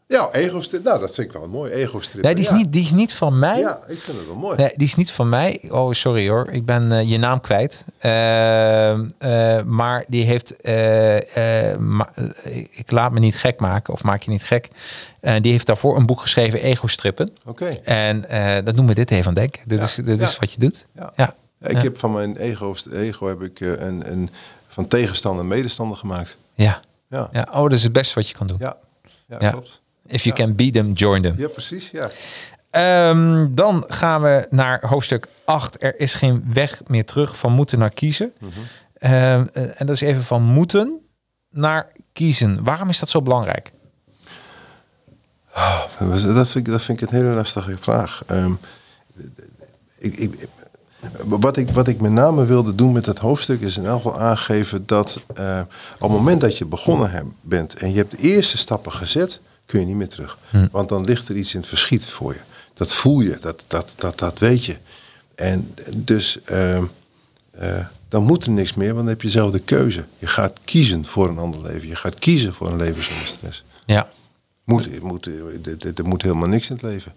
ja, 0.07 0.29
ego-strip. 0.31 0.83
Nou, 0.83 0.99
dat 0.99 1.13
vind 1.15 1.27
ik 1.27 1.33
wel 1.39 1.47
mooi. 1.49 1.71
Ego-strip. 1.71 2.23
Nee, 2.23 2.35
die 2.35 2.43
is, 2.43 2.49
ja. 2.49 2.55
niet, 2.55 2.71
die 2.73 2.83
is 2.83 2.91
niet 2.91 3.13
van 3.13 3.39
mij. 3.39 3.59
Ja, 3.59 3.79
ik 3.87 3.99
vind 3.99 4.17
het 4.17 4.27
wel 4.27 4.35
mooi. 4.35 4.57
Nee, 4.57 4.71
die 4.75 4.87
is 4.87 4.95
niet 4.95 5.11
van 5.11 5.29
mij. 5.29 5.61
Oh, 5.69 5.91
sorry 5.93 6.29
hoor. 6.29 6.47
Ik 6.51 6.65
ben 6.65 6.91
eh, 6.91 7.09
je 7.09 7.17
naam 7.17 7.41
kwijt. 7.41 7.85
Eh, 7.97 8.11
maar 9.65 10.05
die 10.07 10.23
heeft. 10.23 10.53
ma- 11.79 12.11
ik 12.71 12.91
laat 12.91 13.11
me 13.11 13.19
niet 13.19 13.35
gek 13.39 13.59
maken, 13.59 13.93
of 13.93 14.03
maak 14.03 14.21
je 14.23 14.29
niet 14.31 14.43
gek. 14.43 14.69
Eh, 15.19 15.41
die 15.41 15.51
heeft 15.51 15.65
daarvoor 15.67 15.97
een 15.97 16.05
boek 16.05 16.21
geschreven, 16.21 16.61
Ego-strippen. 16.61 17.29
Oké. 17.45 17.65
En 17.83 18.21
dat 18.65 18.75
noemen 18.75 18.87
we 18.87 18.93
dit 19.05 19.11
even 19.11 19.27
aan 19.27 19.33
denken. 19.33 19.61
Dit, 19.65 19.79
Ja. 19.79 19.85
is, 19.85 19.95
dit 19.95 20.21
is 20.21 20.39
wat 20.39 20.51
je 20.51 20.59
doet. 20.59 20.85
Ja. 21.15 21.35
Ik 21.61 21.71
Ja. 21.71 21.81
heb 21.81 21.97
van 21.99 22.11
mijn 22.13 22.37
ego, 22.37 22.75
ego 22.91 23.27
heb 23.27 23.41
ik 23.41 23.59
eh, 23.61 23.71
een, 23.71 24.11
een 24.11 24.29
van 24.67 24.87
tegenstander 24.87 25.45
medestander 25.45 25.97
gemaakt. 25.97 26.37
Ja. 26.53 26.79
Ja. 27.09 27.29
ja. 27.31 27.47
Oh, 27.51 27.61
dat 27.61 27.71
is 27.71 27.83
het 27.83 27.91
beste 27.93 28.15
wat 28.15 28.29
je 28.29 28.35
kan 28.35 28.47
doen. 28.47 28.57
Ja, 28.59 28.77
ja, 29.27 29.37
Ja. 29.39 29.49
klopt. 29.51 29.81
If 30.05 30.23
you 30.23 30.35
can 30.35 30.55
beat 30.55 30.73
them, 30.73 30.93
join 30.93 31.21
them. 31.21 31.35
Ja, 31.37 31.47
precies. 31.47 31.91
Ja. 31.91 32.09
Ehm, 32.69 33.47
dan 33.51 33.83
gaan 33.87 34.21
we 34.21 34.47
naar 34.49 34.85
hoofdstuk 34.87 35.27
8. 35.45 35.83
Er 35.83 35.99
is 35.99 36.13
geen 36.13 36.43
weg 36.53 36.81
meer 36.87 37.05
terug 37.05 37.37
van 37.37 37.51
moeten 37.53 37.79
naar 37.79 37.89
kiezen. 37.93 38.33
Mhm. 38.39 38.51
Ehm, 38.93 39.45
eh, 39.53 39.63
en 39.81 39.85
dat 39.85 39.89
is 39.89 40.01
even 40.01 40.23
van 40.23 40.43
moeten 40.43 40.99
naar 41.49 41.91
kiezen. 42.13 42.63
Waarom 42.63 42.89
is 42.89 42.99
dat 42.99 43.09
zo 43.09 43.21
belangrijk? 43.21 43.71
Dat, 45.99 46.07
was- 46.09 46.23
dat, 46.33 46.47
vind 46.49 46.67
ik, 46.67 46.71
dat 46.73 46.81
vind 46.81 47.01
ik 47.01 47.09
een 47.09 47.15
hele 47.15 47.29
lastige 47.33 47.77
vraag. 47.79 48.23
Ehm, 48.27 48.51
ik, 49.97 50.15
ik, 50.15 50.47
wat, 51.23 51.57
ik, 51.57 51.69
wat 51.69 51.87
ik 51.87 51.99
met 52.01 52.11
name 52.11 52.45
wilde 52.45 52.75
doen 52.75 52.91
met 52.91 53.05
het 53.05 53.19
hoofdstuk 53.19 53.61
is 53.61 53.77
in 53.77 53.85
elk 53.85 54.01
geval 54.01 54.19
aangeven 54.19 54.83
dat 54.85 55.21
eh, 55.35 55.59
op 55.95 56.01
het 56.01 56.09
moment 56.11 56.41
dat 56.41 56.57
je 56.57 56.65
begonnen 56.65 57.33
bent 57.41 57.73
en 57.75 57.91
je 57.91 57.97
hebt 57.97 58.11
de 58.11 58.17
eerste 58.17 58.57
stappen 58.57 58.91
gezet, 58.91 59.41
kun 59.65 59.79
je 59.79 59.85
niet 59.85 59.95
meer 59.95 60.09
terug. 60.09 60.37
Want 60.71 60.89
dan 60.89 61.05
ligt 61.05 61.29
er 61.29 61.35
iets 61.35 61.53
in 61.53 61.59
het 61.59 61.69
verschiet 61.69 62.05
voor 62.09 62.33
je. 62.33 62.39
Dat 62.73 62.93
voel 62.93 63.19
je, 63.19 63.37
dat, 63.41 63.65
dat, 63.67 63.93
dat, 63.97 64.19
dat 64.19 64.39
weet 64.39 64.65
je. 64.65 64.75
En 65.35 65.73
dus 65.97 66.41
ehm, 66.43 66.83
eh, 67.51 67.85
dan 68.09 68.23
moet 68.23 68.45
er 68.45 68.51
niks 68.51 68.73
meer, 68.73 68.87
want 68.87 68.99
dan 68.99 69.07
heb 69.07 69.21
je 69.21 69.29
zelf 69.29 69.51
de 69.51 69.59
keuze. 69.59 70.03
Je 70.19 70.27
gaat 70.27 70.59
kiezen 70.63 71.05
voor 71.05 71.29
een 71.29 71.37
ander 71.37 71.61
leven. 71.61 71.87
Je 71.87 71.95
gaat 71.95 72.19
kiezen 72.19 72.53
voor 72.53 72.67
een 72.67 72.77
leven 72.77 73.03
zonder 73.03 73.27
stress. 73.27 73.63
Ja. 73.85 74.07
Moet, 74.63 75.01
moet, 75.01 75.25
er, 75.25 75.93
er- 75.95 76.05
moet 76.05 76.21
helemaal 76.21 76.47
niks 76.47 76.69
in 76.69 76.73
het 76.75 76.83
leven. 76.83 77.13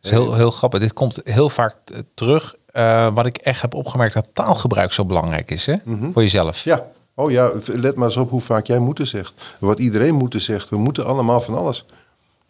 Dat 0.00 0.10
is 0.12 0.18
heel, 0.18 0.34
heel 0.34 0.50
grappig. 0.50 0.80
Dit 0.80 0.92
komt 0.92 1.20
heel 1.24 1.48
vaak 1.48 1.74
terug. 2.14 2.54
Eh, 2.72 3.14
wat 3.14 3.26
ik 3.26 3.36
echt 3.36 3.60
heb 3.62 3.74
opgemerkt, 3.74 4.14
dat 4.14 4.26
taalgebruik 4.32 4.92
zo 4.92 5.04
belangrijk 5.04 5.50
is 5.50 5.66
hè? 5.66 5.74
voor 6.12 6.22
jezelf. 6.22 6.64
Ja. 6.64 6.86
Oh 7.14 7.30
ja, 7.30 7.50
let 7.64 7.94
maar 7.96 8.06
eens 8.06 8.16
op 8.16 8.30
hoe 8.30 8.40
vaak 8.40 8.66
jij 8.66 8.78
moeten 8.78 9.06
zegt. 9.06 9.56
Wat 9.58 9.78
iedereen 9.78 10.14
moeten 10.14 10.40
zegt. 10.40 10.68
We 10.68 10.76
moeten 10.76 11.06
allemaal 11.06 11.40
van 11.40 11.54
alles. 11.54 11.84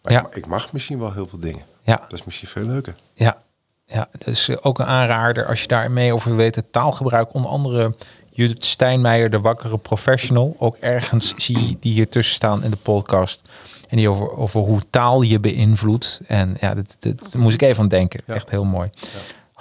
Maar 0.01 0.11
Ja. 0.13 0.19
ik, 0.19 0.23
ma- 0.23 0.35
ik 0.35 0.45
mag 0.45 0.71
misschien 0.71 0.99
wel 0.99 1.13
heel 1.13 1.27
veel 1.27 1.39
dingen. 1.39 1.61
Ja. 1.83 1.95
Dat 1.95 2.13
is 2.13 2.23
misschien 2.23 2.47
veel 2.47 2.63
leuker. 2.65 2.95
Ja, 3.13 3.37
ja 3.85 4.07
dat 4.11 4.27
is 4.27 4.63
ook 4.63 4.79
een 4.79 4.85
aanrader 4.85 5.45
als 5.45 5.61
je 5.61 5.67
daar 5.67 5.91
mee 5.91 6.13
over 6.13 6.35
weet. 6.35 6.55
Het 6.55 6.71
taalgebruik, 6.71 7.33
onder 7.33 7.51
andere 7.51 7.95
Judith 8.29 8.65
Steinmeijer, 8.65 9.29
de 9.29 9.39
wakkere 9.39 9.77
professional. 9.77 10.55
Ook 10.59 10.75
ergens 10.79 11.33
zie 11.37 11.67
je 11.67 11.77
die 11.79 11.93
hier 11.93 12.09
tussen 12.09 12.35
staan 12.35 12.63
in 12.63 12.71
de 12.71 12.77
podcast. 12.77 13.41
En 13.89 13.97
die 13.97 14.09
over, 14.09 14.37
over 14.37 14.59
hoe 14.59 14.81
taal 14.89 15.21
je 15.21 15.39
beïnvloedt. 15.39 16.21
En 16.27 16.57
ja, 16.59 16.73
dat, 16.73 16.95
dat, 16.99 17.31
daar 17.31 17.41
moest 17.41 17.53
ik 17.53 17.61
even 17.61 17.83
aan 17.83 17.89
denken. 17.89 18.21
Echt 18.25 18.49
heel 18.49 18.65
mooi. 18.65 18.89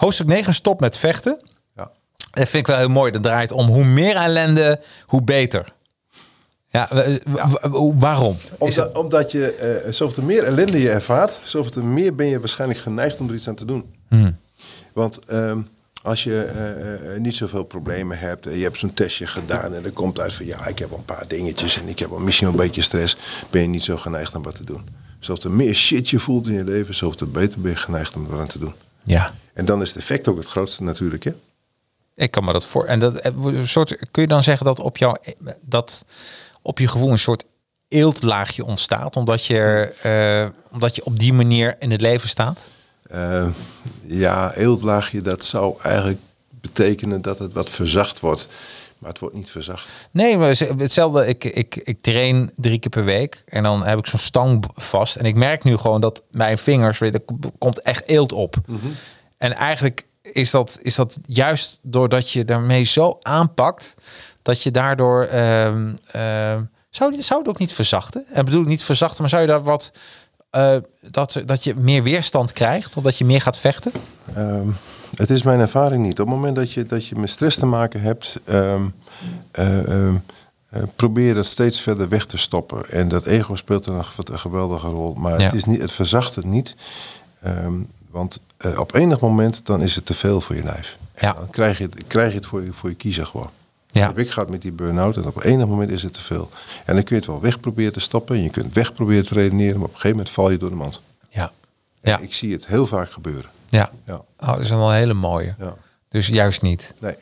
Hoofdstuk 0.01 0.27
9, 0.27 0.55
stop 0.55 0.81
met 0.81 0.97
vechten. 0.97 1.41
Ja. 1.77 1.91
Dat 2.31 2.49
vind 2.49 2.55
ik 2.55 2.67
wel 2.67 2.77
heel 2.77 2.89
mooi. 2.89 3.13
Dat 3.13 3.23
draait 3.23 3.53
om 3.53 3.67
hoe 3.67 3.85
meer 3.85 4.17
ellende, 4.17 4.81
hoe 5.07 5.23
beter. 5.23 5.73
Ja, 6.69 6.89
waarom? 7.95 8.37
Omdat, 8.59 8.99
omdat 8.99 9.33
je, 9.33 9.53
eh 9.53 9.93
zoveel 9.93 10.23
meer 10.23 10.45
ellende 10.45 10.81
je 10.81 10.91
ervaart, 10.91 11.41
zoveel 11.43 11.83
meer 11.83 12.15
ben 12.15 12.27
je 12.27 12.39
waarschijnlijk 12.39 12.81
geneigd 12.81 13.21
om 13.21 13.29
er 13.29 13.35
iets 13.35 13.49
aan 13.49 13.55
te 13.55 13.65
doen. 13.65 13.95
Hmm. 14.09 14.37
Want 14.93 15.25
ehm, 15.25 15.59
als 16.03 16.25
je 16.25 16.43
eh, 16.43 17.15
eh, 17.15 17.21
niet 17.21 17.35
zoveel 17.35 17.65
problemen 17.65 18.19
hebt, 18.19 18.47
en 18.47 18.57
je 18.57 18.63
hebt 18.63 18.79
zo'n 18.79 18.95
testje 18.95 19.27
gedaan 19.27 19.75
en 19.75 19.85
er 19.85 19.93
komt 19.93 20.21
uit 20.21 20.35
van 20.35 20.47
ja, 20.47 20.67
ik 20.67 20.79
heb 20.79 20.89
wel 20.89 20.99
een 20.99 21.05
paar 21.05 21.25
dingetjes 21.29 21.81
en 21.81 21.89
ik 21.89 21.99
heb 21.99 22.11
wel 22.11 22.19
misschien 22.19 22.47
wel 22.51 22.59
een 22.59 22.67
beetje 22.67 22.83
stress, 22.83 23.17
ben 23.51 23.63
je 23.63 23.69
niet 23.69 23.85
zo 23.85 23.97
geneigd 23.97 24.35
om 24.35 24.43
wat 24.43 24.55
te 24.55 24.65
doen. 24.65 24.89
Zoveel 25.19 25.51
meer 25.51 25.75
shit 25.75 26.09
je 26.09 26.19
voelt 26.19 26.47
in 26.47 26.53
je 26.53 26.65
leven, 26.65 26.95
zoveel 26.95 27.27
beter 27.27 27.61
ben 27.61 27.71
je 27.71 27.77
geneigd 27.77 28.17
om 28.17 28.25
er 28.25 28.31
wat 28.31 28.41
aan 28.41 28.47
te 28.47 28.59
doen. 28.59 28.75
ja, 29.05 29.33
En 29.61 29.67
dan 29.67 29.81
is 29.83 29.89
het 29.89 29.97
effect 29.97 30.29
ook 30.29 30.37
het 30.39 30.47
grootste 30.47 30.83
natuurlijk. 30.83 31.25
Hè? 31.25 31.33
Ik 32.15 32.31
kan 32.31 32.45
me 32.45 32.53
dat 32.53 32.67
voor. 32.67 32.85
En 32.85 32.99
dat 32.99 33.15
eh, 33.15 33.33
een 33.45 33.69
soort. 33.69 33.97
Kun 34.11 34.23
je 34.23 34.29
dan 34.29 34.43
zeggen 34.43 34.67
dat 34.67 34.81
op 34.81 34.97
jou 34.97 35.17
dat 35.61 36.05
op 36.63 36.79
je 36.79 36.89
gevoel 36.89 37.11
een 37.11 37.19
soort 37.19 37.45
eeltlaagje 37.89 38.65
ontstaat, 38.65 39.17
omdat 39.17 39.45
je, 39.45 39.93
eh, 40.03 40.73
omdat 40.73 40.97
je 40.97 41.05
op 41.05 41.19
die 41.19 41.33
manier 41.33 41.77
in 41.79 41.91
het 41.91 42.01
leven 42.01 42.29
staat? 42.29 42.69
Eh, 43.11 43.47
ja, 44.03 44.53
eeltlaagje, 44.55 45.21
dat 45.23 45.45
zou 45.45 45.75
eigenlijk 45.83 46.21
betekenen 46.51 47.23
dat 47.23 47.39
het 47.39 47.53
wat 47.53 47.71
verzacht 47.71 48.21
wordt. 48.21 48.49
Maar 48.99 49.11
het 49.11 49.19
wordt 49.19 49.35
niet 49.35 49.51
verzacht. 49.51 49.89
Nee, 50.11 50.37
maar 50.37 50.55
ze- 50.55 50.75
hetzelfde. 50.79 51.27
Ik, 51.27 51.45
ik, 51.45 51.77
ik 51.77 52.03
train 52.03 52.51
drie 52.57 52.79
keer 52.79 52.91
per 52.91 53.05
week 53.05 53.43
en 53.49 53.63
dan 53.63 53.85
heb 53.85 53.99
ik 53.99 54.07
zo'n 54.07 54.19
stang 54.19 54.65
vast. 54.75 55.17
En 55.17 55.25
ik 55.25 55.35
merk 55.35 55.65
nu 55.65 55.77
gewoon 55.77 56.01
dat 56.01 56.23
mijn 56.31 56.59
vingers, 56.59 57.01
er 57.01 57.21
komt 57.59 57.81
echt 57.81 58.07
eelt 58.09 58.33
op. 58.33 58.57
En 59.41 59.53
eigenlijk 59.57 60.07
is 60.23 60.51
dat, 60.51 60.79
is 60.83 60.95
dat 60.95 61.19
juist 61.27 61.79
doordat 61.83 62.31
je 62.31 62.45
daarmee 62.45 62.85
zo 62.85 63.19
aanpakt, 63.23 63.95
dat 64.43 64.63
je 64.63 64.71
daardoor. 64.71 65.25
ehm, 65.25 65.89
ehm, 66.13 66.63
zou, 66.91 67.23
zou 67.23 67.41
het 67.41 67.49
ook 67.49 67.59
niet 67.59 67.73
verzachten? 67.73 68.25
En 68.33 68.45
bedoel 68.45 68.63
ik 68.63 68.67
niet 68.69 68.83
verzachten, 68.83 69.21
maar 69.21 69.31
zou 69.31 69.43
je 69.43 69.49
daar 69.49 69.63
wat. 69.63 69.93
eh, 70.51 70.77
dat, 71.11 71.43
dat 71.47 71.65
je 71.65 71.75
meer 71.75 72.03
weerstand 72.03 72.53
krijgt, 72.53 72.97
omdat 72.97 73.19
je 73.19 73.25
meer 73.25 73.41
gaat 73.41 73.59
vechten? 73.59 73.93
Ehm, 74.35 74.69
het 75.17 75.31
is 75.31 75.43
mijn 75.43 75.61
ervaring 75.61 76.03
niet. 76.03 76.21
Op 76.21 76.27
het 76.27 76.35
moment 76.37 76.57
dat 76.57 76.73
je, 76.73 76.87
dat 76.87 77.07
je 77.07 77.17
met 77.17 77.31
stress 77.31 77.59
te 77.59 77.67
maken 77.67 78.01
hebt, 78.01 78.37
eh, 78.45 78.75
eh, 79.51 80.15
probeer 80.97 81.35
dat 81.35 81.47
steeds 81.47 81.81
verder 81.81 82.09
weg 82.09 82.27
te 82.27 82.37
stoppen. 82.39 82.89
En 82.91 83.09
dat 83.09 83.27
ego 83.27 83.55
speelt 83.57 83.87
er 83.87 83.93
een, 83.95 84.05
een 84.25 84.39
geweldige 84.39 84.87
rol. 84.87 85.15
Maar 85.15 85.39
Ja. 85.39 85.45
het, 85.45 85.55
is 85.55 85.65
niet, 85.65 85.81
het 85.83 85.93
verzacht 85.93 86.35
het 86.35 86.45
niet. 86.45 86.77
Want 88.11 88.41
eh, 88.57 88.79
op 88.79 88.95
enig 88.95 89.21
moment 89.21 89.67
dan 89.67 89.83
is 89.83 89.95
het 89.95 90.07
te 90.07 90.15
veel 90.15 90.41
voor 90.41 90.57
je 90.57 90.63
lijf. 90.63 90.97
En 91.15 91.27
Ja. 91.29 91.33
Dan 91.35 91.51
krijg 91.51 91.79
je 91.79 91.85
het, 91.85 92.07
krijg 92.07 92.31
je 92.31 92.37
het 92.37 92.47
voor, 92.47 92.65
je, 92.65 92.73
voor 92.73 92.89
je 92.89 92.95
kiezen 92.97 93.27
gewoon. 93.27 93.51
Ja. 93.87 94.07
Dat 94.07 94.17
heb 94.17 94.25
ik 94.27 94.31
gehad 94.33 94.49
met 94.49 94.63
die 94.63 94.73
burn-out 94.73 95.17
en 95.17 95.27
op 95.27 95.45
enig 95.45 95.67
moment 95.67 95.91
is 95.91 96.03
het 96.03 96.13
te 96.13 96.21
veel. 96.23 96.51
En 96.85 96.95
dan 96.95 97.05
kun 97.05 97.15
je 97.17 97.23
het 97.23 97.31
wel 97.31 97.41
weg 97.41 97.61
proberen 97.61 97.93
te 97.93 98.01
stoppen. 98.01 98.37
En 98.37 98.43
je 98.43 98.51
kunt 98.51 98.73
weg 98.75 98.93
proberen 98.93 99.27
te 99.27 99.35
redeneren. 99.35 99.75
Maar 99.79 99.89
op 99.89 99.95
een 99.95 100.01
gegeven 100.01 100.17
moment 100.17 100.31
val 100.35 100.51
je 100.51 100.57
door 100.59 100.69
de 100.71 100.75
mand. 100.77 101.01
Ja. 101.31 101.53
Ja. 102.03 102.19
Ik 102.19 102.35
zie 102.35 102.53
het 102.53 102.67
heel 102.67 102.87
vaak 102.87 103.11
gebeuren. 103.11 103.51
Ja. 103.69 103.91
Ja. 104.07 104.15
Oh, 104.39 104.47
dat 104.47 104.61
is 104.61 104.71
wel 104.71 104.89
een 104.89 104.95
hele 104.97 105.15
mooie. 105.15 105.55
Ja. 105.59 105.75
Dus 106.09 106.27
juist 106.27 106.63
niet. 106.63 106.95
Nee. 107.01 107.15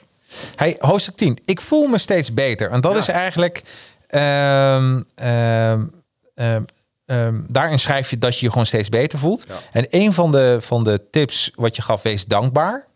Hey, 0.56 0.76
hoofdstuk 0.78 1.16
10. 1.16 1.38
Ik 1.44 1.60
voel 1.60 1.86
me 1.86 1.98
steeds 1.98 2.34
beter. 2.34 2.70
En 2.70 2.80
dat 2.80 2.96
is 2.96 3.08
eigenlijk... 3.08 3.62
ehm, 4.06 5.00
ehm, 5.14 5.82
ehm, 6.34 6.62
ehm, 7.08 7.40
daarin 7.48 7.78
schrijf 7.78 8.10
je 8.10 8.18
dat 8.18 8.38
je 8.38 8.44
je 8.44 8.50
gewoon 8.50 8.66
steeds 8.66 8.88
beter 8.88 9.18
voelt. 9.18 9.44
Ja. 9.48 9.54
En 9.72 9.86
een 9.90 10.12
van 10.12 10.32
de, 10.32 10.58
van 10.60 10.84
de 10.84 11.00
tips 11.10 11.50
wat 11.54 11.76
je 11.76 11.82
gaf, 11.82 12.02
wees 12.02 12.24
dankbaar. 12.24 12.86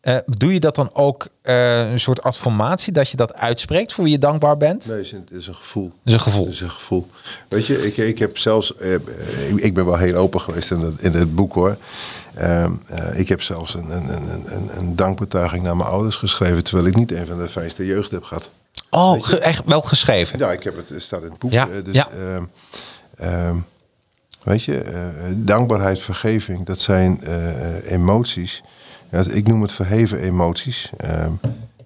Eh, 0.00 0.16
doe 0.26 0.52
je 0.52 0.60
dat 0.60 0.74
dan 0.74 0.90
ook 0.92 1.28
eh, 1.42 1.90
een 1.90 2.00
soort 2.00 2.22
affirmatie, 2.22 2.92
dat 2.92 3.10
je 3.10 3.16
dat 3.16 3.34
uitspreekt 3.34 3.92
voor 3.92 4.04
wie 4.04 4.12
je 4.12 4.18
dankbaar 4.18 4.56
bent? 4.56 4.86
Nee, 4.86 4.96
het 4.96 5.06
is 5.06 5.12
een, 5.12 5.20
het 5.28 5.38
is 5.38 5.46
een 5.46 5.54
gevoel. 5.54 5.84
Dat 5.84 5.94
is 6.04 6.12
een 6.12 6.20
gevoel. 6.20 6.44
Het 6.44 6.52
is 6.52 6.60
een 6.60 6.70
gevoel. 6.70 7.06
Weet 7.48 7.66
je, 7.66 7.86
ik, 7.86 7.96
ik 7.96 8.18
heb 8.18 8.38
zelfs, 8.38 8.76
eh, 8.76 8.94
ik, 8.94 9.00
ik 9.54 9.74
ben 9.74 9.84
wel 9.84 9.96
heel 9.96 10.14
open 10.14 10.40
geweest 10.40 10.70
in 10.70 10.80
het, 10.80 11.00
in 11.00 11.12
het 11.12 11.34
boek 11.34 11.54
hoor. 11.54 11.76
Ehm, 12.34 12.72
eh, 12.86 13.18
ik 13.18 13.28
heb 13.28 13.42
zelfs 13.42 13.74
een, 13.74 13.90
een, 13.90 14.08
een, 14.08 14.52
een, 14.52 14.70
een 14.76 14.96
dankbetuiging 14.96 15.62
naar 15.62 15.76
mijn 15.76 15.88
ouders 15.88 16.16
geschreven, 16.16 16.64
terwijl 16.64 16.86
ik 16.86 16.96
niet 16.96 17.12
een 17.12 17.26
van 17.26 17.38
de 17.38 17.48
fijnste 17.48 17.86
jeugd 17.86 18.10
heb 18.10 18.22
gehad. 18.22 18.50
Oh, 18.90 19.32
echt 19.40 19.62
wel 19.66 19.80
geschreven. 19.80 20.38
Ja, 20.38 20.52
ik 20.52 20.62
heb 20.62 20.76
het, 20.76 20.88
het 20.88 21.02
staat 21.02 21.22
in 21.22 21.30
het 21.30 21.38
boek. 21.38 21.52
Ja, 21.52 21.68
dus, 21.84 21.94
ja. 21.94 22.08
Ehm, 23.18 23.56
weet 24.42 24.62
je, 24.64 24.78
eh, 24.80 25.00
dankbaarheid, 25.30 25.98
vergeving, 26.00 26.66
dat 26.66 26.80
zijn 26.80 27.24
eh, 27.24 27.92
emoties. 27.92 28.62
Ja, 29.10 29.24
ik 29.30 29.46
noem 29.48 29.62
het 29.62 29.72
verheven 29.72 30.18
emoties. 30.18 30.90
Ehm, 30.96 31.30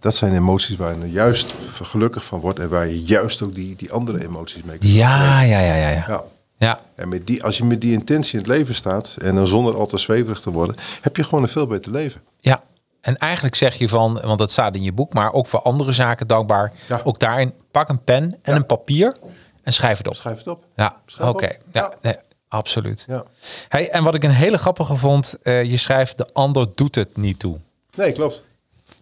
dat 0.01 0.15
zijn 0.15 0.35
emoties 0.35 0.77
waar 0.77 0.91
je 0.93 0.99
nou 0.99 1.11
juist 1.11 1.55
gelukkig 1.83 2.25
van 2.25 2.41
wordt 2.41 2.59
en 2.59 2.69
waar 2.69 2.87
je 2.87 3.03
juist 3.03 3.43
ook 3.43 3.55
die, 3.55 3.77
die 3.77 3.93
andere 3.93 4.25
emoties 4.25 4.63
mee 4.63 4.79
kunt 4.79 4.93
Ja, 4.93 5.41
ja, 5.41 5.61
ja, 5.61 5.75
ja. 5.75 5.89
ja. 5.89 6.05
ja. 6.09 6.23
ja. 6.59 6.81
En 6.95 7.09
met 7.09 7.27
die, 7.27 7.45
als 7.45 7.59
je 7.59 7.65
met 7.65 7.81
die 7.81 7.93
intentie 7.93 8.33
in 8.33 8.39
het 8.39 8.49
leven 8.49 8.75
staat 8.75 9.17
en 9.23 9.35
dan 9.35 9.47
zonder 9.47 9.75
al 9.77 9.87
te 9.87 9.99
zweverig 9.99 10.41
te 10.41 10.51
worden, 10.51 10.77
heb 11.01 11.17
je 11.17 11.25
gewoon 11.25 11.43
een 11.43 11.49
veel 11.51 11.67
beter 11.67 11.93
leven. 11.93 12.21
Ja, 12.41 12.63
en 13.01 13.17
eigenlijk 13.17 13.55
zeg 13.55 13.75
je 13.75 13.89
van, 13.89 14.21
want 14.23 14.39
dat 14.39 14.51
staat 14.53 14.75
in 14.75 14.83
je 14.83 14.93
boek, 14.93 15.13
maar 15.13 15.33
ook 15.33 15.47
voor 15.47 15.61
andere 15.63 15.93
zaken 15.93 16.27
dankbaar. 16.27 16.73
Ja. 16.89 17.01
Ook 17.05 17.19
daarin, 17.21 17.53
pak 17.71 17.89
een 17.89 18.05
pen 18.05 18.23
en 18.23 18.39
Ja. 18.53 18.55
een 18.55 18.67
papier 18.67 19.17
en 19.63 19.73
schrijf 19.73 19.99
het 19.99 20.09
op. 20.09 20.15
Schrijf 20.15 20.37
het 20.39 20.47
op. 20.47 20.65
Ja, 20.77 21.01
oké. 21.21 21.49
Ja. 21.73 21.93
Nee, 22.03 22.15
absoluut. 22.49 23.05
Ja. 23.09 23.25
Hey, 23.69 23.91
en 23.91 24.05
wat 24.05 24.15
ik 24.15 24.25
een 24.25 24.31
hele 24.31 24.59
grappige 24.59 24.97
vond, 24.97 25.37
eh, 25.43 25.65
je 25.65 25.77
schrijft 25.77 26.17
de 26.19 26.27
ander 26.33 26.67
doet 26.75 26.95
het 26.95 27.17
niet 27.17 27.39
toe. 27.39 27.57
Nee, 27.97 28.13
klopt. 28.13 28.45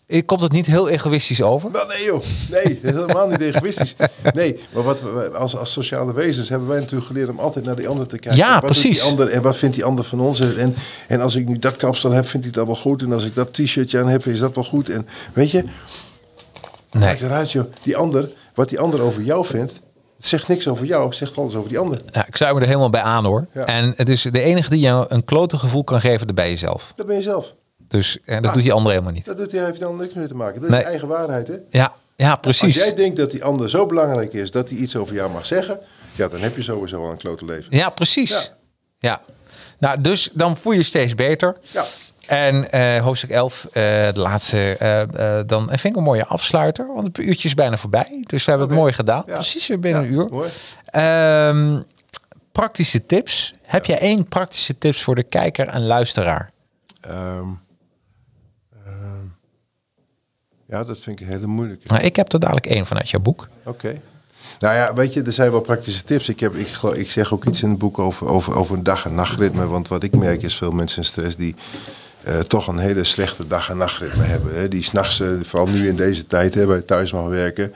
Eh, 0.07 0.23
Komt 0.27 0.43
het 0.43 0.53
niet 0.53 0.67
heel 0.67 0.89
egoïstisch 0.89 1.43
over? 1.43 1.71
Wel, 1.71 1.87
nee 1.87 2.05
joh. 2.05 2.23
Nee, 2.51 2.79
helemaal 2.83 3.27
niet 3.27 3.41
egoïstisch. 3.41 3.95
Nee, 4.35 4.61
maar 4.73 4.83
wat 4.83 5.01
we, 5.01 5.31
als, 5.35 5.57
als 5.57 5.73
sociale 5.73 6.13
wezens 6.13 6.49
hebben 6.49 6.69
wij 6.69 6.79
natuurlijk 6.79 7.07
geleerd 7.07 7.29
om 7.29 7.39
altijd 7.39 7.65
naar 7.65 7.77
die 7.77 7.89
ander 7.89 8.07
te 8.07 8.19
kijken. 8.19 8.41
Ja, 8.41 8.53
wat 8.53 8.65
precies. 8.65 9.01
Die 9.01 9.11
ander, 9.11 9.29
en 9.29 9.43
wat 9.43 9.57
vindt 9.57 9.75
die 9.75 9.85
ander 9.85 10.05
van 10.05 10.21
ons? 10.21 10.41
En, 10.41 10.75
en 11.09 11.21
als 11.21 11.35
ik 11.35 11.49
nu 11.49 11.59
dat 11.59 11.77
kapsel 11.77 12.11
heb, 12.11 12.27
vindt 12.27 12.47
hij 12.47 12.55
dat 12.55 12.67
wel 12.67 12.77
goed. 12.77 13.03
En 13.03 13.13
als 13.13 13.25
ik 13.25 13.35
dat 13.35 13.53
t-shirtje 13.53 13.99
aan 14.01 14.09
heb, 14.09 14.27
is 14.27 14.39
dat 14.39 14.55
wel 14.55 14.65
goed. 14.65 14.89
En 14.89 15.09
weet 15.33 15.51
je, 15.51 15.65
Nee. 16.93 17.03
maakt 17.03 17.21
eruit 17.21 17.53
joh. 17.53 17.73
Die 17.83 17.97
ander, 17.97 18.29
wat 18.55 18.69
die 18.69 18.79
ander 18.81 19.01
over 19.01 19.23
jou 19.23 19.45
vindt, 19.45 19.81
het 20.21 20.29
zegt 20.29 20.49
niks 20.49 20.69
over 20.69 20.87
jou, 20.87 21.07
het 21.07 21.17
zegt 21.17 21.37
alles 21.39 21.55
over 21.55 21.69
die 21.69 21.79
ander. 21.79 22.01
Ja, 22.13 22.27
ik 22.27 22.37
sluit 22.37 22.55
me 22.55 22.61
er 22.61 22.67
helemaal 22.67 22.91
bij 22.91 23.01
aan 23.03 23.25
hoor. 23.25 23.47
Ja. 23.53 23.65
En 23.67 23.93
het 23.97 24.09
is 24.09 24.23
de 24.23 24.41
enige 24.41 24.71
die 24.71 24.81
je 24.81 25.05
een 25.09 25.25
klote 25.25 25.59
gevoel 25.59 25.85
kan 25.85 26.01
geven, 26.01 26.27
dat 26.27 26.37
ben 26.37 26.49
je 26.49 26.57
zelf. 26.57 26.93
Dat 26.97 27.07
ben 27.07 27.17
je 27.17 27.23
zelf. 27.23 27.55
Dus 27.89 28.19
en 28.25 28.43
dat 28.43 28.55
doet 28.55 28.63
die 28.63 28.73
ander 28.73 28.93
helemaal 28.93 29.13
niet. 29.13 29.25
Dat 29.25 29.37
doet 29.37 29.53
hij, 29.53 29.65
heeft 29.65 29.81
dan 29.81 29.97
niks 29.97 30.15
mee 30.15 30.27
te 30.27 30.35
maken. 30.35 30.61
Dat 30.61 30.71
Nee. 30.71 30.79
is 30.79 30.85
je 30.85 30.91
eigen 30.91 31.09
waarheid, 31.09 31.49
hè? 31.49 31.55
Ja, 31.71 31.93
ja 32.17 32.31
Als 32.31 32.41
precies. 32.41 32.77
jij 32.77 32.95
denkt 32.95 33.17
dat 33.17 33.31
die 33.31 33.45
ander 33.45 33.71
zo 33.71 33.87
belangrijk 33.87 34.33
is 34.33 34.51
dat 34.51 34.69
hij 34.69 34.79
iets 34.79 34.97
over 34.97 35.15
jou 35.15 35.31
mag 35.31 35.47
zeggen, 35.47 35.79
ja, 36.15 36.29
dan 36.29 36.41
heb 36.41 36.57
je 36.57 36.63
sowieso 36.63 37.05
al 37.05 37.11
een 37.11 37.17
klote 37.17 37.45
leven. 37.45 37.77
Ja, 37.77 37.91
precies. 37.91 38.31
Ja. 38.31 39.09
Ja. 39.11 39.21
Nou, 39.79 40.01
dus 40.01 40.31
dan 40.33 40.57
voel 40.57 40.73
je 40.73 40.79
je 40.79 40.85
steeds 40.85 41.15
beter. 41.15 41.57
Ja. 41.61 41.85
En 42.31 42.71
eh, 42.73 43.03
hoofdstuk 43.03 43.31
11, 43.31 43.65
eh, 43.65 43.73
de 44.13 44.21
laatste, 44.21 44.77
eh, 44.77 45.41
dan 45.47 45.67
vind 45.69 45.85
ik 45.85 45.97
een 45.97 46.03
mooie 46.03 46.27
afsluiter. 46.27 46.87
Want 46.95 47.07
het 47.07 47.19
uurtje 47.19 47.49
is 47.49 47.55
bijna 47.55 47.77
voorbij. 47.77 48.25
Dus 48.27 48.45
we 48.45 48.51
hebben 48.51 48.69
het 48.69 48.79
mooi 48.79 48.93
gedaan. 48.93 49.23
Ja. 49.27 49.35
Precies 49.35 49.67
weer 49.67 49.79
binnen 49.81 50.03
Ja, 50.03 50.09
een 50.09 50.15
uur. 50.15 50.27
mooi. 50.31 50.51
Ehm, 50.85 51.81
praktische 52.53 53.07
tips. 53.07 53.55
Heb 53.63 53.85
jij 53.85 53.99
één 53.99 54.29
praktische 54.29 54.79
tips 54.79 55.03
voor 55.03 55.15
de 55.15 55.23
kijker 55.23 55.67
en 55.69 55.87
luisteraar? 55.87 56.51
Ehm, 57.01 57.45
ehm, 58.87 59.25
Ja, 60.69 60.85
dat 60.85 60.99
vind 60.99 61.21
ik 61.21 61.27
een 61.27 61.33
hele 61.33 61.47
moeilijke. 61.47 61.87
Nou, 61.87 62.03
ik 62.03 62.17
heb 62.17 62.33
er 62.33 62.41
dadelijk 62.41 62.67
één 62.67 62.87
vanuit 62.87 63.11
jouw 63.11 63.21
boek. 63.21 63.49
Oké. 63.65 64.01
Nou 64.59 64.75
ja, 64.75 64.95
weet 64.95 65.13
je, 65.13 65.23
er 65.23 65.33
zijn 65.33 65.51
wel 65.51 65.61
praktische 65.61 66.05
tips. 66.05 66.29
Ik, 66.29 66.41
heb, 66.41 66.55
ik, 66.55 66.69
ik 66.95 67.11
zeg 67.11 67.33
ook 67.33 67.45
iets 67.45 67.63
in 67.63 67.71
het 67.71 67.79
boek 67.79 67.99
over, 67.99 68.29
over, 68.29 68.55
over 68.57 68.77
een 68.77 68.83
dag- 68.83 69.05
en 69.05 69.15
nachtritme. 69.15 69.67
Want 69.67 69.89
wat 69.89 70.03
ik 70.03 70.13
merk 70.17 70.43
is 70.43 70.57
veel 70.57 70.73
mensen 70.73 70.99
in 70.99 71.05
stress 71.05 71.37
die 71.37 71.55
eh, 72.23 72.39
toch 72.39 72.67
een 72.67 72.79
hele 72.79 73.05
slechte 73.05 73.47
dag- 73.47 73.71
en 73.71 73.77
nachtritme 73.77 74.23
hebben. 74.25 74.55
Hè. 74.55 74.69
Die 74.69 74.83
s'nachts, 74.83 75.21
eh, 75.21 75.29
vooral 75.43 75.69
nu 75.69 75.89
in 75.89 75.97
deze 75.97 76.27
tijd, 76.27 76.55
hè, 76.55 76.67
waar 76.67 76.77
je 76.77 76.85
thuis 76.85 77.13
mag 77.13 77.25
werken. 77.27 77.73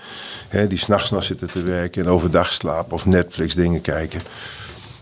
Hè, 0.49 0.67
die 0.69 0.79
s'nachts 0.79 1.11
nog 1.11 1.25
zitten 1.25 1.51
te 1.51 1.63
werken 1.63 2.05
en 2.05 2.09
overdag 2.11 2.53
slapen 2.53 2.93
of 2.93 3.07
Netflix 3.07 3.55
dingen 3.55 3.81
kijken. 3.81 4.23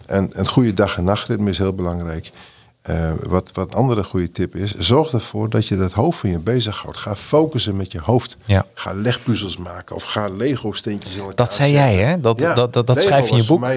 En 0.06 0.28
een 0.32 0.46
goede 0.48 0.72
dag- 0.72 0.96
en 0.96 1.04
nachtritme 1.04 1.50
is 1.50 1.58
heel 1.58 1.72
belangrijk. 1.74 2.30
Eh, 2.82 3.12
wat, 3.22 3.50
wat 3.52 3.66
een 3.72 3.78
andere 3.78 4.04
goede 4.04 4.32
tip 4.32 4.56
is, 4.56 4.74
zorg 4.74 5.12
ervoor 5.12 5.50
dat 5.50 5.66
je 5.68 5.76
dat 5.76 5.92
hoofd 5.92 6.18
van 6.18 6.30
je 6.30 6.38
bezighoudt. 6.38 6.96
Ga 6.96 7.16
focussen 7.16 7.76
met 7.76 7.92
je 7.92 8.00
hoofd. 8.00 8.36
Ja. 8.44 8.66
Ga 8.74 8.92
legpuzzels 8.92 9.56
maken 9.56 9.96
of 9.96 10.02
ga 10.02 10.28
Lego-steentjes 10.28 11.12
in 11.14 11.18
elkaar 11.20 11.34
Dat 11.34 11.54
zei 11.54 11.72
zetten. 11.72 11.92
jij, 11.98 12.04
hè? 12.06 12.20
Dat- 12.20 12.38
dat- 12.38 12.72
dat- 12.72 12.86
dat 12.86 13.00
schrijf 13.00 13.24
je 13.24 13.30
in 13.30 13.36
je 13.36 13.38
was 13.38 13.46
voor 13.46 13.58
boek. 13.58 13.66
mij 13.68 13.76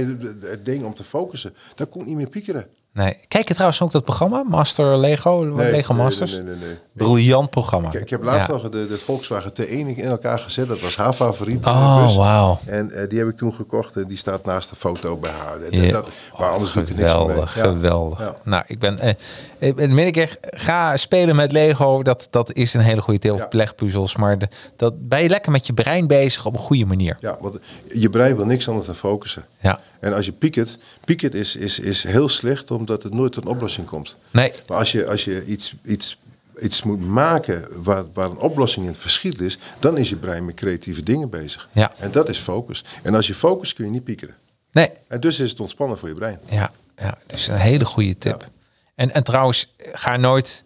het- 0.50 0.66
ding 0.66 0.84
om 0.84 0.94
te 0.94 1.04
focussen. 1.04 1.54
Daar 1.76 1.88
kon 1.88 2.02
ik 2.02 2.08
niet 2.08 2.16
meer 2.16 2.28
piekeren. 2.28 2.66
Nee. 2.96 3.18
Kijk 3.28 3.48
je 3.48 3.54
trouwens 3.54 3.82
ook 3.82 3.92
dat 3.92 4.04
programma? 4.04 4.44
Master 4.44 4.98
Lego? 4.98 5.44
Nee, 5.44 5.72
Lego 5.72 5.94
Masters? 5.94 6.32
Nee, 6.32 6.42
nee, 6.42 6.56
nee, 6.56 6.66
nee. 6.68 6.78
Briljant 6.96 7.50
programma. 7.50 7.88
Ik, 7.88 7.94
ik 8.02 8.10
heb 8.10 8.24
laatst 8.24 8.48
Ja. 8.48 8.54
nog 8.54 8.70
de, 8.70 8.88
de 8.88 8.98
Volkswagen 8.98 9.52
T1 9.62 9.68
in 9.70 10.00
elkaar 10.00 10.40
gezet. 10.40 10.68
Dat 10.68 10.80
was 10.82 10.96
haar 10.96 11.14
favoriet. 11.14 11.66
Oh, 11.66 12.16
wauw. 12.16 12.60
En 12.66 12.92
eh, 12.92 13.10
die 13.10 13.20
heb 13.20 13.28
ik 13.28 13.38
toen 13.38 13.54
gekocht 13.54 13.96
en 13.96 14.08
die 14.08 14.18
staat 14.18 14.46
naast 14.46 14.70
de 14.70 14.76
foto 14.76 15.18
bij 15.18 15.32
haar. 15.32 15.58
Ja. 15.76 15.92
dat, 15.92 16.12
maar 16.40 16.50
anders 16.50 16.72
doe 16.74 16.84
ik 16.84 16.90
er 16.90 16.96
niks 16.96 17.12
geweldig, 17.12 17.56
Ja. 17.56 17.64
geweldig. 17.64 18.20
Ja. 18.20 18.36
Nou, 18.44 18.64
ik 18.68 18.80
ben, 18.80 19.00
eh, 19.00 19.14
ik 19.58 19.76
ben 19.76 19.94
meen 19.94 20.08
ik 20.08 20.18
echt, 20.18 20.38
ga 20.42 20.98
spelen 20.98 21.36
met 21.36 21.52
Lego. 21.52 22.04
Dat, 22.04 22.28
dat 22.30 22.54
is 22.54 22.74
een 22.74 22.82
hele 22.82 23.02
goede 23.02 23.34
Ja. 23.34 23.48
legpuzzels. 23.50 24.16
Maar 24.16 24.38
de, 24.38 24.48
dat 24.76 25.08
ben 25.08 25.22
je 25.22 25.30
lekker 25.30 25.52
met 25.52 25.66
je 25.68 25.74
brein 25.74 26.08
bezig 26.08 26.46
op 26.46 26.54
een 26.54 26.60
goede 26.60 26.86
manier. 26.86 27.16
Ja, 27.20 27.38
want 27.42 27.58
je 27.94 28.10
brein 28.10 28.36
wil 28.36 28.46
niks 28.46 28.68
anders 28.68 28.86
dan 28.88 28.96
focussen. 28.96 29.46
Ja. 29.62 29.80
En 30.00 30.14
als 30.14 30.26
je 30.26 30.32
piekert, 30.32 30.78
piekert 31.06 31.34
is, 31.34 31.56
is, 31.56 31.80
is 31.80 32.04
heel 32.04 32.30
slecht 32.30 32.72
omdat 32.72 33.04
het 33.04 33.14
nooit 33.14 33.32
tot 33.32 33.44
een 33.46 33.50
oplossing 33.50 33.88
komt. 33.88 34.16
Nee, 34.32 34.52
Maar 34.68 34.78
als 34.78 34.92
je, 34.92 35.08
als 35.08 35.26
je 35.26 35.46
iets, 35.46 35.74
iets, 35.86 36.18
iets 36.62 36.84
moet 36.84 37.08
maken 37.08 37.84
waar, 37.84 38.04
waar 38.14 38.30
een 38.30 38.38
oplossing 38.38 38.86
in 38.86 38.92
het 38.92 39.02
verschiet 39.02 39.42
is, 39.42 39.58
dan 39.80 39.98
is 39.98 40.10
je 40.10 40.16
brein 40.16 40.46
met 40.46 40.56
creatieve 40.56 41.04
dingen 41.04 41.30
bezig. 41.30 41.70
Ja. 41.72 41.92
En 41.98 42.12
dat 42.12 42.30
is 42.30 42.38
focus. 42.38 42.84
En 43.04 43.16
als 43.16 43.28
je 43.28 43.34
focus 43.34 43.74
kun 43.74 43.86
je 43.86 43.92
niet 43.92 44.04
piekeren. 44.04 44.36
nee. 44.72 44.90
En 45.08 45.20
dus 45.20 45.40
is 45.40 45.50
het 45.50 45.60
ontspannen 45.60 45.98
voor 45.98 46.10
je 46.10 46.16
brein. 46.16 46.40
Ja, 46.50 46.72
ja, 46.98 47.18
dus 47.28 47.48
een 47.48 47.56
hele 47.58 47.86
goede 47.86 48.18
tip. 48.18 48.42
Ja. 48.42 48.48
En, 48.96 49.14
en 49.14 49.24
trouwens, 49.24 49.74
ga 49.78 50.18
nooit 50.18 50.64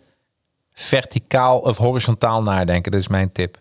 verticaal 0.73 1.59
of 1.59 1.77
horizontaal 1.77 2.43
nadenken. 2.43 2.91
Dat 2.91 3.01
is 3.01 3.07
mijn 3.07 3.31
tip. 3.31 3.57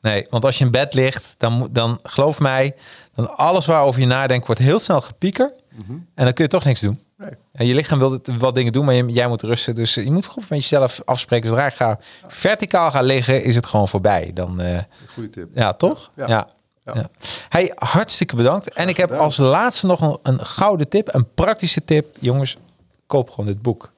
Nee, 0.00 0.26
want 0.30 0.44
als 0.44 0.58
je 0.58 0.64
in 0.64 0.70
bed 0.70 0.94
ligt, 0.94 1.34
dan, 1.38 1.52
moet- 1.52 1.74
dan 1.74 1.98
geloof 2.02 2.40
mij, 2.40 2.74
dan 3.14 3.36
alles 3.36 3.66
waarover 3.66 4.00
je 4.00 4.06
nadenkt 4.06 4.46
wordt 4.46 4.60
heel 4.60 4.78
snel 4.78 5.00
gepieker. 5.00 5.52
En 6.14 6.24
dan 6.24 6.32
kun 6.32 6.44
je 6.44 6.50
toch 6.50 6.64
niks 6.64 6.80
doen. 6.80 7.00
Nee. 7.20 7.30
En 7.52 7.66
je 7.66 7.74
lichaam 7.74 7.98
wil 7.98 8.20
wat 8.38 8.54
dingen 8.54 8.72
doen, 8.72 8.84
maar 8.84 8.94
je, 8.94 9.06
jij 9.06 9.28
moet 9.28 9.42
rusten. 9.42 9.74
Dus 9.74 9.94
je 9.94 10.10
moet 10.10 10.26
gewoon 10.26 10.44
met 10.48 10.60
jezelf 10.60 11.00
afspreken. 11.04 11.48
Zodra 11.48 11.66
ik 11.66 11.74
ga 11.74 11.98
verticaal 12.28 12.90
gaan 12.90 13.04
liggen, 13.04 13.42
is 13.42 13.56
het 13.56 13.66
gewoon 13.66 13.88
voorbij. 13.88 14.30
Dan, 14.34 14.60
eh, 14.60 14.78
Goeie 15.14 15.30
tip. 15.30 15.48
ja, 15.54 15.72
toch? 15.72 16.10
Ja. 16.16 16.26
Ja. 16.26 16.48
ja. 16.84 16.92
Ja. 16.94 17.08
Hey, 17.48 17.72
hartstikke 17.74 18.36
bedankt. 18.36 18.72
En 18.72 18.88
ik 18.88 18.96
heb 18.96 19.10
als 19.12 19.36
laatste 19.36 19.86
nog 19.86 20.00
een, 20.00 20.18
een 20.22 20.46
gouden 20.46 20.88
tip, 20.88 21.14
een 21.14 21.34
praktische 21.34 21.84
tip. 21.84 22.16
Jongens, 22.18 22.56
koop 23.06 23.30
gewoon 23.30 23.46
dit 23.46 23.62
boek. 23.62 23.92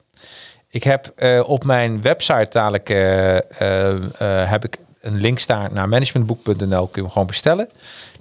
Ik 0.69 0.83
heb 0.83 1.11
eh, 1.15 1.43
op 1.45 1.63
mijn 1.63 2.01
website 2.01 2.47
dadelijk 2.49 2.89
eh, 2.89 3.37
eh, 3.37 3.91
eh, 3.93 4.49
heb 4.49 4.63
ik 4.63 4.77
een 5.01 5.15
link 5.15 5.39
staan 5.39 5.73
naar 5.73 5.89
managementboek.nl. 5.89 6.87
Kun 6.87 6.89
je 6.93 7.01
hem 7.01 7.09
gewoon 7.09 7.27
bestellen 7.27 7.69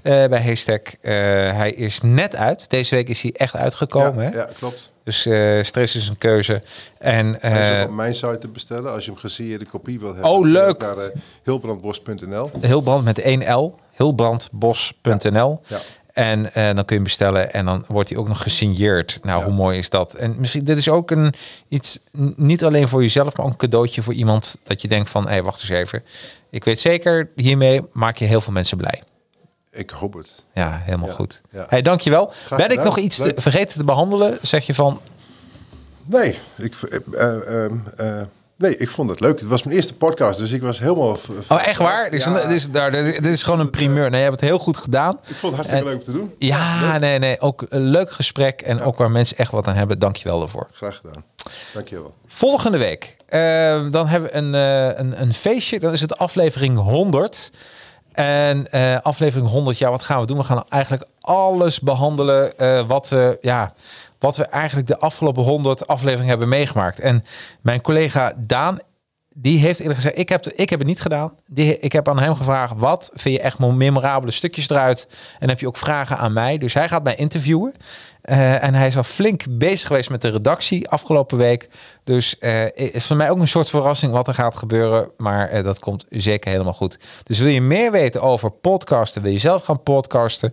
eh, 0.02 0.26
bij 0.26 0.42
Haystack. 0.42 0.92
Eh, 1.00 1.12
hij 1.56 1.72
is 1.72 2.00
net 2.02 2.36
uit. 2.36 2.70
Deze 2.70 2.94
week 2.94 3.08
is 3.08 3.22
hij 3.22 3.32
echt 3.36 3.56
uitgekomen. 3.56 4.24
ja, 4.24 4.30
hè? 4.30 4.36
ja, 4.36 4.48
klopt. 4.58 4.90
Dus 5.04 5.26
eh, 5.26 5.62
stress 5.62 5.96
is 5.96 6.08
een 6.08 6.18
keuze. 6.18 6.62
En 6.98 7.36
Hij 7.40 7.78
is 7.80 7.84
op 7.86 7.94
mijn 7.94 8.14
site 8.14 8.38
te 8.38 8.48
bestellen. 8.48 8.92
Als 8.92 9.04
je 9.04 9.10
hem 9.10 9.20
gesigneerde 9.20 9.64
kopie 9.64 9.98
wil 10.00 10.12
hebben. 10.12 10.30
Oh, 10.30 10.46
leuk. 10.46 10.80
Naar 10.80 11.10
hilbrandbos.nl. 11.42 12.50
Hilbrand 12.60 13.04
met 13.04 13.20
1L. 13.20 13.80
Hilbrandbos.nl. 13.96 15.60
Ja. 15.66 15.78
En 16.12 16.54
eh, 16.54 16.64
dan 16.64 16.74
kun 16.74 16.84
je 16.86 16.94
hem 16.94 17.02
bestellen 17.02 17.52
en 17.52 17.64
dan 17.64 17.84
wordt 17.88 18.08
hij 18.08 18.18
ook 18.18 18.28
nog 18.28 18.42
gesigneerd. 18.42 19.18
Nou, 19.22 19.38
Ja. 19.38 19.44
hoe 19.44 19.54
mooi 19.54 19.78
is 19.78 19.90
dat? 19.90 20.14
En 20.14 20.34
misschien, 20.38 20.64
dit 20.64 20.78
is 20.78 20.88
ook 20.88 21.10
een 21.10 21.34
iets, 21.68 21.98
niet 22.36 22.64
alleen 22.64 22.88
voor 22.88 23.02
jezelf, 23.02 23.36
maar 23.36 23.46
ook 23.46 23.52
een 23.52 23.58
cadeautje 23.58 24.02
voor 24.02 24.14
iemand. 24.14 24.56
Dat 24.64 24.82
je 24.82 24.88
denkt 24.88 25.10
van, 25.10 25.24
hé, 25.24 25.30
hey, 25.30 25.42
wacht 25.42 25.60
eens 25.60 25.68
even. 25.68 26.02
Ik 26.50 26.64
weet 26.64 26.80
zeker, 26.80 27.30
hiermee 27.36 27.80
maak 27.92 28.16
je 28.16 28.24
heel 28.24 28.40
veel 28.40 28.52
mensen 28.52 28.76
blij. 28.76 29.00
Ik 29.72 29.90
hoop 29.90 30.12
het. 30.14 30.44
Ja, 30.54 30.80
helemaal 30.84 31.08
Ja. 31.08 31.14
goed. 31.14 31.40
Ja. 31.50 31.66
Hey, 31.68 31.82
dankjewel. 31.82 32.32
Ben 32.56 32.70
ik 32.70 32.82
nog 32.82 32.98
iets 32.98 33.16
te, 33.16 33.32
vergeten 33.36 33.78
te 33.78 33.84
behandelen? 33.84 34.38
Zeg 34.42 34.66
je 34.66 34.74
van, 34.74 35.00
Nee, 36.04 36.38
ik, 36.56 36.74
eh, 36.82 36.98
eh, 37.20 37.64
ehm, 37.64 37.76
eh, 37.96 38.20
nee, 38.56 38.76
ik 38.76 38.90
vond 38.90 39.10
het 39.10 39.20
leuk. 39.20 39.40
Het 39.40 39.48
was 39.48 39.62
mijn 39.62 39.76
eerste 39.76 39.94
podcast, 39.94 40.38
dus 40.38 40.52
ik 40.52 40.62
was 40.62 40.78
helemaal... 40.78 41.16
oh 41.48 41.66
echt 41.66 41.78
waar? 41.78 42.04
Dit 42.10 42.12
is, 42.12 42.24
Ja, 42.24 42.30
een- 42.42 42.48
dit 42.92 43.06
is, 43.06 43.14
dit 43.20 43.32
is 43.32 43.42
gewoon 43.42 43.60
een 43.60 43.70
primeur. 43.70 44.10
Nee, 44.10 44.18
je 44.22 44.26
hebt 44.28 44.40
het 44.40 44.48
heel 44.50 44.58
goed 44.58 44.76
gedaan. 44.76 45.12
ik 45.26 45.34
vond 45.36 45.42
het 45.42 45.52
hartstikke 45.54 45.84
En- 45.84 45.90
leuk 45.90 45.98
om 45.98 46.04
te 46.04 46.12
doen. 46.12 46.34
Ja, 46.38 46.98
nee, 46.98 47.18
nee. 47.18 47.40
Ook 47.40 47.64
een 47.68 47.82
leuk 47.82 48.10
gesprek 48.12 48.60
en 48.62 48.80
ook 48.82 48.96
waar 48.98 49.10
mensen 49.10 49.36
echt 49.36 49.50
wat 49.50 49.66
aan 49.66 49.74
hebben. 49.74 49.98
Dankjewel 49.98 50.38
daarvoor. 50.38 50.68
Graag 50.72 50.96
gedaan. 51.04 51.24
Dankjewel. 51.74 52.14
Volgende 52.26 52.78
week, 52.78 53.16
eh, 53.26 53.40
dan 53.90 54.06
hebben 54.06 54.30
we 54.30 54.36
een, 54.36 54.52
een, 55.00 55.20
een 55.22 55.34
feestje. 55.34 55.78
Dan 55.80 55.92
is 55.92 56.00
het 56.00 56.18
aflevering 56.18 56.78
100. 56.78 57.50
En 58.12 58.72
eh, 58.72 59.00
aflevering 59.02 59.48
100, 59.48 59.78
ja, 59.78 59.90
wat 59.90 60.02
gaan 60.02 60.20
we 60.20 60.26
doen? 60.26 60.36
We 60.36 60.44
gaan 60.44 60.64
eigenlijk 60.68 61.06
alles 61.20 61.80
behandelen 61.80 62.58
eh, 62.58 62.86
wat, 62.86 63.08
we, 63.08 63.38
ja, 63.40 63.74
wat 64.18 64.36
we 64.36 64.44
eigenlijk 64.44 64.88
de 64.88 64.98
afgelopen 64.98 65.42
100 65.42 65.86
afleveringen 65.86 66.28
hebben 66.28 66.48
meegemaakt. 66.48 67.00
En 67.00 67.22
mijn 67.60 67.80
collega 67.80 68.32
Daan, 68.36 68.78
die 69.34 69.58
heeft 69.58 69.80
eerlijk 69.80 69.98
gezegd, 69.98 70.18
ik 70.18 70.28
heb, 70.28 70.46
ik 70.46 70.70
heb 70.70 70.78
het 70.78 70.88
niet 70.88 71.00
gedaan. 71.00 71.32
Ik 71.54 71.92
heb 71.92 72.08
aan 72.08 72.18
hem 72.18 72.34
gevraagd, 72.34 72.74
wat 72.76 73.10
vind 73.14 73.34
je 73.34 73.40
echt 73.40 73.58
memorabele 73.58 74.32
stukjes 74.32 74.70
eruit? 74.70 75.08
En 75.38 75.48
heb 75.48 75.60
je 75.60 75.66
ook 75.66 75.76
vragen 75.76 76.18
aan 76.18 76.32
mij? 76.32 76.58
Dus 76.58 76.74
hij 76.74 76.88
gaat 76.88 77.02
mij 77.02 77.14
interviewen. 77.14 77.74
Eh, 78.22 78.62
en 78.62 78.74
hij 78.74 78.86
is 78.86 78.96
al 78.96 79.02
flink 79.02 79.44
bezig 79.50 79.86
geweest 79.86 80.10
met 80.10 80.22
de 80.22 80.28
redactie 80.28 80.88
afgelopen 80.88 81.38
week. 81.38 81.68
Dus 82.04 82.38
eh 82.38 82.64
is 82.74 83.06
voor 83.06 83.16
mij 83.16 83.30
ook 83.30 83.38
een 83.38 83.48
soort 83.48 83.70
verrassing 83.70 84.12
wat 84.12 84.28
er 84.28 84.34
gaat 84.34 84.56
gebeuren. 84.56 85.10
Maar 85.16 85.48
eh, 85.48 85.64
dat 85.64 85.78
komt 85.78 86.06
zeker 86.10 86.50
helemaal 86.50 86.72
goed. 86.72 86.98
Dus 87.22 87.38
wil 87.38 87.48
je 87.48 87.60
meer 87.60 87.90
weten 87.90 88.22
over 88.22 88.50
podcasten? 88.50 89.22
Wil 89.22 89.32
je 89.32 89.38
zelf 89.38 89.64
gaan 89.64 89.82
podcasten? 89.82 90.52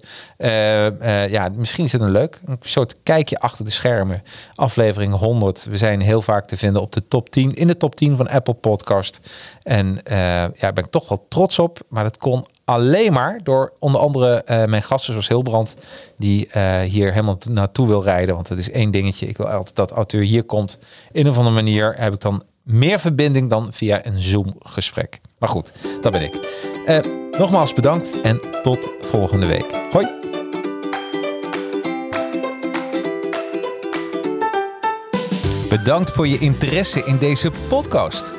Ja, 1.30 1.50
misschien 1.56 1.86
is 1.86 1.92
het 1.92 2.02
een 2.02 2.12
leuk. 2.12 2.42
Een 2.46 2.58
soort 2.62 2.96
kijkje 3.04 3.40
achter 3.40 3.66
de 3.66 3.72
schermen. 3.72 4.24
Aflevering 4.56 5.16
100. 5.16 5.68
We 5.70 5.78
zijn 5.78 6.02
heel 6.02 6.22
vaak 6.22 6.48
te 6.48 6.58
vinden 6.58 6.82
op 6.82 6.92
de 6.92 7.08
top 7.08 7.30
10. 7.30 7.54
In 7.54 7.68
de 7.68 7.78
top 7.78 7.96
10 7.96 8.18
van 8.18 8.30
Apple 8.30 8.54
Podcast. 8.54 9.20
En 9.64 10.00
ja, 10.04 10.52
daar 10.60 10.74
ben 10.74 10.84
ik 10.84 10.92
toch 10.92 11.10
wel 11.10 11.26
trots 11.30 11.60
op. 11.60 11.80
Maar 11.90 12.04
dat 12.04 12.18
kon 12.18 12.46
alleen 12.70 13.14
maar 13.14 13.40
door 13.44 13.74
onder 13.80 14.02
andere 14.02 14.44
eh, 14.44 14.66
mijn 14.66 14.84
gasten 14.84 15.12
zoals 15.12 15.28
Hilbrand, 15.28 15.76
die 16.18 16.48
eh, 16.48 16.80
hier 16.80 17.12
helemaal 17.12 17.38
naartoe 17.50 17.88
wil 17.88 18.04
rijden. 18.04 18.36
Want 18.36 18.50
het 18.50 18.60
is 18.60 18.72
één 18.72 18.92
dingetje. 18.92 19.28
Ik 19.28 19.38
wil 19.38 19.50
altijd 19.50 19.76
dat 19.76 19.92
auteur 19.92 20.22
hier 20.22 20.44
komt. 20.44 20.80
In 21.12 21.26
een 21.26 21.32
of 21.32 21.38
andere 21.38 21.56
manier 21.56 21.96
heb 21.98 22.14
ik 22.14 22.22
dan 22.22 22.44
meer 22.64 23.00
verbinding 23.00 23.50
dan 23.50 23.74
via 23.74 24.06
een 24.06 24.22
Zoom 24.22 24.56
gesprek. 24.60 25.20
Maar 25.40 25.50
goed, 25.50 25.74
dat 26.02 26.12
ben 26.12 26.22
ik. 26.22 26.36
Eh, 26.86 26.98
nogmaals 27.38 27.74
bedankt 27.74 28.22
en 28.22 28.42
tot 28.62 28.90
volgende 29.02 29.46
week. 29.46 29.76
Hoi! 29.92 30.08
Bedankt 35.70 36.12
voor 36.12 36.28
je 36.28 36.38
interesse 36.38 37.04
in 37.06 37.18
deze 37.18 37.52
podcast. 37.68 38.39